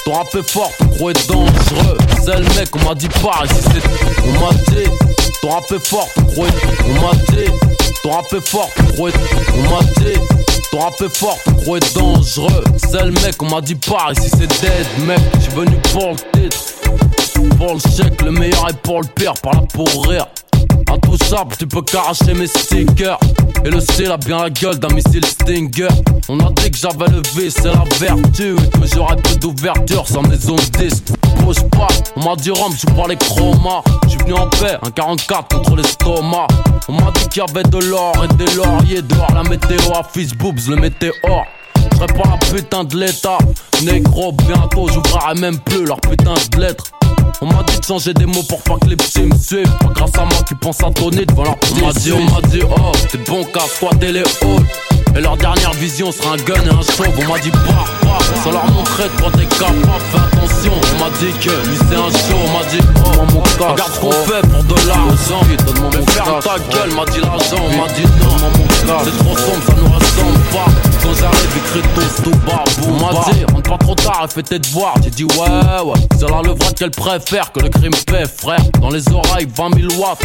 ton 0.05 0.13
rap 0.13 0.35
est 0.35 0.51
fort, 0.51 0.71
ton 0.77 0.85
gros 0.85 1.09
est 1.09 1.27
dangereux. 1.27 1.97
C'est 2.23 2.37
le 2.37 2.45
mec, 2.55 2.69
on 2.75 2.87
m'a 2.87 2.93
dit 2.93 3.09
pas 3.09 3.41
ici 3.45 3.61
c'est. 3.73 3.83
On 4.27 4.33
m'a 4.39 4.51
dit, 4.67 4.87
ton 5.41 5.49
rap 5.49 5.71
est 5.71 5.87
fort, 5.87 6.07
ton 6.15 6.45
est. 6.45 6.53
On 6.85 6.93
m'a 7.01 7.11
dit, 7.29 7.51
ton 8.03 8.11
rap 8.11 8.33
est 8.33 8.47
fort, 8.47 8.69
ton 8.95 9.07
est. 9.07 9.13
On 9.57 9.61
m'a 9.69 9.79
dit, 9.97 10.19
ton 10.71 10.79
rap 10.79 11.01
est 11.01 11.17
fort, 11.17 11.37
ton 11.45 11.51
gros 11.53 11.77
est 11.77 11.95
dangereux. 11.95 12.63
C'est 12.77 13.05
le 13.05 13.11
mec, 13.11 13.41
on 13.41 13.49
m'a 13.49 13.61
dit 13.61 13.75
pas 13.75 14.11
ici 14.11 14.29
c'est 14.29 14.47
dead, 14.61 14.87
mec. 15.05 15.19
J'suis 15.39 15.53
venu 15.53 15.75
pour 15.91 16.09
le 16.09 16.39
titre. 16.39 16.57
Pour 17.57 17.73
le 17.73 17.79
chèque, 17.79 18.21
le 18.21 18.31
meilleur 18.31 18.69
est 18.69 18.77
pour 18.81 19.01
le 19.01 19.07
pire, 19.07 19.33
par 19.41 19.53
là 19.53 19.61
pour 19.73 20.07
rire. 20.07 20.27
Intouchable, 20.91 21.55
tu 21.57 21.67
peux 21.67 21.81
qu'arracher 21.81 22.33
mes 22.33 22.47
stickers. 22.47 23.19
Et 23.63 23.69
le 23.69 23.79
ciel 23.79 24.11
a 24.11 24.17
bien 24.17 24.41
la 24.43 24.49
gueule 24.49 24.79
d'un 24.79 24.93
missile 24.93 25.25
Stinger. 25.25 25.87
On 26.27 26.39
a 26.39 26.51
dit 26.51 26.71
que 26.71 26.77
j'avais 26.77 27.09
le 27.11 27.21
vice, 27.35 27.55
c'est 27.61 27.65
la 27.65 27.83
vertu. 27.99 28.55
Que 28.55 28.87
j'aurais 28.93 29.17
peu 29.17 29.35
d'ouverture 29.35 30.07
sans 30.07 30.21
maison 30.23 30.55
de 30.55 30.77
disque. 30.77 31.09
Bouge 31.41 31.63
pas, 31.71 31.87
on 32.15 32.23
m'a 32.23 32.35
dit 32.35 32.51
Rome, 32.51 32.73
j'suis 32.73 32.87
pas 32.95 33.07
les 33.07 33.17
chromas. 33.17 33.83
J'suis 34.07 34.17
venu 34.19 34.33
en 34.33 34.47
paix, 34.49 34.77
un 34.81 34.91
44 34.91 35.57
contre 35.57 35.75
l'estomac. 35.75 36.47
On 36.87 36.93
m'a 36.93 37.11
dit 37.11 37.27
qu'il 37.29 37.43
y 37.43 37.49
avait 37.49 37.67
de 37.67 37.77
l'or 37.85 38.13
et 38.23 38.33
des 38.35 38.51
lauriers 38.55 39.01
dehors. 39.01 39.31
La 39.33 39.43
météo 39.43 39.79
fish 40.11 40.33
boobs, 40.35 40.67
le 40.69 40.75
météore. 40.75 41.45
J'serais 41.93 42.07
pas 42.07 42.29
la 42.29 42.37
putain 42.37 42.83
de 42.83 42.97
l'état. 42.97 43.37
Négro, 43.83 44.31
bientôt 44.31 44.87
j'ouvrirai 44.87 45.35
même 45.39 45.59
plus 45.59 45.85
leur 45.85 45.99
putain 46.01 46.33
de 46.51 46.59
lettres. 46.59 46.85
On 47.41 47.45
m'a 47.45 47.63
dit 47.63 47.79
de 47.79 47.85
changer 47.85 48.13
des 48.13 48.25
mots 48.25 48.43
pour 48.43 48.61
pas 48.63 48.75
que 48.81 48.87
les 48.89 48.97
petits 48.97 49.21
me 49.21 49.37
suivent. 49.37 49.71
Pas 49.79 49.91
grâce 49.95 50.15
à 50.15 50.25
moi 50.25 50.43
qui 50.47 50.55
pense 50.55 50.83
à 50.83 50.89
donner 50.89 51.25
devant 51.25 51.43
leur 51.43 51.55
On 51.71 51.85
m'a 51.85 51.93
dit, 51.93 52.11
on 52.11 52.23
m'a 52.23 52.41
dit, 52.49 52.61
oh, 52.63 52.91
t'es 53.09 53.17
bon 53.19 53.45
qu'à 53.45 53.61
squatter 53.61 54.11
les 54.11 54.19
halls. 54.19 54.65
Et 55.15 55.21
leur 55.21 55.37
dernière 55.37 55.71
vision 55.73 56.11
sera 56.11 56.33
un 56.33 56.37
gun 56.37 56.55
et 56.55 56.69
un 56.69 56.81
chauve. 56.81 57.13
On 57.17 57.31
m'a 57.31 57.39
dit, 57.39 57.51
bah, 57.51 57.85
bah, 58.03 58.17
ça 58.43 58.51
leur 58.51 58.65
montrait 58.71 59.05
de 59.05 59.21
quoi 59.21 59.31
t'es 59.31 59.45
capable. 59.45 59.79
Fais 60.11 60.37
attention, 60.37 60.73
on 60.75 61.03
m'a 61.03 61.09
dit 61.17 61.31
que 61.39 61.49
lui 61.49 61.77
c'est 61.89 61.95
un 61.95 62.11
show. 62.11 62.37
On 62.45 62.59
m'a 62.59 62.65
dit, 62.69 62.79
oh, 63.05 63.33
mon 63.33 63.41
regarde 63.71 63.93
ce 63.93 63.99
qu'on 63.99 64.11
fait 64.11 64.41
pour 64.41 64.63
de 64.63 64.87
l'argent. 64.87 65.41
Mais 65.47 66.11
ferme 66.11 66.39
ta 66.41 66.57
gueule, 66.59 66.93
m'a 66.93 67.05
dit 67.05 67.21
l'argent. 67.21 67.63
On 67.63 67.77
m'a 67.77 67.87
dit, 67.93 68.03
non, 68.85 68.97
c'est 69.03 69.17
trop 69.17 69.37
sombre, 69.37 69.63
ça 69.65 69.73
nous 69.77 69.93
ressemble 69.93 70.39
pas. 70.51 70.67
Quand 71.01 71.13
j'arrive, 71.13 71.57
écrit 71.57 71.81
tous 71.95 72.23
tout 72.23 72.37
bas. 72.45 72.63
On 72.87 72.91
m'a 72.93 73.31
dit, 73.31 73.45
rentre 73.45 73.69
pas 73.69 73.77
trop 73.77 73.95
tard 73.95 74.27
et 74.29 74.33
fais 74.33 74.43
tes 74.43 74.59
devoirs. 74.59 74.95
J'ai 75.03 75.09
dit, 75.09 75.23
ouais, 75.23 75.81
ouais, 75.85 75.99
c'est 76.17 76.29
là 76.29 76.41
le 76.43 76.51
vrai 76.51 76.73
qu'elle 76.75 76.91
préfère 76.91 77.51
que 77.51 77.59
le 77.61 77.69
crime 77.69 77.93
paie, 78.05 78.25
frère. 78.25 78.59
Dans 78.81 78.89
les 78.89 79.07
oreilles, 79.09 79.47
20 79.55 79.75
000 79.89 80.01
watts. 80.01 80.21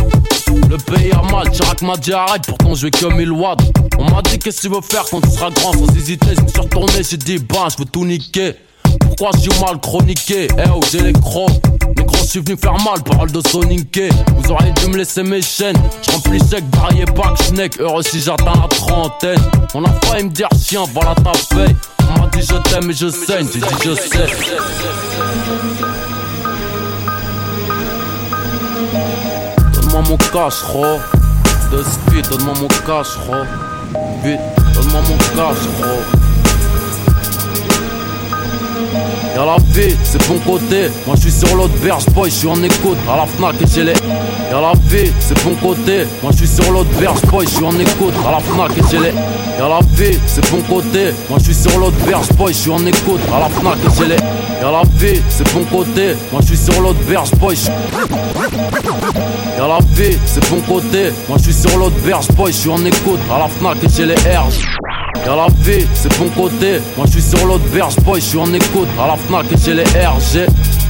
Le 0.68 0.76
pays 0.76 1.12
a 1.12 1.22
mal, 1.30 1.50
Chirac 1.50 1.82
m'a 1.82 1.96
dit 1.96 2.12
arrête, 2.12 2.42
pourtant 2.46 2.74
je 2.74 2.86
vais 2.86 2.90
que 2.90 3.06
1000 3.06 3.32
watts. 3.32 3.60
On 3.98 4.10
m'a 4.10 4.22
dit 4.22 4.38
qu'est-ce 4.38 4.62
que 4.62 4.68
tu 4.68 4.74
veux 4.74 4.80
faire 4.80 5.04
quand 5.10 5.20
tu 5.20 5.30
seras 5.30 5.50
grand? 5.50 5.72
Sans 5.72 5.96
hésiter. 5.96 6.34
Je 6.36 6.42
me 6.42 6.48
suis 6.48 6.60
retourné, 6.60 7.02
j'ai 7.08 7.16
dit 7.16 7.38
bah 7.38 7.68
je 7.70 7.76
veux 7.78 7.88
tout 7.88 8.04
niquer. 8.04 8.54
Pourquoi 9.00 9.30
j'ai 9.40 9.60
mal 9.60 9.80
chroniqué? 9.80 10.48
Eh 10.58 10.68
oh 10.74 10.80
j'ai 10.90 11.00
les 11.00 11.12
crocs. 11.12 11.50
Les 11.96 12.04
gros 12.04 12.16
je 12.18 12.28
suis 12.30 12.40
venu 12.40 12.56
faire 12.56 12.76
mal, 12.84 13.02
parole 13.04 13.30
de 13.30 13.40
soniquer 13.46 14.08
Vous 14.36 14.50
auriez 14.50 14.72
dû 14.72 14.88
me 14.88 14.96
laisser 14.96 15.22
mes 15.22 15.42
chaînes. 15.42 15.76
Je 16.02 16.12
remplis 16.12 16.40
chèque, 16.50 16.64
varié 16.76 17.04
pas 17.04 17.34
schneck 17.42 17.78
Heureux 17.80 18.02
si 18.02 18.20
j'atteins 18.20 18.52
la 18.60 18.68
trentaine. 18.68 19.38
On 19.74 19.84
a 19.84 19.92
failli 20.04 20.24
me 20.24 20.30
dire 20.30 20.48
chien, 20.60 20.84
voilà 20.92 21.14
ta 21.14 21.32
paye 21.54 21.74
On 22.00 22.20
m'a 22.20 22.28
dit 22.28 22.42
je 22.42 22.56
t'aime 22.68 22.90
et 22.90 22.94
je 22.94 23.08
saigne. 23.08 23.46
J'ai 23.52 23.60
dit 23.60 23.66
je 23.84 23.94
sais. 23.94 24.26
Donne-moi 29.72 30.02
mon 30.08 30.16
cash, 30.16 30.62
De 31.70 31.82
speed, 31.82 32.28
donne-moi 32.28 32.54
mon 32.60 32.68
cash, 32.68 33.08
Vite, 34.24 34.40
donne-moi 34.74 35.00
mon 35.08 35.16
cash, 35.36 36.23
Y'a 39.34 39.44
la 39.44 39.56
vie, 39.72 39.96
c'est 40.04 40.28
bon 40.28 40.38
côté. 40.38 40.88
Moi 41.06 41.16
je 41.16 41.22
suis 41.22 41.32
sur 41.32 41.56
l'autre 41.56 41.74
berge, 41.82 42.06
boy, 42.14 42.30
je 42.30 42.34
suis 42.34 42.48
en 42.48 42.62
écoute. 42.62 42.98
À 43.10 43.16
la 43.16 43.26
Fnac 43.26 43.54
et 43.60 43.66
j'ai 43.66 43.84
les. 43.84 43.92
Y'a 43.92 44.60
la 44.60 44.72
vie, 44.88 45.10
c'est 45.18 45.42
bon 45.44 45.54
côté. 45.56 46.06
Moi 46.22 46.32
je 46.32 46.38
suis 46.38 46.48
sur 46.48 46.72
l'autre 46.72 46.90
berge, 47.00 47.20
boy, 47.30 47.46
je 47.46 47.50
suis 47.50 47.64
en 47.64 47.78
écoute. 47.78 48.14
À 48.26 48.30
la 48.30 48.38
Fnac 48.38 48.70
et 48.76 48.82
j'ai 48.90 48.98
les. 48.98 49.12
Y'a 49.58 49.68
la 49.68 49.80
vie, 49.96 50.18
c'est 50.26 50.50
bon 50.50 50.60
côté. 50.62 51.12
Moi 51.28 51.38
je 51.38 51.44
suis 51.44 51.54
sur 51.54 51.78
l'autre 51.78 51.96
berge, 52.06 52.28
boy, 52.36 52.52
je 52.52 52.58
suis 52.58 52.70
en 52.70 52.86
écoute. 52.86 53.20
À 53.34 53.40
la 53.40 53.48
Fnac 53.48 53.78
et 53.78 53.98
j'ai 53.98 54.06
les. 54.06 54.16
Y'a 54.62 54.70
la 54.70 54.82
vie, 54.96 55.20
c'est 55.28 55.52
bon 55.52 55.64
côté. 55.64 56.14
Moi 56.32 56.40
je 56.42 56.46
suis 56.46 56.56
sur 56.56 56.80
l'autre 56.80 57.00
berge, 57.08 57.30
boy. 57.32 57.56
Y'a 59.58 59.68
la 59.68 59.78
vie, 59.94 60.18
c'est 60.26 60.50
bon 60.50 60.60
côté. 60.60 61.10
Moi 61.28 61.38
je 61.38 61.44
suis 61.44 61.54
sur 61.54 61.78
l'autre 61.78 61.96
berge, 62.04 62.28
boy, 62.36 62.52
je 62.52 62.58
suis 62.58 62.70
en 62.70 62.84
écoute. 62.84 63.20
À 63.34 63.38
la 63.38 63.48
Fnac 63.48 63.82
et 63.82 63.88
j'ai 63.94 64.06
les. 64.06 64.14
Y'a 65.24 65.36
la 65.36 65.46
vie, 65.60 65.86
c'est 65.94 66.18
bon 66.18 66.28
côté. 66.30 66.80
Moi 66.96 67.06
je 67.06 67.18
suis 67.18 67.22
sur 67.22 67.46
l'autre 67.46 67.64
berge, 67.72 67.96
boy, 68.00 68.20
je 68.20 68.26
suis 68.26 68.38
en 68.38 68.52
écoute. 68.52 68.88
À 68.98 69.06
la 69.06 69.16
Fnac 69.16 69.46
et 69.52 69.56
j'ai 69.62 69.74
les 69.74 69.84
RG. 69.84 70.46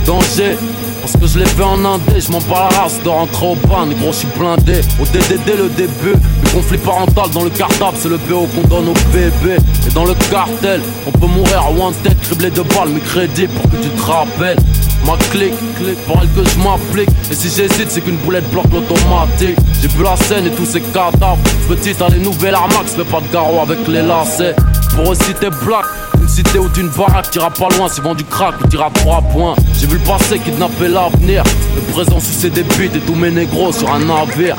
Danger. 0.07 0.57
Parce 1.01 1.19
que 1.19 1.27
je 1.27 1.39
l'ai 1.39 1.45
fait 1.45 1.63
en 1.63 1.85
indé, 1.85 2.19
je 2.19 2.33
m'en 2.33 2.39
bats 2.39 2.67
la 2.71 2.79
race 2.79 2.99
de 3.03 3.09
rentrer 3.11 3.47
au 3.47 3.55
ban, 3.57 3.87
gros 3.89 4.11
je 4.11 4.21
suis 4.21 4.29
blindé 4.39 4.81
Au 4.99 5.05
DDD 5.05 5.59
le 5.59 5.69
début, 5.69 6.15
le 6.15 6.51
conflit 6.51 6.79
parental 6.79 7.29
dans 7.35 7.45
le 7.45 7.51
cartable 7.51 7.95
c'est 7.99 8.09
le 8.09 8.17
BO 8.17 8.47
qu'on 8.55 8.67
donne 8.67 8.89
au 8.89 8.95
bébé 9.13 9.59
Et 9.87 9.91
dans 9.93 10.07
le 10.07 10.15
cartel, 10.31 10.81
on 11.07 11.11
peut 11.11 11.27
mourir 11.27 11.63
one 11.79 11.93
tête, 12.03 12.19
criblé 12.23 12.49
de 12.49 12.63
balles, 12.63 12.89
mais 12.89 13.01
crédit 13.01 13.49
pour 13.49 13.71
que 13.71 13.77
tu 13.77 13.91
te 13.91 14.03
rappelles 14.03 14.57
Ma 15.07 15.17
clique, 15.31 15.55
clique, 15.77 15.99
que 16.35 16.45
je 16.45 16.59
m'applique. 16.59 17.11
Et 17.31 17.35
si 17.35 17.49
j'hésite 17.49 17.91
c'est 17.91 18.01
qu'une 18.01 18.17
boulette 18.17 18.49
bloque 18.51 18.73
l'automatique. 18.73 19.57
J'ai 19.83 19.89
vu 19.89 20.03
la 20.03 20.17
scène 20.17 20.47
et 20.47 20.51
tous 20.51 20.67
ces 20.67 20.81
cadavres. 20.81 21.39
Petite 21.69 22.01
à 22.01 22.09
des 22.09 22.19
nouvelles 22.19 22.55
armax, 22.55 22.95
fais 22.95 23.05
pas 23.05 23.21
de 23.21 23.33
garrot 23.33 23.61
avec 23.61 23.87
les 23.89 24.03
lacets. 24.03 24.57
Pour 24.95 25.09
aussi 25.11 25.35
t'es 25.41 25.51
black 25.51 25.85
une 26.25 26.29
cité 26.29 26.59
ou 26.59 26.69
d'une 26.71 26.89
baraque, 26.89 27.31
t'iras 27.31 27.51
pas 27.51 27.69
loin, 27.77 27.87
c'est 27.89 28.03
du 28.17 28.25
crack 28.25 28.55
ou 28.65 28.69
t'iras 28.69 28.91
trois 28.95 29.21
points. 29.21 29.55
J'ai 29.79 29.87
vu 29.87 29.99
le 29.99 30.05
passé 30.05 30.39
kidnapper 30.39 30.89
l'avenir, 30.89 31.43
le 31.77 31.83
présent 31.93 32.19
c'est 32.19 32.49
des 32.51 32.63
buts 32.63 32.91
et 32.95 33.01
tous 33.01 33.15
mes 33.15 33.31
négros 33.31 33.73
sur 33.73 33.93
un 33.93 33.99
navire. 33.99 34.57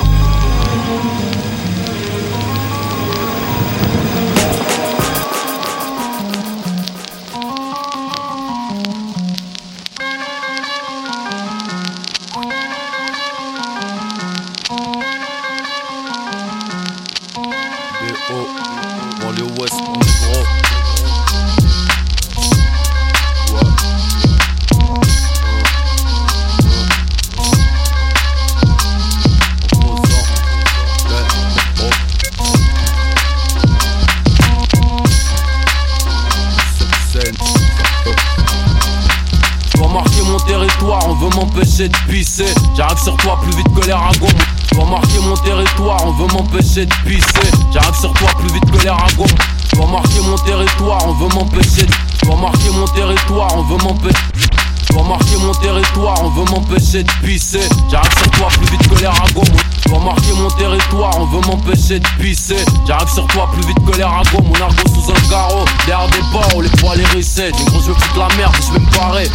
J'arrive 56.96 58.18
sur 58.18 58.32
toi 58.32 58.48
plus 58.48 58.68
vite 58.72 58.88
que 58.88 59.02
les 59.02 59.08
ragots. 59.08 59.44
Dois 59.88 60.00
marquer 60.00 60.32
mon 60.34 60.50
territoire, 60.52 61.12
on 61.20 61.26
veut 61.26 61.42
m'empêcher 61.42 62.00
de 62.00 62.08
pisser. 62.22 62.56
J'arrive 62.88 63.10
sur 63.10 63.28
toi 63.28 63.50
plus 63.52 63.68
vite 63.68 63.78
que 63.86 63.98
les 63.98 64.04
ragots. 64.04 64.42
Mon 64.42 64.54
argot 64.54 64.88
sous 64.94 65.12
un 65.12 65.30
carreau, 65.30 65.66
derrière 65.86 66.08
des 66.10 66.22
barreaux, 66.32 66.62
les 66.62 66.70
poils 66.70 67.02
hérissés. 67.02 67.52
Du 67.52 67.66
gros, 67.66 67.82
je 67.82 67.88
veux 67.88 67.96
foutre 67.96 68.20
la 68.20 68.36
merde, 68.38 68.56
je 68.66 68.74
vais 68.74 68.80
me 68.80 68.98
barrer. 68.98 69.30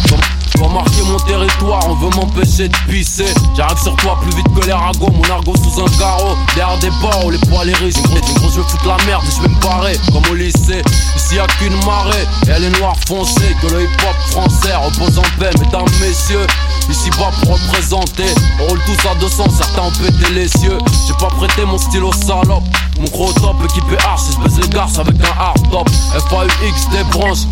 Dois 0.55 0.69
marquer 0.69 1.03
mon 1.03 1.17
territoire, 1.19 1.81
on 1.87 1.95
veut 1.95 2.09
m'empêcher 2.15 2.67
de 2.67 2.77
pisser. 2.89 3.31
J'arrive 3.55 3.77
sur 3.77 3.95
toi 3.97 4.17
plus 4.21 4.35
vite 4.35 4.47
que 4.59 4.65
les 4.65 4.73
ragots. 4.73 5.11
Mon 5.11 5.29
argot 5.29 5.55
sous 5.57 5.81
un 5.81 5.99
carreau, 5.99 6.35
derrière 6.55 6.79
des 6.79 6.89
barreaux, 6.99 7.29
les 7.29 7.39
poils 7.47 7.69
hérissés. 7.69 8.01
Du 8.01 8.33
gros, 8.39 8.49
je 8.49 8.57
veux 8.57 8.63
foutre 8.63 8.87
la 8.87 8.97
merde, 9.05 9.23
je 9.35 9.39
vais 9.39 9.49
me 9.49 9.61
barrer. 9.61 9.99
Comme 10.11 10.23
au 10.31 10.33
lycée, 10.33 10.81
ici 11.15 11.35
y'a 11.35 11.45
qu'une 11.59 11.77
marée. 11.85 12.25
Elle 12.47 12.63
est 12.63 12.79
noire 12.79 12.95
foncée, 13.07 13.55
que 13.61 13.67
le 13.67 13.83
hip-hop 13.83 14.15
français 14.31 14.75
repose 14.75 15.19
en 15.19 15.39
paix, 15.39 15.51
mesdames, 15.59 15.85
messieurs. 15.99 16.47
Ici 16.89 17.09
bas 17.11 17.31
pour 17.41 17.53
représenter, 17.53 18.25
on 18.59 18.67
roule 18.67 18.79
tous 18.85 19.07
à 19.07 19.15
200, 19.15 19.45
certains 19.49 19.83
ont 19.83 19.91
pété 19.91 20.33
les 20.33 20.47
cieux. 20.47 20.77
J'ai 21.07 21.13
pas 21.13 21.27
prêté 21.27 21.65
mon 21.65 21.77
stylo 21.77 22.11
salope, 22.13 22.63
mon 22.99 23.07
gros 23.09 23.31
top 23.33 23.55
équipé 23.63 23.97
arch, 24.05 24.21
si 24.21 24.33
je 24.33 24.39
baisse 24.39 24.59
les 24.61 24.69
garces 24.69 24.99
avec 24.99 25.15
un 25.21 25.39
hard 25.39 25.71
top. 25.71 25.89
FAUX 26.29 26.89
des 26.91 27.03
branches. 27.11 27.45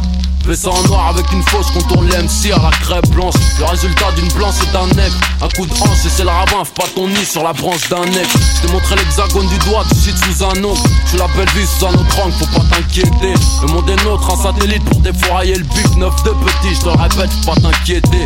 Fais 0.46 0.56
ça 0.56 0.70
en 0.70 0.82
noir 0.88 1.10
avec 1.10 1.32
une 1.32 1.44
fausse 1.44 1.70
contourne 1.72 2.08
l'MC 2.08 2.52
à 2.54 2.62
la 2.62 2.72
crêpe 2.72 3.08
blanche. 3.10 3.36
Le 3.60 3.66
résultat 3.66 4.12
d'une 4.16 4.28
blanche 4.30 4.56
et 4.64 4.74
d'un 4.74 4.88
nec. 4.96 5.12
Un 5.42 5.48
coup 5.50 5.66
de 5.66 5.74
hanche 5.74 6.06
et 6.06 6.10
c'est 6.10 6.24
le 6.24 6.30
ravin, 6.30 6.64
pas 6.76 6.88
ton 6.96 7.08
nid 7.08 7.26
sur 7.26 7.44
la 7.44 7.54
branche 7.54 7.88
d'un 7.90 8.06
nec. 8.06 8.28
Je 8.56 8.62
t'ai 8.62 8.74
montré 8.74 8.96
l'hexagone 8.96 9.48
du 9.48 9.58
doigt, 9.70 9.84
tu 9.90 9.96
shit 9.96 10.18
sous 10.18 10.44
un 10.44 10.64
ongle. 10.64 10.80
Tu 11.10 11.18
la 11.18 11.28
belle 11.28 11.50
vie 11.56 11.68
sous 11.68 11.86
un 11.86 11.94
autre 11.94 12.20
angle, 12.24 12.34
faut 12.34 12.60
pas 12.60 12.66
t'inquiéter. 12.76 13.34
Le 13.62 13.68
monde 13.68 13.90
est 13.90 14.04
nôtre, 14.04 14.30
un 14.34 14.44
satellite 14.44 14.84
pour 14.86 15.00
défourailler 15.02 15.56
le 15.56 15.64
bif. 15.64 15.96
Neuf 15.98 16.24
de 16.24 16.32
petit, 16.32 16.76
je 16.76 16.82
te 16.82 16.90
répète, 16.90 17.32
faut 17.44 17.54
pas 17.54 17.62
t'inquiéter. 17.62 18.26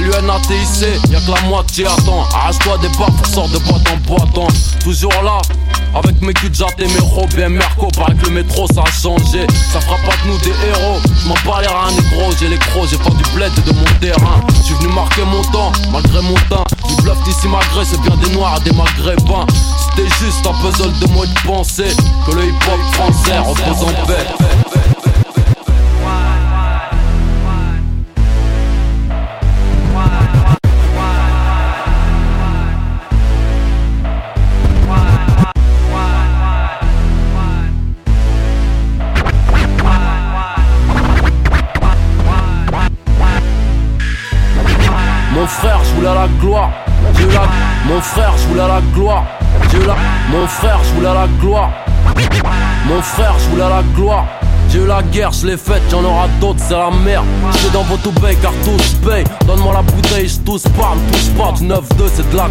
LUNATIC, 0.00 1.10
y'a 1.10 1.20
que 1.20 1.30
la 1.30 1.48
moitié 1.48 1.86
attends. 1.86 2.26
Arrache-toi 2.34 2.78
des 2.78 2.88
barres 2.98 3.12
pour 3.12 3.26
sortir 3.26 3.60
de 3.60 3.64
boîte 3.64 3.88
en 3.92 3.96
boîte. 4.08 4.52
Toujours 4.82 5.12
là, 5.22 5.38
avec 5.94 6.20
mes 6.22 6.32
jatte 6.52 6.78
et 6.78 6.86
mes 6.86 7.00
robes 7.00 7.38
et 7.38 7.48
Merco, 7.48 7.88
paraît 7.96 8.14
que 8.14 8.26
le 8.26 8.32
métro 8.32 8.66
ça 8.74 8.82
a 8.82 8.90
changé. 8.90 9.46
Ça 9.72 9.80
fera 9.80 9.96
pas 9.98 10.16
de 10.22 10.30
nous 10.30 10.38
des 10.38 10.50
héros. 10.68 11.00
Je 11.22 11.28
m'en 11.28 11.34
bats 11.44 11.60
les 11.60 11.68
reins, 11.68 11.90
négro, 11.92 12.30
j'ai 12.38 12.48
les 12.48 12.58
crocs, 12.58 12.88
j'ai 12.90 12.98
pas 12.98 13.10
du 13.10 13.24
bled 13.34 13.52
de 13.66 13.72
mon 13.72 13.98
terrain. 14.00 14.40
Je 14.56 14.62
suis 14.62 14.74
venu 14.74 14.92
marquer 14.94 15.22
mon 15.24 15.42
temps, 15.50 15.72
malgré 15.90 16.22
mon 16.22 16.34
teint. 16.48 16.64
Du 16.88 17.02
bluff 17.02 17.22
d'ici 17.24 17.48
malgré, 17.48 17.84
c'est 17.84 18.00
bien 18.00 18.16
des 18.16 18.30
noirs 18.34 18.60
des 18.60 18.72
maghrébins. 18.72 19.46
C'était 19.78 20.08
juste 20.20 20.46
un 20.46 20.54
puzzle 20.60 20.92
de 21.00 21.06
moi 21.12 21.26
de 21.26 21.46
penser 21.46 21.88
que 22.26 22.32
le 22.32 22.44
hip 22.46 22.58
hop 22.68 22.80
français 22.94 23.38
repose 23.38 24.71
Mon 50.42 50.48
frère, 50.48 50.80
je 50.82 50.94
voulais 50.94 51.14
la 51.14 51.28
gloire. 51.40 51.70
Mon 52.88 53.00
frère, 53.00 53.32
je 53.38 53.48
voulais 53.50 53.68
la 53.68 53.80
gloire. 53.94 54.26
J'ai 54.68 54.80
eu 54.80 54.86
la 54.86 55.00
guerre, 55.00 55.30
je 55.30 55.46
l'ai 55.46 55.56
faite, 55.56 55.82
j'en 55.88 56.02
aurai 56.02 56.28
d'autres, 56.40 56.58
c'est 56.66 56.74
la 56.74 56.90
merde. 56.90 57.24
J'suis 57.52 57.70
dans 57.70 57.84
votre 57.84 58.10
paye 58.20 58.36
car 58.42 58.50
tous 58.64 59.08
paye. 59.08 59.22
Donne-moi 59.46 59.72
la 59.72 59.82
bouteille, 59.82 60.28
tous 60.44 60.64
parle, 60.76 60.98
touche 61.12 61.30
pas. 61.38 61.52
Du 61.52 61.64
9-2, 61.64 61.80
c'est 62.12 62.28
de 62.28 62.36
la 62.36 62.48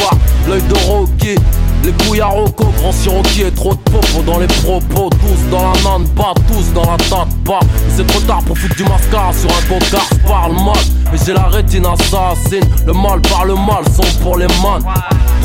part. 0.00 0.18
L'œil 0.48 0.62
de 0.62 0.74
Rocky, 0.88 1.36
les 1.84 1.92
couilles 1.92 2.20
à 2.20 2.26
Rocco, 2.26 2.72
grand 2.76 2.90
Siroki 2.90 3.42
et 3.42 3.52
trop 3.52 3.72
de 3.72 3.80
popo 3.88 4.20
dans 4.26 4.40
les 4.40 4.48
propos. 4.48 5.08
Tous 5.08 5.48
dans 5.48 5.62
la 5.62 5.80
main 5.82 6.04
pas 6.16 6.34
tous 6.48 6.72
dans 6.72 6.90
la 6.90 6.96
tête 6.96 7.44
pas. 7.44 7.60
C'est 7.96 8.06
trop 8.08 8.20
tard 8.22 8.42
foutre 8.42 8.74
du 8.74 8.82
mascara 8.82 9.32
sur 9.32 9.48
un 9.48 9.78
je 9.78 10.28
parle 10.28 10.54
mal. 10.54 10.74
Mais 11.12 11.18
j'ai 11.24 11.34
la 11.34 11.44
rétine 11.44 11.86
assassine, 11.86 12.68
le 12.84 12.92
mal 12.92 13.20
par 13.20 13.44
le 13.44 13.54
mal, 13.54 13.84
sont 13.94 14.18
pour 14.24 14.38
les 14.38 14.48
man. 14.60 14.82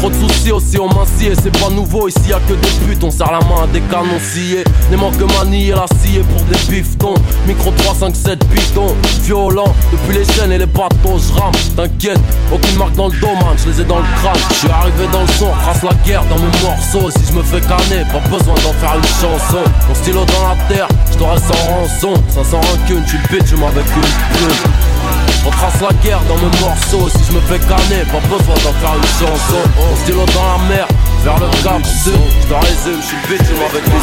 Trop 0.03 0.09
de 0.09 0.15
soucis 0.15 0.51
aussi 0.51 0.77
on 0.77 0.89
m'assied, 0.89 1.31
c'est 1.41 1.57
pas 1.61 1.69
nouveau, 1.69 2.09
ici 2.09 2.19
y'a 2.27 2.37
que 2.41 2.51
des 2.51 2.85
putes, 2.85 3.01
on 3.05 3.09
serre 3.09 3.31
la 3.31 3.39
main 3.39 3.63
à 3.63 3.67
des 3.67 3.79
canons 3.79 4.19
sciés. 4.19 4.65
Les 4.91 4.97
manques 4.97 5.15
manier 5.39 5.71
la 5.71 5.85
sciée 5.97 6.19
pour 6.23 6.41
des 6.43 6.57
biftons. 6.69 7.13
Micro 7.47 7.71
3, 7.71 7.95
5, 7.95 8.13
7 8.13 8.45
pitons, 8.49 8.93
violent. 9.21 9.73
Depuis 9.93 10.17
les 10.17 10.25
chaînes 10.25 10.51
et 10.51 10.57
les 10.57 10.65
bateaux, 10.65 11.17
je 11.17 11.39
rame. 11.39 11.53
T'inquiète, 11.77 12.19
aucune 12.51 12.77
marque 12.79 12.95
dans 12.95 13.07
le 13.07 13.17
dos, 13.17 13.27
man, 13.27 13.55
je 13.63 13.71
les 13.71 13.79
ai 13.79 13.85
dans 13.85 13.99
le 13.99 14.05
crâne. 14.21 14.41
Je 14.49 14.55
suis 14.55 14.69
arrivé 14.69 15.07
dans 15.13 15.21
le 15.21 15.33
son, 15.39 15.51
trace 15.63 15.83
la 15.83 15.93
guerre 16.05 16.25
dans 16.25 16.35
mes 16.35 16.51
morceaux. 16.61 17.09
Si 17.09 17.25
je 17.31 17.37
me 17.37 17.41
fais 17.41 17.61
canner, 17.61 18.03
pas 18.11 18.19
besoin 18.27 18.55
d'en 18.55 18.73
faire 18.73 18.95
une 18.97 19.03
chanson. 19.05 19.63
Mon 19.87 19.95
stylo 19.95 20.25
dans 20.25 20.49
la 20.49 20.75
terre, 20.75 20.89
je 21.13 21.17
t'aurais 21.17 21.39
sans 21.39 21.71
rançon. 21.71 22.21
500 22.27 22.57
rancune, 22.57 23.05
tu 23.07 23.15
le 23.15 23.39
bitch, 23.39 23.53
avec 23.53 23.85
une. 23.95 25.32
On 25.45 25.49
trace 25.49 25.81
la 25.81 25.91
guerre 26.03 26.21
dans 26.27 26.37
mes 26.37 26.59
morceaux. 26.59 27.09
Si 27.09 27.23
je 27.27 27.33
me 27.33 27.41
fais 27.41 27.59
canner, 27.59 28.03
pas 28.11 28.19
besoin 28.21 28.55
d'en 28.55 28.73
faire 28.79 28.95
une 28.95 29.03
chanson. 29.03 29.61
Mon 29.77 29.95
stylo 29.97 30.25
dans 30.33 30.57
la 30.57 30.57
mer, 30.69 30.87
vers 31.23 31.39
le 31.39 31.47
cap 31.63 31.85
sud 31.85 32.13
Je 32.41 32.47
te 32.47 32.53
résume, 32.53 33.01
je 33.01 33.07
suis 33.07 33.17
bitch 33.27 33.47
avec 33.69 33.83
les 33.85 33.93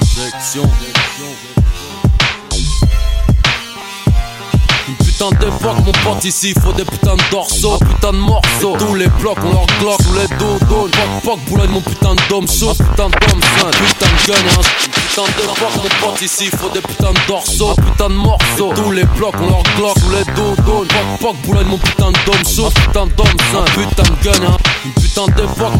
Injection 0.00 0.91
putain 5.22 5.38
d'époque, 5.38 5.78
mon 5.84 5.92
pote 5.92 6.24
ici, 6.24 6.52
faut 6.60 6.72
des 6.72 6.84
putains 6.84 7.14
de 7.14 7.22
dorsaux, 7.30 7.78
putain 7.78 8.12
de 8.12 8.18
morceaux. 8.18 8.76
Tous 8.78 8.94
les 8.94 9.06
blocs, 9.06 9.38
on 9.44 9.52
leur 9.52 9.66
glock, 9.78 9.98
tous 9.98 10.14
les 10.14 10.26
dodos. 10.36 10.90
Mon 11.68 11.80
putain 11.80 12.14
de 12.14 12.28
dôme 12.28 12.48
chaud, 12.48 12.74
putain 12.74 13.08
putain 13.08 14.06
de 14.06 14.26
gun, 14.26 14.34
hein. 14.34 14.62
Putain 14.92 15.22
d'époque, 15.36 15.76
mon 15.76 16.06
pote 16.06 16.22
ici, 16.22 16.50
faut 16.50 16.70
des 16.70 16.80
putains 16.80 17.12
de 17.12 17.26
dorsaux, 17.28 17.74
putain 17.74 18.08
de 18.08 18.14
morceaux. 18.14 18.68
Mon 18.68 18.74
putain 18.74 18.88
hein. 24.46 24.56
Une 24.84 24.92
putain 24.92 25.26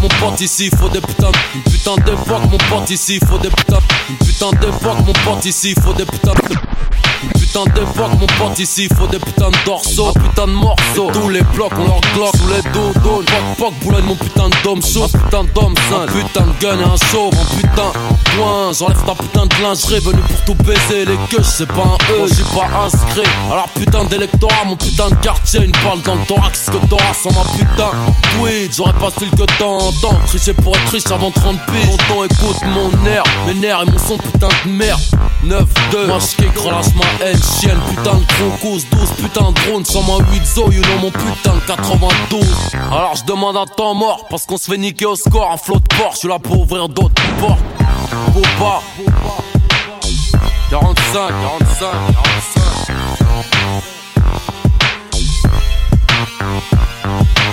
mon 0.01 0.09
pote 0.09 0.40
ici, 0.40 0.70
faut 0.78 0.89
des 0.89 1.01
putains. 1.01 1.32
Une 1.55 1.62
putain 1.62 1.97
d'époque, 1.97 2.43
mon 2.51 2.59
pote 2.59 2.90
ici, 2.90 3.19
faut 3.28 3.39
des 3.39 3.51
putains... 3.51 3.81
Une 4.09 4.16
putain 4.19 4.51
d'époque, 4.60 4.98
mon 5.06 5.12
pote 5.12 5.44
ici, 5.44 5.74
faut 5.82 5.93
des 5.94 6.05
putains. 6.05 6.32
Une 7.24 7.28
putain 7.40 7.64
d'époque, 7.64 8.12
mon 8.20 8.27
pote 8.27 8.59
ici, 8.59 8.89
faut 8.97 9.06
des 9.06 9.19
putains 9.19 9.32
de 9.51 9.65
dorsaux, 9.65 10.09
un 10.09 10.21
putain 10.21 10.47
de 10.47 10.53
morceaux. 10.53 11.11
Tous 11.13 11.29
les 11.29 11.43
blocs, 11.55 11.73
on 11.79 11.85
leur 11.85 12.01
glock, 12.15 12.33
tous 12.33 12.49
les 12.49 12.71
dodos. 12.73 13.23
Poc, 13.23 13.57
poc, 13.59 13.75
boulogne, 13.83 14.05
mon 14.05 14.15
putain 14.15 14.49
de 14.49 14.55
dôme 14.63 14.83
chaud, 14.83 15.07
putain 15.09 15.45
de 15.45 15.51
dôme 15.51 15.75
sain, 15.89 16.07
putain 16.07 16.47
de 16.47 16.53
gun 16.61 16.79
et 16.79 16.85
un 16.85 16.97
chauve, 17.11 17.33
un 17.35 17.57
putain 17.57 17.93
point. 18.37 18.73
J'enlève 18.73 19.05
ta 19.05 19.15
putain 19.15 19.47
de 19.47 19.63
lingerie, 19.63 20.01
venu 20.01 20.21
pour 20.23 20.41
tout 20.45 20.63
baiser. 20.65 21.05
Les 21.05 21.19
queues, 21.31 21.43
c'est 21.43 21.67
pas 21.67 21.83
un 21.83 22.13
E, 22.13 22.27
j'suis 22.29 22.45
pas 22.45 22.85
inscrit. 22.85 23.29
Alors 23.51 23.69
putain 23.75 24.05
d'électorat, 24.05 24.65
mon 24.67 24.77
putain 24.77 25.11
de 25.11 25.15
quartier, 25.17 25.61
une 25.65 25.73
balle 25.73 26.03
dans 26.05 26.15
le 26.15 26.25
thorax 26.27 26.67
que 26.67 26.87
t'auras 26.87 27.15
sans 27.15 27.33
ma 27.33 27.45
putain. 27.53 27.91
Tweet, 28.39 28.75
j'aurais 28.77 28.93
pas 28.95 29.11
su 29.19 29.27
que 29.31 29.45
t'entends. 29.59 30.19
Tricher 30.27 30.55
pour 30.55 30.77
être 30.77 30.91
riche 30.91 31.11
avant 31.11 31.31
30 31.31 31.59
piges. 31.67 31.97
Tonton, 32.09 32.25
écoute 32.25 32.57
mon 32.67 33.07
air, 33.07 33.23
mes 33.47 33.55
nerfs 33.55 33.83
et 33.83 33.91
mon 33.91 33.99
son, 33.99 34.19
putain 34.19 34.49
de 34.65 34.71
merde. 34.71 35.01
9-2 35.44 36.06
Moi 36.06 36.19
j'kick, 36.20 36.56
relâche 36.59 36.94
ma 36.94 37.24
haine, 37.24 37.39
chienne 37.60 37.78
Putain 37.89 38.14
de 38.14 38.24
croncos, 38.27 38.85
12 38.90 39.10
putain 39.19 39.51
de 39.51 39.55
drone. 39.66 39.85
Sans 39.85 40.02
ma 40.02 40.24
8 40.32 40.47
zo, 40.47 40.70
you 40.70 40.82
know 40.82 40.98
mon 41.01 41.10
putain 41.10 41.55
de 41.55 41.60
92 41.66 42.44
Alors 42.90 43.14
je 43.16 43.24
demande 43.24 43.56
un 43.56 43.66
temps 43.66 43.94
mort 43.94 44.27
Parce 44.31 44.47
qu'on 44.47 44.56
se 44.56 44.70
fait 44.70 44.78
niquer 44.78 45.06
au 45.06 45.16
score. 45.16 45.51
Un 45.52 45.56
flot 45.56 45.77
de 45.77 45.97
porte, 45.97 46.14
je 46.14 46.19
suis 46.19 46.28
là 46.28 46.39
pour 46.39 46.60
ouvrir 46.60 46.89
d'autres 46.89 47.23
portes. 47.40 47.59
Boba 48.35 48.81
45, 50.70 51.12
45, 51.12 51.31
45 51.81 51.89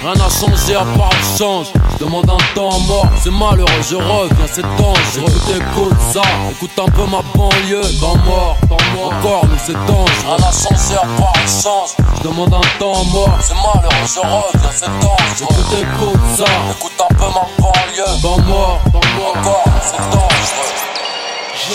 Rien 0.01 0.13
n'a 0.13 0.29
changé 0.29 0.75
à 0.75 0.85
part 0.97 1.09
le 1.11 1.37
change. 1.37 1.67
Je 1.91 2.05
demande 2.05 2.29
un 2.29 2.37
temps 2.55 2.79
mort, 2.87 3.07
c'est 3.21 3.31
malheureux, 3.31 3.83
je 3.89 3.95
reviens, 3.95 4.47
c'est 4.49 4.61
dangereux. 4.61 5.33
Écoute, 5.49 5.93
ça, 6.13 6.21
écoute 6.51 6.71
un 6.77 6.89
peu 6.89 7.05
ma 7.05 7.21
banlieue. 7.35 7.81
Temps 7.99 8.15
mort, 8.25 8.55
temps 8.69 8.77
mort, 8.95 9.13
encore 9.13 9.45
nous 9.45 9.57
c'est 9.65 9.73
dangereux. 9.73 10.07
Rien 10.25 10.37
n'a 10.37 10.51
changé 10.51 10.95
à 10.95 11.05
part 11.19 11.33
le 11.35 11.61
change. 11.61 11.89
Je 12.17 12.23
demande 12.29 12.53
un 12.53 12.79
temps 12.79 13.03
mort, 13.05 13.37
c'est 13.41 13.55
malheureux, 13.55 14.07
je 14.07 14.19
reviens, 14.19 14.71
c'est 14.73 14.85
dangereux. 15.01 15.55
Écoute, 15.59 15.79
écoute 15.81 16.21
ça, 16.37 16.45
écoute 16.71 16.97
un 16.99 17.13
peu 17.15 17.27
ma 17.35 17.45
banlieue. 17.59 18.21
Temps 18.21 18.41
mort, 18.43 18.79
temps 18.93 19.07
mort, 19.17 19.35
encore 19.35 19.63
nous 19.65 19.83
c'est 19.83 20.03
dangereux. 20.15 20.71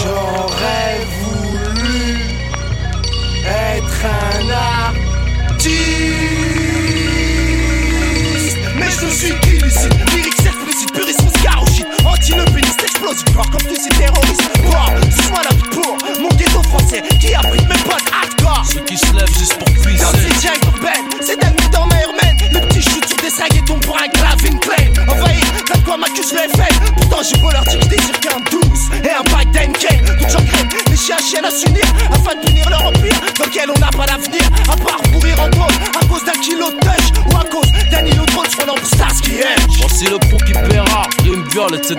J'aurais 0.01 1.07
voulu 1.21 2.41
être 3.47 4.07
un 4.07 4.51
artiste 5.51 6.24
suis 9.15 9.35
illicite, 9.47 9.95
lyrics 10.13 10.47
explicite, 10.47 10.93
puriste, 10.93 11.39
scar 11.39 11.65
shit 11.69 11.87
Anti-le 12.05 12.45
pénis 12.47 12.77
explosif, 12.83 13.25
voir 13.33 13.49
comme 13.51 13.61
tu 13.63 13.75
es 13.75 13.99
terroriste. 13.99 14.43
Wow, 14.65 14.99
suis-moi 15.11 15.41
la 15.49 15.55
vie 15.57 15.71
pour 15.71 15.97
mon 16.21 16.29
ghetto 16.37 16.63
français 16.65 17.03
Qui 17.21 17.35
abrite 17.35 17.69
mes 17.69 17.83
potes 17.85 18.11
hardcore. 18.13 18.65
Ceux 18.73 18.81
qui 18.81 18.97
se 18.97 19.13
lèvent 19.13 19.39
juste 19.39 19.57
pour 19.59 19.69
pisser. 19.71 20.03
Dans 20.03 20.11
ces 20.19 20.35
jungle 20.43 20.67
urbaines, 20.75 21.09
c'est 21.21 21.41
d'amis 21.41 21.69
dans 21.73 21.87
ma 21.87 22.03
urbaine 22.03 22.37
Le 22.53 22.61
petit 22.67 22.83
chute 22.83 23.07
sur 23.07 23.17
des 23.19 23.31
saguetons 23.31 23.79
pour 23.81 23.97
un 23.97 24.09
graving 24.09 24.59
claim 24.59 24.91
Envoyé, 25.09 25.41
comme 25.71 25.83
quoi 25.83 25.97
m'accuse 25.97 26.33
le 26.33 26.49
FN 26.51 26.93
Pourtant 26.97 27.23
j'ai 27.23 27.39
beau 27.41 27.51
leur 27.51 27.65
dire 27.65 27.79
que 27.79 27.85
je 27.85 27.91
désire 27.91 28.21
qu'un 28.21 28.41
douce 28.51 28.91
Et 29.05 29.11
un 29.11 29.23
bike 29.33 29.51
d'Enkane, 29.53 30.19
toute 30.19 30.31
j'en 30.31 30.45
crème 30.45 30.69
Les 30.91 30.97
chiens 30.97 31.19
chiennes 31.19 31.45
à 31.45 31.51
s'unir 31.51 31.85
Afin 32.11 32.35
de 32.35 32.47
punir 32.47 32.69
leur 32.69 32.87
empire 32.87 33.21
Dans 33.39 33.45
lequel 33.45 33.71
on 33.71 33.79
n'a 33.79 33.91
pas 33.91 34.07
d'avenir. 34.07 34.43
À 34.69 34.77
part 34.77 35.01
pourrir 35.13 35.41
en 35.41 35.51
cause 35.51 35.77
À 36.01 36.07
cause 36.07 36.25
d'un 36.25 36.41
kilo 36.41 36.71
de 36.71 36.79
touch 36.81 37.33
Ou 37.33 37.37
à 37.37 37.45
cause 37.45 37.71
Hutch 37.93 39.79
Voici 39.81 40.05
le 40.05 40.19
crew 40.19 40.37
qui 40.47 40.53
paiera, 40.53 41.03
rime, 41.23 41.45
viol, 41.51 41.75
etc. 41.75 41.97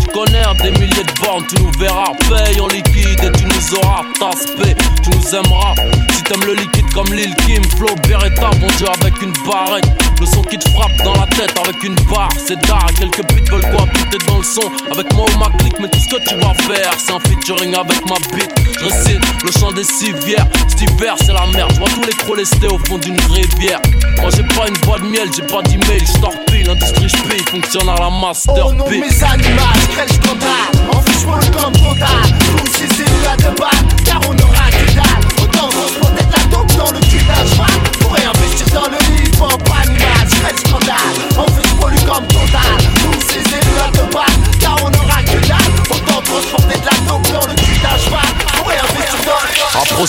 Tu 0.00 0.06
connais 0.12 0.42
un 0.42 0.54
des 0.54 0.70
milliers 0.78 1.04
de 1.04 1.20
bornes, 1.22 1.44
tu 1.48 1.62
nous 1.62 1.70
verras. 1.78 2.12
Paye 2.28 2.60
en 2.60 2.68
liquide 2.68 3.22
et 3.22 3.32
tu 3.32 3.44
nous 3.44 3.78
auras. 3.78 4.02
Paix, 4.20 4.74
tu 5.02 5.10
nous 5.10 5.34
aimeras. 5.34 5.74
Si 6.14 6.22
t'aimes 6.24 6.44
le 6.46 6.54
liquide 6.54 6.90
comme 6.92 7.12
Lil 7.12 7.34
Kim, 7.46 7.62
Flow, 7.76 7.94
Beretta, 8.08 8.50
bon 8.60 8.66
Dieu 8.78 8.86
avec 9.00 9.22
une 9.22 9.32
barrette. 9.46 9.86
Le 10.20 10.26
son 10.26 10.42
qui 10.42 10.58
te 10.58 10.68
frappe 10.70 10.96
dans 11.02 11.14
la 11.14 11.26
tête 11.28 11.54
avec 11.58 11.82
une 11.82 11.94
barre, 12.10 12.28
c'est 12.46 12.60
d'art. 12.66 12.86
Quelques 12.98 13.26
putes 13.28 13.50
veulent 13.50 13.70
quoi 13.74 13.86
puter 13.86 14.18
dans 14.26 14.38
le 14.38 14.44
son. 14.44 14.70
Avec 14.92 15.12
moi 15.14 15.26
ou 15.34 15.38
ma 15.38 15.48
clique, 15.58 15.78
mais 15.80 15.88
tout 15.88 15.98
ce 15.98 16.16
que 16.16 16.28
tu 16.28 16.34
vas 16.36 16.54
faire, 16.54 16.92
c'est 16.98 17.12
un 17.12 17.20
featuring 17.20 17.74
avec 17.74 18.04
ma 18.06 18.16
bite. 18.36 18.52
Je 18.78 18.84
récite 18.84 19.20
le 19.44 19.50
chant 19.58 19.72
des 19.72 19.84
civières. 19.84 20.46
Cet 20.68 20.82
hiver, 20.82 21.14
c'est 21.18 21.32
la 21.32 21.46
merde. 21.46 21.72
Je 21.74 21.78
vois 21.78 21.88
tous 21.88 22.02
les 22.02 22.12
crolestés 22.12 22.68
au 22.68 22.78
fond 22.78 22.98
d'une 22.98 23.20
rivière. 23.32 23.80
Moi, 24.20 24.30
j'ai 24.36 24.42
pas 24.42 24.68
une 24.68 24.76
boîte 24.86 25.00
de 25.00 25.06
miel, 25.06 25.29
j'ai 25.34 25.42
pas 25.42 25.62
d'email, 25.62 26.00
je 26.00 26.66
l'industrie 26.66 27.08
je 27.08 27.28
paye, 27.28 27.44
fonctionne 27.50 27.88
à 27.88 27.94
la 27.94 28.10
master 28.10 28.66
Au 28.66 28.72
nom 28.72 28.84
de 28.84 28.90
mes 28.90 29.22
animaux, 29.22 29.72
je 29.82 29.86
crèche 29.94 30.18
comptable 30.20 30.96
Enfuge-moi 30.96 31.38
le 31.40 31.46
camp 31.56 31.72
comptable 31.72 32.38
Tous 32.56 32.72
ces 32.72 32.88
cellules 32.88 33.28
à 33.30 33.36
deux 33.36 33.54
balles, 33.56 34.04
car 34.04 34.20
on 34.28 34.32
aura 34.32 34.70
que 34.70 34.94
dalle 34.94 35.42
Autant 35.42 35.68
être 36.18 36.36
la 36.36 36.44
dope 36.46 36.76
dans 36.76 36.90
le 36.92 37.00
cul 37.00 37.18
d'un 37.18 37.69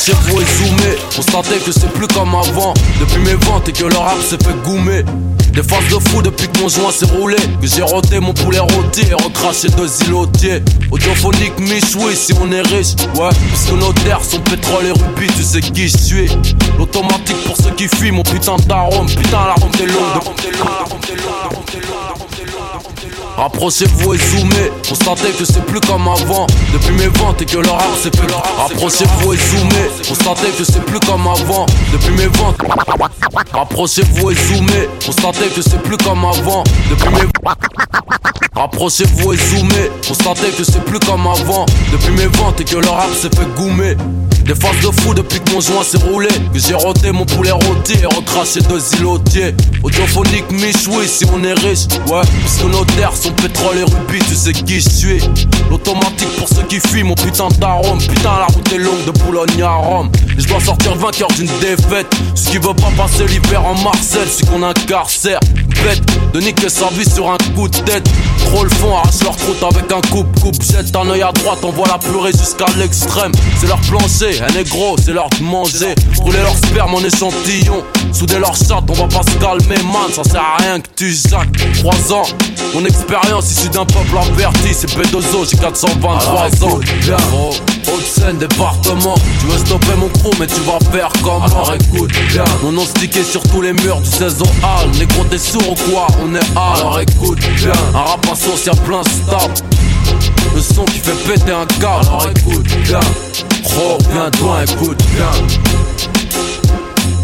le 0.07 0.13
Approchez-vous 0.13 0.41
et 0.41 0.45
zoomez, 0.45 0.95
constatez 1.15 1.59
que 1.59 1.71
c'est 1.71 1.91
plus 1.93 2.07
comme 2.07 2.33
avant. 2.33 2.73
Depuis 2.99 3.19
mes 3.19 3.35
ventes 3.45 3.69
et 3.69 3.71
que 3.71 3.83
le 3.83 3.97
rap 3.97 4.17
s'est 4.21 4.37
fait 4.37 4.55
goumer. 4.63 5.03
Des 5.53 5.63
faces 5.63 5.87
de 5.89 6.09
fou 6.09 6.21
depuis 6.21 6.47
que 6.47 6.59
mon 6.59 6.69
joint 6.69 6.91
s'est 6.91 7.05
roulé. 7.05 7.35
Que 7.61 7.67
j'ai 7.67 7.81
roté 7.81 8.19
mon 8.19 8.33
poulet 8.33 8.59
rôti 8.59 9.01
et 9.09 9.13
recraché 9.13 9.67
deux 9.69 9.89
îlotiers 10.07 10.63
Audiophonique 10.91 11.59
Michoui 11.59 12.15
si 12.15 12.33
on 12.41 12.51
est 12.51 12.61
riche 12.61 12.95
Ouais, 13.15 13.29
puisque 13.49 13.73
nos 13.73 13.93
terres 13.93 14.23
sont 14.23 14.39
pétrole 14.39 14.85
et 14.85 14.91
rubis 14.91 15.33
Tu 15.35 15.43
sais 15.43 15.61
qui 15.61 15.87
je 15.87 15.97
suis. 15.97 16.29
L'automatique 16.77 17.43
pour 17.45 17.57
ceux 17.57 17.71
qui 17.71 17.87
fuient 17.87 18.11
mon 18.11 18.23
putain 18.23 18.55
d'arôme 18.67 19.07
Putain 19.07 19.45
la 19.47 19.53
ronde 19.53 19.75
est 19.75 19.87
longue 19.87 20.21
Approchez-vous 23.37 24.13
et 24.13 24.17
zoomez, 24.17 24.71
constatez 24.87 25.31
que 25.31 25.45
c'est 25.45 25.65
plus 25.65 25.79
comme 25.81 26.07
avant. 26.07 26.47
Depuis 26.73 26.93
mes 26.93 27.07
ventes 27.07 27.41
et 27.41 27.45
que 27.45 27.57
le 27.57 27.69
rap 27.69 27.83
c'est 28.01 28.11
plus 28.11 28.27
Approchez-vous 28.65 29.33
et 29.33 29.37
zoomez, 29.37 30.07
constatez 30.07 30.51
que 30.57 30.63
c'est 30.63 30.83
plus 30.85 30.99
comme 30.99 31.27
avant. 31.27 31.65
Depuis 31.91 32.11
mes 32.11 32.27
ventes. 32.27 32.57
Approchez-vous 33.53 34.31
et 34.31 34.35
zoomez, 34.35 34.89
constatez 35.05 35.47
que 35.55 35.61
c'est 35.61 35.81
plus 35.81 35.97
comme 35.97 36.25
avant. 36.25 36.63
Depuis 36.89 37.09
mes 37.09 37.31
Approchez-vous 38.55 39.33
et 39.33 39.37
zoomez, 39.37 39.89
constatez 40.07 40.51
que 40.57 40.63
c'est 40.63 40.83
plus 40.83 40.99
comme 40.99 41.25
avant. 41.25 41.65
Depuis 41.91 42.11
mes 42.11 42.27
ventes 42.37 42.59
et 42.59 42.65
que 42.65 42.77
le 42.77 42.89
rap 42.89 43.09
s'est 43.13 43.29
fait 43.35 43.47
goumer. 43.55 43.95
Des 44.45 44.55
faces 44.55 44.81
de 44.83 44.91
fou 45.01 45.13
depuis 45.13 45.39
que 45.39 45.51
mon 45.51 45.61
joint 45.61 45.83
s'est 45.83 45.97
roulé. 45.97 46.27
Que 46.53 46.59
j'ai 46.59 46.73
roté 46.73 47.11
mon 47.11 47.25
poulet 47.25 47.51
rôti 47.51 47.93
et 48.01 48.05
recraché 48.05 48.59
deux 48.61 48.81
îlotiers. 48.99 49.55
Audiophonique 49.83 50.51
Michoui 50.51 51.07
si 51.07 51.25
on 51.33 51.43
est 51.43 51.53
riche. 51.53 51.87
Ouais, 52.07 52.21
puisque 52.41 52.63
nos 52.63 52.83
terres 52.85 53.15
sont 53.21 53.31
pétrole 53.33 53.77
et 53.77 53.83
rubis 53.83 54.23
Tu 54.27 54.35
sais 54.35 54.53
qui 54.53 54.79
je 54.79 54.89
suis 54.89 55.21
L'automatique 55.69 56.35
pour 56.37 56.47
ceux 56.47 56.63
qui 56.63 56.79
fuient 56.79 57.03
mon 57.03 57.15
putain 57.15 57.47
d'arôme 57.59 57.99
Putain 57.99 58.39
la 58.39 58.45
route 58.45 58.71
est 58.73 58.77
longue 58.77 59.05
de 59.05 59.11
Boulogne 59.11 59.61
à 59.61 59.73
Rome 59.73 60.11
Et 60.37 60.41
je 60.41 60.47
dois 60.47 60.59
sortir 60.59 60.95
vainqueur 60.95 61.27
d'une 61.29 61.49
défaite 61.59 62.07
Ce 62.35 62.49
qui 62.49 62.57
veut 62.57 62.73
pas 62.73 62.91
passer 62.97 63.25
l'hiver 63.27 63.65
en 63.65 63.75
Marseille 63.81 64.27
C'est 64.29 64.49
qu'on 64.49 64.63
incarcère 64.63 65.39
Bête 65.83 66.33
de 66.33 66.39
niquer 66.39 66.69
sa 66.69 66.87
vie 66.89 67.09
sur 67.09 67.31
un 67.31 67.37
coup 67.55 67.67
de 67.67 67.77
tête 67.77 68.07
Trop 68.45 68.63
le 68.63 68.69
fond, 68.69 68.95
arrache 68.95 69.23
leur 69.23 69.35
croûte 69.35 69.63
avec 69.63 69.91
un 69.91 70.01
coupe-coupe 70.09 70.61
Jette 70.61 70.95
un 70.95 71.09
œil 71.09 71.21
à 71.21 71.31
droite, 71.31 71.59
on 71.63 71.71
voit 71.71 71.87
la 71.87 71.97
pleurer 71.97 72.31
jusqu'à 72.31 72.65
l'extrême 72.77 73.31
C'est 73.59 73.67
leur 73.67 73.79
plancher 73.81 74.41
un 74.41 74.51
négro, 74.53 74.95
c'est 75.03 75.13
l'heure 75.13 75.29
de 75.29 75.43
manger. 75.43 75.95
Rouler 76.17 76.39
leur 76.39 76.55
sperme 76.55 76.95
en 76.95 76.99
échantillon. 76.99 77.83
Souder 78.11 78.39
leur 78.39 78.55
chatte, 78.55 78.83
on 78.89 78.93
va 78.93 79.07
pas 79.07 79.23
se 79.23 79.37
calmer, 79.37 79.81
man. 79.83 80.11
Ça 80.11 80.23
sert 80.23 80.41
à 80.41 80.57
rien 80.57 80.79
que 80.79 80.87
tu 80.95 81.11
jacques. 81.11 81.51
3 81.79 82.13
ans, 82.13 82.27
mon 82.73 82.85
expérience 82.85 83.10
issue 83.43 83.69
d'un 83.69 83.85
peuple 83.85 84.17
averti. 84.17 84.73
C'est 84.73 84.89
P2O, 84.89 85.49
j'ai 85.49 85.57
423 85.57 86.63
ans. 86.63 86.79
Bien, 87.01 87.17
oh, 87.33 87.51
Haute-Seine, 87.87 88.37
département. 88.37 89.15
Tu 89.39 89.47
veux 89.47 89.57
stopper 89.57 89.95
mon 89.97 90.07
crew, 90.09 90.31
mais 90.39 90.47
tu 90.47 90.61
vas 90.61 90.79
faire 90.91 91.11
comme 91.23 91.43
Alors 91.43 91.73
écoute, 91.73 92.11
bien. 92.31 92.43
Mon 92.63 92.71
nom 92.71 92.85
stické 92.85 93.23
sur 93.23 93.41
tous 93.43 93.61
les 93.61 93.73
murs 93.73 93.99
du 93.99 94.09
16 94.09 94.41
hall. 94.41 94.89
Négro, 94.97 95.23
t'es 95.25 95.37
sourd 95.37 95.71
ou 95.71 95.91
quoi? 95.91 96.07
On 96.23 96.33
est 96.35 96.39
hall. 96.39 96.79
Alors 96.79 96.99
écoute, 96.99 97.39
bien. 97.57 97.73
Un 97.93 97.99
rap 97.99 98.25
à 98.31 98.35
sauce, 98.35 98.65
y'a 98.65 98.73
plein 98.73 99.03
stop. 99.03 99.51
Le 100.55 100.61
son 100.61 100.85
qui 100.85 100.99
fait 100.99 101.15
péter 101.27 101.51
un 101.51 101.65
câble. 101.65 102.07
Alors 102.07 102.27
écoute, 102.35 102.67
bien. 102.83 102.99
Oh, 103.77 103.97
bien 104.11 104.29
toi, 104.31 104.63
écoute 104.63 105.01
bien. 105.15 106.10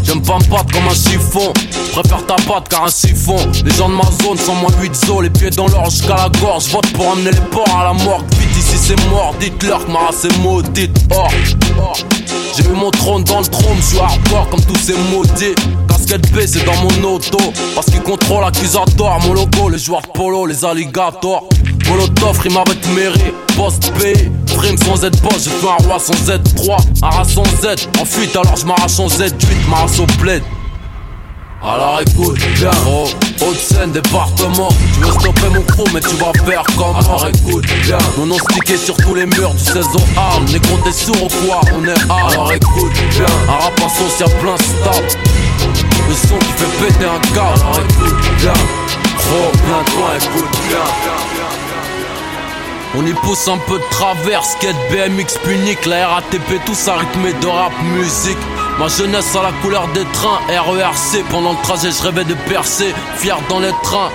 J'aime 0.08 0.22
pas 0.22 0.38
me 0.38 0.44
battre 0.44 0.72
comme 0.72 0.88
un 0.88 0.94
chiffon. 0.94 1.52
Préfère 1.92 2.24
ta 2.24 2.36
patte 2.36 2.70
car 2.70 2.84
un 2.84 2.88
siphon. 2.88 3.36
Les 3.62 3.70
gens 3.72 3.90
de 3.90 3.94
ma 3.94 4.04
zone 4.24 4.38
sont 4.38 4.54
moins 4.54 4.72
8 4.80 4.94
zo, 5.04 5.20
les 5.20 5.28
pieds 5.28 5.50
dans 5.50 5.68
l'or 5.68 5.90
jusqu'à 5.90 6.16
la 6.16 6.30
gorge. 6.40 6.64
Vote 6.68 6.90
pour 6.94 7.12
amener 7.12 7.30
les 7.30 7.40
porcs 7.52 7.78
à 7.78 7.84
la 7.84 7.92
morgue. 7.92 8.24
Vite 8.38 8.56
ici 8.56 8.78
c'est 8.78 9.10
mort, 9.10 9.34
dites-leur 9.38 9.84
que 9.84 9.90
ma 9.90 9.98
race 9.98 10.24
est 10.24 10.38
maudite. 10.38 10.98
Or, 11.10 11.30
j'ai 12.56 12.64
eu 12.64 12.72
mon 12.74 12.90
trône 12.90 13.22
dans 13.24 13.40
le 13.40 13.46
trône, 13.46 13.76
je 13.92 13.98
hardcore 13.98 14.48
comme 14.48 14.64
tous 14.64 14.78
ces 14.78 14.96
maudits. 15.12 15.54
Casquette 15.90 16.32
B 16.32 16.38
c'est 16.46 16.64
dans 16.64 16.76
mon 16.76 17.16
auto, 17.16 17.38
parce 17.74 17.88
qu'ils 17.88 18.00
contrôlent 18.00 18.40
l'accusatoire. 18.40 19.20
Mon 19.26 19.34
logo, 19.34 19.68
les 19.68 19.78
joueurs 19.78 20.00
de 20.00 20.08
polo, 20.08 20.46
les 20.46 20.64
alligators. 20.64 21.46
Molotov 21.88 22.38
rime 22.40 22.56
avec 22.56 22.86
mairie, 22.94 23.32
post 23.56 23.92
P, 23.98 24.30
prime 24.56 24.76
sans 24.76 24.96
Z-Boss, 24.96 25.44
j'ai 25.44 25.50
fait 25.50 25.66
un 25.66 25.86
roi 25.86 25.98
sans 25.98 26.12
Z3, 26.12 26.76
un 27.02 27.08
rat 27.08 27.24
sans 27.24 27.44
Z, 27.44 27.88
en 28.00 28.04
fuite 28.04 28.36
alors 28.36 28.56
je 28.56 28.66
m'arrache 28.66 28.98
en 28.98 29.06
Z8, 29.06 29.32
ma 29.70 29.76
race 29.76 29.98
au 29.98 30.06
bled. 30.20 30.42
Alors 31.62 32.00
écoute 32.00 32.38
bien, 32.54 32.70
oh, 32.86 33.08
Haute-Seine, 33.40 33.90
département. 33.90 34.68
Tu 34.94 35.00
veux 35.00 35.12
stopper 35.12 35.48
mon 35.52 35.62
crew 35.62 35.92
mais 35.92 36.00
tu 36.00 36.14
vas 36.16 36.32
faire 36.46 36.62
comme 36.76 36.94
Alors 36.96 37.26
écoute 37.26 37.66
bien, 37.82 37.98
mon 38.16 38.26
nom 38.26 38.38
stické 38.38 38.76
sur 38.76 38.96
tous 38.96 39.14
les 39.14 39.26
murs 39.26 39.54
du 39.54 39.64
16 39.64 39.86
au 39.94 40.20
arme 40.20 40.44
Négro 40.44 40.78
t'es 40.84 40.92
sourd 40.92 41.24
ou 41.24 41.46
quoi, 41.46 41.60
on 41.76 41.84
est 41.84 42.10
arme 42.10 42.30
Alors 42.32 42.52
écoute 42.52 42.92
bien, 43.10 43.26
un 43.48 43.64
rap 43.64 43.80
y'a 44.20 44.26
plein 44.26 44.56
stop. 44.56 45.04
Le 46.08 46.14
son 46.14 46.38
qui 46.38 46.52
fait 46.52 46.86
péter 46.86 47.06
un 47.06 47.20
câble. 47.34 47.60
Alors 47.60 47.80
écoute 47.80 48.20
bien, 48.38 48.52
oh 49.32 49.56
bien 49.66 49.94
toi 49.94 50.10
écoute 50.16 50.58
bien 50.68 51.37
On 52.94 53.04
y 53.04 53.12
pousse 53.12 53.48
un 53.48 53.58
peu 53.58 53.78
de 53.78 53.84
travers, 53.90 54.44
skate, 54.44 54.76
BMX, 54.90 55.38
punique, 55.44 55.84
la 55.84 56.08
RATP, 56.08 56.64
tout 56.64 56.74
ça 56.74 56.96
rythmé 56.96 57.32
de 57.34 57.46
rap, 57.46 57.72
musique. 57.82 58.38
Ma 58.78 58.88
jeunesse 58.88 59.36
à 59.36 59.42
la 59.42 59.52
couleur 59.60 59.86
des 59.88 60.04
trains, 60.12 60.40
RERC, 60.48 61.22
pendant 61.30 61.52
le 61.52 61.62
trajet 61.62 61.90
je 61.90 62.02
rêvais 62.02 62.24
de 62.24 62.34
percer, 62.48 62.94
fier 63.16 63.38
dans 63.50 63.60
les 63.60 63.72
trains. 63.82 64.10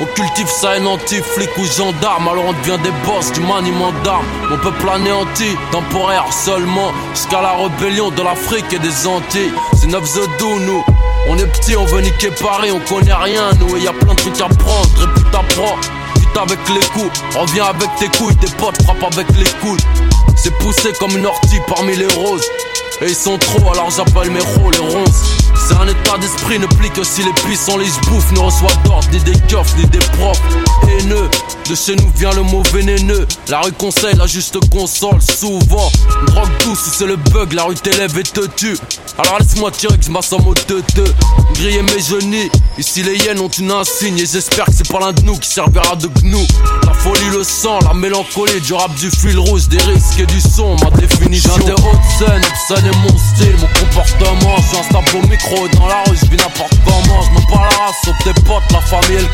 On 0.00 0.06
cultive 0.06 0.48
ça 0.48 0.76
et 0.76 1.22
flic 1.22 1.50
ou 1.58 1.64
gendarme, 1.64 2.28
alors 2.28 2.44
on 2.46 2.52
devient 2.52 2.80
des 2.82 2.92
boss 3.04 3.32
du 3.32 3.40
maniement 3.40 3.92
d'armes. 4.04 4.26
Mon 4.48 4.58
peuple 4.58 4.88
anéanti, 4.88 5.56
temporaire 5.72 6.26
seulement, 6.32 6.92
jusqu'à 7.14 7.40
la 7.40 7.52
rébellion 7.52 8.10
de 8.10 8.22
l'Afrique 8.22 8.72
et 8.72 8.78
des 8.78 9.06
Antilles. 9.06 9.52
C'est 9.76 9.88
9 9.88 10.02
The 10.02 10.42
nous. 10.60 10.84
On 11.28 11.36
est 11.36 11.46
petit, 11.46 11.76
on 11.76 11.84
veut 11.84 12.00
niquer 12.00 12.30
Paris, 12.30 12.70
on 12.72 12.80
connaît 12.80 13.12
rien, 13.12 13.50
nous, 13.58 13.76
et 13.76 13.80
y 13.80 13.88
a 13.88 13.92
plein 13.92 14.14
de 14.14 14.18
trucs 14.18 14.40
à 14.40 14.48
prendre, 14.48 14.88
répute 14.98 15.34
à 15.34 15.42
prendre. 15.54 15.97
Avec 16.40 16.58
les 16.68 16.86
coups, 16.90 17.20
reviens 17.34 17.64
avec 17.64 17.88
tes 17.98 18.06
couilles, 18.16 18.36
tes 18.36 18.50
potes 18.52 18.80
frappent 18.84 19.12
avec 19.12 19.26
les 19.36 19.50
couilles. 19.60 19.80
C'est 20.36 20.56
poussé 20.58 20.92
comme 21.00 21.10
une 21.16 21.26
ortie 21.26 21.58
parmi 21.66 21.96
les 21.96 22.06
roses. 22.06 22.46
Et 23.02 23.06
ils 23.06 23.14
sont 23.14 23.36
trop, 23.38 23.72
alors 23.72 23.90
j'appelle 23.90 24.30
mes 24.30 24.40
rôles 24.40 24.72
les 24.72 24.78
ronces. 24.78 25.47
C'est 25.68 25.76
un 25.76 25.86
état 25.86 26.16
d'esprit, 26.16 26.58
ne 26.58 26.66
plie 26.66 26.88
que 26.90 27.04
si 27.04 27.22
les 27.22 27.32
puissants 27.42 27.76
les 27.76 27.90
bouffent. 28.08 28.32
Ne 28.32 28.38
reçoit 28.38 28.72
d'ordre, 28.84 29.06
ni 29.12 29.18
des 29.18 29.38
keufs, 29.48 29.76
ni 29.76 29.84
des 29.86 29.98
profs. 29.98 30.40
Haineux, 30.88 31.28
de 31.68 31.74
chez 31.74 31.94
nous 31.94 32.10
vient 32.16 32.32
le 32.32 32.42
mot 32.42 32.62
vénéneux. 32.72 33.26
La 33.48 33.60
rue 33.60 33.72
conseille, 33.72 34.16
la 34.16 34.26
juste 34.26 34.58
console, 34.70 35.20
souvent. 35.20 35.92
drogue 36.26 36.48
douce, 36.64 36.88
c'est 36.90 37.06
le 37.06 37.16
bug, 37.16 37.52
la 37.52 37.64
rue 37.64 37.74
t'élève 37.74 38.16
et 38.18 38.22
te 38.22 38.46
tue. 38.46 38.78
Alors 39.18 39.40
laisse-moi 39.40 39.70
tirer 39.70 39.98
que 39.98 40.04
je 40.04 40.10
m'assomme 40.10 40.46
au 40.46 40.54
te 40.54 40.80
Griller 41.54 41.82
mes 41.82 42.00
genoux, 42.00 42.48
ici 42.78 43.02
les 43.02 43.16
hyènes 43.16 43.40
ont 43.40 43.48
une 43.48 43.72
insigne. 43.72 44.18
Et 44.18 44.26
j'espère 44.26 44.64
que 44.66 44.72
c'est 44.72 44.90
pas 44.90 45.00
l'un 45.00 45.12
de 45.12 45.22
nous 45.22 45.36
qui 45.36 45.50
servira 45.50 45.96
de 45.96 46.06
gnou. 46.06 46.46
La 46.86 46.94
folie, 46.94 47.28
le 47.32 47.44
sang, 47.44 47.80
la 47.82 47.92
mélancolie, 47.92 48.60
du 48.62 48.72
rap, 48.72 48.94
du 48.94 49.10
fil 49.10 49.38
rouge, 49.38 49.68
des 49.68 49.82
risques 49.82 50.20
et 50.20 50.26
du 50.26 50.40
son, 50.40 50.76
ma 50.76 50.90
définition. 50.90 51.50
J'ai 51.58 51.64
des 51.64 51.72
hautes 51.72 52.48
scènes, 52.68 52.90
mon 53.02 53.18
style, 53.18 53.56
mon 53.58 53.66
comportement. 53.80 54.56
Je 54.56 54.62
suis 54.62 54.96
un 54.96 55.18
au 55.18 55.26
micro 55.26 55.57
dans 55.66 55.86
la 55.88 56.04
rue, 56.06 56.16
je 56.16 56.26
vis 56.30 56.36
n'importe 56.36 56.74
comment. 56.84 57.22
Je 57.22 57.30
me 57.30 57.50
parle 57.50 57.68
la 57.70 57.86
race, 57.86 57.96
tes 58.22 58.34
potes, 58.42 58.70
la 58.70 58.80
famille 58.80 59.16
et 59.16 59.22
le. 59.22 59.28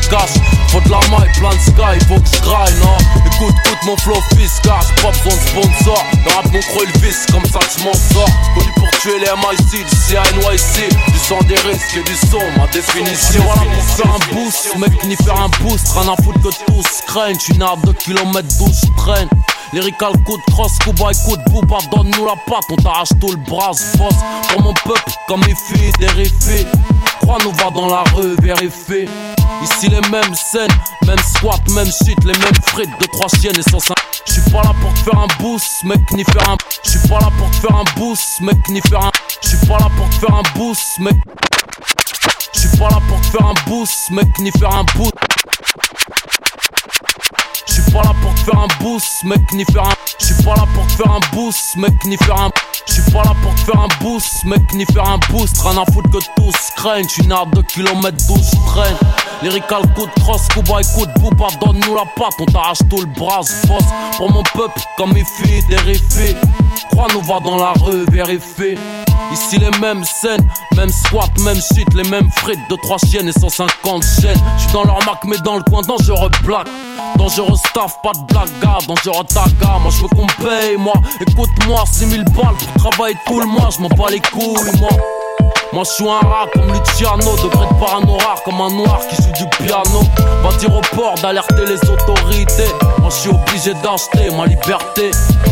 Faut 0.69 0.81
de 0.81 0.89
la 0.89 0.99
maille, 1.09 1.31
plein 1.37 1.49
de 1.49 1.59
sky, 1.59 2.05
faut 2.07 2.19
que 2.19 2.27
je 2.27 2.79
non. 2.79 2.97
Écoute, 3.25 3.55
écoute 3.65 3.85
mon 3.85 3.97
flow 3.97 4.17
fiscal, 4.35 4.79
pas 5.01 5.11
besoin 5.11 5.35
de 5.35 5.47
sponsor. 5.47 6.05
Dans 6.25 6.35
rap, 6.35 6.45
mon 6.51 6.59
croix, 6.61 6.83
il 6.93 7.01
visse, 7.01 7.25
comme 7.31 7.45
ça 7.45 7.59
je 7.77 7.83
m'en 7.83 7.93
sors. 7.93 8.94
Tuer 9.05 9.19
les 9.19 9.27
MIC, 9.27 9.85
du 9.85 9.95
CNYC, 9.95 10.89
du 11.11 11.19
sang 11.19 11.37
des 11.47 11.55
risques 11.55 11.97
et 11.97 12.03
du 12.03 12.15
son, 12.15 12.39
ma 12.57 12.65
définition. 12.67 13.43
Voilà 13.43 13.61
pour 13.71 13.83
faire 13.83 14.15
un 14.15 14.33
boost, 14.33 14.75
mec, 14.77 15.03
ni 15.03 15.15
faire 15.15 15.39
un 15.39 15.49
boost. 15.61 15.87
Rien 15.89 16.11
à 16.11 16.15
foutre 16.23 16.41
que 16.41 16.65
tous 16.65 17.01
craignent, 17.05 17.37
né 17.57 17.65
à 17.65 17.75
2 17.85 17.93
km 17.93 18.47
12 18.57 18.81
traîne. 18.97 19.29
Lyrical 19.73 20.13
coup 20.25 20.37
de 20.37 20.53
cross, 20.53 20.77
Kuba 20.79 21.11
de 21.11 21.51
booba, 21.51 21.77
donne-nous 21.91 22.25
la 22.25 22.35
patte, 22.47 22.63
on 22.71 22.75
t'arrache 22.77 23.09
tout 23.19 23.29
le 23.29 23.37
bras, 23.37 23.71
boss 23.97 24.15
pour 24.49 24.61
mon 24.61 24.73
peuple, 24.73 25.11
comme 25.27 25.41
les 25.41 25.55
filles 25.55 25.91
des 27.19 27.25
Crois-nous, 27.25 27.51
va 27.51 27.71
dans 27.71 27.87
la 27.87 28.03
rue, 28.13 28.35
vérifier. 28.41 29.07
Ici 29.63 29.89
les 29.89 30.01
mêmes 30.09 30.35
scènes, 30.35 30.71
même 31.05 31.17
squat, 31.19 31.61
même 31.71 31.87
shit, 31.87 32.17
les 32.23 32.37
mêmes 32.37 32.61
frites 32.67 32.89
de 32.99 33.05
trois 33.07 33.27
chiennes 33.39 33.57
et 33.57 33.69
105. 33.69 33.95
J'suis 34.27 34.51
pas 34.51 34.61
là 34.63 34.71
pour 34.81 34.93
te 34.93 34.99
faire 34.99 35.17
un 35.17 35.27
boost, 35.41 35.83
mec, 35.83 35.99
ni 36.11 36.23
faire 36.23 36.49
un. 36.49 36.57
J'suis 36.83 36.99
pas 37.07 37.19
là 37.19 37.29
pour 37.37 37.49
te 37.51 37.55
faire 37.55 37.75
un 37.75 37.83
boost, 37.97 38.41
mec, 38.41 38.57
ni 38.69 38.81
faire 38.81 39.03
un. 39.05 39.11
J'suis 39.41 39.57
pas 39.67 39.77
là 39.77 39.89
pour 39.97 40.09
te 40.09 40.15
faire 40.15 40.35
un 40.35 40.57
boost, 40.57 40.99
mec. 40.99 41.15
J'suis 42.53 42.77
pas 42.77 42.89
là 42.89 42.99
pour 43.07 43.21
te 43.21 43.25
faire 43.27 43.45
un 43.45 43.69
boost, 43.69 44.11
mec, 44.11 44.27
ni 44.39 44.51
faire 44.51 44.73
un 44.73 44.83
boost. 44.95 45.13
J'suis 47.67 47.91
pas 47.91 48.01
là 48.03 48.11
pour 48.21 48.33
te 48.35 48.39
faire 48.39 48.59
un 48.59 48.83
boost, 48.83 49.23
mec, 49.23 49.41
ni 49.53 49.65
faire 49.65 49.83
un. 49.83 49.93
J'suis 50.19 50.43
pas 50.43 50.55
là 50.55 50.65
pour 50.73 50.85
te 50.87 50.91
faire 50.93 51.11
un 51.11 51.35
boost, 51.35 51.75
mec, 51.77 51.93
ni 52.05 52.17
faire 52.17 52.39
un. 52.39 52.49
J'suis 52.87 53.11
pas 53.11 53.23
là 53.23 53.33
pour 53.41 53.53
te 53.55 53.59
faire 53.61 53.79
un 53.79 54.03
boost, 54.03 54.43
mec, 54.45 54.61
ni 54.73 54.85
faire 54.85 55.07
un 55.07 55.19
boost. 55.29 55.59
Rien 55.61 55.81
à 55.81 55.91
foutre 55.91 56.09
que 56.11 56.23
tous 56.35 56.55
craignent. 56.75 57.07
J'suis 57.09 57.27
né 57.27 57.35
à 57.35 57.45
2 57.45 57.61
km 57.63 58.17
12 58.27 58.51
traîne. 58.67 58.97
Lyrical 59.41 59.81
coup 59.93 60.05
de 60.05 60.21
cross, 60.21 60.47
Kuba 60.47 60.81
de 60.81 61.19
booba, 61.19 61.47
donne-nous 61.61 61.95
la 61.95 62.05
patte, 62.15 62.33
on 62.39 62.45
t'arrache 62.45 62.79
tout 62.89 63.01
le 63.01 63.05
bras, 63.05 63.41
boss. 63.67 63.83
Pour 64.17 64.31
mon 64.31 64.43
peuple, 64.43 64.81
comme 64.97 65.13
mes 65.13 65.25
filles, 65.25 65.63
des 65.69 65.75
Crois-nous, 66.91 67.21
va 67.21 67.39
dans 67.41 67.57
la 67.57 67.73
rue, 67.73 68.05
vérifier. 68.11 68.77
Ici 69.31 69.57
les 69.57 69.71
mêmes 69.79 70.03
scènes, 70.03 70.47
même 70.75 70.89
squat, 70.89 71.29
même 71.39 71.57
shit, 71.57 71.93
les 71.93 72.07
mêmes 72.09 72.29
frites 72.31 72.59
de 72.69 72.75
3 72.75 72.97
chiennes 73.09 73.27
et 73.27 73.33
150 73.33 74.03
chaînes. 74.21 74.39
J'suis 74.57 74.71
dans 74.71 74.83
leur 74.83 74.99
mac, 75.05 75.19
mais 75.25 75.37
dans 75.43 75.57
le 75.57 75.63
coin 75.63 75.81
dangereux 75.81 76.29
black. 76.43 76.67
Dangereux 77.17 77.44
pas 78.03 78.11
de 78.13 78.21
blague, 78.27 78.49
dangereux 78.87 79.23
taga. 79.25 79.79
Moi 79.81 79.91
j'veux 79.91 80.07
qu'on 80.09 80.27
paye, 80.43 80.77
moi. 80.77 80.93
Écoute-moi, 81.21 81.83
6000 81.91 82.23
balles 82.25 82.55
pour 82.57 82.91
travailler 82.91 83.17
tout 83.25 83.39
le 83.39 83.45
mois, 83.45 83.69
j'm'en 83.75 83.89
bats 83.89 84.09
les 84.09 84.19
couilles, 84.19 84.79
moi. 84.79 84.89
Moi 85.73 85.83
je 85.83 85.91
suis 85.91 86.07
un 86.07 86.19
rat 86.19 86.47
comme 86.53 86.71
Luciano, 86.71 87.35
degré 87.35 87.65
de 87.67 87.79
parano 87.79 88.17
rare 88.17 88.41
comme 88.45 88.61
un 88.61 88.69
noir 88.69 88.99
qui 89.09 89.15
joue 89.17 89.31
du 89.33 89.65
piano. 89.65 90.01
Va 90.41 90.55
dire 90.57 90.73
au 90.73 90.81
port 90.95 91.15
d'alerter 91.21 91.65
les 91.67 91.89
autorités. 91.89 92.71
Moi 92.99 93.09
je 93.09 93.15
suis 93.15 93.29
obligé 93.29 93.73
d'acheter 93.83 94.29
ma 94.35 94.45
liberté. 94.45 95.11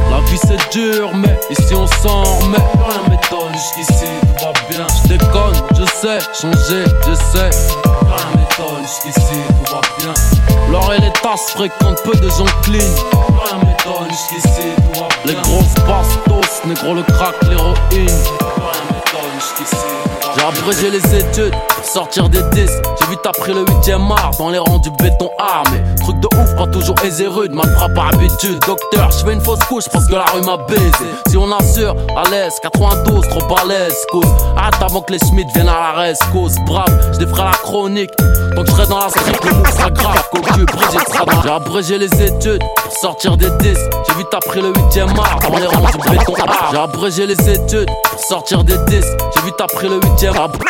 La 0.09 0.19
vie 0.29 0.39
c'est 0.41 0.71
dur, 0.71 1.09
mais 1.13 1.37
ici 1.49 1.73
on 1.75 1.87
s'en 1.87 2.23
remet. 2.23 2.57
Rien 2.57 3.09
m'étonne, 3.09 3.53
jusqu'ici 3.53 4.05
tout 4.21 4.45
va 4.45 4.53
bien. 4.69 4.87
Je 5.03 5.09
déconne, 5.09 5.61
je 5.77 5.85
sais, 5.85 6.19
changer, 6.39 6.85
je 7.05 7.13
sais. 7.15 7.49
Rien 8.57 8.65
m'étonne, 8.65 8.81
jusqu'ici 8.81 9.35
tout 9.65 9.73
va 9.73 9.81
bien. 9.99 10.13
L'or 10.69 10.93
et 10.93 10.99
les 10.99 11.11
tasses 11.11 11.51
fréquentent 11.55 12.03
peu 12.03 12.15
de 12.15 12.29
gens 12.29 12.45
clean. 12.63 12.79
Rien 13.45 13.57
m'étonne, 13.57 14.09
jusqu'ici 14.09 14.67
tout 14.77 14.99
va 14.99 15.07
bien. 15.07 15.33
Les 15.33 15.33
grosses 15.35 15.73
bastos, 15.87 16.65
négro 16.65 16.93
le 16.93 17.03
crack, 17.03 17.35
l'héroïne. 17.43 17.75
Rien 17.91 18.83
m'étonne, 18.91 19.39
jusqu'ici 19.39 19.85
j'ai 20.35 20.43
abrégé 20.43 20.89
les 20.89 21.15
études 21.15 21.53
pour 21.75 21.85
sortir 21.85 22.29
des 22.29 22.41
disques. 22.51 22.81
J'ai 22.99 23.07
vite 23.07 23.25
appris 23.25 23.53
le 23.53 23.63
8ème 23.63 24.11
art 24.11 24.31
dans 24.37 24.49
les 24.49 24.59
rangs 24.59 24.79
du 24.79 24.89
béton 24.91 25.29
armé. 25.37 25.81
Truc 26.01 26.19
de 26.19 26.27
ouf, 26.37 26.55
pas 26.55 26.67
toujours 26.67 26.95
aisé 27.03 27.27
rude, 27.27 27.51
mal 27.53 27.69
frappe 27.75 27.93
par 27.93 28.07
habitude. 28.07 28.59
Docteur, 28.65 29.11
je 29.11 29.25
fais 29.25 29.33
une 29.33 29.41
fausse 29.41 29.59
couche 29.69 29.85
parce 29.91 30.05
que 30.07 30.13
la 30.13 30.25
rue 30.25 30.41
m'a 30.41 30.57
baisé. 30.67 31.05
Si 31.27 31.37
on 31.37 31.51
assure, 31.51 31.95
à 32.15 32.29
l'aise, 32.29 32.53
92, 32.61 33.27
trop 33.27 33.55
à 33.55 33.65
l'aise, 33.65 33.95
cause. 34.11 34.25
Hâte 34.57 34.81
avant 34.81 35.01
que 35.01 35.13
les 35.13 35.19
Schmitt 35.19 35.47
viennent 35.53 35.69
à 35.69 35.93
la 35.93 36.01
rescousse. 36.01 36.55
Brave, 36.65 37.13
je 37.19 37.25
ferai 37.25 37.43
la 37.43 37.51
chronique. 37.51 38.11
Donc 38.55 38.67
je 38.67 38.71
serai 38.71 38.87
dans 38.87 38.99
la 38.99 39.09
street, 39.09 39.39
le 39.43 39.51
move 39.51 39.71
sera 39.71 39.89
grave. 39.89 40.29
Cocu, 40.31 40.65
Brigitte 40.65 41.09
sera. 41.09 41.25
J'ai 41.43 41.49
abrégé 41.49 41.97
les 41.97 42.23
études 42.23 42.63
pour 42.83 42.91
sortir 42.91 43.37
des 43.37 43.49
disques. 43.59 43.89
J'ai 44.07 44.15
vite 44.15 44.33
appris 44.33 44.61
le 44.61 44.71
8ème 44.71 45.17
art 45.19 45.39
dans 45.47 45.57
les 45.57 45.67
rangs 45.67 45.89
du 45.91 46.09
béton 46.09 46.33
art. 46.47 46.69
J'ai 46.71 46.77
abrégé 46.77 47.25
les 47.25 47.49
études 47.49 47.89
pour 48.09 48.19
sortir 48.19 48.63
des 48.63 48.77
disques. 48.87 49.17
J'ai 49.35 49.41
vite 49.45 49.61
appris 49.61 49.89
le 49.89 49.99
8ème 50.23 50.63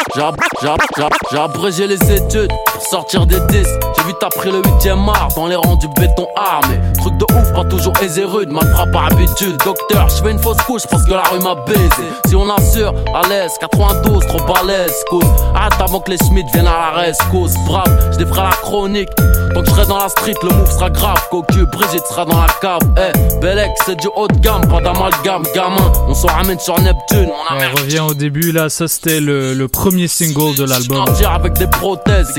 j'ai 1.32 1.38
abrégé 1.38 1.88
les 1.88 2.12
études 2.12 2.52
pour 2.72 2.82
sortir 2.82 3.26
des 3.26 3.40
disques. 3.50 3.70
J'ai 3.98 4.08
vite 4.08 4.24
appris 4.24 4.52
le 4.52 4.62
8ème 4.62 5.08
art 5.10 5.30
dans 5.36 5.48
les 5.48 5.56
rangs 5.56 5.76
du 5.76 5.88
béton 6.00 6.28
armé. 6.36 6.80
Truc 6.98 7.18
de 7.18 7.26
ouf, 7.36 7.54
pas 7.54 7.64
toujours 7.66 7.94
aisé 8.02 8.24
rude, 8.24 8.50
mal 8.50 8.66
frappe 8.74 8.92
par 8.92 9.06
habitude. 9.12 9.58
Docteur, 9.64 10.10
je 10.10 10.24
fais 10.24 10.32
une 10.32 10.40
fausse 10.40 10.58
couche 10.66 10.84
parce 10.90 11.04
que 11.06 11.12
la 11.12 11.24
rue 11.24 11.40
m'a 11.40 11.56
baisé. 11.68 12.10
Si 12.28 12.36
on 12.36 12.50
assure, 12.50 12.94
à 13.14 13.28
l'aise, 13.28 13.52
92, 13.60 14.26
trop 14.28 14.54
balèze, 14.54 14.94
cause. 15.10 15.24
Hâte 15.56 15.80
avant 15.80 16.00
que 16.00 16.12
les 16.12 16.18
Schmitt 16.18 16.46
viennent 16.54 16.68
à 16.68 16.92
la 16.96 17.02
rescousse. 17.02 17.54
Brave, 17.66 18.16
je 18.20 18.26
ferai 18.26 18.44
la 18.44 18.56
chronique. 18.62 19.10
Donc 19.54 19.66
je 19.66 19.72
serai 19.72 19.86
dans 19.86 20.00
la 20.00 20.10
street, 20.10 20.34
le 20.44 20.50
move 20.50 20.72
sera 20.72 20.90
grave. 20.90 21.22
Cocu, 21.30 21.66
Brigitte 21.72 22.06
sera 22.10 22.26
dans 22.26 22.40
la 22.40 22.48
cave. 22.62 22.82
Eh, 22.98 23.46
hey, 23.46 23.70
c'est 23.86 24.00
du 24.00 24.08
haut 24.16 24.28
de 24.28 24.38
gamme, 24.40 24.68
pas 24.68 24.82
d'amalgame, 24.82 25.44
gamin. 25.54 25.92
On 26.08 26.14
s'en 26.14 26.28
ramène 26.28 26.60
sur 26.60 26.80
Neptune. 26.80 27.30
On, 27.30 27.56
on 27.56 27.82
revient 27.82 28.00
au 28.00 28.14
début, 28.14 28.52
là, 28.52 28.70
ça 28.70 28.88
c'était 28.88 29.20
le 29.44 29.54
le, 29.54 29.68
premier 29.68 30.08
single 30.08 30.56
de 30.56 30.64
l'album. 30.64 31.06
avec 31.28 31.54
des 31.54 31.68
prothèses, 31.68 32.34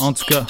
En 0.00 0.12
tout 0.12 0.24
cas. 0.26 0.44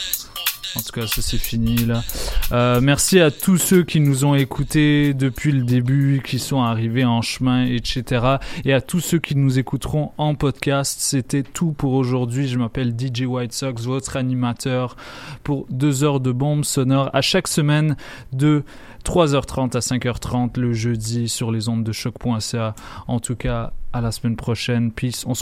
En 0.77 0.81
tout 0.81 0.91
cas, 0.93 1.07
ça 1.07 1.23
c'est 1.23 1.39
fini 1.39 1.77
là. 1.77 2.03
Euh, 2.51 2.81
merci 2.81 3.21
à 3.21 3.31
tous 3.31 3.59
ceux 3.59 3.85
qui 3.85 4.01
nous 4.01 4.25
ont 4.25 4.35
écoutés 4.35 5.15
depuis 5.15 5.53
le 5.53 5.63
début, 5.63 6.21
qui 6.25 6.41
sont 6.41 6.63
arrivés 6.63 7.05
en 7.05 7.23
chemin, 7.23 7.65
etc. 7.65 8.39
Et 8.65 8.73
à 8.73 8.81
tous 8.81 8.99
ceux 8.99 9.21
qui 9.21 9.37
nous 9.37 9.61
écouteront 9.61 10.11
en 10.19 10.35
podcast. 10.35 10.97
C'était 10.99 11.45
tout 11.45 11.71
pour 11.71 11.93
aujourd'hui. 11.93 12.49
Je 12.49 12.59
m'appelle 12.59 12.93
DJ 12.99 13.23
White 13.23 13.53
Sox, 13.53 13.85
votre 13.85 14.17
animateur 14.17 14.97
pour 15.45 15.67
deux 15.71 16.03
heures 16.03 16.19
de 16.19 16.33
bombes 16.33 16.65
sonores 16.65 17.09
à 17.13 17.21
chaque 17.21 17.47
semaine 17.47 17.97
de 18.33 18.65
3h30 19.05 19.77
à 19.77 19.81
5h30 19.81 20.59
le 20.59 20.73
jeudi 20.73 21.29
sur 21.29 21.53
les 21.53 21.69
ondes 21.69 21.85
de 21.85 21.93
choc.ca. 21.93 22.75
En 23.07 23.21
tout 23.21 23.37
cas, 23.37 23.73
à 23.95 24.01
la 24.01 24.11
semaine 24.11 24.37
prochaine. 24.37 24.91
Peace. 24.91 25.23
On 25.25 25.31
se 25.31 25.33